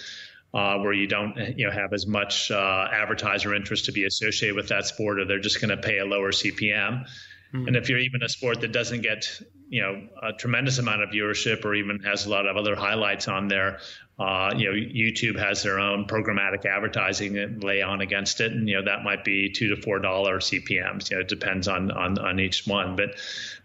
Uh, 0.53 0.77
where 0.77 0.94
you 0.94 1.06
don't 1.06 1.36
you 1.57 1.65
know 1.65 1.72
have 1.72 1.91
as 1.91 2.07
much 2.07 2.49
uh, 2.49 2.88
advertiser 2.90 3.53
interest 3.53 3.84
to 3.84 3.91
be 3.91 4.06
associated 4.06 4.56
with 4.56 4.69
that 4.69 4.86
sport, 4.86 5.19
or 5.19 5.26
they're 5.26 5.38
just 5.38 5.60
going 5.60 5.69
to 5.69 5.76
pay 5.76 5.98
a 5.98 6.06
lower 6.06 6.32
CPM. 6.32 7.06
Mm-hmm. 7.53 7.68
And 7.68 7.76
if 7.76 7.90
you're 7.90 7.99
even 7.99 8.23
a 8.23 8.30
sport 8.30 8.61
that 8.61 8.72
doesn't 8.72 9.02
get 9.02 9.27
you 9.68 9.82
know 9.82 10.07
a 10.23 10.32
tremendous 10.32 10.77
amount 10.77 11.03
of 11.03 11.10
viewership 11.10 11.65
or 11.65 11.76
even 11.76 11.99
has 12.06 12.26
a 12.26 12.30
lot 12.30 12.48
of 12.48 12.56
other 12.56 12.73
highlights 12.73 13.27
on 13.27 13.49
there, 13.49 13.80
uh, 14.18 14.54
you 14.56 14.66
know 14.66 14.72
YouTube 14.72 15.38
has 15.38 15.62
their 15.62 15.78
own 15.78 16.06
programmatic 16.06 16.66
advertising 16.66 17.34
that 17.34 17.64
lay 17.64 17.82
on 17.82 18.00
against 18.00 18.40
it, 18.40 18.54
and 18.54 18.70
you 18.70 18.76
know 18.76 18.86
that 18.86 19.04
might 19.04 19.26
be 19.26 19.50
two 19.50 19.76
to 19.76 19.82
four 19.82 20.00
dollar 20.00 20.40
CPMS. 20.40 21.12
You 21.12 21.18
know 21.18 21.22
it 21.22 21.28
depends 21.28 21.68
on 21.68 21.92
on 21.92 22.18
on 22.18 22.40
each 22.40 22.66
one, 22.66 22.96
but 22.96 23.10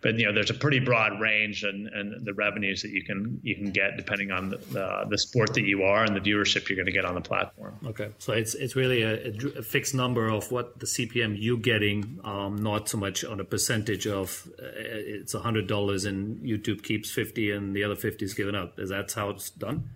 but 0.00 0.18
you 0.18 0.26
know 0.26 0.34
there's 0.34 0.50
a 0.50 0.54
pretty 0.54 0.80
broad 0.80 1.20
range 1.20 1.62
and 1.62 1.86
and 1.86 2.26
the 2.26 2.34
revenues 2.34 2.82
that 2.82 2.90
you 2.90 3.04
can 3.04 3.40
you 3.44 3.54
can 3.54 3.70
get 3.70 3.96
depending 3.96 4.32
on 4.32 4.50
the 4.50 4.56
the, 4.56 5.06
the 5.10 5.18
sport 5.18 5.54
that 5.54 5.62
you 5.62 5.84
are 5.84 6.02
and 6.02 6.16
the 6.16 6.20
viewership 6.20 6.68
you're 6.68 6.76
going 6.76 6.86
to 6.86 6.92
get 6.92 7.04
on 7.04 7.14
the 7.14 7.20
platform. 7.20 7.78
Okay, 7.86 8.08
so 8.18 8.32
it's 8.32 8.54
it's 8.54 8.74
really 8.74 9.02
a, 9.02 9.30
a 9.56 9.62
fixed 9.62 9.94
number 9.94 10.26
of 10.26 10.50
what 10.50 10.80
the 10.80 10.86
CPM 10.86 11.36
you're 11.38 11.58
getting, 11.58 12.18
um, 12.24 12.56
not 12.56 12.88
so 12.88 12.98
much 12.98 13.24
on 13.24 13.38
a 13.38 13.44
percentage 13.44 14.08
of 14.08 14.48
uh, 14.58 14.64
it's 14.66 15.32
hundred 15.32 15.68
dollars 15.68 16.06
and 16.06 16.42
YouTube 16.42 16.82
keeps 16.82 17.08
fifty 17.08 17.52
and 17.52 17.76
the 17.76 17.84
other 17.84 17.94
fifty 17.94 18.24
is 18.24 18.34
given 18.34 18.56
up. 18.56 18.80
Is 18.80 18.90
that 18.90 19.12
how 19.12 19.30
it's 19.30 19.50
done? 19.50 19.90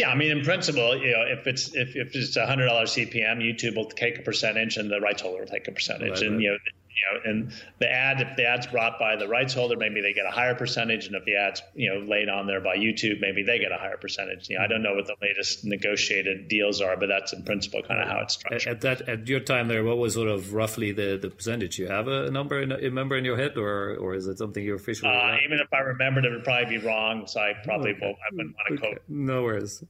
Yeah, 0.00 0.08
I 0.08 0.14
mean, 0.14 0.30
in 0.30 0.42
principle, 0.42 0.96
you 0.96 1.12
know, 1.12 1.24
if 1.26 1.46
it's 1.46 1.74
if, 1.74 1.94
if 1.94 2.16
it's 2.16 2.34
a 2.36 2.46
hundred 2.46 2.68
dollar 2.68 2.84
CPM, 2.84 3.44
YouTube 3.44 3.76
will 3.76 3.84
take 3.84 4.18
a 4.18 4.22
percentage, 4.22 4.78
and 4.78 4.90
the 4.90 4.98
rights 4.98 5.20
holder 5.20 5.40
will 5.40 5.46
take 5.46 5.68
a 5.68 5.72
percentage, 5.72 6.12
right, 6.12 6.22
and 6.22 6.36
right. 6.36 6.40
you 6.40 6.50
know, 6.52 6.56
you 7.00 7.14
know, 7.14 7.30
and 7.30 7.52
the 7.78 7.90
ad, 7.90 8.20
if 8.20 8.36
the 8.36 8.46
ad's 8.46 8.66
brought 8.66 8.98
by 8.98 9.16
the 9.16 9.28
rights 9.28 9.54
holder, 9.54 9.76
maybe 9.76 10.00
they 10.00 10.12
get 10.12 10.26
a 10.26 10.30
higher 10.30 10.54
percentage, 10.54 11.06
and 11.06 11.16
if 11.16 11.24
the 11.24 11.36
ad's 11.36 11.62
you 11.74 11.92
know 11.92 12.00
laid 12.06 12.28
on 12.28 12.46
there 12.46 12.60
by 12.60 12.76
YouTube, 12.76 13.20
maybe 13.20 13.42
they 13.42 13.58
get 13.58 13.72
a 13.72 13.76
higher 13.76 13.96
percentage. 13.96 14.48
You 14.48 14.58
know, 14.58 14.64
I 14.64 14.66
don't 14.66 14.82
know 14.82 14.94
what 14.94 15.06
the 15.06 15.16
latest 15.22 15.64
negotiated 15.64 16.48
deals 16.48 16.80
are, 16.80 16.96
but 16.96 17.08
that's 17.08 17.32
in 17.32 17.44
principle 17.44 17.82
kind 17.82 18.00
of 18.00 18.08
how 18.08 18.20
it's 18.20 18.34
structured. 18.34 18.72
At 18.72 18.80
that, 18.82 19.08
at 19.08 19.28
your 19.28 19.40
time 19.40 19.68
there, 19.68 19.84
what 19.84 19.98
was 19.98 20.14
sort 20.14 20.28
of 20.28 20.52
roughly 20.52 20.92
the, 20.92 21.18
the 21.20 21.30
percentage? 21.30 21.78
You 21.78 21.88
have 21.88 22.08
a 22.08 22.30
number 22.30 22.60
in 22.60 22.72
a 22.72 22.90
number 22.90 23.16
in 23.16 23.24
your 23.24 23.36
head, 23.36 23.56
or 23.56 23.96
or 23.96 24.14
is 24.14 24.26
it 24.26 24.38
something 24.38 24.62
you're 24.62 24.76
officially? 24.76 25.10
Uh, 25.10 25.36
even 25.44 25.58
if 25.58 25.72
I 25.72 25.80
remembered, 25.80 26.24
it 26.24 26.30
would 26.30 26.44
probably 26.44 26.78
be 26.78 26.84
wrong, 26.84 27.26
so 27.26 27.40
I 27.40 27.54
probably 27.64 27.92
okay. 27.92 28.00
won't. 28.02 28.16
I 28.16 28.34
wouldn't 28.34 28.56
want 28.56 28.68
to 28.68 28.74
okay. 28.74 28.94
quote. 28.94 29.02
No 29.08 29.42
worries. 29.42 29.82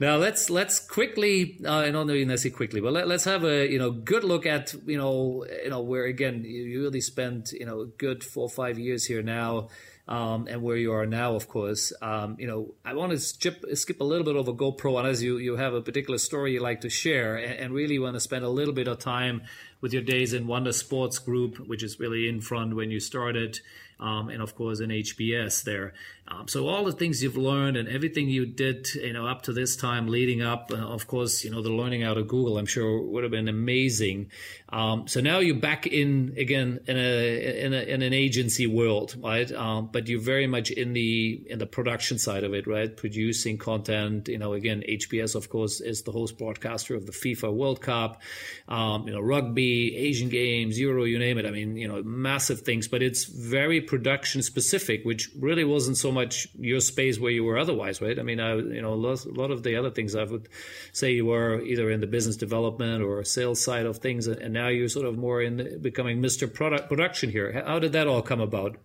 Now 0.00 0.16
let's 0.16 0.50
let's 0.50 0.78
quickly, 0.78 1.58
uh, 1.64 1.78
I 1.78 1.90
don't 1.90 2.06
know 2.06 2.12
you 2.12 2.26
necessarily 2.26 2.56
quickly, 2.56 2.80
but 2.80 2.92
let, 2.92 3.10
us 3.10 3.24
have 3.24 3.44
a 3.44 3.70
you 3.70 3.78
know 3.78 3.90
good 3.90 4.24
look 4.24 4.46
at 4.46 4.74
you 4.86 4.96
know 4.96 5.44
you 5.62 5.70
know 5.70 5.80
where 5.80 6.06
again 6.14 6.44
you 6.44 6.82
really 6.82 7.00
spent 7.00 7.52
you 7.52 7.66
know 7.66 7.80
a 7.80 7.86
good 7.86 8.22
four 8.24 8.44
or 8.44 8.54
five 8.62 8.78
years 8.78 9.04
here 9.04 9.22
now. 9.22 9.68
Um, 10.06 10.48
and 10.50 10.60
where 10.62 10.76
you 10.76 10.92
are 10.92 11.06
now, 11.06 11.34
of 11.34 11.48
course. 11.48 11.90
Um, 12.02 12.36
you 12.38 12.46
know, 12.46 12.74
I 12.84 12.92
want 12.92 13.12
to 13.12 13.18
skip, 13.18 13.64
skip 13.72 14.02
a 14.02 14.04
little 14.04 14.26
bit 14.26 14.36
over 14.36 14.52
GoPro, 14.52 14.98
and 14.98 15.08
as 15.08 15.22
you 15.22 15.38
you 15.38 15.56
have 15.56 15.72
a 15.72 15.80
particular 15.80 16.18
story 16.18 16.52
you 16.52 16.60
like 16.60 16.82
to 16.82 16.90
share, 16.90 17.36
and, 17.36 17.54
and, 17.54 17.72
really 17.72 17.98
want 17.98 18.12
to 18.12 18.20
spend 18.20 18.44
a 18.44 18.50
little 18.50 18.74
bit 18.74 18.86
of 18.86 18.98
time 18.98 19.40
with 19.80 19.94
your 19.94 20.02
days 20.02 20.34
in 20.34 20.46
Wanda 20.46 20.74
Sports 20.74 21.18
Group, 21.18 21.56
which 21.56 21.82
is 21.82 21.98
really 21.98 22.28
Infront 22.28 22.76
when 22.76 22.90
you 22.90 23.00
started, 23.00 23.60
um, 23.98 24.28
and 24.28 24.42
of 24.42 24.54
course 24.54 24.80
in 24.80 24.90
HBS 24.90 25.64
there. 25.64 25.94
Um, 26.26 26.48
so 26.48 26.68
all 26.68 26.84
the 26.84 26.92
things 26.92 27.22
you've 27.22 27.36
learned 27.36 27.76
and 27.76 27.86
everything 27.86 28.28
you 28.28 28.46
did, 28.46 28.88
you 28.94 29.12
know, 29.12 29.26
up 29.26 29.42
to 29.42 29.52
this 29.52 29.76
time 29.76 30.08
leading 30.08 30.40
up, 30.40 30.70
uh, 30.72 30.76
of 30.76 31.06
course, 31.06 31.44
you 31.44 31.50
know, 31.50 31.60
the 31.60 31.70
learning 31.70 32.02
out 32.02 32.16
of 32.16 32.28
Google, 32.28 32.56
I'm 32.56 32.66
sure 32.66 33.02
would 33.02 33.24
have 33.24 33.30
been 33.30 33.48
amazing. 33.48 34.30
Um, 34.70 35.06
so 35.06 35.20
now 35.20 35.38
you're 35.38 35.56
back 35.56 35.86
in 35.86 36.34
again 36.38 36.80
in 36.86 36.96
a 36.96 37.64
in, 37.64 37.74
a, 37.74 37.82
in 37.82 38.02
an 38.02 38.14
agency 38.14 38.66
world, 38.66 39.14
right? 39.22 39.50
Um, 39.52 39.90
but 39.92 40.08
you're 40.08 40.20
very 40.20 40.46
much 40.46 40.70
in 40.70 40.94
the 40.94 41.42
in 41.46 41.58
the 41.58 41.66
production 41.66 42.18
side 42.18 42.42
of 42.42 42.54
it, 42.54 42.66
right? 42.66 42.96
Producing 42.96 43.58
content. 43.58 44.28
You 44.28 44.38
know, 44.38 44.54
again, 44.54 44.82
HBS, 44.88 45.34
of 45.34 45.50
course, 45.50 45.80
is 45.82 46.02
the 46.02 46.10
host 46.10 46.38
broadcaster 46.38 46.94
of 46.94 47.04
the 47.04 47.12
FIFA 47.12 47.52
World 47.52 47.82
Cup. 47.82 48.22
Um, 48.66 49.06
you 49.06 49.12
know, 49.12 49.20
rugby, 49.20 49.94
Asian 49.94 50.30
Games, 50.30 50.78
Euro, 50.80 51.04
you 51.04 51.18
name 51.18 51.36
it. 51.36 51.44
I 51.44 51.50
mean, 51.50 51.76
you 51.76 51.86
know, 51.86 52.02
massive 52.02 52.62
things, 52.62 52.88
but 52.88 53.02
it's 53.02 53.24
very 53.24 53.82
production 53.82 54.42
specific, 54.42 55.04
which 55.04 55.30
really 55.38 55.64
wasn't 55.64 55.98
so 55.98 56.13
much 56.14 56.48
your 56.58 56.80
space 56.80 57.18
where 57.18 57.30
you 57.30 57.44
were 57.44 57.58
otherwise, 57.58 58.00
right? 58.00 58.18
I 58.18 58.22
mean, 58.22 58.40
I, 58.40 58.54
you 58.54 58.80
know, 58.80 58.94
a 58.94 58.94
lot, 58.94 59.24
a 59.24 59.30
lot 59.30 59.50
of 59.50 59.62
the 59.62 59.76
other 59.76 59.90
things 59.90 60.14
I 60.14 60.24
would 60.24 60.48
say 60.92 61.12
you 61.12 61.26
were 61.26 61.60
either 61.62 61.90
in 61.90 62.00
the 62.00 62.06
business 62.06 62.36
development 62.36 63.02
or 63.02 63.22
sales 63.24 63.62
side 63.62 63.86
of 63.86 63.98
things, 63.98 64.26
and 64.26 64.54
now 64.54 64.68
you're 64.68 64.88
sort 64.88 65.06
of 65.06 65.18
more 65.18 65.42
in 65.42 65.80
becoming 65.82 66.22
Mr. 66.22 66.52
Product 66.52 66.88
production 66.88 67.30
here. 67.30 67.62
How 67.66 67.78
did 67.78 67.92
that 67.92 68.06
all 68.06 68.22
come 68.22 68.40
about? 68.40 68.76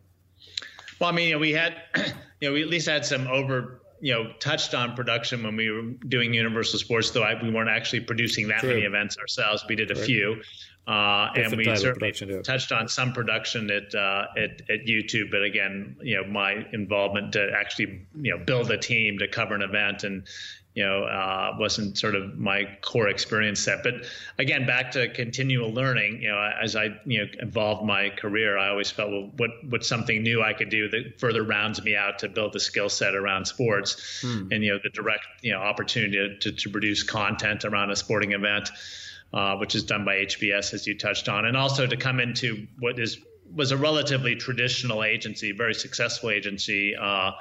Well, 0.99 1.10
I 1.10 1.14
mean, 1.14 1.30
you 1.30 1.35
know, 1.35 1.39
we 1.39 1.53
had, 1.53 1.76
you 2.41 2.49
know, 2.49 2.53
we 2.53 2.61
at 2.61 2.68
least 2.68 2.89
had 2.89 3.06
some 3.06 3.27
over 3.27 3.81
you 4.01 4.14
know 4.14 4.31
touched 4.39 4.73
on 4.73 4.95
production 4.95 5.43
when 5.43 5.56
we 5.56 5.69
were 5.69 5.81
doing 6.07 6.34
Universal 6.34 6.80
Sports, 6.80 7.11
though 7.11 7.23
I, 7.23 7.41
we 7.41 7.51
weren't 7.51 7.69
actually 7.69 8.01
producing 8.01 8.47
that 8.49 8.60
True. 8.60 8.69
many 8.69 8.81
events 8.81 9.18
ourselves. 9.18 9.64
We 9.68 9.76
did 9.76 9.91
a 9.91 9.95
few, 9.95 10.41
uh, 10.90 11.32
and 11.36 11.56
we 11.56 11.76
certainly 11.76 12.41
touched 12.41 12.72
on 12.72 12.88
some 12.88 13.14
production 13.14 13.70
at, 13.70 13.94
uh, 13.94 14.26
at, 14.36 14.61
at 14.72 14.88
YouTube. 14.88 15.30
But 15.30 15.44
again, 15.44 15.95
you 16.02 16.18
know, 16.18 16.28
my 16.28 16.66
involvement 16.74 17.34
to 17.34 17.52
actually 17.56 18.07
you 18.20 18.36
know 18.36 18.44
build 18.44 18.72
a 18.72 18.78
team 18.78 19.20
to 19.20 19.28
cover 19.28 19.53
an 19.53 19.61
event 19.61 20.03
and 20.03 20.28
you 20.74 20.84
know 20.84 21.03
uh, 21.03 21.56
wasn't 21.60 21.95
sort 21.95 22.16
of 22.16 22.40
my 22.40 22.68
core 22.82 23.07
experience 23.07 23.60
set. 23.60 23.84
But 23.84 24.06
again, 24.40 24.66
back 24.66 24.90
to 24.91 25.07
continual 25.10 25.72
learning. 25.72 26.24
You 26.24 26.30
know, 26.30 26.52
as 26.60 26.76
I 26.76 26.99
you 27.06 27.20
know 27.20 27.26
evolved 27.38 27.86
my 27.86 28.10
career, 28.10 28.57
I 28.57 28.70
always 28.70 28.90
felt 28.90 29.11
well, 29.11 29.32
what 29.38 29.52
what's 29.70 29.88
something 29.88 30.24
new 30.24 30.41
I 30.41 30.53
could 30.53 30.70
do 30.70 30.90
that 30.90 31.20
further 31.20 31.44
rounds 31.44 31.84
me 31.84 31.95
out 31.95 32.18
to 32.20 32.30
build 32.30 32.53
the 32.53 32.60
skill 32.60 32.90
set 32.90 33.14
around 33.14 33.45
sports, 33.45 34.22
hmm. 34.24 34.48
and 34.52 34.64
you 34.64 34.72
know 34.72 34.80
the 34.82 34.90
direct 34.90 35.28
you 35.44 35.52
know 35.52 35.60
opportunity 35.60 36.36
to, 36.40 36.52
to 36.52 36.70
produce 36.72 37.03
content 37.03 37.64
around 37.64 37.91
a 37.91 37.95
sporting 37.95 38.32
event 38.32 38.72
uh, 39.34 39.56
which 39.57 39.76
is 39.76 39.84
done 39.84 40.06
by 40.06 40.15
HBS, 40.18 40.73
as 40.73 40.88
you 40.88 40.97
touched 40.97 41.30
on, 41.30 41.45
and 41.45 41.56
also 41.56 41.85
to 41.85 41.97
come 41.97 42.19
into 42.19 42.68
what 42.80 42.99
is 42.99 43.19
was 43.53 43.72
a 43.72 43.77
relatively 43.77 44.35
traditional 44.35 45.03
agency, 45.03 45.51
very 45.51 45.73
successful 45.73 46.30
agency 46.30 46.95
uh, 46.95 47.31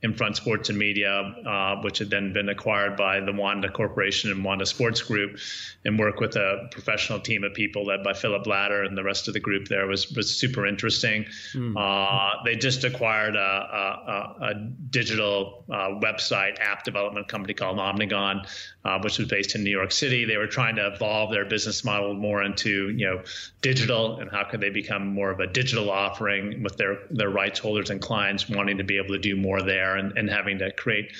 Infront 0.00 0.36
Sports 0.36 0.68
and 0.68 0.78
Media, 0.78 1.10
uh, 1.10 1.82
which 1.82 1.98
had 1.98 2.08
then 2.08 2.32
been 2.32 2.48
acquired 2.48 2.96
by 2.96 3.18
the 3.18 3.32
Wanda 3.32 3.68
Corporation 3.68 4.30
and 4.30 4.44
Wanda 4.44 4.64
Sports 4.64 5.02
Group, 5.02 5.38
and 5.84 5.98
work 5.98 6.20
with 6.20 6.36
a 6.36 6.68
professional 6.70 7.18
team 7.18 7.42
of 7.42 7.52
people 7.52 7.84
led 7.84 8.04
by 8.04 8.12
Philippe 8.12 8.44
Blatter 8.44 8.84
and 8.84 8.96
the 8.96 9.02
rest 9.02 9.26
of 9.26 9.34
the 9.34 9.40
group 9.40 9.66
there 9.66 9.88
was 9.88 10.12
was 10.12 10.32
super 10.32 10.66
interesting. 10.66 11.24
Mm. 11.52 11.74
Uh, 11.76 12.44
they 12.44 12.54
just 12.54 12.84
acquired 12.84 13.34
a, 13.34 13.40
a, 13.40 14.34
a 14.42 14.54
digital 14.90 15.64
uh, 15.68 15.98
website 16.00 16.60
app 16.60 16.84
development 16.84 17.26
company 17.26 17.54
called 17.54 17.78
Omnigon, 17.78 18.46
uh, 18.84 19.00
which 19.00 19.18
was 19.18 19.26
based 19.26 19.56
in 19.56 19.64
New 19.64 19.70
York 19.70 19.90
City. 19.90 20.24
They 20.24 20.36
were 20.36 20.46
trying 20.46 20.76
to 20.76 20.86
evolve 20.86 21.32
their 21.32 21.44
business 21.44 21.84
model 21.84 22.14
more 22.14 22.44
into 22.44 22.90
you 22.90 23.06
know 23.06 23.22
digital 23.62 24.20
and 24.20 24.30
how 24.30 24.44
could 24.44 24.60
they 24.60 24.70
become 24.70 25.08
more 25.08 25.32
of 25.32 25.40
a 25.40 25.48
digital 25.48 25.90
offering 25.90 26.62
with 26.62 26.76
their 26.76 26.98
their 27.10 27.30
rights 27.30 27.58
holders 27.58 27.90
and 27.90 28.00
clients 28.00 28.48
wanting 28.48 28.78
to 28.78 28.84
be 28.84 28.96
able 28.96 29.08
to 29.08 29.18
do 29.18 29.34
more 29.34 29.60
there 29.60 29.87
there 29.88 29.96
and, 29.96 30.16
and 30.16 30.30
having 30.30 30.58
to 30.58 30.72
create 30.72 31.12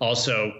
also 0.00 0.52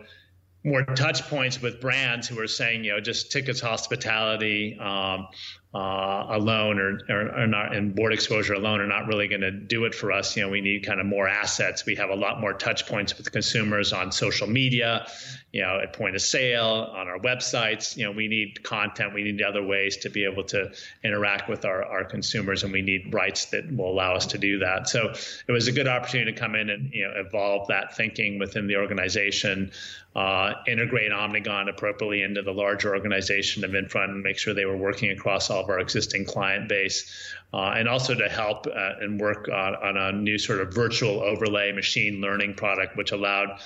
more 0.65 0.85
touch 0.85 1.23
points 1.29 1.63
with 1.63 1.81
brands 1.81 2.29
who 2.29 2.39
are 2.41 2.49
saying, 2.49 2.85
you 2.85 2.93
know, 2.93 3.01
just 3.01 3.31
tickets, 3.31 3.61
hospitality, 3.61 4.79
um, 4.79 5.29
uh, 5.75 6.27
alone 6.31 6.79
or, 6.79 6.99
or, 7.11 7.43
or, 7.43 7.47
not 7.47 7.77
and 7.77 7.95
board 7.95 8.11
exposure 8.11 8.55
alone 8.55 8.81
are 8.81 8.87
not 8.87 9.07
really 9.07 9.29
going 9.29 9.43
to 9.43 9.51
do 9.51 9.85
it 9.85 9.95
for 9.95 10.11
us. 10.11 10.35
You 10.35 10.43
know, 10.43 10.49
we 10.49 10.63
need 10.63 10.87
kind 10.87 10.99
of 10.99 11.05
more 11.05 11.29
assets. 11.29 11.85
We 11.85 11.95
have 11.97 12.09
a 12.09 12.15
lot 12.15 12.41
more 12.41 12.55
touch 12.55 12.87
points 12.87 13.19
with 13.19 13.31
consumers 13.31 13.93
on 13.93 14.11
social 14.11 14.47
media, 14.47 15.07
you 15.53 15.61
know, 15.61 15.79
at 15.79 15.93
point 15.93 16.17
of 16.17 16.23
sale, 16.23 16.91
on 16.97 17.07
our 17.07 17.19
websites. 17.19 17.99
You 17.99 18.05
know, 18.05 18.13
we 18.13 18.29
need 18.29 18.63
content. 18.63 19.13
We 19.13 19.23
need 19.23 19.43
other 19.43 19.63
ways 19.63 19.99
to 19.99 20.09
be 20.09 20.25
able 20.25 20.45
to 20.45 20.73
interact 21.05 21.51
with 21.51 21.67
our, 21.67 21.85
our 21.85 22.05
consumers, 22.05 22.65
and 22.65 22.73
we 22.73 22.81
need 22.81 23.13
rights 23.13 23.47
that 23.47 23.71
will 23.71 23.91
allow 23.91 24.15
us 24.15 24.25
to 24.29 24.39
do 24.39 24.61
that. 24.61 24.89
So 24.89 25.13
it 25.47 25.53
was 25.53 25.69
a 25.69 25.73
good 25.73 25.87
opportunity 25.87 26.33
to 26.33 26.39
come 26.39 26.55
in 26.55 26.71
and 26.71 26.91
you 26.95 27.07
know 27.07 27.13
evolve 27.17 27.69
that 27.69 27.95
thinking 27.95 28.39
within 28.39 28.69
the 28.69 28.77
organization, 28.77 29.71
uh, 30.17 30.55
integrate 30.67 31.13
Omnigon 31.13 31.69
appropriately 31.69 32.23
into 32.23 32.43
the 32.43 32.53
larger 32.53 32.95
organization 32.95 33.65
of 33.65 33.75
Infront, 33.75 34.13
and 34.13 34.23
make 34.23 34.39
sure 34.39 34.55
they 34.55 34.65
were 34.65 34.77
working 34.77 35.11
across 35.11 35.51
all 35.51 35.58
of 35.61 35.71
our 35.71 35.79
existing 35.79 36.25
client 36.25 36.69
base, 36.69 37.11
uh, 37.53 37.75
and 37.77 37.89
also 37.89 38.15
to 38.15 38.29
help 38.29 38.67
uh, 38.67 38.71
and 39.01 39.21
work 39.21 39.49
on, 39.49 39.75
on, 39.77 39.97
a 39.97 40.13
new 40.13 40.39
sort 40.39 40.61
of 40.61 40.73
virtual 40.73 41.21
overlay 41.21 41.73
machine 41.73 42.21
learning 42.21 42.55
product, 42.55 42.97
which 42.97 43.13
allowed 43.13 43.59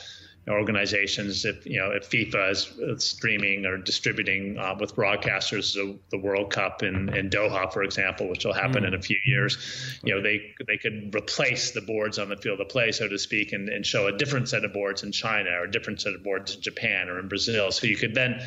organizations, 0.48 1.44
if 1.44 1.64
you 1.66 1.78
know, 1.78 1.92
if 1.92 2.10
FIFA 2.10 2.50
is 2.50 3.04
streaming 3.04 3.64
or 3.64 3.76
distributing 3.76 4.58
uh, 4.58 4.74
with 4.78 4.96
broadcasters 4.96 5.74
the, 5.74 5.96
the, 6.10 6.18
World 6.18 6.50
Cup 6.50 6.82
in, 6.82 7.14
in 7.14 7.30
Doha, 7.30 7.72
for 7.72 7.84
example, 7.84 8.28
which 8.28 8.44
will 8.44 8.52
happen 8.52 8.82
mm. 8.82 8.88
in 8.88 8.94
a 8.94 9.00
few 9.00 9.18
years, 9.24 10.00
you 10.02 10.14
know, 10.14 10.20
they 10.20 10.52
they 10.66 10.78
could 10.78 11.14
replace 11.14 11.70
the 11.70 11.80
boards 11.80 12.18
on 12.18 12.28
the 12.28 12.36
field 12.36 12.60
of 12.60 12.68
play, 12.68 12.90
so 12.90 13.06
to 13.06 13.18
speak, 13.18 13.52
and, 13.52 13.68
and 13.68 13.86
show 13.86 14.08
a 14.08 14.16
different 14.16 14.48
set 14.48 14.64
of 14.64 14.72
boards 14.72 15.04
in 15.04 15.12
China 15.12 15.50
or 15.50 15.64
a 15.64 15.70
different 15.70 16.00
set 16.00 16.12
of 16.12 16.24
boards 16.24 16.56
in 16.56 16.60
Japan 16.60 17.08
or 17.08 17.20
in 17.20 17.28
Brazil. 17.28 17.70
So 17.70 17.86
you 17.86 17.96
could 17.96 18.14
then 18.14 18.42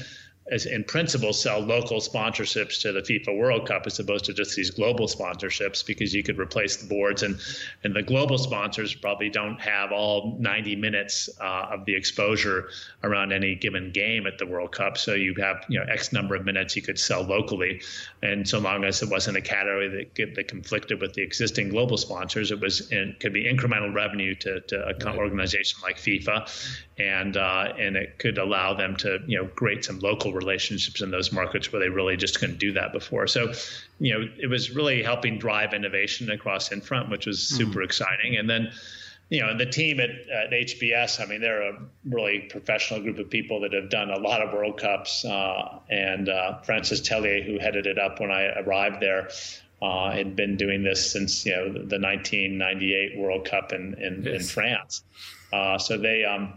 as 0.52 0.68
in 0.68 0.84
principle 0.84 1.34
sell 1.34 1.60
local 1.60 2.00
sponsorships 2.00 2.82
to 2.82 2.92
the 2.92 3.02
FIFA 3.02 3.36
World 3.36 3.68
Cup 3.68 3.88
as 3.88 3.98
opposed 3.98 4.26
to 4.26 4.34
just 4.34 4.56
these 4.56 4.70
global 4.70 5.08
sponsorships 5.08 5.84
because 5.84 6.14
you 6.14 6.22
could 6.22 6.38
replace 6.38 6.78
the 6.78 6.88
boards. 6.88 7.24
And 7.24 7.40
and 7.84 7.96
the 7.96 8.04
global 8.04 8.38
sponsors 8.38 8.94
probably 8.94 9.30
don't 9.30 9.60
have 9.60 9.92
all 9.92 10.38
90 10.40 10.76
minutes 10.76 11.30
uh, 11.42 11.70
of 11.72 11.86
the 11.86 11.96
exposure 11.96 12.70
around 13.04 13.32
any 13.32 13.56
given 13.56 13.92
game 13.92 14.28
at 14.28 14.38
the 14.38 14.46
World 14.46 14.72
Cup. 14.72 15.00
So 15.00 15.16
you 15.16 15.34
have 15.40 15.66
you 15.68 15.80
know 15.80 15.86
X 15.92 16.14
number 16.14 16.36
of 16.36 16.46
minutes 16.46 16.76
you 16.76 16.84
could 16.84 17.00
sell 17.00 17.24
locally. 17.24 17.82
And 18.22 18.48
so 18.48 18.60
long 18.60 18.84
as 18.84 19.02
it 19.02 19.10
wasn't 19.10 19.38
a 19.38 19.42
category 19.42 19.88
that, 20.16 20.36
that 20.36 20.48
conflicted 20.48 21.02
with 21.02 21.16
the 21.16 21.24
existing 21.24 21.70
global 21.70 21.98
sponsors 21.98 22.52
it 22.52 22.60
was 22.60 22.92
in, 22.92 23.16
could 23.20 23.34
be 23.34 23.46
incremental 23.46 23.94
revenue 23.94 24.36
to, 24.36 24.62
to 24.62 24.90
a 24.90 24.94
right. 24.94 25.18
organization 25.18 25.80
like 25.82 25.98
FIFA. 25.98 26.48
And 27.00 27.36
uh, 27.36 27.74
and 27.80 27.98
it 27.98 28.20
could 28.20 28.38
allow 28.38 28.76
them 28.76 28.96
to 28.98 29.20
you 29.26 29.40
know 29.40 29.48
create 29.48 29.84
some 29.84 30.00
local 30.00 30.35
relationships 30.36 31.02
in 31.02 31.12
those 31.12 31.32
markets 31.32 31.72
where 31.72 31.80
they 31.80 31.90
really 31.90 32.18
just 32.18 32.40
couldn't 32.40 32.60
do 32.60 32.74
that 32.74 32.94
before. 32.94 33.28
So, 33.28 33.53
you 33.99 34.14
know, 34.14 34.30
it 34.38 34.48
was 34.48 34.72
really 34.72 35.02
helping 35.02 35.40
drive 35.40 35.74
innovation 35.74 36.30
across 36.30 36.72
Infront, 36.72 37.10
which 37.10 37.26
was 37.26 37.49
hmm. 37.49 37.56
super 37.56 37.80
mm. 37.80 37.86
exciting. 37.86 38.38
And 38.38 38.49
then, 38.49 38.72
you 39.30 39.41
know, 39.41 39.57
the 39.57 39.66
team 39.66 39.99
at, 39.99 40.10
at, 40.10 40.52
HBS, 40.52 41.20
I 41.20 41.26
mean, 41.26 41.41
they're 41.41 41.64
a 41.64 41.80
really 42.07 42.41
professional 42.41 43.02
group 43.02 43.18
of 43.18 43.30
people 43.30 43.62
that 43.62 43.74
have 43.74 43.90
done 43.90 44.12
a 44.12 44.20
lot 44.20 44.41
of 44.41 44.53
World 44.53 44.80
Cups. 44.80 45.26
Uh, 45.26 45.80
and 45.90 46.30
uh, 46.30 46.60
Francis 46.60 47.02
Tellier, 47.02 47.44
who 47.44 47.57
headed 47.57 47.88
it 47.88 47.98
up 47.98 48.20
when 48.20 48.30
I 48.30 48.60
arrived 48.60 49.02
there, 49.02 49.30
uh, 49.82 50.12
had 50.12 50.36
been 50.36 50.57
doing 50.57 50.84
this 50.84 51.12
since 51.12 51.45
you 51.45 51.52
know 51.52 51.66
the 51.66 51.99
1998 51.99 53.18
World 53.18 53.45
Cup 53.45 53.74
in 53.74 53.95
in, 53.95 54.24
yes. 54.24 54.41
in 54.41 54.48
France. 54.48 55.03
Uh, 55.52 55.78
so 55.78 55.98
they 55.98 56.24
um, 56.24 56.53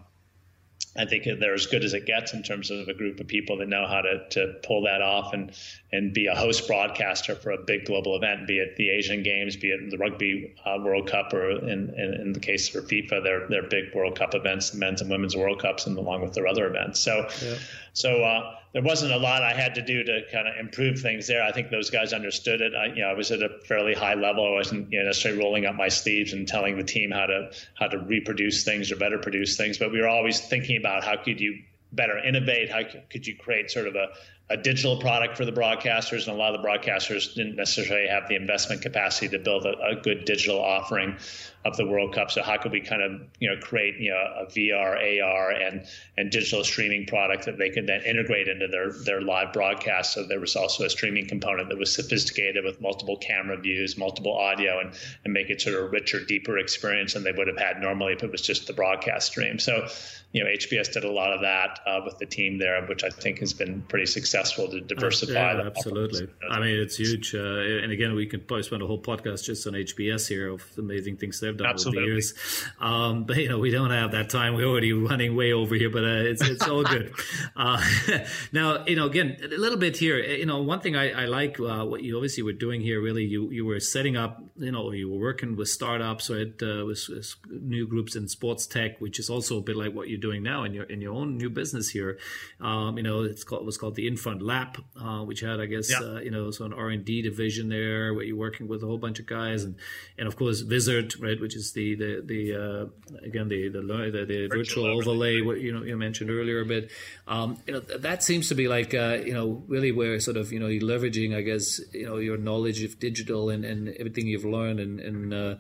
I 0.99 1.05
think 1.05 1.25
they're 1.39 1.55
as 1.55 1.67
good 1.67 1.85
as 1.85 1.95
it 1.95 2.07
gets 2.07 2.33
in 2.35 2.43
terms 2.43 2.71
of 2.71 2.89
a 2.89 2.95
group 2.95 3.21
of 3.21 3.29
people 3.29 3.59
that 3.59 3.69
know 3.69 3.87
how 3.87 4.01
to, 4.01 4.29
to 4.31 4.55
pull 4.65 4.83
that 4.83 5.01
off 5.01 5.33
and 5.33 5.53
and 5.91 6.13
be 6.13 6.27
a 6.27 6.35
host 6.35 6.67
broadcaster 6.67 7.35
for 7.35 7.51
a 7.51 7.59
big 7.59 7.87
global 7.87 8.17
event, 8.17 8.47
be 8.47 8.59
it 8.59 8.77
the 8.77 8.91
Asian 8.91 9.23
Games, 9.23 9.57
be 9.57 9.71
it 9.71 9.91
the 9.91 9.97
Rugby 9.97 10.55
uh, 10.67 10.79
World 10.83 11.09
Cup, 11.09 11.33
or 11.33 11.51
in, 11.51 11.95
in, 11.95 12.15
in, 12.21 12.33
the 12.33 12.41
case 12.41 12.69
for 12.69 12.83
FIFA, 12.83 13.23
their 13.23 13.49
their 13.49 13.63
big 13.63 13.95
World 13.95 14.19
Cup 14.19 14.35
events, 14.35 14.71
the 14.71 14.79
men's 14.79 15.01
and 15.01 15.11
women's 15.11 15.37
World 15.37 15.61
Cups, 15.63 15.87
and 15.87 15.97
along 15.97 16.23
with 16.23 16.35
their 16.35 16.47
other 16.47 16.67
events. 16.67 17.01
So, 17.01 17.29
yeah. 17.43 17.55
So 17.99 18.23
uh, 18.23 18.55
there 18.73 18.83
wasn't 18.83 19.13
a 19.13 19.17
lot 19.17 19.43
I 19.43 19.53
had 19.53 19.75
to 19.75 19.83
do 19.83 20.05
to 20.05 20.23
kind 20.31 20.47
of 20.47 20.57
improve 20.57 21.01
things 21.01 21.27
there. 21.27 21.43
I 21.43 21.51
think 21.51 21.71
those 21.71 21.91
guys 21.91 22.13
understood 22.13 22.61
it. 22.61 22.73
I, 22.73 22.87
you 22.87 23.03
know, 23.03 23.09
I 23.09 23.15
was 23.15 23.33
at 23.33 23.43
a 23.43 23.59
fairly 23.67 23.93
high 23.93 24.15
level. 24.15 24.47
I 24.47 24.53
wasn't 24.53 24.93
you 24.93 25.01
know, 25.01 25.07
necessarily 25.07 25.41
rolling 25.41 25.67
up 25.67 25.75
my 25.75 25.89
sleeves 25.89 26.33
and 26.33 26.47
telling 26.47 26.77
the 26.77 26.85
team 26.85 27.11
how 27.11 27.27
to 27.27 27.51
how 27.75 27.89
to 27.89 27.99
reproduce 27.99 28.63
things 28.63 28.93
or 28.93 28.97
better 28.97 29.19
produce 29.19 29.57
things, 29.57 29.79
but 29.79 29.91
we 29.91 30.01
were 30.01 30.09
always 30.09 30.41
thinking 30.41 30.77
about 30.77 31.03
how 31.03 31.17
could 31.17 31.41
you 31.41 31.59
better 31.93 32.19
innovate? 32.19 32.71
How 32.71 32.83
could 33.11 33.27
you 33.27 33.37
create 33.37 33.71
sort 33.71 33.89
of 33.89 33.97
a, 33.97 34.09
a 34.51 34.57
digital 34.57 34.99
product 34.99 35.37
for 35.37 35.45
the 35.45 35.53
broadcasters, 35.53 36.27
and 36.27 36.37
a 36.37 36.39
lot 36.39 36.55
of 36.55 36.63
the 36.63 36.69
broadcasters 36.69 37.35
didn't 37.35 37.57
necessarily 37.57 38.09
have 38.09 38.29
the 38.29 38.37
investment 38.37 38.83
capacity 38.83 39.29
to 39.31 39.39
build 39.39 39.67
a, 39.67 39.77
a, 39.81 39.97
good 39.97 40.25
digital 40.25 40.61
offering 40.61 41.17
of 41.65 41.77
the 41.77 41.87
World 41.87 42.15
Cup. 42.15 42.31
So 42.31 42.43
how 42.43 42.57
could 42.57 42.73
we 42.73 42.81
kind 42.81 43.03
of 43.03 43.21
you 43.41 43.49
know 43.49 43.61
create 43.61 43.97
you 43.99 44.11
know 44.11 44.43
a 44.43 44.47
VR, 44.47 45.23
AR, 45.23 45.51
and 45.51 45.87
and 46.17 46.31
digital 46.31 46.65
streaming 46.65 47.07
product 47.07 47.47
that 47.47 47.59
they 47.59 47.71
could 47.71 47.87
then 47.87 48.03
integrate 48.03 48.49
into 48.49 48.69
their 48.69 48.93
their 48.93 49.21
live 49.21 49.53
broadcast? 49.53 50.15
So 50.15 50.25
there 50.27 50.41
was 50.41 50.57
also 50.57 50.85
a 50.85 50.91
streaming 50.91 51.27
component 51.27 51.69
that 51.69 51.79
was 51.79 51.95
sophisticated 51.95 52.65
with 52.65 52.81
multiple 52.81 53.17
camera 53.17 53.59
views, 53.59 53.99
multiple 53.99 54.37
audio, 54.37 54.81
and 54.81 54.95
and 55.25 55.33
make 55.33 55.51
it 55.51 55.61
sort 55.61 55.77
of 55.77 55.85
a 55.85 55.89
richer, 55.89 56.25
deeper 56.25 56.59
experience 56.59 57.15
than 57.15 57.25
they 57.25 57.33
would 57.33 57.49
have 57.49 57.59
had 57.59 57.81
normally 57.81 58.13
if 58.13 58.23
it 58.23 58.31
was 58.31 58.43
just 58.43 58.67
the 58.67 58.73
broadcast 58.73 59.29
stream. 59.29 59.59
So 59.59 59.89
you 60.33 60.45
know, 60.45 60.51
HBS 60.51 60.93
did 60.93 61.05
a 61.05 61.11
lot 61.11 61.33
of 61.33 61.41
that 61.41 61.81
uh, 61.87 62.01
with 62.05 62.19
the 62.19 62.27
team 62.27 62.59
there, 62.59 62.85
which 62.87 63.03
I 63.03 63.09
think 63.09 63.39
has 63.39 63.55
been 63.55 63.83
pretty 63.83 64.05
successful 64.05 64.69
to 64.69 64.81
diversify. 64.81 65.33
Yeah, 65.33 65.63
absolutely. 65.67 66.29
I 66.51 66.61
mean, 66.61 66.79
it's 66.79 66.97
huge. 66.97 67.35
Uh, 67.35 67.39
and 67.39 67.91
again, 67.93 68.15
we 68.15 68.27
could 68.27 68.47
probably 68.47 68.65
spend 68.65 68.83
a 68.83 68.87
whole 68.87 69.01
podcast 69.01 69.45
just 69.45 69.67
on 69.67 69.73
HBS 69.73 70.29
here 70.29 70.49
of 70.49 70.75
the 70.75 70.83
amazing 70.83 71.17
things 71.17 71.41
absolutely. 71.49 72.03
the 72.03 72.07
years. 72.07 72.35
Um, 72.81 73.25
but 73.25 73.37
you 73.37 73.49
know, 73.49 73.59
we 73.59 73.71
don't 73.71 73.91
have 73.91 74.13
that 74.13 74.31
time. 74.31 74.55
We're 74.55 74.67
already 74.67 74.93
running 74.93 75.35
way 75.35 75.53
over 75.53 75.75
here, 75.75 75.91
but 75.91 76.05
uh, 76.05 76.31
it's 76.31 76.43
it's 76.43 76.69
all 76.69 76.85
good. 76.85 77.13
Uh, 77.57 77.83
now, 78.53 78.85
you 78.87 78.95
know, 78.95 79.07
again, 79.07 79.37
a 79.43 79.57
little 79.57 79.79
bit 79.79 79.97
here. 79.97 80.19
You 80.19 80.47
know, 80.47 80.63
one 80.63 80.81
thing 80.81 80.95
I, 80.95 81.23
I 81.23 81.25
like 81.25 81.59
uh, 81.59 81.85
what 81.85 82.03
you 82.03 82.17
obviously 82.17 82.43
were 82.43 82.53
doing 82.53 82.81
here. 82.81 83.01
Really, 83.01 83.25
you 83.25 83.51
you 83.51 83.65
were 83.65 83.81
setting 83.81 84.17
up. 84.17 84.43
You 84.57 84.71
know, 84.71 84.93
you 84.93 85.11
were 85.11 85.19
working 85.19 85.57
with 85.57 85.69
startups, 85.69 86.31
right? 86.31 86.53
Uh, 86.63 86.85
with, 86.87 87.05
with 87.09 87.35
new 87.51 87.87
groups 87.87 88.17
in 88.17 88.29
sports 88.29 88.67
tech, 88.67 89.01
which 89.01 89.19
is 89.19 89.29
also 89.29 89.59
a 89.59 89.61
bit 89.61 89.77
like 89.77 89.93
what 89.93 90.09
you 90.09 90.19
you're 90.19 90.31
doing 90.31 90.43
now 90.43 90.65
in 90.65 90.75
your 90.75 90.85
in 90.85 91.01
your 91.01 91.15
own 91.15 91.37
new 91.37 91.51
business 91.51 91.89
here. 91.89 92.19
Um, 92.61 92.97
you 92.97 93.03
know, 93.03 93.23
it's 93.23 93.45
called 93.45 93.63
it 93.63 93.67
was 93.67 93.79
called 93.79 93.95
the 93.95 94.07
Infront 94.07 94.43
Lab, 94.43 94.83
uh, 95.01 95.21
which 95.25 95.41
had 95.41 95.61
I 95.61 95.67
guess 95.67 95.91
yeah. 95.91 96.07
uh, 96.07 96.21
you 96.21 96.31
know 96.31 96.51
so 96.51 96.65
an 96.65 96.73
R 96.73 96.91
and 96.91 97.05
D 97.05 97.23
division 97.23 97.69
there 97.69 98.15
where 98.15 98.25
you're 98.25 98.37
working 98.37 98.69
with 98.69 98.83
a 98.83 98.87
whole 98.87 98.99
bunch 98.99 99.21
of 99.21 99.27
guys, 99.27 99.65
and 99.65 99.77
and 100.19 100.27
of 100.29 100.37
course 100.37 100.63
Wizard 100.63 101.15
right, 101.21 101.38
which 101.41 101.57
is 101.57 101.73
the 101.73 101.95
the 101.95 102.23
the 102.25 102.55
uh, 102.55 103.17
again 103.25 103.49
the 103.49 103.69
the 103.69 103.81
the, 103.81 104.25
the 104.27 104.49
virtual, 104.49 104.85
virtual 104.85 104.87
overlay, 104.87 105.41
what 105.41 105.61
you 105.61 105.73
know 105.73 105.83
you 105.83 105.97
mentioned 105.97 106.31
earlier 106.31 106.61
a 106.61 106.67
bit. 106.67 106.91
Um, 107.27 107.59
you 107.67 107.75
know 107.75 107.81
that 107.81 108.23
seems 108.23 108.49
to 108.49 108.55
be 108.55 108.69
like 108.69 108.95
uh, 108.95 109.19
you 109.25 109.33
know 109.33 109.63
really 109.69 109.93
where 109.93 110.19
sort 110.21 110.37
of 110.37 110.53
you 110.53 110.61
know 110.61 110.67
you're 110.67 110.83
leveraging 110.83 111.35
I 111.35 111.43
guess 111.43 111.81
you 111.93 112.07
know 112.07 112.17
your 112.19 112.37
knowledge 112.37 112.83
of 112.83 112.99
digital 112.99 113.51
and, 113.51 113.65
and 113.65 113.89
everything 113.89 114.27
you've 114.27 114.45
learned 114.45 114.81
and, 114.81 115.01
and 115.01 115.35
uh, 115.35 115.55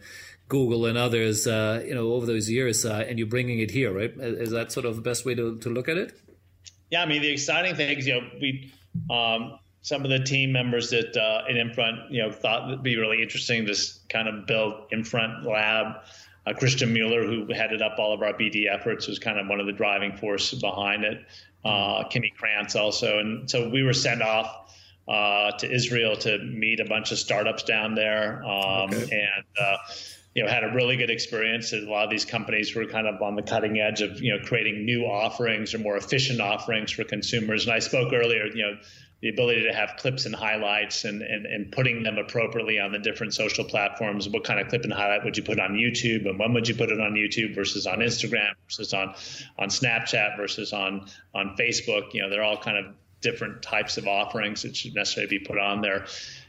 Google 0.48 0.86
and 0.86 0.96
others, 0.96 1.46
uh, 1.46 1.82
you 1.86 1.94
know, 1.94 2.12
over 2.12 2.24
those 2.24 2.48
years, 2.48 2.84
uh, 2.84 3.04
and 3.06 3.18
you're 3.18 3.28
bringing 3.28 3.58
it 3.58 3.70
here, 3.70 3.92
right? 3.92 4.12
Is 4.16 4.50
that 4.50 4.72
sort 4.72 4.86
of 4.86 4.96
the 4.96 5.02
best 5.02 5.26
way 5.26 5.34
to, 5.34 5.58
to 5.58 5.68
look 5.68 5.88
at 5.88 5.98
it? 5.98 6.18
Yeah, 6.90 7.02
I 7.02 7.06
mean, 7.06 7.20
the 7.20 7.30
exciting 7.30 7.76
thing 7.76 7.98
is, 7.98 8.06
you 8.06 8.14
know, 8.14 8.26
we 8.40 8.72
um, 9.10 9.58
some 9.82 10.04
of 10.04 10.10
the 10.10 10.18
team 10.18 10.52
members 10.52 10.90
that 10.90 11.16
uh, 11.16 11.48
in 11.48 11.56
Infront, 11.56 12.10
you 12.10 12.22
know, 12.22 12.30
thought 12.30 12.68
it'd 12.68 12.82
be 12.82 12.96
really 12.96 13.22
interesting 13.22 13.66
to 13.66 13.76
kind 14.08 14.28
of 14.28 14.46
build 14.46 14.86
Infront 14.90 15.44
Lab. 15.44 16.02
Uh, 16.46 16.52
Christian 16.54 16.92
Mueller, 16.92 17.24
who 17.24 17.52
headed 17.52 17.82
up 17.82 17.98
all 17.98 18.14
of 18.14 18.22
our 18.22 18.32
BD 18.32 18.72
efforts, 18.72 19.06
was 19.06 19.18
kind 19.18 19.38
of 19.38 19.46
one 19.48 19.60
of 19.60 19.66
the 19.66 19.72
driving 19.72 20.16
forces 20.16 20.60
behind 20.60 21.04
it. 21.04 21.24
Uh, 21.64 22.04
Kimmy 22.04 22.34
Krantz 22.34 22.76
also, 22.76 23.18
and 23.18 23.50
so 23.50 23.68
we 23.68 23.82
were 23.82 23.92
sent 23.92 24.22
off 24.22 24.74
uh, 25.08 25.50
to 25.52 25.70
Israel 25.70 26.16
to 26.16 26.38
meet 26.38 26.80
a 26.80 26.84
bunch 26.84 27.12
of 27.12 27.18
startups 27.18 27.64
down 27.64 27.94
there, 27.94 28.42
um, 28.44 28.90
okay. 28.92 29.02
and 29.02 29.44
uh, 29.60 29.76
you 30.34 30.44
know, 30.44 30.50
had 30.50 30.62
a 30.62 30.72
really 30.72 30.96
good 30.96 31.10
experience. 31.10 31.72
A 31.72 31.80
lot 31.80 32.04
of 32.04 32.10
these 32.10 32.24
companies 32.24 32.74
were 32.74 32.86
kind 32.86 33.06
of 33.06 33.20
on 33.20 33.34
the 33.34 33.42
cutting 33.42 33.80
edge 33.80 34.02
of, 34.02 34.20
you 34.20 34.36
know, 34.36 34.44
creating 34.44 34.84
new 34.84 35.04
offerings 35.04 35.74
or 35.74 35.78
more 35.78 35.96
efficient 35.96 36.40
offerings 36.40 36.92
for 36.92 37.02
consumers. 37.02 37.66
And 37.66 37.74
I 37.74 37.80
spoke 37.80 38.12
earlier, 38.12 38.46
you 38.46 38.62
know, 38.62 38.76
the 39.20 39.28
ability 39.28 39.64
to 39.64 39.72
have 39.72 39.94
clips 39.98 40.26
and 40.26 40.34
highlights 40.34 41.04
and, 41.04 41.22
and, 41.22 41.44
and 41.46 41.72
putting 41.72 42.04
them 42.04 42.18
appropriately 42.18 42.78
on 42.78 42.92
the 42.92 42.98
different 42.98 43.34
social 43.34 43.64
platforms. 43.64 44.28
What 44.28 44.44
kind 44.44 44.60
of 44.60 44.68
clip 44.68 44.84
and 44.84 44.92
highlight 44.92 45.24
would 45.24 45.36
you 45.36 45.42
put 45.42 45.58
on 45.58 45.72
YouTube 45.72 46.28
and 46.28 46.38
when 46.38 46.52
would 46.54 46.68
you 46.68 46.74
put 46.74 46.90
it 46.90 47.00
on 47.00 47.14
YouTube 47.14 47.54
versus 47.54 47.86
on 47.86 47.98
Instagram 47.98 48.52
versus 48.66 48.94
on, 48.94 49.14
on 49.58 49.68
Snapchat 49.68 50.36
versus 50.36 50.72
on, 50.72 51.08
on 51.34 51.56
Facebook? 51.58 52.14
You 52.14 52.22
know, 52.22 52.30
they're 52.30 52.44
all 52.44 52.58
kind 52.58 52.78
of 52.78 52.94
different 53.20 53.62
types 53.62 53.96
of 53.96 54.06
offerings 54.06 54.62
that 54.62 54.76
should 54.76 54.94
necessarily 54.94 55.38
be 55.38 55.44
put 55.44 55.58
on 55.58 55.80
there 55.80 56.06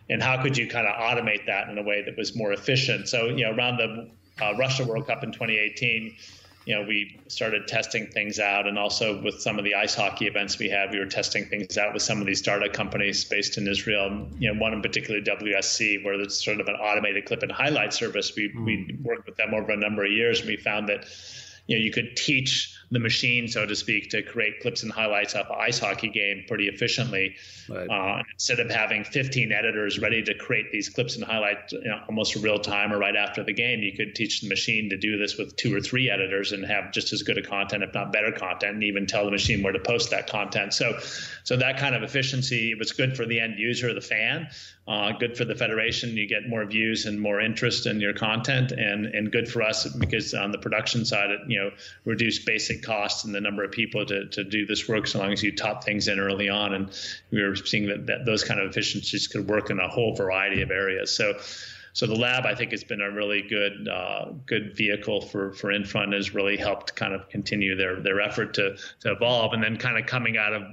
and 0.09 0.21
how 0.21 0.41
could 0.41 0.57
you 0.57 0.67
kind 0.67 0.87
of 0.87 0.95
automate 0.95 1.45
that 1.45 1.69
in 1.69 1.77
a 1.77 1.83
way 1.83 2.01
that 2.03 2.17
was 2.17 2.35
more 2.35 2.51
efficient? 2.51 3.07
So, 3.07 3.25
you 3.25 3.45
know, 3.45 3.51
around 3.51 3.77
the 3.77 4.09
uh, 4.43 4.55
Russia 4.57 4.83
World 4.83 5.07
Cup 5.07 5.23
in 5.23 5.31
2018, 5.31 6.15
you 6.69 6.75
know, 6.75 6.83
we 6.83 7.19
started 7.29 7.67
testing 7.67 8.05
things 8.05 8.37
out, 8.37 8.67
and 8.67 8.77
also 8.77 9.19
with 9.23 9.41
some 9.41 9.57
of 9.57 9.65
the 9.65 9.73
ice 9.73 9.95
hockey 9.95 10.27
events 10.27 10.59
we 10.59 10.69
had, 10.69 10.91
we 10.91 10.99
were 10.99 11.07
testing 11.07 11.45
things 11.45 11.79
out 11.79 11.95
with 11.95 12.03
some 12.03 12.21
of 12.21 12.27
these 12.27 12.37
startup 12.37 12.73
companies 12.73 13.25
based 13.25 13.57
in 13.57 13.67
Israel. 13.67 14.27
You 14.37 14.53
know, 14.53 14.61
one 14.61 14.73
in 14.73 14.83
particular, 14.83 15.19
WSC, 15.19 16.05
where 16.05 16.13
it's 16.21 16.45
sort 16.45 16.61
of 16.61 16.67
an 16.67 16.75
automated 16.75 17.25
clip 17.25 17.41
and 17.41 17.51
highlight 17.51 17.95
service. 17.95 18.33
We 18.35 18.53
mm. 18.55 18.65
we 18.65 18.95
worked 19.01 19.25
with 19.25 19.35
them 19.35 19.55
over 19.55 19.71
a 19.71 19.77
number 19.77 20.05
of 20.05 20.11
years, 20.11 20.41
and 20.41 20.47
we 20.47 20.57
found 20.57 20.89
that 20.89 21.07
you 21.65 21.75
know 21.75 21.83
you 21.83 21.91
could 21.91 22.15
teach 22.15 22.78
the 22.91 22.99
machine, 22.99 23.47
so 23.47 23.65
to 23.65 23.75
speak, 23.75 24.09
to 24.09 24.23
create 24.23 24.61
clips 24.61 24.83
and 24.83 24.91
highlights 24.91 25.33
of 25.35 25.45
an 25.47 25.55
ice 25.59 25.77
hockey 25.77 26.09
game 26.09 26.45
pretty 26.47 26.67
efficiently. 26.67 27.35
Right. 27.69 27.87
Uh, 27.87 28.23
instead 28.33 28.59
of 28.59 28.69
having 28.71 29.03
15 29.03 29.51
editors 29.51 29.99
ready 29.99 30.23
to 30.23 30.33
create 30.33 30.71
these 30.71 30.89
clips 30.89 31.15
and 31.15 31.23
highlights 31.23 31.73
you 31.73 31.83
know, 31.83 32.01
almost 32.07 32.35
real 32.35 32.57
time 32.57 32.91
or 32.91 32.97
right 32.97 33.15
after 33.15 33.43
the 33.43 33.53
game, 33.53 33.81
you 33.81 33.95
could 33.95 34.15
teach 34.15 34.41
the 34.41 34.49
machine 34.49 34.89
to 34.89 34.97
do 34.97 35.17
this 35.17 35.37
with 35.37 35.55
two 35.55 35.75
or 35.75 35.81
three 35.81 36.09
editors 36.09 36.51
and 36.51 36.65
have 36.65 36.91
just 36.91 37.13
as 37.13 37.21
good 37.21 37.37
a 37.37 37.43
content, 37.43 37.83
if 37.83 37.93
not 37.93 38.11
better 38.11 38.31
content, 38.31 38.73
and 38.75 38.83
even 38.83 39.05
tell 39.05 39.25
the 39.25 39.31
machine 39.31 39.61
where 39.61 39.73
to 39.73 39.79
post 39.79 40.09
that 40.09 40.27
content. 40.27 40.73
So, 40.73 40.97
so 41.43 41.57
that 41.57 41.77
kind 41.77 41.93
of 41.93 42.01
efficiency 42.01 42.73
was 42.73 42.91
good 42.93 43.15
for 43.15 43.25
the 43.25 43.39
end 43.39 43.59
user, 43.59 43.93
the 43.93 44.01
fan, 44.01 44.49
uh, 44.89 45.11
good 45.11 45.37
for 45.37 45.45
the 45.45 45.53
federation. 45.53 46.17
You 46.17 46.27
get 46.27 46.49
more 46.49 46.65
views 46.65 47.05
and 47.05 47.21
more 47.21 47.39
interest 47.39 47.85
in 47.85 48.01
your 48.01 48.13
content, 48.13 48.71
and 48.71 49.05
and 49.05 49.31
good 49.31 49.47
for 49.47 49.61
us 49.61 49.87
because 49.87 50.33
on 50.33 50.51
the 50.51 50.57
production 50.57 51.05
side, 51.05 51.29
it 51.29 51.41
you 51.47 51.59
know 51.59 51.69
reduce 52.05 52.43
basic 52.43 52.78
costs 52.79 53.23
and 53.23 53.33
the 53.33 53.41
number 53.41 53.63
of 53.63 53.71
people 53.71 54.05
to, 54.05 54.27
to 54.29 54.43
do 54.43 54.65
this 54.65 54.87
work 54.87 55.07
so 55.07 55.19
long 55.19 55.31
as 55.31 55.43
you 55.43 55.55
top 55.55 55.83
things 55.83 56.07
in 56.07 56.19
early 56.19 56.49
on. 56.49 56.73
And 56.73 56.89
we 57.31 57.43
were 57.43 57.55
seeing 57.55 57.87
that, 57.87 58.07
that 58.07 58.25
those 58.25 58.43
kind 58.43 58.59
of 58.59 58.69
efficiencies 58.69 59.27
could 59.27 59.47
work 59.47 59.69
in 59.69 59.79
a 59.79 59.87
whole 59.87 60.15
variety 60.15 60.61
of 60.61 60.71
areas. 60.71 61.15
So 61.15 61.39
so 61.93 62.05
the 62.05 62.15
lab 62.15 62.45
I 62.45 62.55
think 62.55 62.71
has 62.71 62.83
been 62.83 63.01
a 63.01 63.11
really 63.11 63.41
good 63.41 63.87
uh, 63.87 64.31
good 64.45 64.75
vehicle 64.75 65.21
for 65.21 65.53
for 65.53 65.71
Infront 65.71 66.13
has 66.13 66.33
really 66.33 66.55
helped 66.57 66.95
kind 66.95 67.13
of 67.13 67.29
continue 67.29 67.75
their 67.75 67.99
their 67.99 68.21
effort 68.21 68.53
to 68.55 68.77
to 69.01 69.11
evolve 69.11 69.53
and 69.53 69.63
then 69.63 69.77
kind 69.77 69.97
of 69.97 70.05
coming 70.05 70.37
out 70.37 70.53
of 70.53 70.63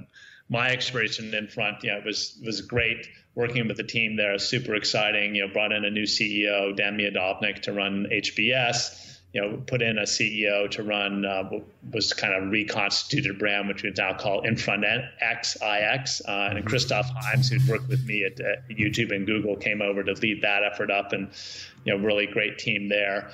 my 0.49 0.69
experience 0.69 1.19
in 1.19 1.33
Infront, 1.33 1.83
yeah, 1.83 1.97
it 1.97 2.05
was 2.05 2.39
was 2.45 2.61
great 2.61 3.07
working 3.35 3.67
with 3.67 3.77
the 3.77 3.83
team 3.83 4.15
there. 4.15 4.37
Super 4.39 4.75
exciting. 4.75 5.35
You 5.35 5.47
know, 5.47 5.53
brought 5.53 5.71
in 5.71 5.85
a 5.85 5.89
new 5.89 6.03
CEO, 6.03 6.75
Dan 6.75 6.97
Miodownik, 6.97 7.63
to 7.63 7.73
run 7.73 8.07
HBS. 8.11 9.16
You 9.37 9.43
know, 9.43 9.57
put 9.67 9.83
in 9.83 9.99
a 9.99 10.03
CEO 10.03 10.67
to 10.71 10.81
run 10.81 11.23
uh, 11.23 11.47
was 11.93 12.11
kind 12.11 12.33
of 12.33 12.49
reconstituted 12.49 13.37
brand, 13.37 13.67
which 13.67 13.83
we 13.83 13.93
now 13.95 14.15
call 14.17 14.41
Infront 14.41 14.83
XIX. 14.83 16.21
Uh, 16.27 16.31
and 16.31 16.65
Christoph 16.65 17.07
Heims, 17.13 17.47
who'd 17.47 17.67
worked 17.67 17.87
with 17.87 18.03
me 18.07 18.23
at, 18.23 18.39
at 18.39 18.67
YouTube 18.67 19.15
and 19.15 19.27
Google, 19.27 19.55
came 19.55 19.79
over 19.83 20.03
to 20.03 20.13
lead 20.13 20.41
that 20.41 20.63
effort 20.63 20.89
up, 20.89 21.13
and 21.13 21.29
you 21.83 21.95
know, 21.95 22.03
really 22.03 22.25
great 22.25 22.57
team 22.57 22.89
there 22.89 23.29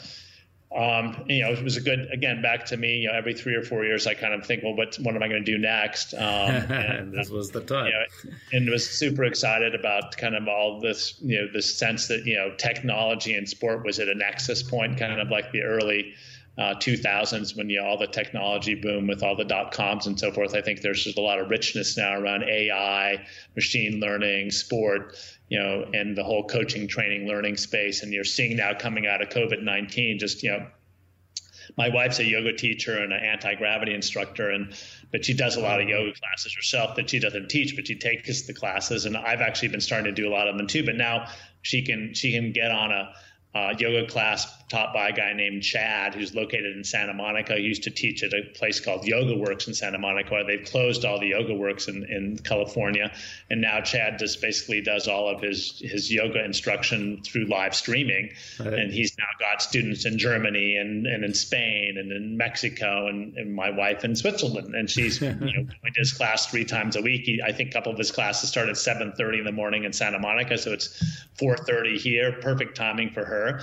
um, 0.76 1.26
you 1.28 1.44
know, 1.44 1.52
it 1.52 1.64
was 1.64 1.78
a 1.78 1.82
good, 1.82 2.08
again, 2.12 2.42
back 2.42 2.66
to 2.68 2.78
me, 2.78 2.98
you 2.98 3.08
know, 3.08 3.14
every 3.14 3.34
three 3.34 3.54
or 3.54 3.62
four 3.62 3.86
years, 3.86 4.08
I 4.08 4.16
kind 4.16 4.34
of 4.34 4.46
think, 4.46 4.64
well, 4.64 4.76
what, 4.76 4.96
what 4.96 5.16
am 5.16 5.22
I 5.22 5.28
going 5.28 5.46
to 5.46 5.52
do 5.52 5.58
next? 5.60 6.14
Um, 6.14 6.22
and 6.22 7.14
this 7.14 7.30
was 7.30 7.52
the 7.52 7.62
time. 7.62 7.88
You 7.88 7.92
know, 7.92 8.38
and 8.54 8.70
was 8.70 8.90
super 8.90 9.24
excited 9.24 9.76
about 9.76 10.18
kind 10.18 10.36
of 10.36 10.48
all 10.48 10.80
this, 10.80 11.16
you 11.22 11.42
know, 11.42 11.48
this 11.52 11.76
sense 11.76 12.08
that, 12.08 12.26
you 12.26 12.36
know, 12.36 12.56
technology 12.58 13.36
and 13.36 13.48
sport 13.48 13.86
was 13.86 14.00
at 14.00 14.08
a 14.08 14.16
nexus 14.16 14.64
point, 14.64 14.98
kind 14.98 15.22
of 15.22 15.30
like 15.30 15.52
the 15.52 15.62
early 15.62 16.16
uh, 16.58 16.76
2000s 16.76 17.58
when 17.58 17.70
you 17.70 17.82
know, 17.82 17.88
all 17.88 17.98
the 17.98 18.08
technology 18.08 18.76
boom 18.76 19.08
with 19.08 19.24
all 19.24 19.36
the 19.36 19.46
dot 19.46 19.72
coms 19.72 20.06
and 20.06 20.20
so 20.20 20.32
forth. 20.32 20.54
I 20.54 20.62
think 20.62 20.82
there's 20.82 21.04
just 21.04 21.18
a 21.18 21.22
lot 21.22 21.40
of 21.40 21.50
richness 21.50 21.98
now 21.98 22.16
around 22.16 22.44
AI, 22.44 23.26
machine 23.56 24.00
learning, 24.00 24.52
sport, 24.52 25.16
you 25.50 25.60
know, 25.60 25.90
and 25.94 26.16
the 26.16 26.24
whole 26.24 26.46
coaching, 26.48 26.88
training, 26.88 27.28
learning 27.28 27.58
space. 27.58 28.04
And 28.04 28.14
you're 28.14 28.24
seeing 28.24 28.56
now 28.56 28.74
coming 28.74 29.08
out 29.08 29.22
of 29.22 29.30
COVID 29.30 29.64
19, 29.64 30.20
just, 30.20 30.44
you 30.44 30.52
know, 30.52 30.68
my 31.78 31.90
wife's 31.90 32.20
a 32.20 32.26
yoga 32.26 32.54
teacher 32.54 32.98
and 33.02 33.14
an 33.14 33.24
anti-gravity 33.24 33.94
instructor 33.94 34.50
and 34.50 34.76
but 35.12 35.24
she 35.24 35.34
does 35.34 35.56
a 35.56 35.62
lot 35.62 35.82
of 35.82 35.88
yoga 35.88 36.12
classes 36.20 36.54
herself 36.54 36.96
that 36.96 37.10
she 37.10 37.20
doesn't 37.20 37.50
teach 37.50 37.76
but 37.76 37.88
she 37.88 37.96
takes 37.96 38.44
the 38.44 38.54
classes 38.54 39.06
and 39.06 39.16
i've 39.16 39.42
actually 39.42 39.70
been 39.70 39.82
starting 39.82 40.14
to 40.14 40.22
do 40.22 40.28
a 40.28 40.32
lot 40.32 40.48
of 40.48 40.58
them 40.58 40.68
too 40.68 40.86
but 40.86 40.96
now 40.96 41.28
she 41.62 41.82
can 41.82 42.14
she 42.14 42.32
can 42.32 42.52
get 42.52 42.70
on 42.72 42.92
a 42.92 43.14
uh, 43.56 43.74
yoga 43.78 44.08
class 44.08 44.63
taught 44.70 44.94
by 44.94 45.10
a 45.10 45.14
guy 45.14 45.34
named 45.34 45.64
Chad, 45.64 46.16
who's 46.16 46.34
located 46.34 46.76
in 46.76 46.84
Santa 46.84 47.14
Monica. 47.14 47.56
He 47.56 47.64
used 47.64 47.84
to 47.84 47.92
teach 47.92 48.24
at 48.24 48.34
a 48.34 48.44
place 48.56 48.80
called 48.80 49.06
Yoga 49.06 49.36
Works 49.36 49.68
in 49.68 49.74
Santa 49.74 50.00
Monica. 50.00 50.44
They've 50.48 50.66
closed 50.66 51.06
all 51.06 51.20
the 51.20 51.28
Yoga 51.28 51.54
Works 51.54 51.88
in, 51.88 52.04
in 52.06 52.38
California, 52.38 53.14
and 53.50 53.62
now 53.62 53.82
Chad 53.82 54.20
just 54.20 54.42
basically 54.42 54.82
does 54.82 55.08
all 55.08 55.30
of 55.30 55.42
his 55.42 55.80
his 55.80 56.12
yoga 56.12 56.44
instruction 56.44 57.22
through 57.24 57.46
live 57.46 57.76
streaming. 57.76 58.32
Right. 58.60 58.74
And 58.74 58.92
he's 58.92 59.16
now 59.18 59.26
got 59.40 59.62
students 59.62 60.06
in 60.06 60.18
Germany 60.18 60.78
and, 60.78 61.06
and 61.06 61.24
in 61.24 61.34
Spain 61.34 61.98
and 61.98 62.12
in 62.12 62.38
Mexico 62.38 63.08
and, 63.08 63.38
and 63.38 63.54
my 63.54 63.70
wife 63.70 64.04
in 64.04 64.16
Switzerland. 64.16 64.76
And 64.76 64.90
she's 64.90 65.22
you 65.22 65.30
know 65.30 65.64
going 65.64 65.94
to 65.94 66.00
his 66.00 66.14
class 66.14 66.48
three 66.48 66.66
times 66.66 66.96
a 66.96 67.02
week. 67.02 67.24
He, 67.26 67.42
I 67.42 67.52
think 67.52 67.70
a 67.70 67.74
couple 67.74 67.92
of 67.92 67.98
his 67.98 68.12
classes 68.12 68.50
start 68.50 68.70
at 68.70 68.76
7:30 68.76 69.40
in 69.40 69.46
the 69.46 69.52
morning 69.52 69.84
in 69.84 69.94
Santa 69.94 70.20
Monica, 70.20 70.58
so 70.58 70.72
it's 70.74 71.04
4:30 71.40 71.98
here. 71.98 72.32
Perfect 72.34 72.76
timing 72.76 73.12
for 73.12 73.26
her. 73.26 73.62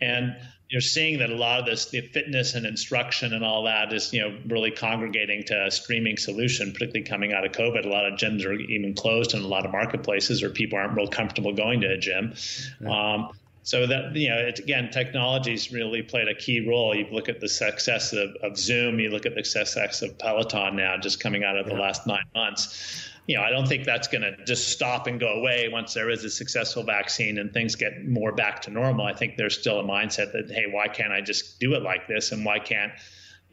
And 0.00 0.36
you're 0.68 0.80
seeing 0.80 1.18
that 1.18 1.30
a 1.30 1.34
lot 1.34 1.60
of 1.60 1.66
this, 1.66 1.86
the 1.86 2.00
fitness 2.00 2.54
and 2.54 2.66
instruction 2.66 3.32
and 3.32 3.42
all 3.42 3.64
that 3.64 3.92
is, 3.92 4.12
you 4.12 4.20
know, 4.20 4.38
really 4.46 4.70
congregating 4.70 5.42
to 5.44 5.66
a 5.66 5.70
streaming 5.70 6.18
solution, 6.18 6.72
particularly 6.72 7.04
coming 7.04 7.32
out 7.32 7.44
of 7.44 7.52
COVID. 7.52 7.86
A 7.86 7.88
lot 7.88 8.04
of 8.04 8.18
gyms 8.18 8.44
are 8.44 8.52
even 8.52 8.94
closed 8.94 9.34
in 9.34 9.40
a 9.40 9.46
lot 9.46 9.64
of 9.64 9.72
marketplaces 9.72 10.42
or 10.42 10.50
people 10.50 10.78
aren't 10.78 10.94
real 10.94 11.08
comfortable 11.08 11.54
going 11.54 11.80
to 11.80 11.92
a 11.92 11.96
gym. 11.96 12.34
Yeah. 12.80 13.14
Um, 13.14 13.32
so 13.62 13.86
that 13.86 14.14
you 14.16 14.30
know, 14.30 14.36
it's, 14.36 14.60
again, 14.60 14.90
technology's 14.90 15.72
really 15.72 16.02
played 16.02 16.28
a 16.28 16.34
key 16.34 16.66
role. 16.66 16.94
You 16.94 17.06
look 17.12 17.28
at 17.28 17.40
the 17.40 17.48
success 17.48 18.14
of, 18.14 18.30
of 18.42 18.56
Zoom, 18.56 18.98
you 18.98 19.10
look 19.10 19.26
at 19.26 19.34
the 19.34 19.44
success 19.44 20.00
of 20.00 20.18
Peloton 20.18 20.76
now, 20.76 20.96
just 20.96 21.20
coming 21.20 21.44
out 21.44 21.56
of 21.56 21.66
the 21.66 21.74
last 21.74 22.06
nine 22.06 22.24
months 22.34 23.10
you 23.28 23.36
know, 23.36 23.42
I 23.42 23.50
don't 23.50 23.68
think 23.68 23.84
that's 23.84 24.08
going 24.08 24.22
to 24.22 24.42
just 24.46 24.68
stop 24.68 25.06
and 25.06 25.20
go 25.20 25.28
away 25.34 25.68
once 25.70 25.92
there 25.92 26.08
is 26.08 26.24
a 26.24 26.30
successful 26.30 26.82
vaccine 26.82 27.36
and 27.36 27.52
things 27.52 27.74
get 27.74 28.08
more 28.08 28.32
back 28.32 28.62
to 28.62 28.70
normal. 28.70 29.04
I 29.04 29.12
think 29.12 29.36
there's 29.36 29.56
still 29.56 29.78
a 29.78 29.84
mindset 29.84 30.32
that, 30.32 30.50
hey, 30.50 30.64
why 30.70 30.88
can't 30.88 31.12
I 31.12 31.20
just 31.20 31.60
do 31.60 31.74
it 31.74 31.82
like 31.82 32.08
this? 32.08 32.32
And 32.32 32.42
why 32.42 32.58
can't 32.58 32.90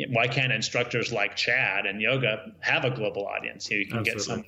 why 0.10 0.27
can't 0.27 0.52
instructors 0.52 1.11
like 1.11 1.35
Chad 1.35 1.85
and 1.85 2.02
yoga 2.02 2.53
have 2.61 2.85
a 2.85 2.89
global 2.89 3.27
audience? 3.27 3.69
You, 3.69 3.85
can 3.85 3.99
Absolutely. 3.99 4.14
get 4.14 4.22
some 4.23 4.39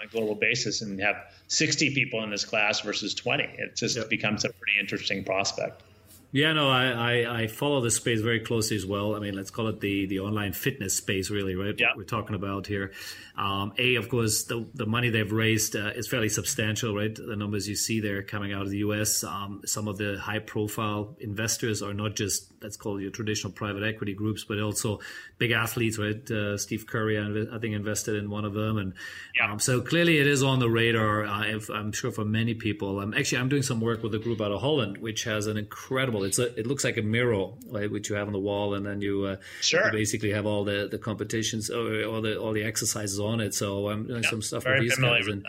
on 0.00 0.06
a 0.06 0.10
global 0.10 0.36
basis 0.36 0.80
and 0.80 1.00
have 1.00 1.16
60 1.48 1.94
people 1.94 2.22
in 2.22 2.30
this 2.30 2.44
class 2.44 2.80
versus 2.80 3.14
20. 3.14 3.44
It 3.44 3.76
just 3.76 3.96
yep. 3.96 4.08
becomes 4.08 4.44
a 4.44 4.48
pretty 4.48 4.78
interesting 4.78 5.24
prospect. 5.24 5.82
Yeah, 6.30 6.52
no, 6.52 6.68
I, 6.68 6.86
I, 6.88 7.40
I, 7.42 7.46
follow 7.46 7.80
this 7.80 7.96
space 7.96 8.20
very 8.20 8.40
closely 8.40 8.76
as 8.76 8.84
well. 8.84 9.16
I 9.16 9.18
mean, 9.18 9.34
let's 9.34 9.50
call 9.50 9.68
it 9.68 9.80
the 9.80 10.04
the 10.04 10.20
online 10.20 10.52
fitness 10.52 10.94
space, 10.94 11.30
really, 11.30 11.54
right? 11.54 11.74
Yeah. 11.78 11.88
What 11.88 11.96
we're 11.96 12.04
talking 12.04 12.36
about 12.36 12.66
here. 12.66 12.92
Um, 13.34 13.72
a, 13.78 13.94
of 13.94 14.10
course, 14.10 14.44
the 14.44 14.66
the 14.74 14.84
money 14.84 15.08
they've 15.08 15.32
raised 15.32 15.74
uh, 15.74 15.92
is 15.96 16.06
fairly 16.06 16.28
substantial, 16.28 16.94
right? 16.94 17.14
The 17.14 17.34
numbers 17.34 17.66
you 17.66 17.76
see 17.76 18.00
there 18.00 18.22
coming 18.22 18.52
out 18.52 18.62
of 18.62 18.70
the 18.70 18.78
U.S. 18.78 19.24
Um, 19.24 19.62
some 19.64 19.88
of 19.88 19.96
the 19.96 20.18
high 20.18 20.40
profile 20.40 21.16
investors 21.18 21.82
are 21.82 21.94
not 21.94 22.14
just 22.14 22.57
let's 22.62 22.76
call 22.76 23.00
your 23.00 23.10
traditional 23.10 23.52
private 23.52 23.82
equity 23.82 24.14
groups, 24.14 24.44
but 24.44 24.60
also 24.60 25.00
big 25.38 25.50
athletes, 25.50 25.98
right? 25.98 26.30
Uh, 26.30 26.56
Steve 26.56 26.86
Curry, 26.86 27.18
I 27.18 27.58
think, 27.58 27.74
invested 27.74 28.16
in 28.16 28.30
one 28.30 28.44
of 28.44 28.54
them, 28.54 28.78
and 28.78 28.94
yeah. 29.34 29.52
um, 29.52 29.58
so 29.58 29.80
clearly 29.80 30.18
it 30.18 30.26
is 30.26 30.42
on 30.42 30.58
the 30.58 30.68
radar. 30.68 31.24
Uh, 31.24 31.44
if, 31.46 31.68
I'm 31.70 31.92
sure 31.92 32.10
for 32.10 32.24
many 32.24 32.54
people. 32.54 33.00
Um, 33.00 33.14
actually, 33.14 33.38
I'm 33.38 33.48
doing 33.48 33.62
some 33.62 33.80
work 33.80 34.02
with 34.02 34.14
a 34.14 34.18
group 34.18 34.40
out 34.40 34.52
of 34.52 34.60
Holland, 34.60 34.98
which 34.98 35.24
has 35.24 35.46
an 35.46 35.56
incredible. 35.56 36.24
It's 36.24 36.38
a, 36.38 36.58
it 36.58 36.66
looks 36.66 36.84
like 36.84 36.96
a 36.96 37.02
mural, 37.02 37.58
right, 37.70 37.90
which 37.90 38.10
you 38.10 38.16
have 38.16 38.26
on 38.26 38.32
the 38.32 38.38
wall, 38.38 38.74
and 38.74 38.86
then 38.86 39.00
you, 39.00 39.24
uh, 39.24 39.36
sure. 39.60 39.86
you 39.86 39.92
basically 39.92 40.32
have 40.32 40.46
all 40.46 40.64
the 40.64 40.88
the 40.90 40.98
competitions 40.98 41.70
or 41.70 42.04
all 42.04 42.20
the 42.20 42.38
all 42.38 42.52
the 42.52 42.64
exercises 42.64 43.20
on 43.20 43.40
it. 43.40 43.54
So 43.54 43.88
I'm 43.88 44.06
doing 44.06 44.22
some 44.22 44.42
stuff 44.42 44.64
with 44.64 44.80
these 44.80 44.96
guys, 44.96 45.26
and 45.26 45.44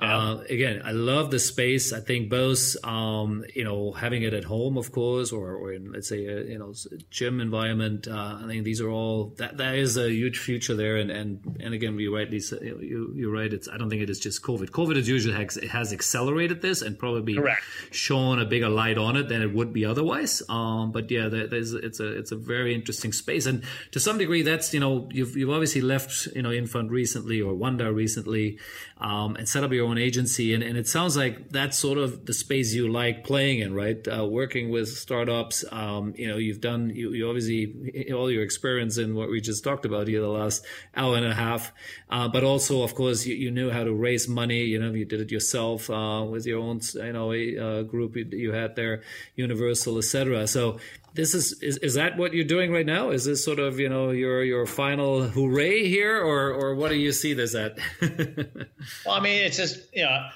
yeah. 0.00 0.16
Uh, 0.16 0.36
again, 0.48 0.82
I 0.84 0.92
love 0.92 1.30
the 1.30 1.38
space. 1.38 1.92
I 1.92 2.00
think 2.00 2.28
both, 2.28 2.76
um, 2.84 3.44
you 3.54 3.64
know, 3.64 3.92
having 3.92 4.22
it 4.22 4.34
at 4.34 4.44
home, 4.44 4.76
of 4.76 4.92
course, 4.92 5.32
or, 5.32 5.54
or 5.54 5.72
in 5.72 5.92
let's 5.92 6.08
say 6.08 6.26
a, 6.26 6.44
you 6.44 6.58
know 6.58 6.74
gym 7.10 7.40
environment. 7.40 8.08
Uh, 8.08 8.38
I 8.42 8.46
think 8.46 8.64
these 8.64 8.80
are 8.80 8.90
all 8.90 9.34
that 9.38 9.56
there 9.56 9.74
is 9.74 9.96
a 9.96 10.10
huge 10.10 10.38
future 10.38 10.74
there. 10.74 10.96
And 10.96 11.10
and 11.10 11.56
and 11.60 11.74
again, 11.74 11.98
you 11.98 12.14
rightly 12.14 12.42
you 12.62 13.12
you're 13.14 13.32
right. 13.32 13.52
It's 13.52 13.68
I 13.68 13.76
don't 13.76 13.88
think 13.88 14.02
it 14.02 14.10
is 14.10 14.20
just 14.20 14.42
COVID. 14.42 14.70
COVID 14.70 14.96
as 14.98 15.08
usual 15.08 15.34
has, 15.34 15.58
has 15.70 15.92
accelerated 15.92 16.62
this 16.62 16.82
and 16.82 16.98
probably 16.98 17.34
Correct. 17.34 17.62
shown 17.90 18.38
a 18.38 18.44
bigger 18.44 18.68
light 18.68 18.98
on 18.98 19.16
it 19.16 19.28
than 19.28 19.42
it 19.42 19.52
would 19.54 19.72
be 19.72 19.84
otherwise. 19.84 20.42
Um, 20.48 20.92
but 20.92 21.10
yeah, 21.10 21.28
there, 21.28 21.46
there's 21.46 21.72
it's 21.72 22.00
a 22.00 22.18
it's 22.18 22.32
a 22.32 22.36
very 22.36 22.74
interesting 22.74 23.12
space, 23.12 23.46
and 23.46 23.64
to 23.92 24.00
some 24.00 24.18
degree, 24.18 24.42
that's 24.42 24.74
you 24.74 24.80
know 24.80 25.08
you've 25.12 25.36
you've 25.36 25.50
obviously 25.50 25.80
left 25.80 26.26
you 26.34 26.42
know 26.42 26.50
Infront 26.50 26.90
recently 26.90 27.40
or 27.40 27.54
Wanda 27.54 27.92
recently, 27.92 28.58
um, 28.98 29.36
and 29.36 29.48
set 29.48 29.64
up 29.64 29.72
your 29.72 29.85
own 29.86 29.98
agency, 29.98 30.52
and, 30.54 30.62
and 30.62 30.76
it 30.76 30.88
sounds 30.88 31.16
like 31.16 31.50
that's 31.50 31.78
sort 31.78 31.98
of 31.98 32.26
the 32.26 32.34
space 32.34 32.74
you 32.74 32.90
like 32.90 33.24
playing 33.24 33.60
in, 33.60 33.74
right? 33.74 34.06
Uh, 34.06 34.26
working 34.26 34.70
with 34.70 34.88
startups. 34.88 35.64
Um, 35.70 36.14
you 36.16 36.28
know, 36.28 36.36
you've 36.36 36.60
done 36.60 36.90
you, 36.94 37.12
you, 37.12 37.28
obviously 37.28 38.12
all 38.12 38.30
your 38.30 38.42
experience 38.42 38.98
in 38.98 39.14
what 39.14 39.30
we 39.30 39.40
just 39.40 39.64
talked 39.64 39.84
about 39.84 40.08
here 40.08 40.20
the 40.20 40.28
last 40.28 40.64
hour 40.94 41.16
and 41.16 41.26
a 41.26 41.34
half, 41.34 41.72
uh, 42.10 42.28
but 42.28 42.44
also, 42.44 42.82
of 42.82 42.94
course, 42.94 43.26
you, 43.26 43.34
you 43.34 43.50
knew 43.50 43.70
how 43.70 43.84
to 43.84 43.94
raise 43.94 44.28
money. 44.28 44.64
You 44.64 44.78
know, 44.78 44.92
you 44.92 45.04
did 45.04 45.20
it 45.20 45.30
yourself 45.30 45.88
uh, 45.90 46.24
with 46.28 46.46
your 46.46 46.60
own, 46.60 46.80
you 46.94 47.12
know, 47.12 47.32
uh, 47.32 47.82
group 47.82 48.16
you, 48.16 48.26
you 48.30 48.52
had 48.52 48.76
there, 48.76 49.02
Universal, 49.36 49.98
etc. 49.98 50.46
So 50.46 50.78
this 51.16 51.34
is, 51.34 51.60
is 51.62 51.78
is 51.78 51.94
that 51.94 52.16
what 52.16 52.34
you're 52.34 52.44
doing 52.44 52.70
right 52.72 52.86
now? 52.86 53.10
Is 53.10 53.24
this 53.24 53.44
sort 53.44 53.58
of 53.58 53.80
you 53.80 53.88
know 53.88 54.10
your 54.10 54.44
your 54.44 54.66
final 54.66 55.22
hooray 55.22 55.88
here, 55.88 56.18
or 56.18 56.52
or 56.52 56.74
what 56.74 56.90
do 56.90 56.96
you 56.96 57.12
see 57.12 57.34
this 57.34 57.54
at? 57.54 57.78
well, 58.00 59.14
I 59.14 59.20
mean, 59.20 59.42
it's 59.42 59.56
just 59.56 59.80
you 59.94 60.04
know. 60.04 60.28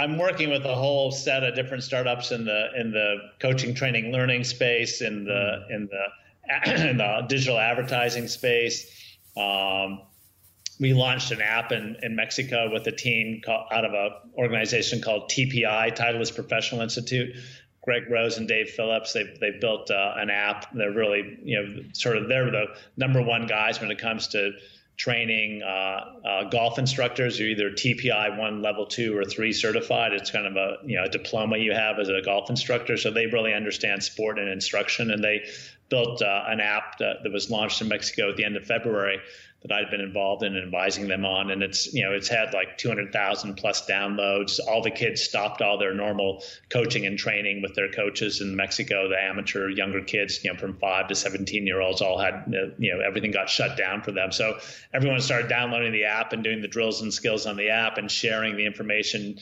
I'm 0.00 0.16
working 0.16 0.50
with 0.50 0.64
a 0.64 0.76
whole 0.76 1.10
set 1.10 1.42
of 1.42 1.56
different 1.56 1.82
startups 1.82 2.30
in 2.30 2.44
the 2.44 2.68
in 2.76 2.92
the 2.92 3.16
coaching, 3.40 3.74
training, 3.74 4.12
learning 4.12 4.44
space, 4.44 5.02
in 5.02 5.24
the 5.24 5.66
in 5.70 5.88
the, 5.90 6.88
in 6.90 6.98
the 6.98 7.26
digital 7.28 7.58
advertising 7.58 8.28
space. 8.28 9.16
Um, 9.36 10.02
we 10.80 10.94
launched 10.94 11.32
an 11.32 11.42
app 11.42 11.72
in, 11.72 11.96
in 12.02 12.14
Mexico 12.14 12.70
with 12.72 12.86
a 12.86 12.92
team 12.92 13.40
called, 13.44 13.66
out 13.72 13.84
of 13.84 13.92
an 13.92 14.12
organization 14.36 15.00
called 15.00 15.30
TPI, 15.30 15.96
Titleist 15.96 16.34
Professional 16.34 16.82
Institute, 16.82 17.34
Greg 17.88 18.10
Rose 18.10 18.36
and 18.36 18.46
Dave 18.46 18.68
Phillips. 18.68 19.14
They've 19.14 19.40
they've 19.40 19.58
built 19.58 19.90
uh, 19.90 20.12
an 20.18 20.28
app. 20.28 20.74
They're 20.74 20.92
really 20.92 21.38
you 21.42 21.62
know 21.62 21.82
sort 21.94 22.18
of 22.18 22.28
they're 22.28 22.50
the 22.50 22.66
number 22.98 23.22
one 23.22 23.46
guys 23.46 23.80
when 23.80 23.90
it 23.90 23.96
comes 23.96 24.28
to 24.28 24.52
training 24.98 25.62
uh, 25.62 26.04
uh, 26.22 26.44
golf 26.50 26.78
instructors. 26.78 27.40
You're 27.40 27.48
either 27.48 27.70
TPI 27.70 28.36
one, 28.36 28.60
level 28.60 28.84
two, 28.84 29.16
or 29.16 29.24
three 29.24 29.54
certified. 29.54 30.12
It's 30.12 30.30
kind 30.30 30.46
of 30.46 30.56
a 30.56 30.76
you 30.84 30.96
know 30.96 31.04
a 31.04 31.08
diploma 31.08 31.56
you 31.56 31.72
have 31.72 31.98
as 31.98 32.10
a 32.10 32.20
golf 32.22 32.50
instructor. 32.50 32.98
So 32.98 33.10
they 33.10 33.24
really 33.24 33.54
understand 33.54 34.02
sport 34.02 34.38
and 34.38 34.50
instruction, 34.50 35.10
and 35.10 35.24
they 35.24 35.46
built 35.88 36.20
uh, 36.20 36.44
an 36.46 36.60
app 36.60 36.98
that, 36.98 37.22
that 37.22 37.32
was 37.32 37.48
launched 37.48 37.80
in 37.80 37.88
Mexico 37.88 38.28
at 38.28 38.36
the 38.36 38.44
end 38.44 38.58
of 38.58 38.66
February 38.66 39.18
that 39.62 39.72
I'd 39.72 39.90
been 39.90 40.00
involved 40.00 40.44
in 40.44 40.54
and 40.54 40.64
advising 40.64 41.08
them 41.08 41.24
on. 41.24 41.50
And 41.50 41.64
it's, 41.64 41.92
you 41.92 42.04
know, 42.04 42.12
it's 42.12 42.28
had 42.28 42.54
like 42.54 42.78
200,000 42.78 43.56
plus 43.56 43.86
downloads. 43.86 44.60
All 44.64 44.82
the 44.82 44.90
kids 44.90 45.22
stopped 45.22 45.62
all 45.62 45.78
their 45.78 45.94
normal 45.94 46.44
coaching 46.70 47.06
and 47.06 47.18
training 47.18 47.60
with 47.60 47.74
their 47.74 47.90
coaches 47.90 48.40
in 48.40 48.54
Mexico. 48.54 49.08
The 49.08 49.20
amateur 49.20 49.68
younger 49.68 50.02
kids, 50.02 50.44
you 50.44 50.52
know, 50.52 50.58
from 50.58 50.74
five 50.78 51.08
to 51.08 51.16
17 51.16 51.66
year 51.66 51.80
olds 51.80 52.00
all 52.00 52.18
had, 52.18 52.44
you 52.78 52.94
know, 52.94 53.00
everything 53.00 53.32
got 53.32 53.48
shut 53.50 53.76
down 53.76 54.02
for 54.02 54.12
them. 54.12 54.30
So 54.30 54.58
everyone 54.94 55.20
started 55.20 55.48
downloading 55.48 55.92
the 55.92 56.04
app 56.04 56.32
and 56.32 56.44
doing 56.44 56.62
the 56.62 56.68
drills 56.68 57.02
and 57.02 57.12
skills 57.12 57.44
on 57.46 57.56
the 57.56 57.70
app 57.70 57.98
and 57.98 58.08
sharing 58.08 58.56
the 58.56 58.64
information 58.64 59.38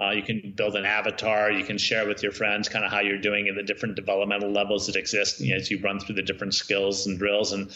uh, 0.00 0.10
you 0.10 0.22
can 0.22 0.52
build 0.56 0.74
an 0.74 0.84
avatar. 0.84 1.52
You 1.52 1.64
can 1.64 1.78
share 1.78 2.06
with 2.06 2.22
your 2.22 2.32
friends 2.32 2.68
kind 2.68 2.84
of 2.84 2.90
how 2.90 3.00
you're 3.00 3.20
doing 3.20 3.46
at 3.48 3.54
the 3.54 3.62
different 3.62 3.94
developmental 3.94 4.50
levels 4.50 4.86
that 4.86 4.96
exist 4.96 5.40
you 5.40 5.50
know, 5.50 5.56
as 5.56 5.70
you 5.70 5.78
run 5.80 6.00
through 6.00 6.16
the 6.16 6.22
different 6.22 6.54
skills 6.54 7.06
and 7.06 7.16
drills. 7.16 7.52
And 7.52 7.70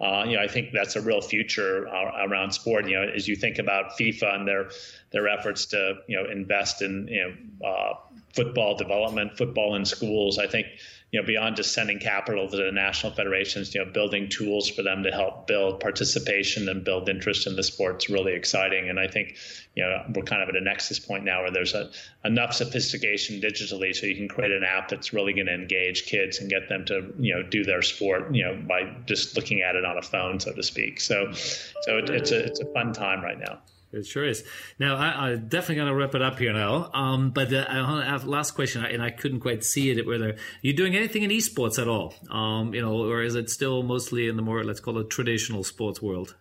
uh, 0.00 0.24
you 0.26 0.36
know, 0.36 0.42
I 0.42 0.48
think 0.48 0.70
that's 0.72 0.94
a 0.94 1.00
real 1.00 1.20
future 1.20 1.88
uh, 1.88 2.26
around 2.26 2.52
sport. 2.52 2.88
You 2.88 3.00
know, 3.00 3.08
as 3.08 3.26
you 3.26 3.34
think 3.34 3.58
about 3.58 3.98
FIFA 3.98 4.34
and 4.36 4.48
their 4.48 4.70
their 5.10 5.28
efforts 5.28 5.66
to 5.66 5.96
you 6.06 6.16
know 6.16 6.30
invest 6.30 6.80
in 6.80 7.08
you 7.08 7.36
know 7.60 7.68
uh, 7.68 7.94
football 8.32 8.76
development, 8.76 9.36
football 9.36 9.74
in 9.74 9.84
schools, 9.84 10.38
I 10.38 10.46
think 10.46 10.66
you 11.14 11.20
know, 11.20 11.26
beyond 11.28 11.54
just 11.54 11.72
sending 11.72 12.00
capital 12.00 12.48
to 12.48 12.56
the 12.56 12.72
national 12.72 13.12
federations, 13.12 13.72
you 13.72 13.84
know, 13.84 13.88
building 13.88 14.28
tools 14.28 14.68
for 14.68 14.82
them 14.82 15.04
to 15.04 15.12
help 15.12 15.46
build 15.46 15.78
participation 15.78 16.68
and 16.68 16.82
build 16.82 17.08
interest 17.08 17.46
in 17.46 17.54
the 17.54 17.62
sport 17.62 18.02
is 18.02 18.10
really 18.10 18.32
exciting. 18.32 18.88
And 18.88 18.98
I 18.98 19.06
think, 19.06 19.36
you 19.76 19.84
know, 19.84 20.02
we're 20.12 20.24
kind 20.24 20.42
of 20.42 20.48
at 20.48 20.56
a 20.56 20.60
nexus 20.60 20.98
point 20.98 21.22
now 21.22 21.42
where 21.42 21.52
there's 21.52 21.72
a, 21.72 21.88
enough 22.24 22.52
sophistication 22.52 23.40
digitally 23.40 23.94
so 23.94 24.06
you 24.06 24.16
can 24.16 24.26
create 24.26 24.50
an 24.50 24.64
app 24.64 24.88
that's 24.88 25.12
really 25.12 25.32
going 25.32 25.46
to 25.46 25.54
engage 25.54 26.06
kids 26.06 26.40
and 26.40 26.50
get 26.50 26.68
them 26.68 26.84
to, 26.86 27.14
you 27.20 27.32
know, 27.32 27.44
do 27.44 27.62
their 27.62 27.82
sport, 27.82 28.34
you 28.34 28.42
know, 28.42 28.60
by 28.66 28.92
just 29.06 29.36
looking 29.36 29.62
at 29.62 29.76
it 29.76 29.84
on 29.84 29.96
a 29.96 30.02
phone, 30.02 30.40
so 30.40 30.52
to 30.52 30.64
speak. 30.64 31.00
So, 31.00 31.30
so 31.30 31.98
it, 31.98 32.10
it's 32.10 32.32
a 32.32 32.44
it's 32.44 32.58
a 32.58 32.66
fun 32.72 32.92
time 32.92 33.22
right 33.22 33.38
now. 33.38 33.60
It 33.94 34.06
sure 34.06 34.24
is. 34.24 34.44
Now, 34.78 34.96
I, 34.96 35.32
am 35.32 35.48
definitely 35.48 35.76
going 35.76 35.88
to 35.88 35.94
wrap 35.94 36.14
it 36.14 36.22
up 36.22 36.38
here 36.38 36.52
now. 36.52 36.90
Um, 36.92 37.30
but 37.30 37.52
uh, 37.52 37.64
I 37.68 37.80
want 37.82 38.04
to 38.04 38.10
have 38.10 38.24
last 38.24 38.52
question, 38.52 38.84
and 38.84 39.02
I 39.02 39.10
couldn't 39.10 39.40
quite 39.40 39.64
see 39.64 39.90
it. 39.90 40.06
Whether 40.06 40.36
you're 40.62 40.74
doing 40.74 40.96
anything 40.96 41.22
in 41.22 41.30
esports 41.30 41.80
at 41.80 41.88
all, 41.88 42.14
um, 42.30 42.74
you 42.74 42.82
know, 42.82 43.04
or 43.04 43.22
is 43.22 43.34
it 43.34 43.50
still 43.50 43.82
mostly 43.82 44.28
in 44.28 44.36
the 44.36 44.42
more 44.42 44.64
let's 44.64 44.80
call 44.80 44.98
it 44.98 45.10
traditional 45.10 45.64
sports 45.64 46.02
world? 46.02 46.36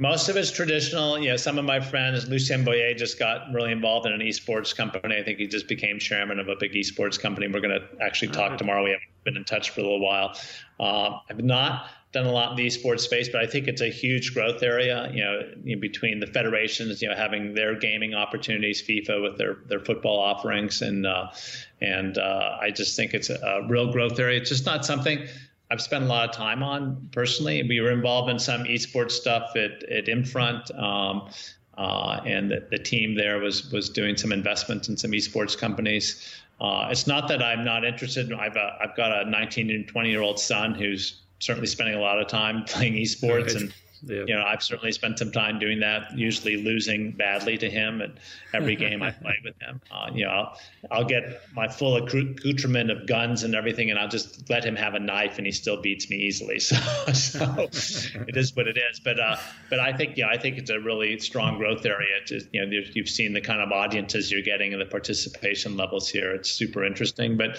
Most 0.00 0.28
of 0.28 0.36
it's 0.36 0.52
traditional. 0.52 1.18
You 1.18 1.30
know, 1.30 1.36
some 1.36 1.58
of 1.58 1.64
my 1.64 1.80
friends, 1.80 2.28
Lucien 2.28 2.64
Boyer 2.64 2.94
just 2.94 3.18
got 3.18 3.52
really 3.52 3.72
involved 3.72 4.06
in 4.06 4.12
an 4.12 4.20
esports 4.20 4.74
company. 4.76 5.16
I 5.16 5.24
think 5.24 5.38
he 5.38 5.48
just 5.48 5.66
became 5.66 5.98
chairman 5.98 6.38
of 6.38 6.48
a 6.48 6.54
big 6.54 6.72
esports 6.72 7.18
company. 7.18 7.48
We're 7.48 7.60
going 7.60 7.80
to 7.80 8.04
actually 8.04 8.28
talk 8.28 8.50
right. 8.50 8.58
tomorrow. 8.58 8.84
We 8.84 8.90
haven't 8.90 9.24
been 9.24 9.36
in 9.36 9.44
touch 9.44 9.70
for 9.70 9.80
a 9.80 9.82
little 9.82 10.00
while. 10.00 10.38
Uh, 10.78 11.18
I've 11.28 11.42
not 11.42 11.88
done 12.12 12.26
a 12.26 12.32
lot 12.32 12.50
in 12.50 12.56
the 12.56 12.66
esports 12.66 13.00
space, 13.00 13.28
but 13.28 13.42
I 13.42 13.46
think 13.46 13.68
it's 13.68 13.82
a 13.82 13.90
huge 13.90 14.32
growth 14.32 14.62
area. 14.62 15.10
You 15.12 15.24
know, 15.24 15.76
between 15.78 16.20
the 16.20 16.26
federations, 16.26 17.02
you 17.02 17.08
know, 17.08 17.14
having 17.14 17.54
their 17.54 17.74
gaming 17.78 18.14
opportunities, 18.14 18.82
FIFA 18.82 19.22
with 19.22 19.38
their 19.38 19.58
their 19.66 19.80
football 19.80 20.18
offerings, 20.18 20.80
and 20.80 21.06
uh, 21.06 21.28
and 21.80 22.16
uh, 22.16 22.58
I 22.60 22.70
just 22.70 22.96
think 22.96 23.14
it's 23.14 23.30
a, 23.30 23.36
a, 23.36 23.68
real 23.68 23.92
growth 23.92 24.18
area. 24.18 24.40
It's 24.40 24.48
just 24.48 24.64
not 24.64 24.86
something 24.86 25.26
I've 25.70 25.82
spent 25.82 26.04
a 26.04 26.06
lot 26.06 26.28
of 26.28 26.34
time 26.34 26.62
on 26.62 27.08
personally. 27.12 27.62
We 27.62 27.80
were 27.80 27.90
involved 27.90 28.30
in 28.30 28.38
some 28.38 28.64
esports 28.64 29.12
stuff 29.12 29.54
at 29.56 29.82
at 29.84 30.08
Infront. 30.08 30.70
Um, 30.72 31.28
uh, 31.76 32.20
and 32.26 32.50
the, 32.50 32.66
the, 32.72 32.78
team 32.78 33.14
there 33.14 33.38
was 33.38 33.70
was 33.70 33.88
doing 33.88 34.16
some 34.16 34.32
investments 34.32 34.88
in 34.88 34.96
some 34.96 35.12
esports 35.12 35.56
companies. 35.56 36.36
Uh, 36.60 36.88
it's 36.90 37.06
not 37.06 37.28
that 37.28 37.40
I'm 37.40 37.64
not 37.64 37.84
interested. 37.84 38.32
I've 38.32 38.56
uh, 38.56 38.70
I've 38.80 38.96
got 38.96 39.12
a 39.12 39.30
19 39.30 39.70
and 39.70 39.86
20 39.86 40.10
year 40.10 40.22
old 40.22 40.40
son 40.40 40.74
who's 40.74 41.20
certainly 41.38 41.66
spending 41.66 41.94
a 41.94 42.00
lot 42.00 42.20
of 42.20 42.26
time 42.28 42.64
playing 42.66 42.94
esports 42.94 43.56
and 43.56 43.72
yeah. 44.02 44.24
you 44.26 44.34
know 44.34 44.44
i've 44.44 44.62
certainly 44.62 44.92
spent 44.92 45.18
some 45.18 45.32
time 45.32 45.58
doing 45.58 45.80
that 45.80 46.16
usually 46.16 46.56
losing 46.56 47.10
badly 47.12 47.58
to 47.58 47.68
him 47.68 48.00
at 48.00 48.10
every 48.54 48.76
game 48.76 49.02
i 49.02 49.10
play 49.22 49.34
with 49.44 49.54
him. 49.60 49.80
Uh, 49.90 50.10
you 50.12 50.24
know 50.24 50.30
I'll, 50.30 50.58
I'll, 50.90 51.04
get 51.04 51.42
my 51.52 51.68
full 51.68 51.96
accoutrement 51.96 52.90
of 52.90 53.06
guns 53.06 53.42
and 53.42 53.54
everything 53.54 53.90
and 53.90 53.98
i'll 53.98 54.08
just 54.08 54.48
let 54.48 54.64
him 54.64 54.76
have 54.76 54.94
a 54.94 55.00
knife 55.00 55.38
and 55.38 55.46
he 55.46 55.52
still 55.52 55.80
beats 55.80 56.08
me 56.10 56.16
easily. 56.16 56.60
So, 57.18 57.68
so 57.72 58.24
it 58.28 58.36
is 58.36 58.54
what 58.54 58.68
it 58.68 58.76
is. 58.76 59.00
But 59.00 59.18
uh, 59.18 59.36
but 59.70 59.80
i 59.80 59.92
think 59.92 60.16
yeah 60.16 60.28
i 60.28 60.36
think 60.36 60.58
it's 60.58 60.70
a 60.70 60.78
really 60.78 61.18
strong 61.18 61.58
growth 61.58 61.84
area. 61.84 62.20
To, 62.26 62.40
you 62.52 62.64
know 62.64 62.80
you've 62.94 63.08
seen 63.08 63.32
the 63.32 63.40
kind 63.40 63.60
of 63.60 63.72
audiences 63.72 64.30
you're 64.30 64.42
getting 64.42 64.72
and 64.72 64.80
the 64.80 64.86
participation 64.86 65.76
levels 65.76 66.08
here. 66.08 66.32
It's 66.32 66.50
super 66.50 66.84
interesting. 66.84 67.36
But 67.36 67.58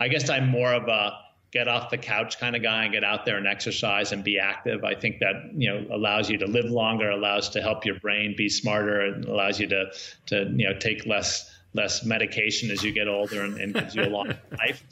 i 0.00 0.08
guess 0.08 0.28
i'm 0.28 0.48
more 0.48 0.72
of 0.72 0.88
a 0.88 1.12
get 1.50 1.68
off 1.68 1.90
the 1.90 1.98
couch 1.98 2.38
kind 2.38 2.54
of 2.54 2.62
guy 2.62 2.84
and 2.84 2.92
get 2.92 3.04
out 3.04 3.24
there 3.24 3.36
and 3.36 3.46
exercise 3.46 4.12
and 4.12 4.22
be 4.22 4.38
active. 4.38 4.84
I 4.84 4.94
think 4.94 5.20
that 5.20 5.50
you 5.54 5.70
know 5.70 5.94
allows 5.94 6.28
you 6.28 6.38
to 6.38 6.46
live 6.46 6.66
longer, 6.66 7.10
allows 7.10 7.50
to 7.50 7.62
help 7.62 7.84
your 7.84 7.98
brain 8.00 8.34
be 8.36 8.48
smarter, 8.48 9.00
and 9.00 9.24
allows 9.24 9.58
you 9.58 9.68
to 9.68 9.86
to 10.26 10.44
you 10.54 10.68
know 10.68 10.78
take 10.78 11.06
less 11.06 11.54
less 11.74 12.04
medication 12.04 12.70
as 12.70 12.82
you 12.82 12.92
get 12.92 13.08
older 13.08 13.42
and, 13.42 13.58
and 13.58 13.74
gives 13.74 13.94
you 13.94 14.02
a 14.02 14.08
long 14.08 14.34
life. 14.58 14.82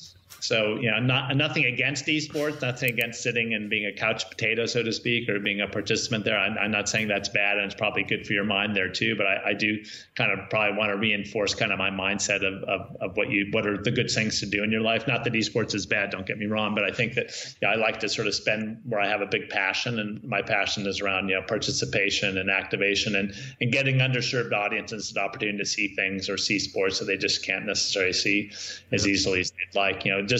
So, 0.46 0.76
you 0.76 0.88
know, 0.92 1.00
not 1.00 1.36
nothing 1.36 1.64
against 1.64 2.06
esports, 2.06 2.62
nothing 2.62 2.90
against 2.90 3.20
sitting 3.20 3.54
and 3.54 3.68
being 3.68 3.86
a 3.86 3.92
couch 3.92 4.30
potato, 4.30 4.66
so 4.66 4.80
to 4.80 4.92
speak, 4.92 5.28
or 5.28 5.40
being 5.40 5.60
a 5.60 5.66
participant 5.66 6.24
there. 6.24 6.38
I'm, 6.38 6.56
I'm 6.56 6.70
not 6.70 6.88
saying 6.88 7.08
that's 7.08 7.28
bad, 7.28 7.56
and 7.56 7.66
it's 7.66 7.74
probably 7.74 8.04
good 8.04 8.24
for 8.24 8.32
your 8.32 8.44
mind 8.44 8.76
there 8.76 8.88
too. 8.88 9.16
But 9.16 9.26
I, 9.26 9.40
I 9.46 9.52
do 9.54 9.82
kind 10.14 10.30
of 10.30 10.48
probably 10.48 10.78
want 10.78 10.92
to 10.92 10.98
reinforce 10.98 11.52
kind 11.52 11.72
of 11.72 11.78
my 11.78 11.90
mindset 11.90 12.46
of, 12.46 12.62
of, 12.62 12.96
of, 13.00 13.16
what 13.16 13.28
you 13.28 13.48
what 13.50 13.66
are 13.66 13.76
the 13.76 13.90
good 13.90 14.08
things 14.08 14.38
to 14.38 14.46
do 14.46 14.62
in 14.62 14.70
your 14.70 14.82
life. 14.82 15.08
Not 15.08 15.24
that 15.24 15.32
esports 15.32 15.74
is 15.74 15.84
bad, 15.84 16.10
don't 16.10 16.26
get 16.26 16.38
me 16.38 16.46
wrong, 16.46 16.76
but 16.76 16.84
I 16.84 16.92
think 16.92 17.14
that 17.14 17.32
yeah, 17.60 17.70
I 17.70 17.74
like 17.74 17.98
to 18.00 18.08
sort 18.08 18.28
of 18.28 18.34
spend 18.36 18.82
where 18.84 19.00
I 19.00 19.08
have 19.08 19.22
a 19.22 19.26
big 19.26 19.48
passion, 19.48 19.98
and 19.98 20.22
my 20.22 20.42
passion 20.42 20.86
is 20.86 21.00
around 21.00 21.28
you 21.28 21.34
know 21.34 21.42
participation 21.42 22.38
and 22.38 22.50
activation 22.50 23.16
and 23.16 23.34
and 23.60 23.72
getting 23.72 23.96
underserved 23.96 24.52
audiences 24.52 25.10
an 25.10 25.20
opportunity 25.20 25.58
to 25.58 25.66
see 25.66 25.88
things 25.96 26.28
or 26.28 26.38
see 26.38 26.60
sports 26.60 27.00
that 27.00 27.06
they 27.06 27.16
just 27.16 27.44
can't 27.44 27.66
necessarily 27.66 28.12
see 28.12 28.52
as 28.92 29.08
easily 29.08 29.40
as 29.40 29.50
they'd 29.50 29.76
like. 29.76 30.04
You 30.04 30.12
know 30.12 30.22
just 30.22 30.35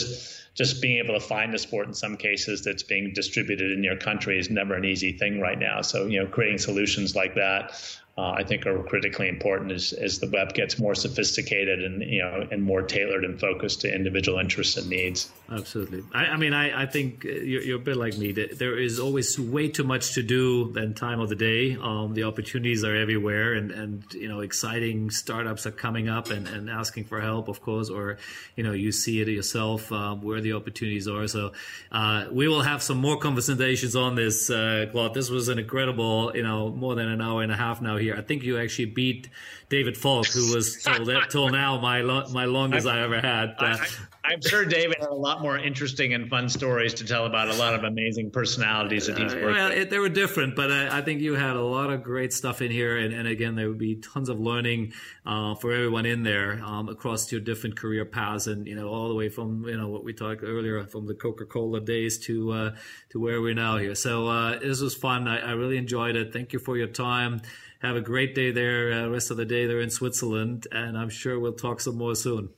just 0.55 0.81
being 0.81 0.99
able 0.99 1.15
to 1.15 1.21
find 1.21 1.55
a 1.55 1.59
sport 1.59 1.87
in 1.87 1.95
some 1.95 2.17
cases 2.17 2.63
that's 2.65 2.83
being 2.83 3.13
distributed 3.13 3.73
in 3.73 3.85
your 3.85 3.97
country 3.97 4.39
is 4.39 4.51
never 4.51 4.75
an 4.75 4.85
easy 4.85 5.13
thing 5.13 5.41
right 5.41 5.59
now. 5.59 5.83
So 5.83 6.07
you 6.07 6.19
know, 6.19 6.27
creating 6.27 6.59
solutions 6.59 7.15
like 7.15 7.35
that 7.35 7.81
uh, 8.19 8.31
I 8.31 8.45
think 8.45 8.67
are 8.67 8.83
critically 8.83 9.29
important 9.29 9.73
as, 9.73 9.93
as 9.93 10.21
the 10.21 10.31
web 10.31 10.55
gets 10.55 10.79
more 10.79 10.95
sophisticated 10.95 11.85
and 11.85 12.03
you 12.03 12.23
know 12.23 12.49
and 12.51 12.63
more 12.63 12.81
tailored 12.81 13.25
and 13.25 13.39
focused 13.39 13.83
to 13.83 13.95
individual 13.95 14.39
interests 14.39 14.79
and 14.79 14.89
needs. 14.89 15.31
Absolutely. 15.51 16.03
I, 16.15 16.25
I 16.25 16.37
mean, 16.39 16.55
I, 16.55 16.83
I 16.83 16.87
think 16.87 17.25
you're, 17.25 17.63
you're, 17.63 17.77
a 17.77 17.83
bit 17.83 17.97
like 17.97 18.17
me. 18.17 18.33
There 18.33 18.79
is 18.79 18.99
always 18.99 19.39
way 19.39 19.69
too 19.69 19.85
much 19.85 20.15
to 20.15 20.23
do 20.23 20.73
than 20.73 20.95
time 20.95 21.21
of 21.21 21.29
the 21.29 21.37
day. 21.37 21.77
Um, 21.77 22.15
the 22.15 22.25
opportunities 22.25 22.85
are 22.85 22.97
everywhere, 22.97 23.53
and, 23.53 23.71
and 23.71 24.03
you 24.15 24.29
know, 24.29 24.41
exciting 24.41 25.11
startups 25.11 25.67
are 25.67 25.71
coming 25.71 26.09
up 26.09 26.31
and, 26.31 26.49
and 26.49 26.71
asking 26.71 27.05
for 27.05 27.21
help, 27.21 27.49
of 27.49 27.61
course, 27.61 27.91
or 27.91 28.17
you 28.57 28.65
know, 28.65 28.73
you 28.73 28.93
see 28.93 29.21
it 29.21 29.29
yourself 29.29 29.93
um, 29.93 30.23
where 30.23 30.41
the 30.41 30.55
opportunities 30.55 31.07
are. 31.07 31.29
So 31.29 31.53
uh, 31.93 32.27
we 32.33 32.49
will 32.49 32.63
have 32.63 32.83
some 32.83 32.97
more 32.97 33.19
conversations 33.19 33.95
on 33.95 34.15
this, 34.15 34.49
uh, 34.49 34.87
Claude. 34.91 35.13
This 35.13 35.29
was 35.29 35.49
an 35.49 35.59
incredible, 35.59 36.33
you 36.35 36.43
know, 36.43 36.71
more 36.71 36.95
than 36.95 37.09
an 37.09 37.21
hour 37.21 37.43
and 37.43 37.53
a 37.53 37.57
half 37.57 37.83
now 37.83 37.99
here. 37.99 38.06
I 38.15 38.23
think 38.23 38.43
you 38.43 38.59
actually 38.59 38.87
beat 38.87 39.29
David 39.69 39.97
Falk, 39.97 40.27
who 40.29 40.55
was 40.55 40.83
till, 40.83 41.21
till 41.31 41.49
now 41.49 41.81
my 41.81 42.01
lo- 42.01 42.29
my 42.31 42.45
longest 42.45 42.87
I, 42.87 42.99
I 42.99 43.03
ever 43.03 43.21
had. 43.21 43.55
Uh, 43.59 43.77
I, 44.25 44.33
am 44.33 44.41
sure 44.41 44.65
David 44.65 44.99
had 45.01 45.09
a 45.09 45.15
lot 45.15 45.41
more 45.41 45.59
interesting 45.59 46.15
and 46.15 46.29
fun 46.29 46.49
stories 46.49 46.95
to 46.95 47.05
tell 47.05 47.27
about 47.27 47.49
a 47.49 47.55
lot 47.55 47.75
of 47.75 47.83
amazing 47.83 48.31
personalities 48.31 49.07
that 49.07 49.19
he's 49.19 49.33
uh, 49.33 49.37
worked 49.37 49.57
well, 49.57 49.69
with. 49.71 49.79
It, 49.79 49.91
they 49.91 49.99
were 49.99 50.09
different, 50.09 50.55
but 50.55 50.71
I, 50.71 50.99
I, 50.99 51.03
think 51.03 51.21
you 51.21 51.35
had 51.35 51.57
a 51.57 51.63
lot 51.63 51.91
of 51.91 52.05
great 52.05 52.33
stuff 52.33 52.63
in 52.63 52.71
here, 52.71 52.97
and, 52.97 53.13
and 53.13 53.27
again, 53.27 53.57
there 53.57 53.69
would 53.69 53.79
be 53.79 53.97
tons 53.97 54.29
of 54.29 54.39
learning 54.39 54.93
uh, 55.25 55.57
for 55.57 55.73
everyone 55.73 56.07
in 56.07 56.23
there 56.23 56.61
um, 56.65 56.89
across 56.89 57.31
your 57.33 57.41
different 57.41 57.77
career 57.77 58.05
paths, 58.05 58.47
and 58.47 58.69
you 58.69 58.77
know 58.77 58.89
all 58.89 59.09
the 59.09 59.15
way 59.15 59.29
from 59.29 59.65
you 59.67 59.77
know 59.77 59.89
what 59.89 60.05
we 60.05 60.13
talked 60.13 60.45
earlier 60.45 60.85
from 60.87 61.07
the 61.07 61.15
Coca-Cola 61.15 61.81
days 61.81 62.19
to 62.19 62.53
uh, 62.53 62.77
to 63.11 63.19
where 63.19 63.41
we're 63.41 63.55
now 63.55 63.79
here. 63.79 63.97
So 63.97 64.29
uh, 64.29 64.59
this 64.61 64.81
was 64.81 64.95
fun. 64.95 65.27
I, 65.27 65.39
I 65.39 65.51
really 65.53 65.77
enjoyed 65.77 66.15
it. 66.15 66.33
Thank 66.33 66.53
you 66.53 66.61
for 66.61 66.77
your 66.77 66.87
time. 66.87 67.43
Have 67.83 67.97
a 67.97 68.01
great 68.01 68.35
day 68.35 68.51
there, 68.51 68.93
uh, 68.93 69.09
rest 69.09 69.31
of 69.31 69.37
the 69.37 69.45
day 69.45 69.67
there 69.67 69.81
in 69.81 69.91
Switzerland, 69.91 70.67
and 70.73 70.97
I'm 70.97 71.11
sure 71.11 71.39
we'll 71.39 71.53
talk 71.53 71.81
some 71.81 71.97
more 71.97 72.15
soon. 72.15 72.49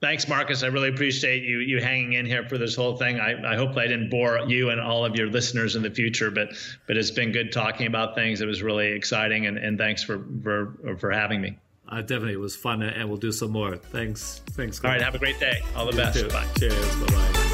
Thanks, 0.00 0.26
Marcus. 0.28 0.62
I 0.62 0.68
really 0.68 0.88
appreciate 0.88 1.42
you 1.42 1.58
you 1.58 1.80
hanging 1.80 2.14
in 2.14 2.26
here 2.26 2.48
for 2.48 2.58
this 2.58 2.74
whole 2.74 2.96
thing. 2.96 3.20
I, 3.20 3.52
I 3.52 3.56
hope 3.56 3.76
I 3.76 3.86
didn't 3.86 4.10
bore 4.10 4.40
you 4.46 4.70
and 4.70 4.80
all 4.80 5.04
of 5.04 5.16
your 5.16 5.28
listeners 5.28 5.76
in 5.76 5.82
the 5.82 5.90
future, 5.90 6.30
but 6.30 6.48
but 6.86 6.96
it's 6.96 7.10
been 7.10 7.32
good 7.32 7.52
talking 7.52 7.86
about 7.86 8.14
things. 8.14 8.40
It 8.40 8.46
was 8.46 8.62
really 8.62 8.88
exciting, 8.92 9.46
and, 9.46 9.58
and 9.58 9.78
thanks 9.78 10.02
for 10.02 10.24
for 10.42 10.96
for 10.98 11.10
having 11.10 11.40
me. 11.40 11.58
Uh, 11.88 12.00
definitely, 12.00 12.32
it 12.32 12.40
was 12.40 12.56
fun, 12.56 12.82
and 12.82 13.08
we'll 13.08 13.18
do 13.18 13.32
some 13.32 13.50
more. 13.50 13.76
Thanks, 13.76 14.40
thanks. 14.50 14.82
All 14.82 14.90
right, 14.90 15.00
have 15.00 15.14
a 15.14 15.18
great 15.18 15.38
day. 15.38 15.60
All 15.76 15.86
the 15.86 15.92
you 15.92 15.98
best. 15.98 16.18
Too. 16.18 16.28
Bye. 16.28 16.46
Cheers. 16.58 16.96
Bye 16.96 17.06
bye. 17.06 17.45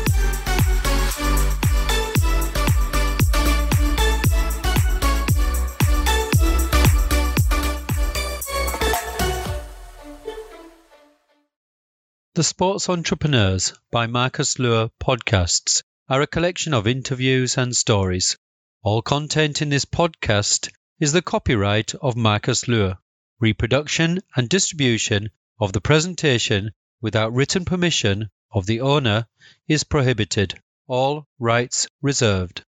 The 12.35 12.43
Sports 12.43 12.89
Entrepreneurs 12.89 13.75
by 13.91 14.07
Marcus 14.07 14.59
Luer 14.59 14.89
podcasts 14.99 15.83
are 16.09 16.23
a 16.23 16.27
collection 16.27 16.73
of 16.73 16.87
interviews 16.87 17.59
and 17.59 17.77
stories. 17.77 18.39
All 18.83 19.03
content 19.03 19.61
in 19.61 19.69
this 19.69 19.85
podcast 19.85 20.71
is 20.99 21.13
the 21.13 21.21
copyright 21.21 21.95
of 21.97 22.17
Marcus 22.17 22.67
Luer. 22.67 22.97
Reproduction 23.39 24.23
and 24.35 24.49
distribution 24.49 25.29
of 25.61 25.75
the 25.75 25.83
presentation 25.83 26.73
without 27.03 27.35
written 27.35 27.67
permission 27.67 28.31
of 28.51 28.65
the 28.65 28.81
owner 28.81 29.27
is 29.69 29.85
prohibited. 29.85 30.59
All 30.87 31.29
rights 31.39 31.87
reserved. 32.01 32.65